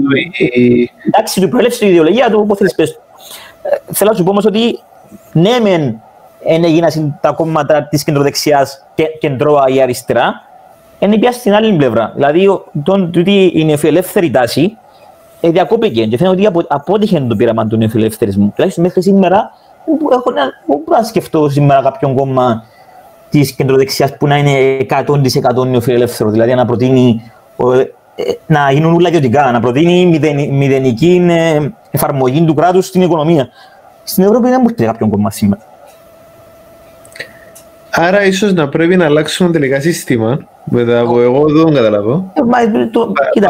Η 0.55 1.11
τάξη 1.11 1.41
του, 1.41 1.47
η 1.47 1.49
προέλευση, 1.49 1.87
η 1.87 1.89
ιδεολογία 1.89 2.31
του, 2.31 2.41
όπως 2.41 2.59
θέλεις 2.59 2.75
πες. 2.75 2.99
Θέλω 3.93 4.11
να 4.11 4.17
σου 4.17 4.25
πω 4.25 4.31
όμως 4.31 4.45
ότι 4.45 4.79
ναι 5.33 5.59
μεν 5.63 6.01
έγιναν 6.45 7.19
τα 7.21 7.33
κόμματα 7.33 7.89
της 7.91 8.05
κεντροδεξιάς 8.05 8.87
και 8.95 9.05
κεντρώα 9.21 9.69
ή 9.69 9.83
αριστερά, 9.83 10.43
είναι 10.99 11.19
πια 11.19 11.33
στην 11.33 11.55
άλλη 11.55 11.77
πλευρά. 11.77 12.13
Δηλαδή, 12.15 12.61
τούτη 12.85 13.53
η 13.55 13.65
νεοφιλελεύθερη 13.65 14.31
τάση 14.31 14.77
ε, 15.41 15.51
διακόπηκε 15.51 16.07
και 16.07 16.17
φαίνεται 16.17 16.47
ότι 16.47 16.65
απότυχε 16.69 17.21
το 17.21 17.37
πείραμα 17.37 17.67
του 17.67 17.77
νεοφιλελευθερισμού. 17.77 18.53
Τουλάχιστον 18.55 18.85
μέχρι 18.85 19.03
σήμερα 19.03 19.53
δεν 19.85 19.97
μπορώ 19.97 20.23
να 20.99 21.03
σκεφτώ 21.03 21.49
σήμερα 21.49 21.83
κάποιον 21.83 22.17
κόμμα 22.17 22.65
της 23.31 23.53
κεντροδεξιάς 23.53 24.17
που 24.17 24.27
να 24.27 24.37
είναι 24.37 24.77
100% 25.57 25.67
νεοφιλελεύθερος. 25.67 26.33
Δηλαδή 26.33 26.55
να 26.55 26.67
προτείνει 26.67 27.33
ε, 28.15 28.33
να 28.47 28.71
γίνουν 28.73 28.95
όλα 28.95 29.09
ιδιωτικά, 29.09 29.51
να 29.51 29.61
προτείνει 29.61 30.21
μηδενική 30.51 31.27
ε, 31.31 31.69
εφαρμογή 31.91 32.45
του 32.45 32.55
κράτους 32.55 32.87
στην 32.87 33.03
οικονομία. 33.03 33.49
Στην 34.05 34.25
Ευρώπη 34.25 34.49
δεν 34.49 34.61
μπορεί 34.61 34.75
κάποιον 34.75 35.11
κόμμα 35.11 35.31
σήμερα. 35.31 35.63
Άρα 37.91 38.25
ίσως 38.25 38.53
να 38.53 38.69
πρέπει 38.69 38.97
να 38.97 39.05
αλλάξουμε 39.05 39.51
τελικά 39.51 39.81
σύστημα. 39.81 40.39
Μετά 40.65 41.01
από 41.01 41.21
εγώ 41.21 41.45
δεν 41.49 41.75
καταλαβαίνω. 41.75 42.33
Κοίτα, 43.33 43.49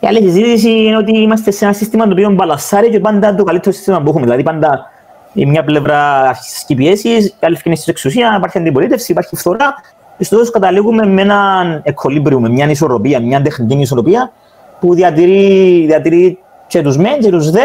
η 0.00 0.06
άλλη 0.06 0.22
συζήτηση 0.22 0.70
είναι 0.70 0.96
ότι 0.96 1.18
είμαστε 1.18 1.50
σε 1.50 1.64
ένα 1.64 1.74
σύστημα 1.74 2.04
το 2.04 2.12
οποίο 2.12 2.30
μπαλασσάρει 2.30 2.90
και 2.90 3.00
πάντα 3.00 3.34
το 3.34 3.44
καλύτερο 3.44 3.74
σύστημα 3.74 4.02
που 4.02 4.08
έχουμε. 4.08 4.24
Δηλαδή, 4.24 4.42
πάντα 4.42 4.90
η 5.32 5.46
μια 5.46 5.64
πλευρά 5.64 6.28
ασκεί 6.28 6.74
πιέσει, 6.74 7.08
η 7.08 7.34
άλλη 7.40 7.56
φτιάχνει 7.56 7.76
στην 7.76 7.92
εξουσία, 7.92 8.34
υπάρχει 8.36 8.58
αντιπολίτευση, 8.58 9.12
υπάρχει 9.12 9.36
φθορά. 9.36 9.74
Και 10.18 10.24
στο 10.24 10.36
τέλο 10.36 10.50
καταλήγουμε 10.50 11.06
με 11.06 11.22
έναν 11.22 11.80
εκχολύμπριο, 11.84 12.40
με 12.40 12.48
μια 12.48 12.70
ισορροπία, 12.70 13.20
μια 13.20 13.42
τεχνική 13.42 13.80
ισορροπία 13.80 14.32
που 14.80 14.94
διατηρεί, 14.94 15.84
διατηρεί 15.86 16.38
και 16.66 16.82
τους 16.82 16.96
μεν 16.96 17.18
και 17.20 17.30
τους 17.30 17.50
δε. 17.50 17.64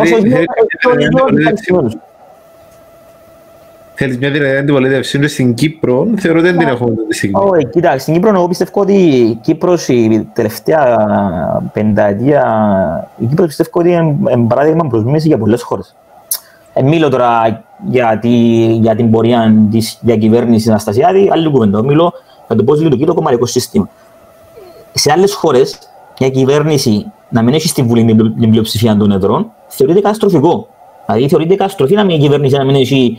Όσο 0.00 0.16
γίνεται 0.16 0.44
Θέλεις 3.96 4.18
μια 4.18 4.30
δυνατή 4.30 4.56
αντιπολίτευση 4.56 5.28
στην 5.28 5.54
Κύπρο, 5.54 6.08
θεωρώ 6.16 6.38
ότι 6.38 6.48
δεν 6.48 6.58
την 6.58 6.68
έχουμε 6.68 6.90
αυτή 6.90 7.06
τη 7.06 7.14
στιγμή. 7.14 7.40
Όχι, 7.44 7.66
κοίτα, 7.66 7.98
στην 7.98 8.14
Κύπρο 8.14 8.30
εγώ 8.34 8.48
πιστεύω 8.48 8.80
ότι 8.80 8.92
η 8.92 9.34
Κύπρος 9.34 9.88
η 9.88 10.28
τελευταία 10.32 10.98
πενταετία, 11.72 13.08
η 13.18 13.26
Κύπρος 13.26 13.46
πιστεύω 13.46 13.70
ότι 13.72 13.90
είναι 13.90 14.46
παράδειγμα 14.48 14.86
προς 14.86 15.04
μίμηση 15.04 15.28
για 15.28 15.38
πολλές 15.38 15.62
χώρες. 15.62 15.94
Ε, 16.76 16.82
μιλώ 16.82 17.08
τώρα 17.08 17.62
για, 17.88 18.18
τη, 18.18 18.28
για 18.74 18.96
την 18.96 19.10
πορεία 19.10 19.66
της 19.70 19.98
διακυβέρνησης 20.00 20.68
Αναστασιάδη, 20.68 21.28
άλλη 21.32 21.50
κουβέντα. 21.50 21.82
Μιλώ 21.82 22.12
για 22.46 22.56
το 22.56 22.64
πώς 22.64 22.80
λειτουργεί 22.80 23.04
το 23.04 23.14
κομματικό 23.14 23.46
σύστημα. 23.46 23.88
Σε 24.92 25.12
άλλες 25.12 25.34
χώρες, 25.34 25.78
μια 26.20 26.28
κυβέρνηση 26.30 27.06
να 27.28 27.42
μην 27.42 27.54
έχει 27.54 27.68
στη 27.68 27.82
Βουλή 27.82 28.04
την 28.40 28.50
πλειοψηφία 28.50 28.96
των 28.96 29.10
εδρών, 29.10 29.52
θεωρείται 29.68 30.00
καταστροφικό. 30.00 30.68
Δηλαδή 31.06 31.28
θεωρείται 31.28 31.54
καταστροφή 31.54 31.94
να 31.94 32.04
μια 32.04 32.18
κυβέρνηση 32.18 32.56
να 32.56 32.64
μην 32.64 32.74
έχει 32.74 33.18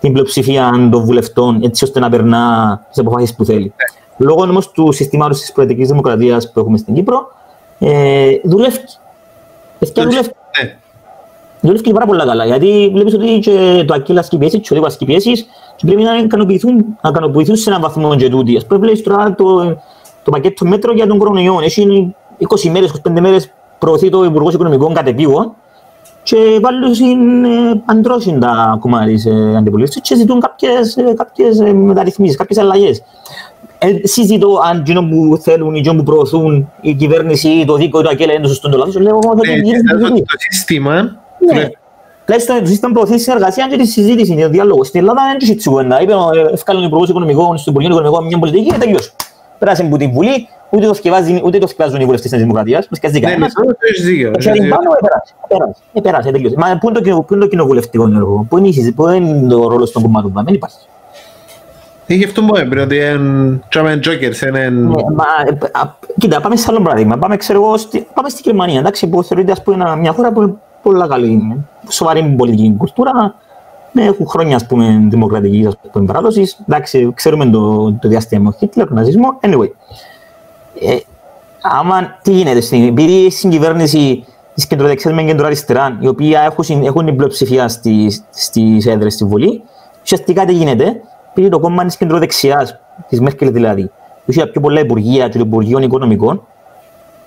την 0.00 0.12
πλειοψηφία 0.12 0.88
των 0.90 1.04
βουλευτών 1.04 1.62
έτσι 1.62 1.84
ώστε 1.84 2.00
να 2.00 2.10
περνά 2.10 2.80
τις 2.88 2.98
αποφάσεις 2.98 3.34
που 3.34 3.44
θέλει. 3.44 3.72
Λόγω 4.16 4.42
όμως 4.42 4.70
του 4.70 4.92
συστήματος 4.92 5.40
της 5.40 5.52
προεδρικής 5.52 5.88
δημοκρατίας 5.88 6.52
που 6.52 6.60
έχουμε 6.60 6.76
στην 6.76 6.94
Κύπρο, 6.94 7.32
ε, 7.78 8.30
δουλεύει. 8.44 8.84
Παιδιά 9.78 10.02
δουλεύει. 10.02 10.30
Ναι. 10.62 10.76
Δουλεύει 11.60 11.92
πάρα 11.92 12.06
πολύ 12.06 12.18
καλά. 12.18 12.44
Γιατί 12.44 12.90
βλέπεις 12.92 13.14
ότι 13.14 13.38
και 13.38 13.84
το 13.86 13.94
Ακύλα 13.94 14.20
ασκεί 14.20 14.38
πιέσει, 14.38 14.60
και 14.60 14.68
ο 14.72 14.74
Δίκο 14.74 14.86
ασκεί 14.86 15.04
πιέσει, 15.04 15.32
και 15.76 15.86
πρέπει 15.86 16.02
να 16.02 16.16
ικανοποιηθούν, 16.16 16.84
να 17.02 17.08
ικανοποιηθούν 17.08 17.56
σε 17.56 17.70
έναν 17.70 17.82
βαθμό 17.82 18.16
και 18.16 18.28
τούτοι. 18.28 18.56
Α 18.56 18.60
πούμε, 18.66 18.80
βλέπεις 18.80 19.02
τώρα 19.02 19.34
το, 19.34 19.64
το 20.22 20.30
πακέτο 20.30 20.66
μέτρο 20.66 20.92
για 20.92 21.06
τον 21.06 21.18
κορονοϊό. 21.18 21.60
Έχει 21.62 22.14
20 22.64 22.70
μέρες, 22.70 23.00
25 23.08 23.20
μέρες 23.20 23.52
προωθεί 23.78 24.08
το 24.08 24.24
Υπουργός 24.24 24.54
Οικονομικών 24.54 24.94
κατεπίγον 24.94 25.54
και 26.22 26.36
πάλι 26.60 27.10
είναι 27.10 27.82
αντρώσιν 27.84 28.40
τα 28.40 28.76
κομμάτια 28.80 29.14
της 29.14 29.26
ε, 29.26 29.56
αντιπολίτευσης 29.56 30.02
και 30.02 30.16
ζητούν 30.16 30.40
κάποιες, 30.40 30.96
ε, 30.96 31.14
κάποιες 31.16 31.60
ε, 31.60 31.72
μεταρρυθμίσεις, 31.72 32.36
κάποιες 32.36 32.58
αλλαγές. 32.58 33.02
Ε, 33.78 34.06
συζητώ 34.06 34.60
αν 34.70 34.78
εκείνο 34.78 35.02
που 35.02 35.38
θέλουν 35.42 35.74
ή 35.74 35.78
εκείνο 35.78 35.94
που 35.94 36.02
προωθούν 36.02 36.70
η 36.80 36.94
κυβέρνηση 36.94 37.48
ή 37.48 37.64
το 37.64 37.74
δίκαιο 37.74 38.00
ή 38.00 38.02
το 38.02 38.08
ακέλα 38.12 38.32
είναι 38.32 38.42
το 38.42 38.48
σωστό 38.48 38.68
το 38.68 38.76
λάθος, 38.76 38.96
λέω 38.98 39.18
ότι 39.24 39.50
είναι 39.52 39.80
το 40.18 40.36
σύστημα... 40.50 41.24
Τουλάχιστον 42.24 42.60
το 42.60 42.66
σύστημα 42.66 42.92
προωθεί 42.92 43.18
συνεργασία 43.18 43.68
και 43.70 43.76
τη 43.76 43.86
συζήτηση, 43.86 44.36
το 44.36 44.48
διάλογο. 44.48 44.84
Στην 44.84 45.00
Ελλάδα 45.00 45.20
δεν 45.22 45.38
έχει 45.40 45.50
έτσι 45.50 45.68
κουβέντα. 45.68 46.02
Είπε 46.02 46.12
ο 46.12 46.30
Ευκάλλον 46.52 46.84
Υπουργός 46.84 47.08
Οικονομικών, 47.08 47.58
στο 47.58 47.70
Υπουργείο 47.70 47.92
Οικονομικών, 47.92 48.26
μια 48.26 48.38
πολιτική 48.38 48.70
και 48.70 48.78
τελειώσει. 48.78 49.12
Πέρασε 49.58 49.82
από 49.82 49.96
την 49.96 50.12
Βουλή, 50.12 50.48
ούτε 50.70 50.86
το 50.86 50.94
σκευάζουν, 50.94 51.40
ούτε 51.44 51.58
το 51.58 51.66
σκευάζουν 51.66 52.00
οι 52.00 52.04
βουλευτές 52.04 52.30
της 52.30 52.40
Δημοκρατίας, 52.40 52.88
που 52.88 52.94
σκευάζει 52.94 53.20
κανένας. 53.20 53.52
Ναι, 53.64 53.72
ναι, 54.50 54.68
επέρασε, 55.46 55.74
επέρασε, 55.92 56.30
τελείωσε. 56.30 56.54
Μα 56.58 56.78
πού 56.80 56.88
είναι 56.88 57.18
το 57.38 57.46
κοινοβουλευτικό 57.46 58.04
έργο, 58.14 58.46
πού 58.48 58.58
είναι 58.58 59.48
το 59.48 59.68
ρόλο 59.68 59.90
των 59.90 60.02
κομμάτων, 60.02 60.32
δεν 60.44 60.54
υπάρχει. 60.54 60.78
Είχε 62.06 62.24
αυτό 62.24 62.42
που 62.42 62.56
έπρεπε, 62.56 62.80
ότι 62.80 62.96
είναι 63.78 63.96
τζόκερς, 63.96 64.40
είναι... 64.40 64.72
Κοίτα, 66.18 66.40
πάμε 66.40 66.56
σε 66.56 66.66
άλλο 66.68 66.80
παράδειγμα. 66.80 67.16
Πάμε, 67.16 67.36
ξέρω 67.36 67.62
εγώ, 67.62 67.74
πάμε 68.14 68.28
στη 68.28 68.40
Γερμανία, 68.44 68.78
εντάξει, 68.78 69.06
που 69.06 69.22
θεωρείται 69.22 69.52
ας 69.52 69.62
πούμε 69.62 69.96
μια 69.96 70.12
χώρα 70.12 70.32
που 70.32 70.58
είναι 70.84 70.98
πολύ 70.98 71.08
καλή, 71.08 71.64
σοβαρή 71.88 72.34
πολιτική 72.36 72.74
κουλτούρα, 72.78 73.34
ναι, 73.92 74.04
έχουν 74.04 74.26
χρόνια 74.26 74.56
ας 74.56 74.66
πούμε, 74.66 75.06
δημοκρατικής 75.08 75.66
ας 75.66 75.76
πούμε, 75.92 76.06
παράδοσης. 76.06 76.58
Εντάξει, 76.68 77.12
ξέρουμε 77.14 77.46
το, 77.46 77.92
το 77.92 78.08
διάστημα 78.08 78.50
του 78.50 78.56
Χίτλερ, 78.58 78.86
τον 78.86 78.96
ναζισμό. 78.96 79.38
Anyway, 79.40 79.70
ε, 80.80 80.96
άμα 81.62 82.18
τι 82.22 82.32
γίνεται, 82.32 82.60
στην, 82.60 82.86
επειδή 82.86 83.30
στην 83.30 83.50
κυβέρνηση 83.50 84.24
της 84.54 84.66
κεντροδεξιάς 84.66 85.14
με 85.14 85.22
κεντροαριστερά, 85.22 85.98
οι 86.00 86.06
οποίοι 86.06 86.32
έχουν, 86.44 86.84
έχουν 86.84 87.04
την 87.04 87.16
πλειοψηφία 87.16 87.68
στι 87.68 88.22
στις 88.30 88.86
έδρες 88.86 89.14
στη 89.14 89.24
Βουλή, 89.24 89.62
ουσιαστικά 90.02 90.44
τι 90.44 90.52
γίνεται, 90.52 91.00
επειδή 91.30 91.48
το 91.48 91.58
κόμμα 91.58 91.84
της 91.84 91.96
κεντροδεξιάς, 91.96 92.78
της 93.08 93.20
Μέρκελ 93.20 93.52
δηλαδή, 93.52 93.90
που 94.24 94.30
είχε 94.30 94.46
πιο 94.46 94.60
πολλά 94.60 94.80
υπουργεία 94.80 95.28
και 95.28 95.38
Υπουργείων 95.38 95.82
Οικονομικών, 95.82 96.46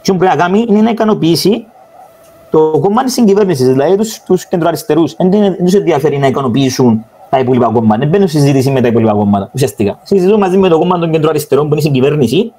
τι 0.01 0.13
πρέπει 0.13 0.35
να 0.37 0.43
κάνει 0.43 0.65
είναι 0.69 0.81
να 0.81 0.89
ικανοποιήσει 0.89 1.65
το 2.49 2.79
κόμμα 2.81 3.03
της 3.03 3.13
συγκυβέρνησης, 3.13 3.67
δηλαδή 3.67 3.95
τους 4.25 4.45
κεντροαριστερούς. 4.45 5.15
Δεν 5.17 5.55
τους 5.63 5.73
ενδιαφέρει 5.73 6.17
να 6.17 6.27
ικανοποιήσουν 6.27 7.05
τα 7.29 7.39
υπόλοιπα 7.39 7.65
κόμματα. 7.65 7.99
Δεν 7.99 8.07
μπαίνουν 8.07 8.27
στη 8.27 8.39
συζήτηση 8.39 8.71
με 8.71 8.81
τα 8.81 8.87
υπόλοιπα 8.87 9.11
κόμματα. 9.11 9.49
Ουσιαστικά. 9.53 9.99
Συζητούν 10.03 10.39
μαζί 10.39 10.57
με 10.57 10.69
το 10.69 10.79
κόμμα 10.79 10.99
των 10.99 11.11
κεντροαριστερών 11.11 11.67
που 11.67 11.71
είναι 11.71 11.81
στην 11.81 11.93
κυβέρνηση. 11.93 12.53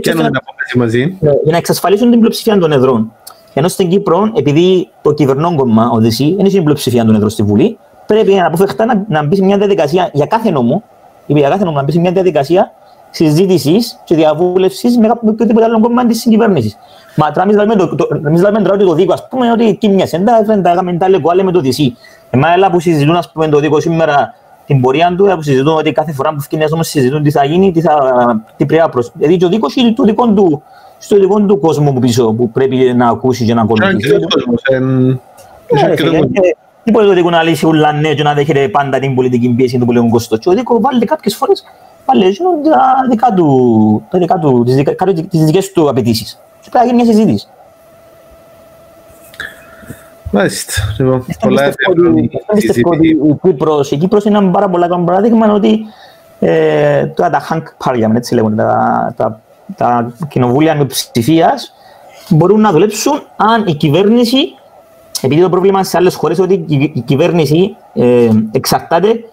Και 0.00 0.14
να, 0.14 0.30
μαζί. 0.76 1.16
Ναι, 1.20 1.30
για 1.30 1.52
να 1.52 1.56
εξασφαλίσουν 1.56 2.10
την 2.10 2.18
πλειοψηφία 2.18 2.58
των 2.58 2.72
εδρών. 2.72 3.12
Ενώ 3.54 3.68
στην 3.68 3.88
Κύπρο, 3.88 4.30
επειδή 4.36 4.88
το 5.02 5.12
κυβερνών 5.12 5.56
κόμμα, 5.56 5.90
ο 5.90 6.00
ΔΣ, 6.00 6.16
δεν 6.18 6.44
έχει 6.44 6.54
την 6.54 6.62
πλειοψηφία 6.62 7.04
των 7.04 7.14
εδρών 7.14 7.30
στη 7.30 7.42
Βουλή, 7.42 7.78
πρέπει 8.06 8.40
αποφευχτά 8.40 8.84
να, 8.84 9.04
να 9.08 9.24
μπει 9.24 9.36
σε 9.36 9.44
μια 9.44 9.58
διαδικασία 9.58 10.10
για 10.12 10.26
κάθε 10.26 10.50
νόμο, 10.50 10.82
για 11.26 11.48
κάθε 11.48 11.64
νόμο 11.64 11.76
να 11.76 11.82
μπει 11.82 11.92
σε 11.92 12.00
μια 12.00 12.12
διαδικασία 12.12 12.72
συζήτησης 13.10 14.00
και 14.04 14.14
διαβούλευσης 14.14 14.98
με 14.98 15.08
οποιοδήποτε 15.28 15.64
άλλο 15.64 15.80
κόμμα 15.80 16.06
της 16.06 16.20
συγκυβέρνησης. 16.20 16.78
Μα 17.16 17.30
τώρα 17.30 17.42
εμείς 18.26 18.40
λέμε 18.42 18.62
τώρα 18.62 18.74
ότι 18.74 18.84
το 18.84 18.94
δίκο, 18.94 19.12
ας 19.12 19.28
πούμε, 19.28 19.50
ότι 19.50 19.76
κοίμιασε, 19.80 20.22
δεν 20.44 20.62
τα 20.62 20.70
έκαμε 20.70 20.92
τα 20.92 21.08
λεκό, 21.08 21.30
με 21.42 21.52
το 21.52 21.60
δυσί. 21.60 21.96
Εμάς 22.30 22.54
έλα 22.54 22.70
που 22.70 22.80
συζητούν, 22.80 23.16
ας 23.16 23.32
πούμε, 23.32 23.48
το 23.48 23.58
δίκο 23.58 23.80
σήμερα, 23.80 24.34
την 24.66 24.80
πορεία 24.80 25.14
του, 25.16 25.32
που 25.34 25.42
συζητούν 25.42 25.76
ότι 25.76 25.92
κάθε 25.92 26.12
φορά 26.12 26.34
που 26.34 26.40
φύγει 26.40 26.64
όμως 26.72 26.88
συζητούν 26.88 27.22
τι 27.22 27.30
θα 27.30 27.44
γίνει, 27.44 27.72
τι, 27.72 27.80
θα, 27.80 27.94
τι 28.56 28.66
πρέπει 28.66 28.82
να 28.82 28.88
προσ... 28.88 29.10
Δηλαδή 29.14 29.36
το 29.36 29.48
δίκος 29.48 29.76
είναι 29.76 29.92
το 29.92 30.02
δικό 30.02 30.28
του 30.28 30.62
στο 30.98 31.18
δικό 31.18 31.40
του 31.40 31.58
κόσμο 31.58 31.92
που 31.92 31.98
πίσω 31.98 32.32
που 32.32 32.50
πρέπει 32.50 32.76
να 32.96 33.08
ακούσει 33.08 33.44
και 33.44 33.54
να 33.54 33.62
ακολουθήσει. 33.62 34.16
Τι 36.84 36.90
μπορεί 36.90 37.06
το 37.06 37.12
δικό 37.12 37.30
να 37.30 37.42
λύσει 37.42 37.66
ούλα 37.66 37.92
ναι 37.92 38.14
και 38.14 38.22
να 38.22 38.34
δέχεται 38.34 38.68
πάντα 38.68 38.98
την 38.98 39.14
πολιτική 39.14 39.48
πίεση 39.48 39.78
του 39.78 39.84
πολιτικού 39.84 40.10
κόστος. 40.10 40.38
Και 40.38 40.48
ο 40.48 40.52
δικό 40.52 40.80
βάλει 40.80 41.04
κάποιες 41.04 41.36
φορές 41.36 41.64
βάλει 42.04 42.36
τα 42.62 43.06
δικά 43.10 43.32
του, 43.34 44.02
τα 44.10 44.18
δικά 44.18 44.38
του, 44.38 44.62
τις, 44.64 44.74
δικα, 44.74 44.94
τις 45.04 45.44
δικές 45.44 45.72
του 45.72 45.88
απαιτήσεις. 45.88 46.38
Και 46.66 46.72
πρέπει 46.72 46.86
να 46.86 46.92
γίνει 46.92 47.04
μια 47.04 47.14
συζήτηση. 47.14 47.48
Μάλιστα. 50.30 50.72
Λοιπόν, 50.98 51.26
πολλά 51.40 51.74
πιστεύω 52.54 52.90
ότι 52.90 53.08
η 53.08 53.38
Κύπρος, 53.42 53.90
η 53.90 53.96
Κύπρος 53.96 54.24
είναι 54.24 54.38
ένα 54.38 54.50
πάρα 54.50 54.68
πολύ 54.68 54.88
καλό 54.88 55.04
παράδειγμα 55.04 55.52
ότι 55.52 55.78
ε, 56.40 57.06
τώρα 57.06 57.30
τα 57.30 57.42
Hank 57.50 57.62
Parliament, 57.84 58.14
έτσι 58.14 58.34
λέγονται, 58.34 58.56
τα, 58.56 59.14
τα, 59.16 59.40
τα 59.76 60.12
κοινοβούλια 60.28 60.74
με 60.74 60.84
ψηφίας 60.84 61.72
μπορούν 62.28 62.60
να 62.60 62.72
δουλέψουν 62.72 63.22
αν 63.36 63.66
η 63.66 63.74
κυβέρνηση, 63.74 64.38
επειδή 65.20 65.40
το 65.40 65.48
πρόβλημα 65.48 65.84
σε 65.84 65.96
άλλες 65.96 66.14
χώρες 66.14 66.38
ότι 66.38 66.64
η 66.94 67.00
κυβέρνηση 67.00 67.76
ε, 67.94 68.28
εξαρτάται 68.52 69.24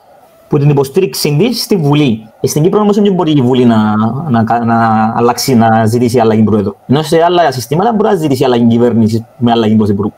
από 0.53 0.61
την 0.61 0.71
υποστήριξη 0.71 1.35
της 1.37 1.61
στη 1.61 1.75
Βουλή. 1.75 2.27
Ε, 2.41 2.47
στην 2.47 2.63
Κύπρο 2.63 2.79
όμω 2.79 2.91
δεν 2.93 3.13
μπορεί 3.13 3.31
η 3.31 3.41
Βουλή 3.41 3.65
να, 3.65 3.95
να, 4.29 4.65
να, 4.65 5.13
αλλάξει, 5.15 5.55
να 5.55 5.85
ζητήσει 5.85 6.19
αλλαγή 6.19 6.43
πρόεδρο. 6.43 6.75
Ενώ 6.87 7.01
σε 7.01 7.23
άλλα 7.23 7.51
συστήματα 7.51 7.93
μπορεί 7.93 8.09
να 8.09 8.15
ζητήσει 8.15 8.43
αλλαγή 8.43 8.67
κυβέρνησης 8.67 9.23
με 9.37 9.51
αλλαγή 9.51 9.75
πρωθυπουργού. 9.75 10.13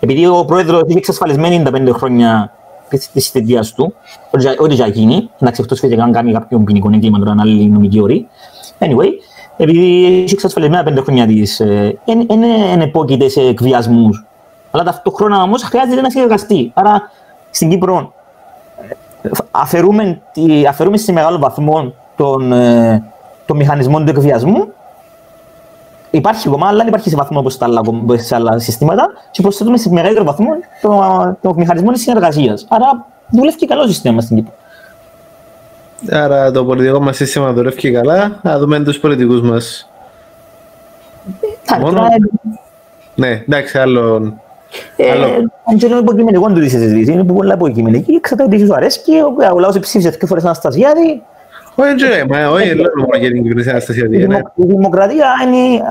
Επειδή 0.00 0.26
ο 0.26 0.44
πρόεδρος 0.44 0.82
έχει 0.88 0.98
εξασφαλισμένη 0.98 1.62
τα 1.62 1.70
πέντε 1.70 1.92
χρόνια 1.92 2.52
της 3.12 3.28
θητείας 3.28 3.72
του, 3.72 3.94
ό,τι 4.58 4.74
για 4.74 4.86
γίνει, 4.86 5.30
εντάξει, 5.40 5.60
εκτό 5.62 5.74
φυσικά 5.74 6.02
αν 6.02 6.12
κάνει 6.12 6.32
κάποιον 6.32 6.64
ποινικό 6.64 6.90
εγκλήμα, 6.94 7.18
τώρα 7.18 7.34
άλλη 7.40 7.66
νομική 7.66 8.00
όρη. 8.00 8.28
Anyway, 8.78 9.08
επειδή 9.56 10.04
έχει 10.22 10.34
εξασφαλισμένα 10.34 10.82
πέντε 10.82 11.00
χρόνια 11.00 11.26
της, 11.26 11.62
δεν 12.26 12.80
επόκειται 12.80 13.28
σε 13.28 13.40
εκβιασμούς. 13.40 14.24
Αλλά 14.70 14.82
ταυτόχρονα 14.82 15.42
όμως 15.42 15.62
χρειάζεται 15.62 16.00
να 16.00 16.10
συνεργαστεί. 16.10 16.70
Άρα 16.74 17.10
στην 17.50 17.70
Κύπρο 17.70 18.14
αφαιρούμε, 19.50 20.20
αφαιρούμε 20.68 20.96
σε 20.96 21.12
μεγάλο 21.12 21.38
βαθμό 21.38 21.94
τον, 22.16 22.52
ε, 22.52 23.04
τον 23.46 23.56
μηχανισμό 23.56 23.98
του 23.98 24.10
εκβιασμού. 24.10 24.68
Υπάρχει 26.10 26.48
κομμάτι, 26.48 26.68
αλλά 26.68 26.78
δεν 26.78 26.88
υπάρχει 26.88 27.08
σε 27.08 27.16
βαθμό 27.16 27.38
όπως 27.38 27.52
στα 27.52 27.64
άλλα, 27.64 27.82
σε 28.14 28.34
άλλα 28.34 28.58
συστήματα. 28.58 29.08
Και 29.30 29.42
προσθέτουμε 29.42 29.76
σε 29.76 29.90
μεγαλύτερο 29.92 30.24
βαθμό 30.24 30.48
το, 30.82 31.00
το 31.42 31.54
μηχανισμό 31.54 31.92
της 31.92 32.02
συνεργασίας. 32.02 32.66
Άρα 32.68 33.06
δουλεύει 33.30 33.56
και 33.56 33.66
καλό 33.66 33.86
σύστημα 33.86 34.20
στην 34.20 34.36
Κύπρο. 34.36 34.52
Άρα 36.10 36.50
το 36.50 36.64
πολιτικό 36.64 37.00
μας 37.00 37.16
σύστημα 37.16 37.52
δουλεύει 37.52 37.92
καλά. 37.92 38.40
Να 38.42 38.58
δούμε 38.58 38.80
τους 38.80 38.98
πολιτικούς 38.98 39.40
μας. 39.40 39.90
Μόνο... 41.80 42.06
Ναι, 43.14 43.28
εντάξει, 43.48 43.78
άλλο 43.78 44.34
αν 45.70 45.76
και 45.78 45.86
είναι 45.86 45.98
υποκειμενικό 45.98 46.46
του 46.46 46.60
τη 46.60 46.68
συζήτηση, 46.68 47.12
είναι 47.12 47.24
πολύ 47.24 47.52
υποκειμενική, 47.52 48.12
εξαρτάται 48.12 48.56
τι 48.56 48.66
σου 48.66 48.74
αρέσει 48.74 49.00
ο 49.54 49.58
λαός 49.58 49.78
ψήφισε 49.78 50.10
και 50.18 50.26
φορές 50.26 50.44
Αναστασιάδη. 50.44 51.22
Όχι, 51.78 52.26
μα 52.28 52.48
όχι, 52.48 52.74
λέω 52.74 52.86
για 53.18 53.28
την 53.30 53.42
κυβέρνηση 53.42 53.70
Αναστασιάδη. 53.70 54.16
Η 54.54 54.66
δημοκρατία 54.66 55.26
είναι, 55.46 55.82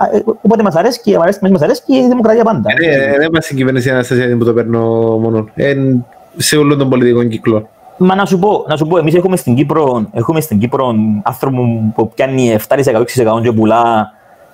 όποτε 0.41 0.63
μας 0.63 0.75
αρέσει 0.75 1.01
και 1.01 1.17
μας 1.17 1.61
αρέσει 1.61 1.81
και 1.85 1.95
η 1.95 2.07
δημοκρατία 2.07 2.43
πάντα. 2.43 2.69
Δεν 3.19 3.29
μας 3.33 3.49
η 3.49 3.55
κυβέρνηση 3.55 3.89
Αναστασιάδη 3.89 4.35
που 4.35 4.45
το 4.45 4.53
παίρνω 4.53 4.81
μόνο, 5.17 5.47
σε 6.37 6.57
όλο 6.57 6.75
τον 6.75 6.89
πολιτικό 6.89 7.23
κύκλο. 7.23 7.67
Μα 7.97 8.15
να 8.15 8.25
σου 8.25 8.39
πω, 8.39 8.65
να 8.67 8.77
σου 8.77 8.87
πω, 8.87 8.97
εμείς 8.97 9.15
έχουμε 9.15 9.35
στην 9.35 9.55
Κύπρο, 9.55 10.09
έχουμε 10.13 10.41
στην 10.41 10.59
Κύπρο 10.59 10.95
άνθρωπο 11.23 11.61
που 11.95 12.09
πιάνει 12.09 12.55
7-6% 12.67 13.41
και 13.41 13.51
πουλά, 13.51 14.11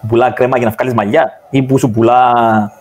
πουλά 0.08 0.32
κρέμα 0.32 0.58
για 0.58 0.66
να 0.66 0.72
βγάλεις 0.72 0.94
μαλλιά 0.94 1.32
ή 1.50 1.64
που 1.64 1.78
σου 1.78 1.92
πουλά 1.92 2.34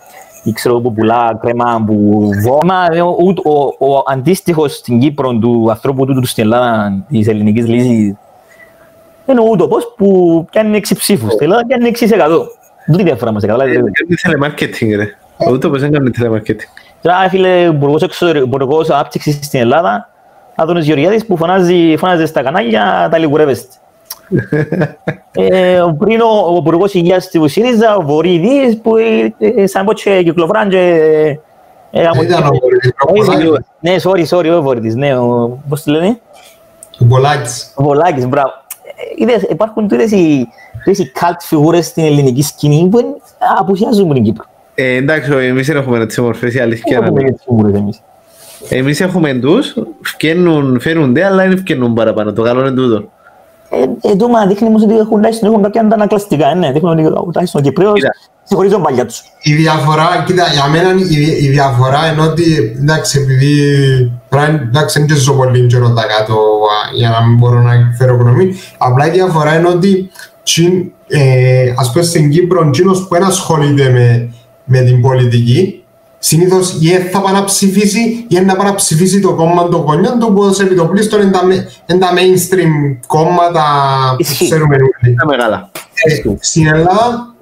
ξέρω 0.53 0.79
που 0.79 0.93
πουλά 0.93 1.37
κρέμα 1.41 1.83
που 1.85 2.29
βόμα. 2.43 2.87
Ο, 3.03 3.49
ο, 3.49 3.87
ο 3.91 4.03
αντίστοιχος 4.07 4.75
στην 4.75 4.99
Κύπρο 4.99 5.33
του 5.33 5.67
ανθρώπου 5.69 6.05
τούτου 6.05 6.25
στην 6.25 6.43
Ελλάδα 6.43 7.03
της 7.09 7.27
ελληνικής 7.27 7.67
λύσης 7.67 8.15
είναι 9.25 9.39
ο 9.39 9.47
ούτωπο 9.51 9.77
που 9.97 10.45
πιάνει 10.51 10.81
6 10.87 10.91
ψήφους. 10.97 11.33
Στην 11.33 11.45
Ελλάδα 11.45 11.65
πιάνει 11.65 11.91
6%. 11.99 12.07
Δεν 12.85 12.97
τη 12.97 13.03
διαφορά 13.03 13.31
μα. 13.31 13.39
Κάνει 13.39 13.81
τηλεμάρκετινγκ, 14.21 14.93
ρε. 14.93 15.15
Ο 15.37 15.51
ούτωπο 15.51 15.77
δεν 15.77 15.91
κάνει 15.91 16.09
τηλεμάρκετινγκ. 16.09 16.69
Τώρα, 17.01 17.29
φίλε, 17.29 17.59
υπουργός 18.43 18.89
ανάπτυξη 18.89 19.31
στην 19.31 19.59
Ελλάδα, 19.59 20.09
Άδωνος 20.55 20.85
Γεωργιάδης 20.85 21.25
που 21.25 21.37
φωνάζει, 21.37 21.95
φωνάζει 21.97 22.25
στα 22.25 22.43
κανάλια, 22.43 23.07
τα 23.11 23.17
λιγουρεύεστε 23.17 23.75
ε, 23.75 23.80
πριν 25.97 26.21
ο, 26.21 26.53
ο 26.53 26.57
Υπουργός 26.59 26.93
Υγείας 26.93 27.29
του 27.29 27.47
ΣΥΡΙΖΑ, 27.47 27.95
ο 27.95 28.01
Βορύδης, 28.01 28.77
που 28.81 28.97
ε, 28.97 29.67
σαν 29.67 29.85
πως 29.85 30.03
και 30.03 30.23
κυκλοφοράν 30.23 30.69
και... 30.69 30.77
Ε, 31.91 32.01
ήταν 32.23 32.43
ο 32.43 33.13
Βορύδης, 33.13 33.59
Ναι, 33.79 33.95
sorry, 34.03 34.25
sorry, 34.25 34.57
ο 34.57 34.61
Βορύδης, 34.61 34.95
ναι, 34.95 35.17
ο, 35.17 35.59
πώς 35.69 35.83
το 35.83 35.91
λένε; 35.91 36.19
Ο 36.99 37.05
Βολάκης. 37.05 37.73
Ο 37.75 37.83
Βολάκης, 37.83 38.27
μπράβο. 38.27 38.51
Είδες, 39.17 39.41
υπάρχουν 39.41 39.87
τούτες 39.87 40.11
οι, 40.11 40.47
οι 40.85 41.11
cult 41.19 41.37
φιγούρες 41.39 41.85
στην 41.85 42.03
ελληνική 42.03 42.41
σκηνή 42.41 42.87
που 42.91 43.21
απουσιάζουν 43.59 44.13
την 44.13 44.23
Κύπρο. 44.23 44.43
Ε, 44.75 44.95
εντάξει, 44.95 45.31
εμείς 45.31 45.67
δεν 45.67 45.77
έχουμε 45.77 46.05
τις 46.05 46.17
ομορφές, 46.17 46.53
η 46.53 46.59
αλήθεια. 46.59 46.97
Έχουμε 46.97 47.23
τις 47.23 47.43
φιγούρες 47.43 47.73
εμείς. 47.73 48.01
Εμείς 48.69 49.01
έχουμε 49.01 49.33
τους, 49.33 49.75
φαίνονται, 50.79 51.25
αλλά 51.25 51.47
δεν 51.47 51.63
φαίνουν 51.67 51.93
παραπάνω. 51.93 52.33
Το 52.33 52.41
καλό 52.41 52.59
είναι 52.59 52.71
τούτο. 52.71 53.09
Εδώ 54.01 54.27
μα 54.27 54.45
δείχνει 54.47 54.67
όμως 54.67 54.83
ότι 54.83 54.93
έχουν 54.97 55.09
τουλάχιστον 55.09 55.49
έχουν 55.49 55.63
κάποια 55.63 55.81
αντανακλαστικά, 55.81 56.55
ναι, 56.55 56.71
δείχνουν 56.71 56.91
ότι 56.91 57.03
τουλάχιστον 57.03 57.61
ο 57.61 57.63
Κυπρέος 57.63 57.99
συγχωρίζει 58.43 58.73
τον 58.73 58.83
παλιά 58.83 59.05
τους. 59.05 59.23
Η 59.41 59.53
διαφορά, 59.53 60.23
κοίτα, 60.25 60.47
για 60.53 60.67
μένα 60.67 60.89
η, 61.09 61.45
η 61.45 61.49
διαφορά 61.49 62.11
είναι 62.11 62.21
ότι, 62.21 62.75
εντάξει, 62.79 63.19
επειδή 63.19 63.53
εντάξει, 64.67 64.99
δεν 64.99 65.17
ξέρω 65.17 65.37
πολύ 65.37 65.65
καιρό 65.65 65.93
τα 65.93 66.03
κάτω 66.17 66.35
για 66.95 67.09
να 67.09 67.27
μην 67.27 67.37
μπορώ 67.37 67.61
να 67.61 67.71
φέρω 67.97 68.15
γνώμη, 68.15 68.55
απλά 68.77 69.07
η 69.07 69.09
διαφορά 69.09 69.57
είναι 69.57 69.67
ότι 69.67 70.11
ε, 71.07 71.73
ας 71.77 71.91
πούμε 71.91 72.03
στην 72.03 72.29
Κύπρο, 72.29 72.67
εκείνος 72.67 73.07
που 73.07 73.17
ασχολείται 73.25 73.89
με, 73.89 74.33
με 74.65 74.81
την 74.81 75.01
πολιτική, 75.01 75.80
Συνήθως 76.23 76.77
ή 76.79 76.87
θα 76.87 77.21
πάει 77.21 77.33
να 77.33 77.43
ψηφίσει 77.43 78.25
ή 78.27 78.39
να 78.39 78.55
πάει 78.55 78.67
να 78.67 78.75
ψηφίσει 78.75 79.19
το 79.19 79.33
κόμμα 79.33 79.69
των 79.69 79.81
γονιών 79.81 80.19
του 80.19 80.33
που 80.33 80.53
σε 80.53 80.63
επιτοπλίστων 80.63 81.21
είναι 81.21 81.99
τα 81.99 82.09
mainstream 82.13 82.97
κόμματα 83.07 83.63
που 84.17 84.45
ξέρουμε 84.45 84.75
όλοι. 84.75 85.15
Τα 85.15 85.25
μεγάλα. 85.25 85.71
Ε, 85.93 86.35
στην 86.39 86.67
Ελλάδα 86.67 87.33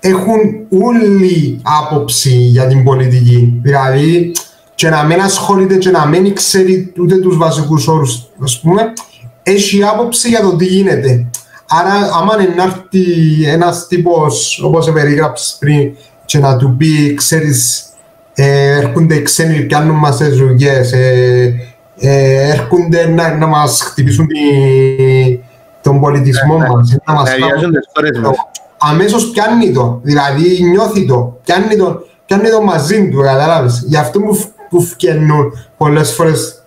έχουν 0.00 0.38
όλη 0.84 1.60
άποψη 1.62 2.30
για 2.30 2.66
την 2.66 2.84
πολιτική. 2.84 3.60
Δηλαδή, 3.62 4.32
και 4.74 4.88
να 4.88 5.04
μην 5.04 5.20
ασχολείται 5.20 5.76
και 5.76 5.90
να 5.90 6.06
μην 6.06 6.34
ξέρει 6.34 6.92
ούτε 7.00 7.16
τους 7.16 7.36
βασικούς 7.36 7.88
όρους, 7.88 8.28
ας 8.42 8.60
πούμε, 8.60 8.92
έχει 9.42 9.84
άποψη 9.84 10.28
για 10.28 10.40
το 10.40 10.56
τι 10.56 10.64
γίνεται. 10.64 11.26
Άρα, 11.68 12.10
άμα 12.20 12.42
είναι 12.42 12.62
έρθει 12.62 13.04
ένας 13.44 13.86
τύπος, 13.86 14.60
όπως 14.64 14.92
περιγράψεις 14.92 15.56
πριν, 15.58 15.92
και 16.24 16.38
να 16.38 16.56
του 16.56 16.74
πει, 16.78 17.14
ξέρεις, 17.14 17.84
ε, 18.42 18.76
έρχονται 18.76 19.14
οι 19.14 19.22
ξένοι, 19.22 19.60
πιάνουν 19.60 19.96
μας 19.96 20.16
τις 20.16 20.36
δουλειές, 20.36 20.92
ε, 20.92 21.54
ε, 21.98 22.50
έρχονται 22.50 23.08
να, 23.08 23.34
να 23.36 23.46
μας 23.46 23.80
χτυπήσουν 23.80 24.26
τη, 24.26 24.36
τον 25.80 26.00
πολιτισμό 26.00 26.58
ναι, 26.58 26.68
μας. 26.68 26.96
Να 27.06 27.14
μας 27.14 27.30
ναι, 27.30 28.30
αμέσως 28.78 29.30
πιάνει 29.30 29.72
το, 29.72 30.00
δηλαδή 30.02 30.62
νιώθει 30.62 31.06
το, 31.06 31.38
πιάνει 31.44 31.76
το, 31.76 32.06
πιάνει 32.26 32.48
το 32.48 32.62
μαζί 32.62 33.08
του, 33.08 33.20
καταλάβεις. 33.20 33.84
Γι' 33.86 33.96
αυτό 33.96 34.20
που, 34.20 34.44
που 34.68 34.80
φτιάχνουν 34.80 35.52
πολλές 35.76 36.12
φορές 36.12 36.62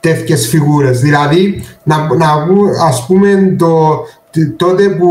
τέτοιες 0.00 0.48
φιγούρες. 0.48 1.00
Δηλαδή, 1.00 1.64
να, 1.82 2.14
να 2.14 2.26
ας 2.86 3.06
πούμε 3.06 3.54
το, 3.58 4.04
τότε 4.56 4.88
που 4.88 5.08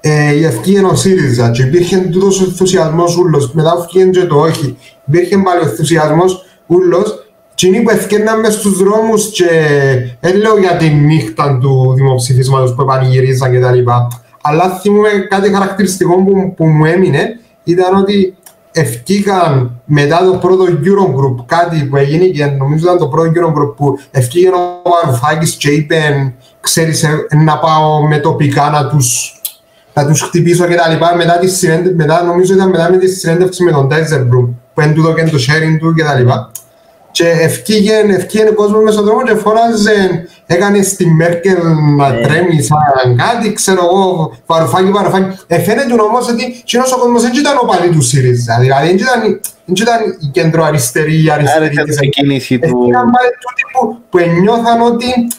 ε, 0.00 0.46
ευκήγε 0.46 0.84
ο 0.84 0.94
ΣΥΡΙΖΑ 0.94 1.50
και 1.50 1.62
υπήρχε 1.62 1.96
τούτος 1.96 2.40
ο 2.40 2.44
ενθουσιασμός 2.44 3.16
ούλος, 3.16 3.52
μετά 3.52 3.74
ευκήγε 3.78 4.04
και 4.04 4.24
το 4.24 4.40
όχι. 4.40 4.76
Υπήρχε 5.06 5.36
πάλι 5.36 5.60
ο 5.64 5.68
ενθουσιασμός 5.68 6.44
ούλος 6.66 7.28
και 7.54 7.66
είναι 7.66 7.82
που 7.82 7.90
ευκαιρναν 7.90 8.40
μες 8.40 8.54
στους 8.54 8.78
δρόμους 8.78 9.30
και 9.30 9.50
δεν 10.20 10.36
λέω 10.36 10.58
για 10.58 10.76
τη 10.76 10.88
νύχτα 10.88 11.58
του 11.60 11.92
δημοψηφίσματος 11.96 12.74
που 12.74 12.82
επανηγυρίζαν 12.82 13.52
και 13.52 13.60
τα 13.60 13.72
λοιπά. 13.72 14.08
Αλλά 14.42 14.68
θυμούμαι 14.68 15.08
κάτι 15.28 15.52
χαρακτηριστικό 15.52 16.14
που, 16.14 16.54
που 16.56 16.66
μου 16.66 16.84
έμεινε 16.84 17.38
ήταν 17.64 17.94
ότι 17.94 18.36
ευκήγαν 18.72 19.80
μετά 19.84 20.24
το 20.24 20.36
πρώτο 20.36 20.64
Eurogroup 20.64 21.44
κάτι 21.46 21.84
που 21.84 21.96
έγινε 21.96 22.24
και 22.24 22.46
νομίζω 22.46 22.84
ήταν 22.84 22.98
το 22.98 23.06
πρώτο 23.06 23.32
Eurogroup 23.34 23.76
που 23.76 23.98
ευκήγαν 24.10 24.54
ο 24.54 24.90
Βαρουφάκης 24.90 25.56
και 25.56 25.70
είπε 25.70 26.32
ξέρεις 26.60 27.02
ε, 27.02 27.26
να 27.44 27.58
πάω 27.58 28.06
με 28.06 28.18
τοπικά 28.18 28.70
να 28.70 28.88
τους 28.88 29.37
θα 30.00 30.06
τους 30.06 30.20
χτυπήσω 30.22 30.66
και 30.66 30.74
τα 30.74 30.88
λοιπά 30.88 31.16
μετά, 31.16 31.38
τη 31.38 31.48
συνέντευξη, 31.48 31.94
μετά 31.96 32.22
νομίζω 32.22 32.54
ήταν 32.54 32.68
μετά 32.68 32.90
με 32.90 32.96
τη 32.96 33.08
συνέντευξη 33.08 33.62
με 33.64 33.70
τον 33.70 33.86
Ντέζερμπρουμ 33.86 34.44
που 34.74 34.80
είναι 34.80 34.92
τούτο 34.92 35.14
και 35.14 35.22
το 35.22 35.36
sharing 35.46 35.76
του 35.78 35.94
και 35.94 36.02
τα 36.02 36.14
λοιπά. 36.14 36.50
και 37.10 37.28
ευκήγε, 37.28 37.94
ευκήγε 38.18 38.44
κόσμο 38.44 38.78
μέσα 38.78 38.92
στον 38.92 39.04
δρόμο 39.04 39.22
και 39.22 39.34
φώναζε, 39.34 40.26
έκανε 40.46 40.82
στη 40.82 41.06
Μέρκελ 41.06 41.56
να 41.96 42.08
Ναι. 42.08 42.20
τρέμει 42.26 42.62
σαν 42.62 43.16
κάτι, 43.16 43.52
ξέρω 43.52 43.80
εγώ, 43.84 44.32
βαρουφάκι, 44.46 44.90
βαρουφάκι. 44.90 45.38
Ε, 45.46 45.58
φαίνεται 45.60 46.02
όμως 46.02 46.28
ότι 46.28 46.62
κοινός 46.64 46.92
ο 46.92 46.98
κόσμος 46.98 47.22
δεν 47.22 47.32
ήταν 47.38 47.56
ο 47.62 47.66
παλί 47.66 47.88
του 47.90 48.02
ΣΥΡΙΖΑ, 48.02 48.58
δηλαδή 48.60 48.86
δεν 48.86 48.96
ήταν, 48.96 49.20
δεν 49.64 49.74
ήταν 49.84 50.00
η 50.20 50.26
κεντροαριστερή, 50.32 51.24
η 51.24 51.30
Άρα 51.30 51.34
αριστερή 51.34 51.72
ήταν 51.72 51.84
της 51.84 51.98
η 52.00 52.08
κίνηση 52.08 52.58
του... 52.58 52.64
Έφυγαν 52.64 53.06
πάλι 53.14 53.30
τούτοι 53.42 53.62
που, 53.72 53.98
που 54.10 54.18
νιώθαν 54.40 54.80
ότι 54.80 55.04
ενιώ- 55.04 55.38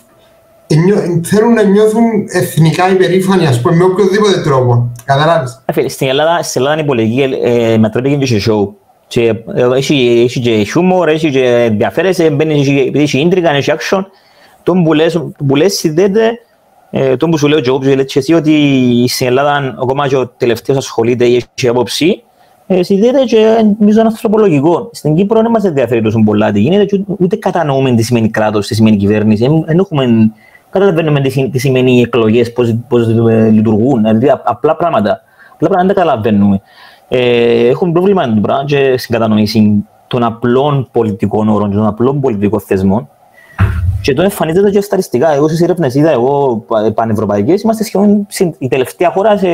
θέλουν 1.24 1.54
να 1.54 1.64
νιώθουν 1.64 2.04
εθνικά 2.28 2.91
υπερήφανοι, 2.91 3.46
ας 3.48 3.62
πούμε, 3.62 3.76
με 3.76 3.84
οποιοδήποτε 3.84 4.41
τρόπο. 4.41 4.91
Καταλάβεις. 5.06 5.62
Ε, 5.66 5.74
φίλε, 5.74 5.90
Στην 5.90 6.08
Ελλάδα, 6.08 6.44
στην 6.44 6.62
Ελλάδα 6.62 6.82
η 6.82 6.86
πολιτική 6.86 7.22
ε, 7.44 7.78
μετρώνται 7.78 8.10
και 8.16 8.26
σε 8.40 8.52
show. 8.52 8.68
Και, 9.08 9.34
ε, 9.56 9.68
έχει, 9.76 10.22
έχει 10.26 10.40
και 10.40 10.52
χιούμορ, 10.64 11.08
έχει 11.10 11.32
και 11.32 11.44
ενδιαφέρεσαι, 11.70 12.30
μπαίνεις, 12.30 12.60
έχει, 12.68 12.80
επειδή 12.80 13.04
έχει 13.04 13.20
ίντρικα, 13.20 13.52
έχεις 13.52 13.74
action. 13.78 14.06
Το 14.64 14.74
που 14.74 14.94
λες, 14.94 15.22
που 15.48 15.56
λες 15.56 15.74
συνδέεται, 15.74 16.32
ε, 16.91 17.16
το 17.18 17.28
που 17.30 17.38
σου 17.38 17.48
λέω 17.48 17.60
και 17.60 17.70
εγώ, 17.70 17.78
που 17.78 17.86
λες 17.86 18.06
και 18.14 18.20
εσύ, 18.20 18.34
ότι 18.34 18.54
στην 19.08 19.28
Ελλάδα 19.28 19.76
ακόμα 19.82 20.08
και 20.08 20.16
ο 20.16 20.28
τελευταίος 20.38 20.78
ασχολείται 20.78 21.26
ή 21.26 21.36
έχει 21.36 21.68
άποψη, 21.68 22.24
ε, 22.68 22.84
συνδέεται 22.84 23.20
και 23.24 23.38
νομίζω 23.80 24.00
είναι 24.00 24.10
ανθρωπολογικό. 24.10 24.90
Στην 24.94 25.16
Κύπρο 25.16 25.41
δεν 25.41 25.52
μας 25.52 25.64
ενδιαφέρει 25.64 26.02
τόσο 26.02 26.20
πολλά 26.26 26.52
τι 26.52 26.60
γίνεται 26.60 26.86
και 26.86 27.02
ούτε 27.20 27.36
κατανοούμε 27.36 27.96
τι 27.96 28.04
σημαίνει 28.04 28.30
κράτος, 28.30 28.68
τι 28.68 28.76
σημαίνει 28.76 28.98
κυβέρνηση. 28.98 29.48
Δεν- 29.48 29.64
Δεν 29.66 29.78
έχουμε, 29.80 30.06
καταλαβαίνουμε 30.70 31.22
τι, 31.22 31.30
συ- 31.30 31.52
τι 31.52 31.60
σημαίνει 31.60 32.02
εκλογές, 32.02 32.54
πώς, 32.54 32.76
πώς 32.88 33.08
ε, 33.30 33.50
λειτουργούν, 33.50 34.02
δηλαδή 34.04 34.30
α- 34.30 34.41
απλά 34.44 34.76
πράγματα. 34.76 35.22
Απλά 35.54 35.68
πράγματα 35.70 35.94
δεν 35.94 35.96
τα 35.96 36.02
καταλαβαίνουμε. 36.02 36.62
Ε, 37.08 37.68
έχουμε 37.68 37.91
πρόβλημα 37.91 38.26
με 38.26 38.34
το 38.36 38.41
πράγμα 38.41 38.66
και 38.66 38.98
στην 38.98 39.14
κατανοήση 39.14 39.86
των 40.08 40.24
απλών 40.24 40.88
πολιτικών 40.91 41.50
όρων 41.50 41.70
και 41.70 41.76
των 41.76 41.86
απλών 41.86 42.20
πολιτικών 42.20 42.60
θεσμών. 42.60 43.08
Και 44.02 44.14
το 44.14 44.22
εμφανίζεται 44.22 44.70
και 44.70 44.82
στατιστικά. 44.82 45.34
Εγώ 45.34 45.48
στις 45.48 45.62
έρευνες 45.62 45.96
είδα, 45.96 46.12
εγώ 46.12 46.64
πα- 46.68 46.91
πανευρωπαϊκές, 46.96 47.62
είμαστε 47.62 47.84
σχεδόν 47.84 48.26
συν- 48.30 48.56
η 48.60 48.68
τελευταία 48.68 49.12
χώρα 49.12 49.38
σε, 49.38 49.48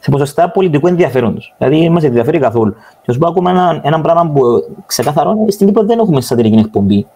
σε 0.00 0.10
ποσοστά 0.10 0.50
πολιτικού 0.50 0.86
ενδιαφέροντος. 0.86 1.54
Δηλαδή 1.58 1.80
δεν 1.80 1.92
μας 1.92 2.02
ενδιαφέρει 2.04 2.38
καθόλου. 2.38 2.72
Και 2.74 3.02
θα 3.04 3.12
σου 3.12 3.18
πω 3.18 3.28
ακόμα 3.28 3.50
ένα, 3.50 3.80
ένα 3.84 4.00
πράγμα 4.00 4.30
που 4.30 4.46
ε, 4.46 4.60
ξεκάθαρο, 4.86 5.30
είναι, 5.30 5.50
στην 5.50 5.66
Κύπρο 5.66 5.82
δεν 5.84 5.98
έχουμε 5.98 6.20
σατυρική 6.20 6.58
εκπομπή. 6.58 6.94
Δεν 6.96 7.06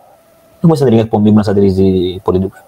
έχουμε 0.60 0.76
σατυρική 0.76 1.02
εκπομπή 1.02 1.28
που 1.28 1.34
να 1.36 1.42
σατυρίζει 1.42 2.20
πολιτικούς. 2.22 2.62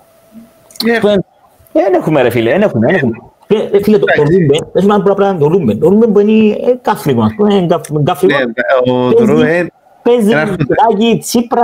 Ε, 0.86 0.98
Δεν 1.01 1.24
δεν 1.73 1.94
έχουμε 1.94 2.23
ρε 2.23 2.31
φίλε, 2.31 2.51
δεν 2.51 2.62
έχουμε. 2.62 2.86
Δεν 2.86 2.94
έχουμε. 2.94 3.16
Ε, 3.47 3.77
ε, 3.77 3.82
Φίλε, 3.82 3.98
το, 3.98 4.05
το 4.07 4.12
Εντάξει. 4.16 4.39
Ρούμπεν, 4.40 4.69
πες 4.73 4.85
μου 4.85 4.93
ένα 4.93 5.02
πρώτο 5.02 5.15
πράγμα, 5.15 5.39
το 5.39 5.47
Ρούμπεν. 5.47 5.81
Το 5.81 5.89
Ρούμπεν 5.89 6.12
που 6.12 6.19
είναι 6.19 6.52
ε, 6.55 6.78
κάφρικο, 6.82 7.23
ας 7.23 7.35
πούμε, 7.36 7.55
είναι 7.55 7.66
κάφ- 7.66 8.02
κάφρικο. 8.05 8.39
ναι, 8.39 8.93
ο 8.93 9.12
Παίζει- 9.15 9.32
Ρούεν 9.32 9.70
Παίζει 10.02 10.31
Ένα 10.31 10.40
έρχονται. 10.40 10.65
Μητσοτάκη, 10.69 11.19
Τσίπρα, 11.19 11.61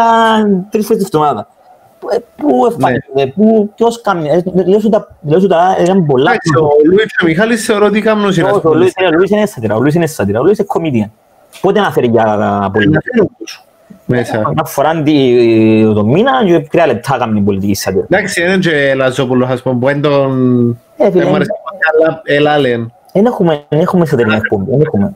τρεις 0.70 0.86
φορές 0.86 1.02
τη 1.02 1.08
βδομάδα. 1.08 1.48
Πού- 1.98 2.10
ε, 2.12 2.16
Πού 2.36 2.66
εμφανίζεται, 2.72 3.32
πού, 3.36 3.70
ποιος 3.74 4.00
κάνει, 4.00 4.28
ε, 4.28 4.42
λέω 4.66 4.80
σου 4.80 4.88
τα, 4.88 5.08
λέω 5.22 5.40
σου 5.40 5.46
τα, 5.46 5.76
ήταν 5.80 6.06
πολλά. 6.06 6.30
Εντάξει, 6.30 6.50
ο 6.60 6.68
Λούιτς 6.90 7.14
ο 7.22 7.26
Μιχάλης 7.26 7.64
θεωρώ 7.64 7.86
ότι 7.86 8.00
κάμνος 8.00 8.36
είναι. 8.36 8.50
Όχι, 8.50 8.66
Ο 8.66 8.74
Λούις 8.74 8.92
είναι- 8.98 9.08
ο 9.08 9.12
Λούις 9.18 9.30
είναι 9.30 9.46
σάτυρα, 9.46 9.74
ο 9.76 9.80
Λούις 9.80 9.94
είναι 9.94 10.06
σάτυρα, 10.06 10.40
ο 10.40 10.42
Λούις 10.42 10.58
είναι 10.58 10.66
comedian. 10.74 11.10
Πότε 11.60 11.80
να 11.80 11.90
φέρει 11.92 12.06
για 12.06 12.70
πολιτική. 12.72 13.08
Μέσα. 14.06 14.38
Μια 14.38 14.64
φορά 14.64 15.02
τη- 15.02 15.92
το 15.94 16.04
μήνα 16.04 16.30
και 16.46 16.66
τρία 16.70 16.86
λεπτά 16.86 17.16
κάνει 17.18 17.40
πολιτική 17.40 17.74
σάτυρα. 17.74 18.06
Εντάξει, 18.10 18.42
είναι 18.42 18.56
και 18.56 18.94
Λαζόπουλος, 18.94 19.48
ας 19.48 19.62
πούμε, 19.62 19.76
που 19.78 19.88
είναι 19.88 20.00
τον... 20.00 20.78
Ε, 20.96 21.10
φίλε, 21.10 21.20
Δεν 21.22 21.28
μου 21.28 21.34
αρέσει 21.34 21.50
αλλά 21.92 22.20
έλα 22.24 22.58
λένε. 22.58 22.86
Δεν 23.12 23.26
έχουμε, 23.26 23.64
δεν 23.68 23.80
έχουμε 23.80 24.06
σωτηρία 24.06 24.36
εκπομπή, 24.36 24.70
δεν 24.70 24.80
έχουμε. 24.80 25.14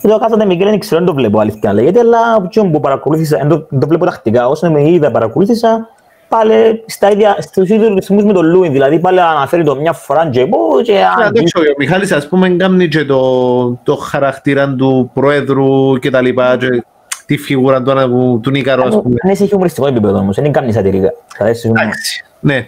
Και 0.00 0.08
το 0.08 0.18
κάθονται 0.18 0.44
Μικέλ, 0.44 0.68
δεν 0.68 0.78
ξέρω, 0.78 0.98
δεν 1.04 1.08
το 1.08 1.14
βλέπω 1.14 1.38
αλήθεια 1.40 1.72
λέγεται, 1.72 1.98
αλλά 1.98 2.18
από 2.36 2.48
ποιον 2.48 2.70
που 2.72 2.80
παρακολούθησα, 2.80 3.36
δεν 3.36 3.48
το, 3.48 3.66
δεν 3.68 3.80
το 3.80 3.86
βλέπω 3.86 4.04
τακτικά, 4.04 4.48
όσο 4.48 4.70
με 4.70 4.88
είδα 4.88 5.10
παρακολούθησα, 5.10 5.88
πάλι 6.28 6.84
στα 6.86 7.10
ίδια, 7.10 7.36
στους 7.38 7.68
ίδιους 7.68 7.94
ρυθμούς 7.94 8.24
με 8.24 8.32
τον 8.32 8.46
Λούιν, 8.46 8.72
δηλαδή 8.72 8.98
πάλι 8.98 9.20
αναφέρει 9.20 9.64
το 9.64 9.76
μια 9.76 9.92
φορά 9.92 10.28
και 10.30 10.40
εγώ 10.40 10.58
και 10.82 10.92
Αλλά 10.92 11.26
αν 11.26 11.26
εντάξει, 11.26 11.58
ο 11.58 11.74
Μιχάλης, 11.78 12.12
ας 12.12 12.28
πούμε, 12.28 12.48
κάνει 12.48 12.88
και 12.88 13.04
το, 13.04 13.70
το 13.82 13.94
χαρακτήρα 13.96 14.74
του 14.74 15.10
πρόεδρου 15.14 15.98
και 15.98 16.10
τα 16.10 16.20
λοιπά, 16.20 16.56
και 16.56 16.66
τη 17.26 17.36
φιγούρα 17.36 17.82
του, 17.82 17.92
του, 18.08 18.40
του 18.42 18.50
Νίκαρο, 18.50 18.82
ας 18.86 19.00
πούμε. 19.02 19.14
αν 19.22 19.30
είσαι 19.30 19.46
χιουμοριστικό 19.46 19.86
επίπεδο 19.86 20.18
όμως, 20.18 20.36
δεν 20.40 20.52
κάνεις 20.52 20.74
σατυρικά. 20.74 21.12
Κατάλαβες, 21.32 21.64
Εντάξει, 21.64 22.24
ναι. 22.40 22.66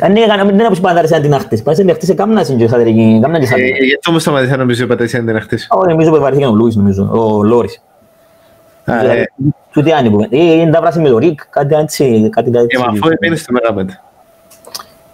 Αν 0.00 0.16
έκανα- 0.16 0.44
δεν 0.44 0.60
έπρεπε 0.60 0.80
να 0.88 0.92
δάρεις 0.94 1.10
την 1.10 1.34
αχτής, 1.34 1.62
πας 1.62 1.78
να 1.78 1.92
χτίσει 1.94 2.14
κάμνα 2.14 2.44
στην 2.44 2.68
σατυρική, 2.68 3.18
κάμνα 3.22 3.38
και 3.38 3.44
Ε, 3.44 3.46
σατυρική. 3.46 3.84
Γιατί 3.84 4.08
όμως 4.08 4.22
σταματήσα 4.22 4.50
να 4.50 4.56
νομίζω 4.56 4.84
είπατε 4.84 5.04
εσύ 5.04 5.16
αν 5.16 5.24
δεν 5.24 5.40
χτες. 5.40 5.66
Όχι, 5.70 5.88
νομίζω 5.88 6.10
που 6.10 6.20
βαρύθηκε 6.20 6.46
ο 6.46 6.52
Λούις, 6.54 6.76
νομίζω, 6.76 7.08
ο 7.12 7.42
Λόρις. 7.42 7.82
Α, 8.84 8.98
Δηλαδή, 8.98 9.18
ε, 9.20 9.24
Του 9.72 9.82
τι 9.82 9.92
άνοιγε, 9.92 10.26
ε, 10.30 10.52
είναι 10.52 10.70
τα 10.70 10.80
βράση 10.80 11.00
με 11.00 11.08
το 11.08 11.18
Ρικ, 11.18 11.40
κάτι 11.50 11.74
έτσι, 11.74 12.28
κάτι 12.32 12.50
ε, 12.54 12.58
έτσι. 12.60 12.78
μα 12.78 12.84
αφού 12.84 13.08
είναι 13.26 13.36
στο 13.36 13.52
Μεγάπεντε. 13.52 14.00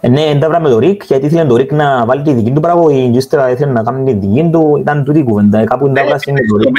Ε, 0.01 0.07
Ναι, 0.07 0.21
δεν 0.25 0.39
τα 0.39 0.47
βράμε 0.47 0.67
με 0.67 0.73
το 0.73 0.79
Ρικ, 0.79 1.03
γιατί 1.05 1.25
ήθελε 1.25 1.45
το 1.45 1.55
Ρικ 1.55 1.71
να 1.71 2.05
βάλει 2.05 2.21
τη 2.21 2.33
δική 2.33 2.51
του 2.51 2.59
παραγωγή, 2.59 3.09
και 3.11 3.17
ύστερα 3.17 3.49
ήθελε 3.51 3.71
να 3.71 3.83
κάνει 3.83 4.13
τη 4.13 4.27
δική 4.27 4.49
του, 4.51 4.77
ήταν 4.81 5.03
τούτη 5.03 5.19
η 5.19 5.23
κουβέντα, 5.23 5.59
ε, 5.59 5.63
κάπου 5.63 5.85
δεν 5.85 5.93
τα 5.93 6.03
βράσει 6.05 6.31
με 6.31 6.39
το 6.39 6.45
Στο 6.45 6.57
Ρικ. 6.57 6.77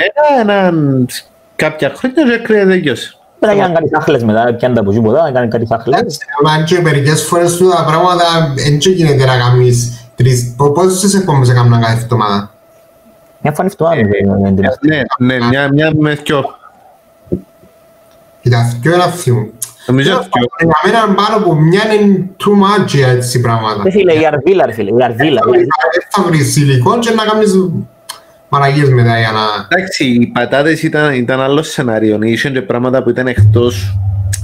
Μέγα, 1.62 1.74
έναν 1.76 1.78
κάποια 1.78 1.92
χρόνια 1.96 2.36
και 2.36 2.42
κρύεται 2.42 2.74
γιος. 2.74 3.18
Μετά 3.40 3.52
έκαναν 3.52 3.74
κάτι 3.74 3.88
θάχλες 3.88 4.24
μετά, 4.24 4.54
πιάνε 4.54 4.74
τα 4.74 4.80
από 4.80 4.90
τίποτα, 4.90 5.26
έκαναν 5.28 5.50
κάτι 5.50 5.66
θάχλες. 5.66 5.98
Εντάξει, 5.98 6.18
αλλά 6.44 6.64
και 6.64 6.80
μερικές 6.80 7.22
φορές 7.24 7.56
του 7.56 7.68
τα 7.68 7.84
πράγματα 7.84 8.52
δεν 8.54 8.78
και 8.78 8.90
γίνεται 8.90 9.24
να 9.24 9.38
κάνεις 9.38 10.08
τρεις... 10.16 10.54
πο- 10.56 10.70
Πόσες 10.72 11.14
εκπομπές 11.14 11.48
έκαναν 11.50 11.80
κάθε 11.80 11.92
εβδομάδα; 11.92 12.50
Μια 13.42 13.52
φορά 13.52 13.68
αυτό 13.68 13.86
άλλο 13.86 14.08
δεν 14.42 14.56
την 14.56 14.66
αυτή. 14.66 14.88
Ναι, 14.88 15.02
ναι, 15.18 15.46
μια, 15.46 15.68
μια 15.72 15.92
με 15.98 16.14
δυο. 16.14 16.44
Κοίτα, 18.42 18.78
ποιο 18.82 18.94
είναι 18.94 19.02
αυτό 19.02 19.34
μου. 19.34 19.50
Νομίζω 19.86 20.10
δυο. 20.10 20.46
Για 20.58 20.76
μένα 20.84 21.14
πάνω 21.14 21.36
από 21.36 21.54
μια 21.54 21.92
είναι 21.92 22.28
too 22.38 22.82
much 22.82 22.86
για 22.86 23.08
έτσι 23.08 23.40
πράγματα. 23.40 23.82
Ρε 23.82 23.90
φίλε, 23.90 24.12
η 24.12 24.26
Αρβίλα, 24.26 24.66
ρε 24.66 24.72
φίλε, 24.72 24.90
η 24.90 25.02
Αρβίλα. 25.04 25.40
Δεν 25.50 25.66
θα 26.08 26.22
βρεις 26.22 26.56
υλικό 26.56 26.98
και 26.98 27.10
να 27.10 27.24
κάνεις 27.24 27.52
μαλαγίες 28.50 28.88
μετά 28.88 29.18
για 29.18 29.30
να... 29.30 29.40
Εντάξει, 29.70 30.04
οι 30.04 30.26
πατάτες 30.26 30.82
ήταν, 30.82 31.14
ήταν 31.14 31.40
άλλο 31.40 31.62
σενάριο. 31.62 32.18
Είχαν 32.22 32.52
και 32.52 32.62
πράγματα 32.62 33.02
που 33.02 33.10
ήταν 33.10 33.26
εκτός 33.26 33.98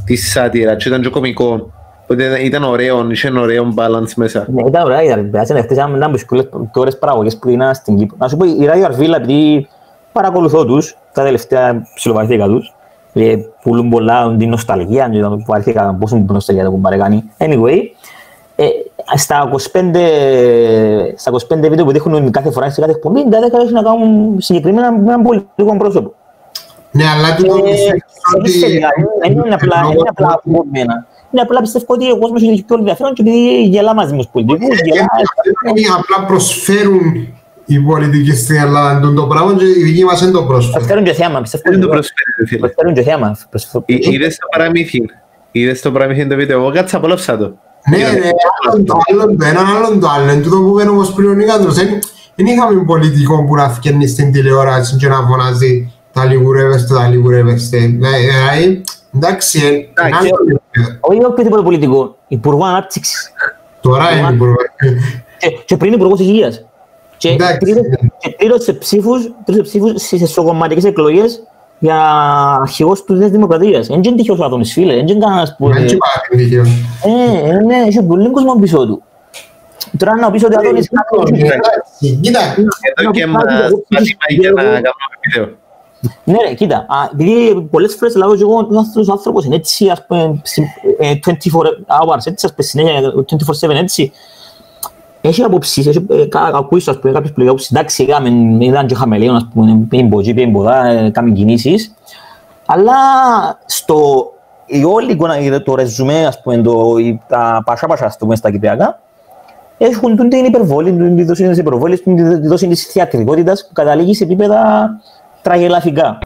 της 0.05 0.31
σάτυρας 0.31 0.83
και 0.83 0.89
ήταν 0.89 1.03
και 1.03 1.09
κωμικό. 1.09 1.71
Οπότε 2.03 2.25
ήταν- 2.25 2.45
ήταν 2.45 2.65
ωραίο, 2.65 3.11
είχε 3.11 3.31
ωραίο 3.39 3.75
balance 3.77 4.13
μέσα. 4.17 4.47
Ναι, 4.53 4.63
ήταν 4.69 4.85
ωραία 4.85 5.03
η 5.03 5.13
Αρβίλα, 5.13 5.41
έτσι 5.41 5.55
χτες 5.55 5.77
ήταν 5.77 6.03
από 6.03 6.13
τις 6.13 6.25
κουλές 6.73 6.99
παραγωγές 6.99 7.39
που 7.39 7.49
είναι 7.49 7.71
στην 7.75 7.97
Κύπρο. 7.97 8.17
Να 8.21 8.29
σου 8.29 8.37
πω, 8.37 8.45
η 8.61 8.65
Ράδιο 8.65 8.85
Αρβίλα, 8.85 9.17
επειδή 9.17 9.69
παρακολουθώ 10.13 10.65
τους, 10.65 10.97
τα 11.13 11.23
τελευταία 11.23 11.87
ψιλοβαρθήκα 11.95 12.47
τους, 12.47 12.75
ε, 13.13 13.37
πουλούν 13.63 13.89
πολλά 13.89 14.37
την 14.39 14.49
νοσταλγία, 14.49 15.09
και 15.13 15.21
το 15.21 15.43
βαρθήκα 15.47 15.97
πόσο 16.01 16.17
μου 16.17 16.27
νοσταλγία 16.29 16.65
το 16.65 16.71
κουμπάρε 16.71 16.97
κάνει. 16.97 17.25
Anyway, 17.39 17.79
ε, 17.79 17.81
στα 19.15 19.51
25, 19.53 19.57
στα 21.17 21.33
25 21.33 21.39
βίντεο 21.69 21.85
που 21.85 21.93
δείχνουν 21.93 22.31
κάθε 22.31 22.51
φορά 22.51 22.71
σε 22.71 22.81
κάθε 22.81 22.93
εκπομπή, 22.93 23.25
δεν 23.29 23.43
έχουν 23.43 23.73
να 23.73 23.83
κάνουν 23.83 24.41
συγκεκριμένα 24.41 24.93
με 24.93 24.99
έναν 25.03 25.23
πολιτικό 25.23 25.77
πρόσωπο. 25.77 26.15
Ναι, 26.91 27.05
αλλά 27.17 27.29
Ε, 27.29 27.35
τούτο 27.37 27.55
πιστεύεις 27.63 28.03
ότι... 28.37 28.79
δεν 29.23 29.33
είναι 29.33 29.55
απλά, 29.55 29.81
δεν 29.83 29.91
είναι 29.91 30.09
απλά 30.09 30.29
από 30.33 30.65
μένα. 30.73 31.07
Είναι 31.31 31.43
απλά 31.43 31.61
πιστεύω 31.61 31.85
ότι 31.89 32.11
ο 32.11 32.19
κόσμος 32.19 32.43
έχει 32.43 32.65
πιο 32.65 32.77
ενδιαφέρον 32.79 33.15
και 33.15 33.23
επειδή 33.23 33.63
γελά 33.63 33.95
μαζί 33.95 34.11
με 34.11 34.17
τους 34.17 34.29
πολιτικούς, 34.33 34.79
γελά... 34.85 35.07
Αυτοί 35.69 35.83
απλά 35.99 36.27
προσφέρουν 36.27 37.29
οι 37.67 37.79
πολιτικοί 37.79 38.33
στην 38.37 38.57
Ελλάδα 38.57 39.01
τον 39.01 39.15
το 39.15 39.23
πράγμα 39.27 39.55
και 39.55 39.65
οι 39.65 39.83
δικοί 39.83 40.05
μας 40.05 40.21
δεν 40.21 40.33
το 40.33 40.43
προσφέρουν. 40.43 40.73
Προσφέρουν 40.73 41.05
και 41.05 41.13
θέμας, 41.13 41.41
πιστεύω. 41.41 41.71
Δεν 41.71 41.81
το 41.81 41.87
ότι 41.87 41.95
προσφέρει, 41.97 42.31
ρε 42.41 42.47
φίλε. 42.47 42.61
Προσφέρουν 42.61 42.95
και 42.95 43.03
θέμας. 43.03 43.47
Προσφέρουν- 43.51 43.85
Εί- 43.89 44.07
Είδες 44.13 44.37
το 44.39 44.47
παραμύθι. 44.57 45.03
Είδες 45.53 45.81
το 45.81 45.93
παραμύθι 45.93 46.27
το 46.27 46.37
βίντεο. 46.37 46.61
Εγώ 46.61 46.71
κάτσα 46.73 46.97
απολαύσα 46.97 47.37
το. 47.39 47.57
Ναι, 47.91 47.97
ναι, 47.97 48.31
άλλον 48.71 48.85
το 48.85 48.99
άλλον 49.13 49.39
το 49.39 49.45
έναν 49.47 49.67
άλλον 49.77 50.01
το 50.01 50.09
άλλο. 50.09 50.31
Εν 50.31 50.43
τούτο 50.43 50.57
που 50.57 50.81
είπε 50.81 50.89
όμως 50.89 51.13
πριν 51.13 51.29
ο 51.29 51.33
Νίκανδρος, 51.33 51.75
δεν- 51.75 51.99
δεν 52.35 52.47
είχαμε 52.47 52.85
πολιτικό 52.85 53.45
που 53.45 53.55
να 53.55 53.69
φκένεις 53.69 54.11
στην 54.11 54.33
τηλεόραση 54.33 54.97
και 54.97 55.09
να 55.09 55.27
φωνάζει 55.29 55.93
τα 56.13 56.25
λιγουρεύεστε, 56.25 56.95
τα 56.95 57.09
λιγουρεύεστε. 57.09 57.79
Δηλαδή, 57.79 58.83
εντάξει, 59.15 59.59
ε, 59.65 59.67
είναι 59.67 59.89
Εντάξει. 59.95 60.17
άλλο 60.17 60.29
επίπεδο. 60.49 60.99
Όχι 61.01 61.25
οποιοδήποτε 61.25 61.63
πολιτικό, 61.63 62.17
υπουργό 62.29 62.65
ανάπτυξης. 62.65 63.33
Τώρα 63.81 64.17
είναι 64.19 64.29
υπουργό. 64.35 64.55
Και, 65.39 65.49
και 65.65 65.77
πριν 65.77 65.93
υπουργός 65.93 66.21
υγείας. 66.21 66.65
Και 67.17 67.29
Εντάξει, 67.29 67.57
πλήρωσε- 67.59 67.89
ναι. 67.89 68.09
και 68.19 68.35
πλήρωσε 68.39 68.73
ψήφους, 68.73 69.31
πλήρωσε 69.45 69.69
ψήφους 69.69 70.03
στις 70.03 70.23
εσωκομματικές 70.23 70.85
εκλογές 70.85 71.43
για 71.79 71.99
αρχηγός 72.61 73.05
του 73.05 73.15
Νέας 73.15 73.31
Δημοκρατίας. 73.31 73.87
Δεν 73.87 74.03
είναι 74.03 74.17
τυχαίος 74.17 74.39
ο 74.39 74.45
Άδωνης, 74.45 74.73
φίλε. 74.73 74.95
Δεν 74.95 75.07
είναι 75.09 75.19
κανένας 75.25 75.57
που... 75.57 75.69
Δεν 75.73 75.83
είναι 75.83 75.97
πάρα 75.97 76.43
τυχαίο. 76.43 76.63
Ε, 76.63 77.49
ε, 77.51 77.57
ναι, 77.65 77.77
έχει 77.87 78.03
πολύ 78.03 78.31
κόσμο 78.31 78.55
πίσω 78.55 78.87
του. 78.87 79.03
Τώρα 79.99 80.17
να 80.17 80.31
πεις 80.31 80.45
ότι 80.45 80.55
ο 80.55 80.59
Άδωνης... 80.61 80.89
Εντάξει, 81.31 82.19
Κοίτα, 82.21 82.41
Εδώ 82.97 83.11
και 83.11 83.27
μας 83.27 83.43
πάτημα 83.89 84.27
για 84.29 84.51
να 84.51 84.63
κάνουμε 84.63 84.83
βίντεο. 85.33 85.55
Ναι, 86.25 86.37
ρε, 86.49 86.55
κοίτα, 86.55 86.77
α, 86.77 87.09
επειδή 87.13 87.61
πολλές 87.71 87.95
φορές 87.99 88.15
λάβω 88.15 88.37
και 88.37 88.43
εγώ 88.43 88.57
ότι 88.57 88.77
αυτός 88.77 89.09
ο 89.09 89.13
άνθρωπος 89.13 89.45
είναι 89.45 89.55
έτσι, 89.55 89.89
ας 89.89 90.07
πούμε, 90.07 90.41
συ- 90.43 90.65
ε, 90.99 91.15
24 91.15 91.31
hours, 91.87 92.27
έτσι, 92.27 92.47
ας 92.47 92.55
πούμε, 92.55 92.67
συνέχεια, 92.67 93.13
24-7, 93.69 93.71
έτσι. 93.71 94.13
Έχει 95.27 95.43
αποψεις, 95.43 95.87
έχει, 95.87 96.07
ε, 96.11 96.25
κα- 96.27 96.51
ακούεις, 96.55 96.89
ας 96.89 96.99
πούμε, 96.99 97.13
κάποιες 97.13 97.33
πληγάσεις, 97.33 97.71
εντάξει, 97.71 98.03
έκαμε, 98.09 98.29
ήταν 98.65 98.87
και 98.87 98.95
χαμελέον, 98.95 99.37
ας 99.37 99.49
πούμε, 99.55 99.79
πήγαινε 99.89 100.09
από 100.09 100.21
εκεί, 100.21 100.35
πήγαινε 100.35 100.59
από 100.59 100.69
εδώ, 100.69 100.87
ε, 101.05 101.11
κάμε 101.11 101.31
κινήσεις. 101.31 101.95
Αλλά 102.67 102.95
στο, 103.67 104.31
η 104.67 104.85
όλη 104.85 105.13
εικόνα, 105.13 105.63
το 105.65 105.75
ρεζουμέ, 105.75 106.27
ας 106.27 106.43
πούμε, 106.43 106.57
το, 106.57 106.97
η- 106.99 107.21
τα 107.29 107.63
πασά 107.67 107.87
πασά, 107.87 108.07
ας 108.07 108.17
πούμε, 108.17 108.37
στα 108.37 108.51
κυπριακά, 108.51 109.01
έχουν 109.79 110.17
τούν 110.17 110.29
την 110.29 110.45
υπερβολή, 110.45 110.93
τούν 110.97 111.17
τη 111.17 111.23
δόση 111.25 111.49
της 111.49 111.59
υπερβολής, 111.59 112.03
τούν 112.03 112.17
τη 112.17 112.47
δόση 112.47 112.69
της 112.69 112.85
θεατρικότητας 112.87 113.65
που 113.67 113.73
καταλήγει 113.73 114.15
σε 114.15 114.25
επίπεδα 114.25 114.91
τραγελαφικά. 115.43 116.19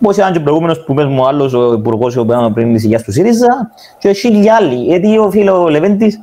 Πώς 0.00 0.16
ήταν 0.16 0.32
και 0.32 0.38
ο 0.38 0.42
προηγούμενος 0.42 0.84
που 0.84 0.94
πες 0.94 1.04
μου 1.06 1.20
ο 1.22 1.26
άλλος, 1.26 1.52
ο 1.54 1.72
υπουργός 1.72 2.16
ο 2.16 2.20
οποίος 2.20 2.50
πριν 2.54 2.72
της 2.72 2.84
υγείας 2.84 3.02
του 3.02 3.12
ΣΥΡΙΖΑ 3.12 3.70
και 3.98 4.08
εσύ 4.08 4.30
και 4.30 4.38
οι 4.38 4.50
άλλοι, 4.50 4.74
γιατί 4.74 5.18
ο 5.18 5.30
φίλος 5.30 5.58
ο 5.58 5.68
Λεβέντης, 5.68 6.20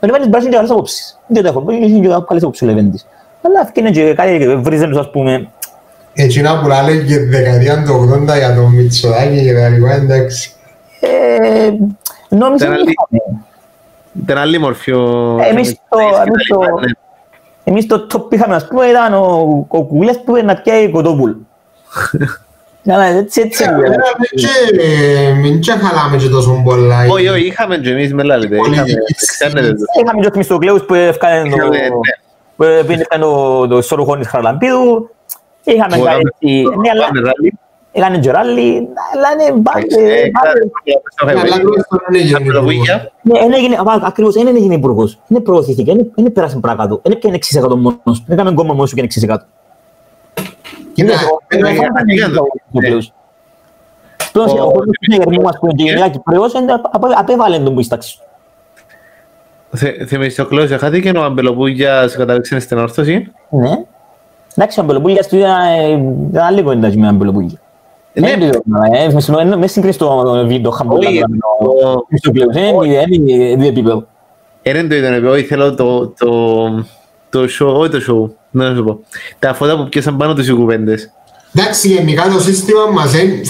ο 0.00 0.06
Λεβέντης 0.06 0.28
μπορεί 0.28 0.30
να 0.30 0.38
έχει 0.38 0.48
και 0.48 0.54
καλές 0.56 0.70
απόψεις. 0.70 1.18
Δεν 1.26 1.42
το 1.42 1.48
έχω, 1.48 1.60
μπορεί 1.60 1.78
να 1.78 1.84
έχει 1.84 2.00
και 2.00 2.08
καλές 2.26 2.42
απόψεις 2.42 2.62
ο 2.62 2.66
Λεβέντης. 2.66 3.06
Αλλά 3.42 3.60
ευκαιρία 3.60 3.90
και 3.90 4.14
κάτι 4.14 4.38
και 4.38 4.54
βρίζουν 4.54 4.88
τους, 4.88 4.98
ας 4.98 5.10
πούμε, 5.10 5.48
Εκείνα 6.18 6.60
που 6.60 6.68
λάλε 6.68 6.96
και 6.96 7.18
δεκαετία 7.18 7.82
του 7.82 8.08
80 8.32 8.36
για 8.36 8.54
τον 8.54 8.74
Μητσοτάκη 8.74 9.42
και 9.44 9.54
τα 9.54 9.68
λοιπά, 9.68 9.92
εντάξει. 9.92 10.52
ε, 11.00 11.08
νόμιζα 12.28 12.64
Ήταν 12.64 12.72
ότι 12.72 12.82
άλλη- 12.82 12.94
είχαμε. 13.10 13.42
Ήταν 14.22 14.38
άλλη 14.38 14.58
μορφή 14.58 14.92
ο... 14.92 15.36
Ε, 15.40 15.48
εμείς 15.48 15.74
το- 15.88 15.98
εμείς 16.26 16.46
το- 16.48 16.60
Ναι. 16.80 16.92
Εμείς 17.64 17.86
το 17.86 18.06
top 18.12 18.32
είχαμε, 18.34 18.54
ας 18.54 18.66
πούμε, 18.66 18.86
ήταν 18.86 19.14
ο, 19.14 19.66
ο 19.68 19.82
Κουγουλές 19.82 20.20
που 20.24 20.36
να 20.44 20.56
πιάει 20.56 20.90
κοτόπουλ. 20.90 21.30
Αλλά 22.88 23.04
έτσι, 23.04 23.40
έτσι. 23.40 23.64
Ε, 23.64 23.66
εμένα 23.66 23.96
και- 24.34 25.34
Μην 25.40 25.60
και 25.60 25.70
χαλάμε 25.72 26.16
και 26.16 26.28
τόσο 26.28 26.60
πολλά. 26.64 26.96
Όχι, 27.10 27.28
όχι, 27.28 27.46
είχαμε 27.46 27.76
και 27.76 27.90
εμείς 27.90 28.14
με 28.14 28.22
λάλετε. 28.22 28.54
Είχαμε, 28.56 28.76
Πολιτική 28.76 29.14
ξέρετε 29.14 29.60
το. 29.60 29.84
Είχαμε 30.02 30.20
και 30.20 30.26
ο 30.26 30.30
Θημιστοκλέους 30.30 30.82
που 30.84 30.94
έφκανε 30.94 31.42
το... 31.50 31.56
Είχαμε, 31.56 31.76
ναι. 31.78 31.88
που 32.56 32.62
έφκανε 32.92 33.22
το, 33.24 33.66
το 33.66 33.82
σώρουχο 33.82 34.16
της 34.16 34.28
Χαραλαμπίδου. 34.28 35.10
Είχαμε 35.64 35.96
Που 35.96 36.02
κάτι 36.02 36.14
έκαμε- 36.14 36.34
έτσι... 36.40 36.62
Ναι, 36.82 36.90
αλλά 36.92 37.06
Πάμε 37.06 37.20
ράλι. 37.20 37.52
έκανε 37.92 38.18
και 38.18 38.30
ράλι. 38.30 38.88
Αλλά 39.14 39.28
είναι 39.32 39.42
Εντάξει, 39.58 39.86
μπάτε. 39.96 40.20
ε, 40.20 40.30
μπάτε. 40.30 40.58
ξέρω, 40.84 41.00
Αλλά 41.20 41.32
ξέρω, 41.42 41.60
τουλάχιστον 41.60 41.98
δεν 42.08 42.20
έγινε 42.20 42.38
Τα 42.38 42.44
πελογούγια. 42.44 43.12
Ναι, 43.22 43.38
δεν 43.38 43.52
έγινε, 43.52 43.74
α, 43.76 44.00
ακριβώς, 44.02 44.34
δεν 44.34 44.46
έγινε 44.56 44.74
υπουργός. 44.74 45.18
Δεν 45.26 45.42
προωθήθηκε, 45.42 45.92
δεν- 45.94 46.12
δεν 46.16 46.32
πέρασε 46.32 46.58
παρακάτω. 46.58 47.00
Δεν 47.02 47.12
έπιανε 47.12 47.36
6% 47.36 47.76
μόνος. 47.76 48.22
Δεν 48.26 48.38
έκαμε 48.38 48.52
κόμμα 48.52 48.74
μόνος 48.74 48.90
του 48.90 48.96
και 48.96 49.00
είναι 49.00 49.34
6%. 49.34 49.36
Κοίτα, 50.94 51.12
Ε, 51.48 51.56
εμένα- 51.56 51.74
δεν 51.74 51.84
ήταν 51.90 52.04
πήγαν 52.04 52.32
το- 52.34 52.42
ο 52.42 52.46
Κυπρέος. 52.72 53.12
Πλέον, 54.32 54.48
Ο- 54.48 54.52
ο 54.52 54.64
κόσμος 54.66 54.84
του 54.84 54.92
Συνεργασμού 55.00 55.42
μας 55.42 55.58
που 55.58 55.66
είναι 55.66 55.74
και 55.74 55.82
γενικά 55.82 56.08
Κυπρέος, 56.08 56.52
είναι- 56.52 56.72
απ- 56.72 57.18
απέβαλε 57.18 57.58
τον 57.58 57.74
που 57.74 57.80
είσαι 57.80 57.88
τάξη. 57.88 58.18
Θε- 59.70 60.06
Θεμιστοκλέος 60.08 60.70
εχάθηκε 60.70 61.10
ο 61.16 61.22
Αμπελοπούγιας 61.22 62.16
κατάληξε 62.16 62.58
στην 62.60 62.78
όρθωση. 62.78 63.32
Ναι. 63.50 63.70
Εντάξει, 64.56 64.78
ο 64.80 64.82
Αμπελοπούλιας 64.82 65.28
του 65.28 65.36
ήταν 65.36 65.60
ε, 65.60 65.90
ήταν 66.30 66.44
άλλη 66.44 66.62
κουβέντα 66.62 66.88
με 66.88 66.94
τον 66.94 67.04
Αμπελοπούλια. 67.04 67.58
Ναι. 68.12 68.30
Ε, 68.30 68.36
το- 68.50 68.60
ε, 68.92 69.08
με 69.12 69.20
συνο- 69.20 69.38
ε, 69.40 69.44
με 69.56 69.66
συγκρίνεις 69.66 69.96
το 69.96 70.44
βίντεο 70.46 70.70
χαμπολά 70.70 71.08
Όχι, 71.08 71.18
με 71.28 71.36
ο- 71.60 71.80
το 71.80 72.04
Χριστοκλέους. 72.08 72.56
Είναι 72.56 73.06
είναι 73.10 73.32
ίδιο 73.50 73.68
επίπεδο. 73.68 74.06
Είναι 74.62 74.82
το 74.82 74.94
ίδιο, 74.94 75.12
εγώ 75.14 75.36
ήθελα 75.36 75.74
το, 75.74 76.14
το, 77.30 77.40
το 77.40 77.48
show, 77.60 77.74
όχι 77.74 77.90
το 77.90 77.98
show, 78.08 78.34
να 78.50 78.74
σου 78.74 78.84
πω. 78.84 79.00
Τα 79.38 79.54
φώτα 79.54 79.76
που 79.76 79.88
πιάσαν 79.88 80.16
πάνω 80.16 80.34
τους 80.34 80.48
οι 80.48 80.52
κουβέντες. 80.52 81.10
Εντάξει, 81.54 81.88
γενικά 81.88 82.28
το 82.28 82.40
σύστημα 82.40 82.86
μας 82.92 83.14
ε, 83.14 83.40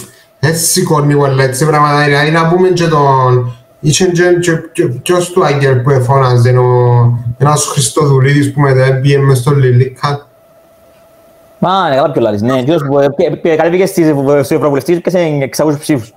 έτσι 0.41 0.65
σηκώνει 0.65 1.15
πολλά 1.15 1.43
έτσι 1.45 1.67
πράγματα. 1.67 2.05
Δηλαδή 2.05 2.31
να 2.31 2.49
πούμε 2.49 2.69
και 2.69 2.87
τον... 2.87 3.53
Είχε 3.81 4.05
και, 4.07 4.23
και, 4.41 4.53
και 4.73 4.87
ποιος 4.87 5.31
του 5.31 5.45
Άγγελ 5.45 5.77
που 5.77 5.91
εφώναζε, 5.91 6.51
ο, 6.51 7.19
ένας 7.39 7.65
Χριστοδουλίδης 7.67 8.53
που 8.53 8.61
μετά 8.61 8.99
πήγε 9.03 9.19
μες 9.19 9.39
στο 9.39 9.51
Λιλίκα. 9.51 10.27
Μα, 11.59 11.89
ναι, 11.89 11.95
καλά 11.95 12.11
πιο 12.11 12.21
λάλης. 12.23 12.43
Ναι, 12.43 12.63
ποιος 12.65 12.83
που, 12.89 12.99
ε, 12.99 13.09
πε- 13.17 13.37
πε- 13.41 13.57
κατέβηκε 13.57 13.87
στις- 13.87 14.07
στο 14.43 14.55
Ευρωβουλευτής 14.55 15.01
και 15.01 15.11
σε 15.11 15.19
600 15.57 15.79
ψήφους. 15.79 16.15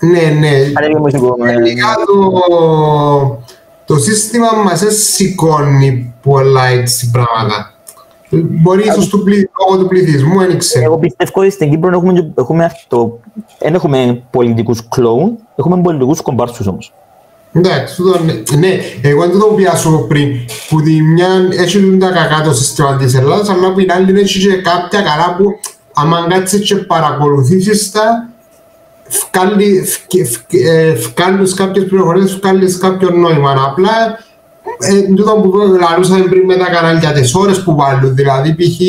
Ναι, 0.00 0.20
ναι. 0.40 0.50
Κατέβηκε 0.72 0.98
μου 0.98 1.08
στην 1.08 1.20
κόμμα. 1.20 1.50
Γενικά 1.52 1.86
το, 2.06 3.42
το 3.86 3.96
σύστημα 3.98 4.46
μας 4.64 4.80
δεν 4.80 4.92
σηκώνει 4.92 6.14
πολλά 6.22 6.64
έτσι 6.66 7.10
πράγματα. 7.10 7.70
Μπορεί 8.30 8.82
ίσως 8.88 9.08
του 9.08 9.22
πληθ- 9.22 9.50
λόγω 9.60 9.82
του 9.82 9.88
πληθυσμού, 9.88 10.38
δεν 10.38 10.58
ξέρω. 10.58 10.84
Εγώ 10.84 10.98
πιστεύω 10.98 11.40
ότι 11.40 11.50
στην 11.50 11.70
Κύπρο 11.70 11.96
έχουμε, 11.96 12.12
και- 12.12 12.26
έχουμε 12.38 12.64
αυτό. 12.64 13.18
Δεν 13.58 13.74
έχουμε 13.74 14.22
πολιτικούς 14.30 14.88
κλόουν, 14.88 15.38
έχουμε 15.56 15.80
πολιτικούς 15.82 16.20
κομπάρσους 16.20 16.66
όμως. 16.66 16.92
Εντάξει, 17.52 17.96
τούτο, 17.96 18.18
ναι, 18.24 18.32
ναι, 18.58 18.78
εγώ 19.02 19.26
δεν 19.26 19.38
το 19.38 19.46
πιάσω 19.46 20.04
πριν, 20.08 20.28
που 20.68 20.82
τη 20.82 21.02
μια 21.02 21.28
έχει 21.58 21.96
τα 22.00 22.10
κακά 22.10 22.42
το 22.44 22.54
σύστημα 22.54 22.96
της 22.96 23.14
Ελλάδας, 23.14 23.48
αλλά 23.48 23.72
που 23.72 23.78
την 23.80 23.92
άλλη 23.92 24.20
έχει 24.20 24.38
και 24.48 24.56
κάποια 24.56 25.00
καλά 25.00 25.36
που 25.38 25.44
άμα 25.94 26.26
κάτσεις 26.28 26.60
και 26.68 26.74
παρακολουθήσεις 26.76 27.90
τα, 27.90 28.00
βγάλει- 28.02 28.28
φκ- 28.28 28.30
φκ- 28.30 28.32
ε, 28.32 28.92
βγάλεις 31.14 31.54
κάποιες 31.54 31.84
πληροφορίες, 31.84 32.38
βγάλεις 32.38 32.78
κάποιο 32.78 33.10
νόημα. 33.10 33.64
Απλά, 33.66 34.18
ε, 34.78 35.00
τούτο 35.14 35.32
που 35.32 35.52
λαλούσαμε 35.80 36.24
πριν 36.24 36.44
με 36.44 36.56
τα 36.56 36.70
κανάλια, 36.70 37.12
τις 37.12 37.34
ώρες 37.34 37.62
που 37.62 37.74
βάλουν, 37.76 38.14
δηλαδή 38.14 38.54
π.χ. 38.54 38.80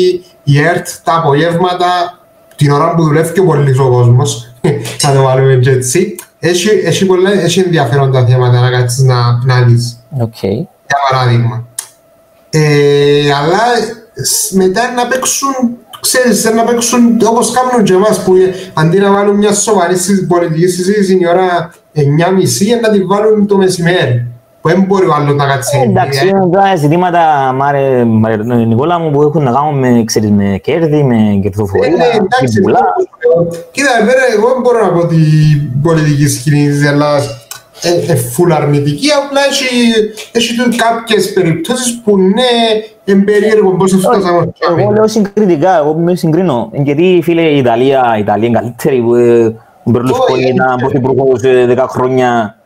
η 0.42 0.58
ΕΡΤ 0.58 0.86
τα 1.04 1.14
απογεύματα, 1.16 2.18
την 2.56 2.70
ώρα 2.70 2.94
που 2.94 3.02
δουλεύει 3.02 3.32
και 3.32 3.42
πολύ 3.42 3.78
ο 3.78 3.90
κόσμος, 3.90 4.54
θα 5.02 5.12
το 5.12 5.22
βάλουμε 5.22 5.54
και 5.54 5.70
έτσι, 5.70 6.16
έχει, 6.38 6.68
έχει, 6.68 7.06
πολλά, 7.06 7.32
έχει 7.32 7.60
ενδιαφέρον 7.60 8.12
τα 8.12 8.26
θέματα 8.26 8.60
να 8.60 8.70
κάτσεις 8.70 9.02
να, 9.02 9.44
να 9.44 9.62
δεις 9.62 9.98
Οκ. 10.20 10.42
για 10.42 10.96
παράδειγμα. 11.10 11.66
Ε, 12.50 13.32
αλλά 13.32 13.58
σ- 14.14 14.52
μετά 14.52 14.92
να 14.92 15.06
παίξουν, 15.06 15.76
ξέρεις, 16.00 16.52
να 16.54 16.64
παίξουν 16.64 17.00
όπως 17.30 17.50
κάνουν 17.52 17.84
και 17.84 17.92
εμάς 17.92 18.22
που 18.24 18.34
ε, 18.34 18.54
αντί 18.74 18.98
να 18.98 19.10
βάλουν 19.12 19.36
μια 19.36 19.52
σοβαρή 19.52 19.96
συ- 19.96 20.26
πολιτική 20.28 20.66
συζήτηση 20.66 21.18
η 21.20 21.26
ώρα 21.28 21.70
9.30 21.94 22.02
να 22.82 22.90
τη 22.90 23.02
βάλουν 23.04 23.46
το 23.46 23.56
μεσημέρι. 23.56 24.26
Που 24.60 24.68
δεν 24.68 24.84
μπορεί 24.86 25.06
ο 25.06 25.14
άλλος 25.14 25.34
να 25.34 25.46
κάτσει. 25.46 25.78
Ε, 25.78 25.88
Εντάξει, 25.88 26.20
Ε, 26.24 26.28
είναι 26.28 26.48
τώρα 26.52 26.76
ζητήματα, 26.76 27.52
Μάρε, 27.56 28.04
Μάρε, 28.04 28.36
Νικόλα 28.66 28.98
μου, 28.98 29.10
που 29.10 29.22
έχουν 29.22 29.42
να 29.42 29.50
κάνουν 29.52 29.78
με, 29.78 30.04
ξέρεις, 30.04 30.30
με 30.30 30.58
κέρδη, 30.62 31.02
με 31.02 31.14
ε, 31.16 31.18
ναι, 31.18 31.40
κερδοφορία, 31.40 31.86
εντάξει, 31.86 32.54
με 32.54 32.60
πουλά. 32.62 32.80
Κοίτα, 33.70 33.88
εμένα, 34.00 34.22
εγώ 34.36 34.48
δεν 34.48 34.60
μπορώ 34.62 34.80
να 34.84 34.92
πω 34.92 34.98
ότι 34.98 35.14
η 35.14 35.70
πολιτική 35.82 36.28
σκηνή 36.28 36.68
της 36.68 36.86
Ελλάδας 36.86 37.46
είναι 37.82 38.14
φουλ 38.14 38.52
αρνητική, 38.52 39.08
απλά 39.10 39.40
έχει, 39.50 39.66
έχει 40.32 40.56
του 40.56 40.76
κάποιες 40.76 41.32
περιπτώσεις 41.32 42.00
που 42.04 42.18
ναι, 42.18 42.52
είναι 43.04 43.22
περίεργο 43.24 43.70
πώς 43.70 43.92
φτάσαμε 43.92 44.38
ως 44.38 44.46
Εγώ 44.68 44.80
εκεί. 44.80 44.92
λέω 44.94 45.08
συγκριτικά, 45.08 45.76
εγώ 45.76 45.94
με 45.94 46.14
συγκρίνω. 46.14 46.70
Γιατί, 46.72 47.20
φίλε, 47.22 47.42
η 47.42 47.56
Ιταλία, 47.56 48.14
η 48.16 48.20
Ιταλία 48.20 48.46
είναι 48.48 48.58
καλύτερη, 48.58 49.00
που 49.00 49.14
ε, 49.14 49.44
ο 49.82 49.90
Μπερλουσκόνη 49.90 50.42
Όχι, 50.42 50.52
ήταν 50.52 50.78
ε, 50.78 50.80
πρωθυπουργός 50.80 51.42
ε, 51.42 51.66
δέκα 51.66 51.88
χρόνια, 51.88 52.56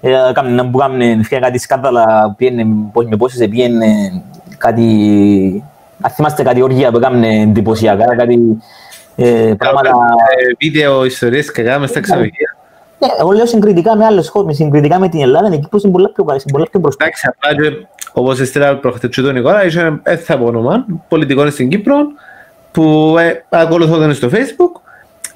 ε, 0.00 0.28
έκαμε 0.30 0.50
να 0.50 0.70
που 0.70 0.78
κάμνε, 0.78 1.20
φτιάχνει 1.22 1.46
κάτι 1.46 1.58
σκάνδαλα, 1.58 2.34
πήγαινε, 2.36 2.66
πώς 2.92 3.06
με 3.06 3.16
πόσες, 3.16 3.48
πήγαινε 3.48 3.86
κάτι, 4.58 4.84
αν 6.00 6.10
θυμάστε 6.10 6.42
κάτι 6.42 6.62
όργια 6.62 6.90
που 6.90 6.96
έκαμε 6.96 7.40
εντυπωσιακά, 7.40 8.16
κάτι 8.16 8.38
ε, 9.16 9.54
πράγματα... 9.58 9.88
Ε, 9.88 10.66
Βίντεο, 10.66 11.04
ιστορίες 11.04 11.52
και 11.52 11.62
κάναμε 11.62 11.86
στα 11.86 12.00
ξενοδοχεία. 12.00 12.56
Ναι, 13.02 13.08
εγώ 13.20 13.30
λέω 13.30 13.46
συγκριτικά 13.46 13.96
με 13.96 14.04
άλλες 14.04 14.28
χώρες, 14.28 14.56
συγκριτικά 14.56 14.98
με 14.98 15.08
την 15.08 15.20
Ελλάδα, 15.20 15.46
είναι 15.46 15.54
εκεί 15.56 15.68
που 15.68 15.78
είναι 15.82 15.92
πολλά 15.92 16.10
πιο, 16.12 16.24
καλή, 16.24 16.40
πολλά 16.52 16.66
πιο 16.70 16.80
μπροστά. 16.80 17.04
Εντάξει, 17.04 17.28
απλά 17.36 17.62
και 17.70 17.86
όπως 18.12 18.40
έστειλα 18.40 18.76
προχτές 18.76 19.10
και 19.14 19.20
τον 19.22 19.34
Νικόλα, 19.34 19.64
είχε 19.64 20.00
δεν 20.02 20.18
θα 20.18 20.38
πω 20.38 20.44
όνομα, 20.44 20.86
πολιτικών 21.08 21.50
στην 21.50 21.68
Κύπρο, 21.68 21.94
που 22.72 23.16
ε, 23.18 23.44
ακολουθώ 23.48 23.96
τον 23.98 24.14
στο 24.14 24.28
facebook 24.32 24.80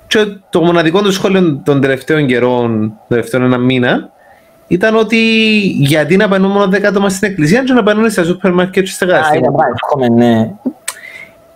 και 0.07 0.19
το 0.51 0.61
μοναδικό 0.61 1.03
του 1.03 1.13
σχόλιο 1.13 1.61
των 1.65 1.81
τελευταίων 1.81 2.27
καιρών, 2.27 2.71
των 2.79 2.93
τελευταίων 3.09 3.43
ένα 3.43 3.59
μήνα, 3.59 4.11
ήταν 4.67 4.97
ότι 4.97 5.17
γιατί 5.79 6.17
να 6.17 6.29
παίρνουν 6.29 6.51
μόνο 6.51 6.65
10 6.73 6.83
άτομα 6.83 7.09
στην 7.09 7.29
εκκλησία 7.31 7.63
και 7.63 7.73
να 7.73 7.83
παίρνουν 7.83 8.11
στα 8.11 8.25
σούπερ 8.25 8.53
μάρκετ 8.53 8.85
και 8.85 8.91
στα 8.91 9.05
Α, 9.07 9.09
είναι 9.09 9.17
καταστήματα. 9.19 9.53
πράγμα, 9.57 9.75
έχουμε, 9.91 10.09
ναι. 10.25 10.51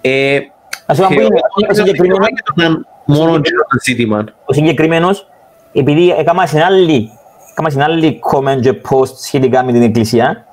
Ε, 0.00 0.38
Ας 0.86 0.96
πούμε, 0.96 1.08
και 1.08 1.14
που 1.14 1.20
είναι- 1.20 1.34
εγώ 1.34 1.36
είναι 1.58 1.66
νομίζω 1.68 1.82
ότι 1.82 1.90
συγκεκριμένο- 1.90 2.24
δεν 2.24 2.34
ήταν 2.54 2.86
μόνο 3.04 3.34
εκείνο 3.34 3.60
το 3.70 3.78
ζήτημα. 3.84 4.24
ο 4.44 4.52
συγκεκριμένος, 4.52 5.28
επειδή 5.72 6.10
έκανα 6.10 6.46
στην 6.46 6.62
άλλη, 6.62 7.10
έκανα 7.50 7.68
στην 7.70 7.82
άλλη 7.82 8.20
comment 8.32 8.60
και 8.60 8.74
post 8.90 9.14
σχετικά 9.16 9.64
με 9.64 9.72
την 9.72 9.82
εκκλησία, 9.82 10.44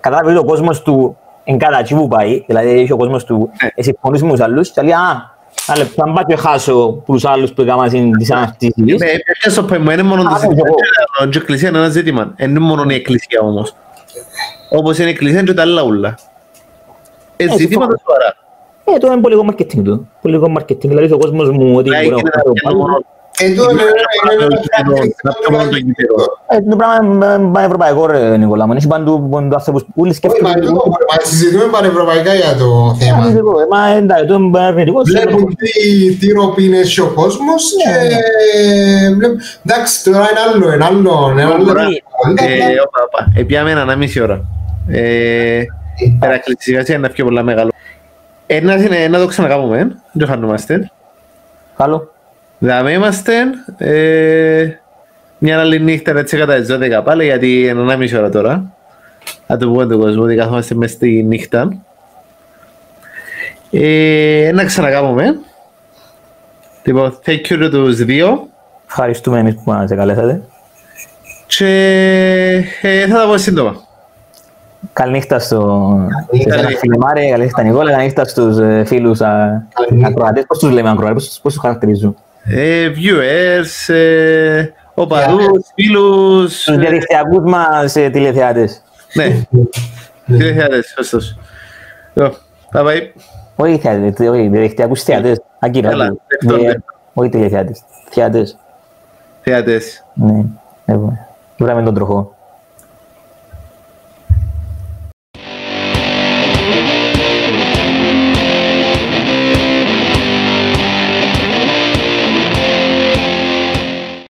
κατάλαβε 0.00 0.38
ο 0.38 0.44
κόσμος 0.44 0.82
του 0.82 1.16
εν 1.44 1.58
κατά 1.58 1.78
εκεί 1.78 1.94
που 1.94 2.08
πάει, 2.08 2.44
δηλαδή 2.46 2.68
έχει 2.80 2.92
ο 2.92 2.96
κόσμος 2.96 3.24
του 3.24 3.50
Ναι. 3.62 3.68
εσύ 3.74 3.90
συμφωνείς 3.90 4.22
με 4.22 4.30
τους 4.30 4.40
άλλους 4.40 4.70
και 4.70 4.82
λέει 4.82 4.92
«Α, 4.92 5.30
ένα 5.68 5.78
λεπτό, 5.78 6.02
αν 6.04 6.12
πάω 6.12 6.24
και 6.24 6.36
χάσω 6.36 7.02
που 7.04 7.12
τους 7.12 7.24
άλλους 7.24 7.52
που 7.52 7.62
έκανα 7.62 7.86
στην- 7.86 8.12
τις 8.18 8.30
αναρτήσεις». 8.32 8.74
Ναι, 8.76 8.92
έπιασες 8.92 9.52
στο 9.52 9.62
πέμπο, 9.62 9.90
είναι 9.92 10.02
μόνο 10.02 10.22
το 10.22 10.28
Α, 10.34 10.38
ζήτημα. 10.38 10.60
εγώ. 10.66 11.28
Και 11.30 11.38
η 11.38 11.40
εκκλησία 11.40 11.68
είναι 11.68 11.78
ένα 11.78 11.88
ζήτημα. 11.88 12.34
Είναι 12.38 12.58
μόνο 12.58 12.84
η 12.90 12.94
εκκλησία 12.94 13.40
όμως. 13.42 13.74
Όπως 14.70 14.98
είναι 14.98 15.08
η 15.08 15.10
εκκλησία 15.10 15.42
και 15.42 15.54
τα 15.54 15.62
άλλα 15.62 15.82
ούλα. 15.82 16.14
Ε, 17.36 17.44
Ε, 17.44 17.48
ζητήματα 17.48 17.58
συμφωνώ. 17.58 17.96
σοβαρά. 18.04 18.34
Ε, 18.84 18.98
το 18.98 19.06
είναι 19.12 19.20
πολιτικό 19.20 19.46
marketing 19.50 19.82
του. 19.84 20.08
Πολιτικό 20.22 20.52
marketing, 20.58 20.80
δηλαδή 20.88 21.12
ο 21.12 21.18
κόσμος 21.18 21.50
μου 21.50 21.74
ότι 21.76 21.88
Να 21.90 21.96
μπορεί 22.02 22.08
να 22.10 22.16
έγινε 22.16 22.30
πάρω 22.62 23.00
ένα 23.44 23.62
πάλι. 23.62 24.38
μόνο- 24.40 24.54
Ε, 24.78 24.84
τούτο 24.84 24.96
είναι 24.96 25.02
ένα 25.02 25.12
Να 25.22 25.32
πιω 25.32 25.48
μόνο 25.50 25.68
το 25.70 25.76
γήπεδο. 25.76 26.16
Ε, 26.48 26.60
το 26.70 26.76
πράγμα 26.76 26.96
είναι 27.04 27.50
πάνε 27.52 27.66
ευρωπαϊκό 27.66 28.06
ρε 28.06 28.36
Νικόλα 28.36 28.66
μου. 28.66 28.72
Είναι 28.72 28.82
παντού 28.88 29.28
παντού 29.28 29.54
άνθρωπος 29.54 29.82
που 29.84 29.92
όλοι 30.02 30.08
Όχι, 30.10 30.16
σκέφτονται. 30.18 30.48
μα 30.48 30.54
τούτο, 30.66 30.82
μα 30.88 31.16
συζητούμε 31.24 31.64
πανευρωπαϊκά 31.64 32.34
για 32.34 32.56
το 32.60 32.96
θέμα. 33.00 33.18
Αρνητικό, 33.18 33.60
ε, 33.60 33.66
Μα 33.70 33.80
εντάξει, 33.88 34.26
το 34.26 34.34
είναι 34.34 34.58
αρνητικό. 34.58 35.00
Βλέπουν 35.04 35.56
τι, 35.56 36.14
τι 36.20 36.32
ροπή 36.32 36.64
είναι 36.64 36.80
ο 37.02 37.06
κόσμος 37.20 37.62
και 37.78 37.90
βλέπουν... 39.16 39.38
Εντάξει, 39.66 40.04
τώρα 40.04 40.26
είναι 40.30 40.40
άλλο, 40.46 40.72
είναι 40.74 40.84
άλλο, 40.84 41.28
είναι 41.32 41.42
άλλο. 41.44 41.64
Τώρα, 41.64 41.82
Ε, 41.82 42.44
ε, 42.44 42.80
όπα, 42.86 43.00
όπα. 43.06 43.32
Επιάμε 43.36 43.70
έναν 43.70 43.82
ανάμιση 43.82 44.20
ώρα. 44.20 44.44
Ε, 44.88 45.62
Ερακλήτη, 46.22 46.62
σιγά 46.62 46.84
σιγά 46.84 46.98
είναι 46.98 47.08
πιο 47.08 47.24
πολλά 47.24 47.42
μεγάλο. 47.42 47.70
Ένα 48.46 48.74
είναι 48.74 49.08
να 49.08 49.18
το 49.18 49.26
ξανακάμουμε, 49.26 49.76
δεν 49.76 50.18
το 50.18 50.26
χάνομαστε. 50.26 50.90
Καλό. 51.76 52.10
Δάμε 52.64 52.92
είμαστε 52.92 53.32
ε, 53.78 54.68
μια 55.38 55.60
άλλη 55.60 55.80
νύχτα 55.80 56.18
έτσι 56.18 56.36
κατά 56.36 56.54
τις 56.60 56.68
12 56.98 57.00
πάλι 57.04 57.24
γιατί 57.24 57.60
είναι 57.60 57.80
ένα 57.80 57.96
μισή 57.96 58.16
ώρα 58.16 58.28
τώρα. 58.30 58.72
Να 59.46 59.56
το 59.56 59.68
πούμε 59.68 59.86
τον 59.86 60.00
κόσμο 60.00 60.22
ότι 60.22 60.34
καθόμαστε 60.34 60.74
μες 60.74 60.90
στη 60.90 61.22
νύχτα. 61.22 61.76
Ε, 63.70 64.50
να 64.54 64.64
ξανακάμουμε. 64.64 65.38
Λοιπόν, 66.84 67.18
thank 67.26 67.40
you 67.52 67.68
τους 67.70 67.96
δύο 68.04 68.48
Ευχαριστούμε 68.88 69.38
εμείς 69.38 69.54
που 69.54 69.62
μας 69.64 69.90
καλέσατε. 69.94 70.42
και 71.46 71.66
ε, 72.82 73.06
θα 73.06 73.18
τα 73.18 73.26
πω 73.26 73.36
σύντομα. 73.36 73.76
Καληνύχτα 74.92 75.38
στο 75.38 75.58
Καληνύχτα. 76.28 76.52
σε 76.52 76.58
εσένα, 76.60 76.78
φίλε 76.78 76.96
Μάρε, 76.98 77.28
καληνύχτα 77.30 77.62
Νικόλα, 77.62 77.90
καληνύχτα 77.90 78.24
στους 78.24 78.58
ε, 78.58 78.84
φίλους 78.86 79.20
α, 79.20 79.62
Καληνύχτα. 79.74 80.08
ακροατές. 80.10 80.44
Πώς 80.46 80.58
τους 80.58 80.70
λέμε 80.70 80.90
ακροατές, 80.90 81.14
πώς- 81.24 81.40
πώς 81.42 81.52
τους 81.52 81.62
χαρακτηρίζουν; 81.62 82.16
Ε, 82.44 82.90
viewers, 82.96 83.94
ε, 83.94 84.66
οπαδούς, 84.94 85.66
φίλους, 85.74 86.60
Στους 86.60 86.74
ε, 86.74 86.78
διαδικτυακούς 86.78 87.42
μας 87.50 87.96
ε, 87.96 88.08
τηλεθεατές. 88.10 88.82
ναι, 89.14 89.42
τηλεθεατές, 90.26 90.92
σωστός. 90.96 91.38
Λοιπόν, 92.14 92.34
bye 92.72 92.86
bye. 92.86 93.00
Όχι 93.56 93.78
θεατές, 93.78 94.28
όχι 94.28 94.48
διαδικτυακούς 94.48 95.02
θεατές. 95.02 95.40
Ακύρα. 95.58 95.88
Καλά, 95.90 96.04
όχι. 96.04 96.18
δεχτώνται. 96.26 96.70
Ε, 96.70 96.76
Όχι 97.14 97.28
τηλεθεατές. 97.28 97.82
Θεατές. 98.10 98.56
Θεατές. 99.42 100.04
Ναι. 100.14 100.44
Ε, 100.84 100.94
Βράμε 101.58 101.82
τον 101.82 101.94
τροχό. 101.94 102.36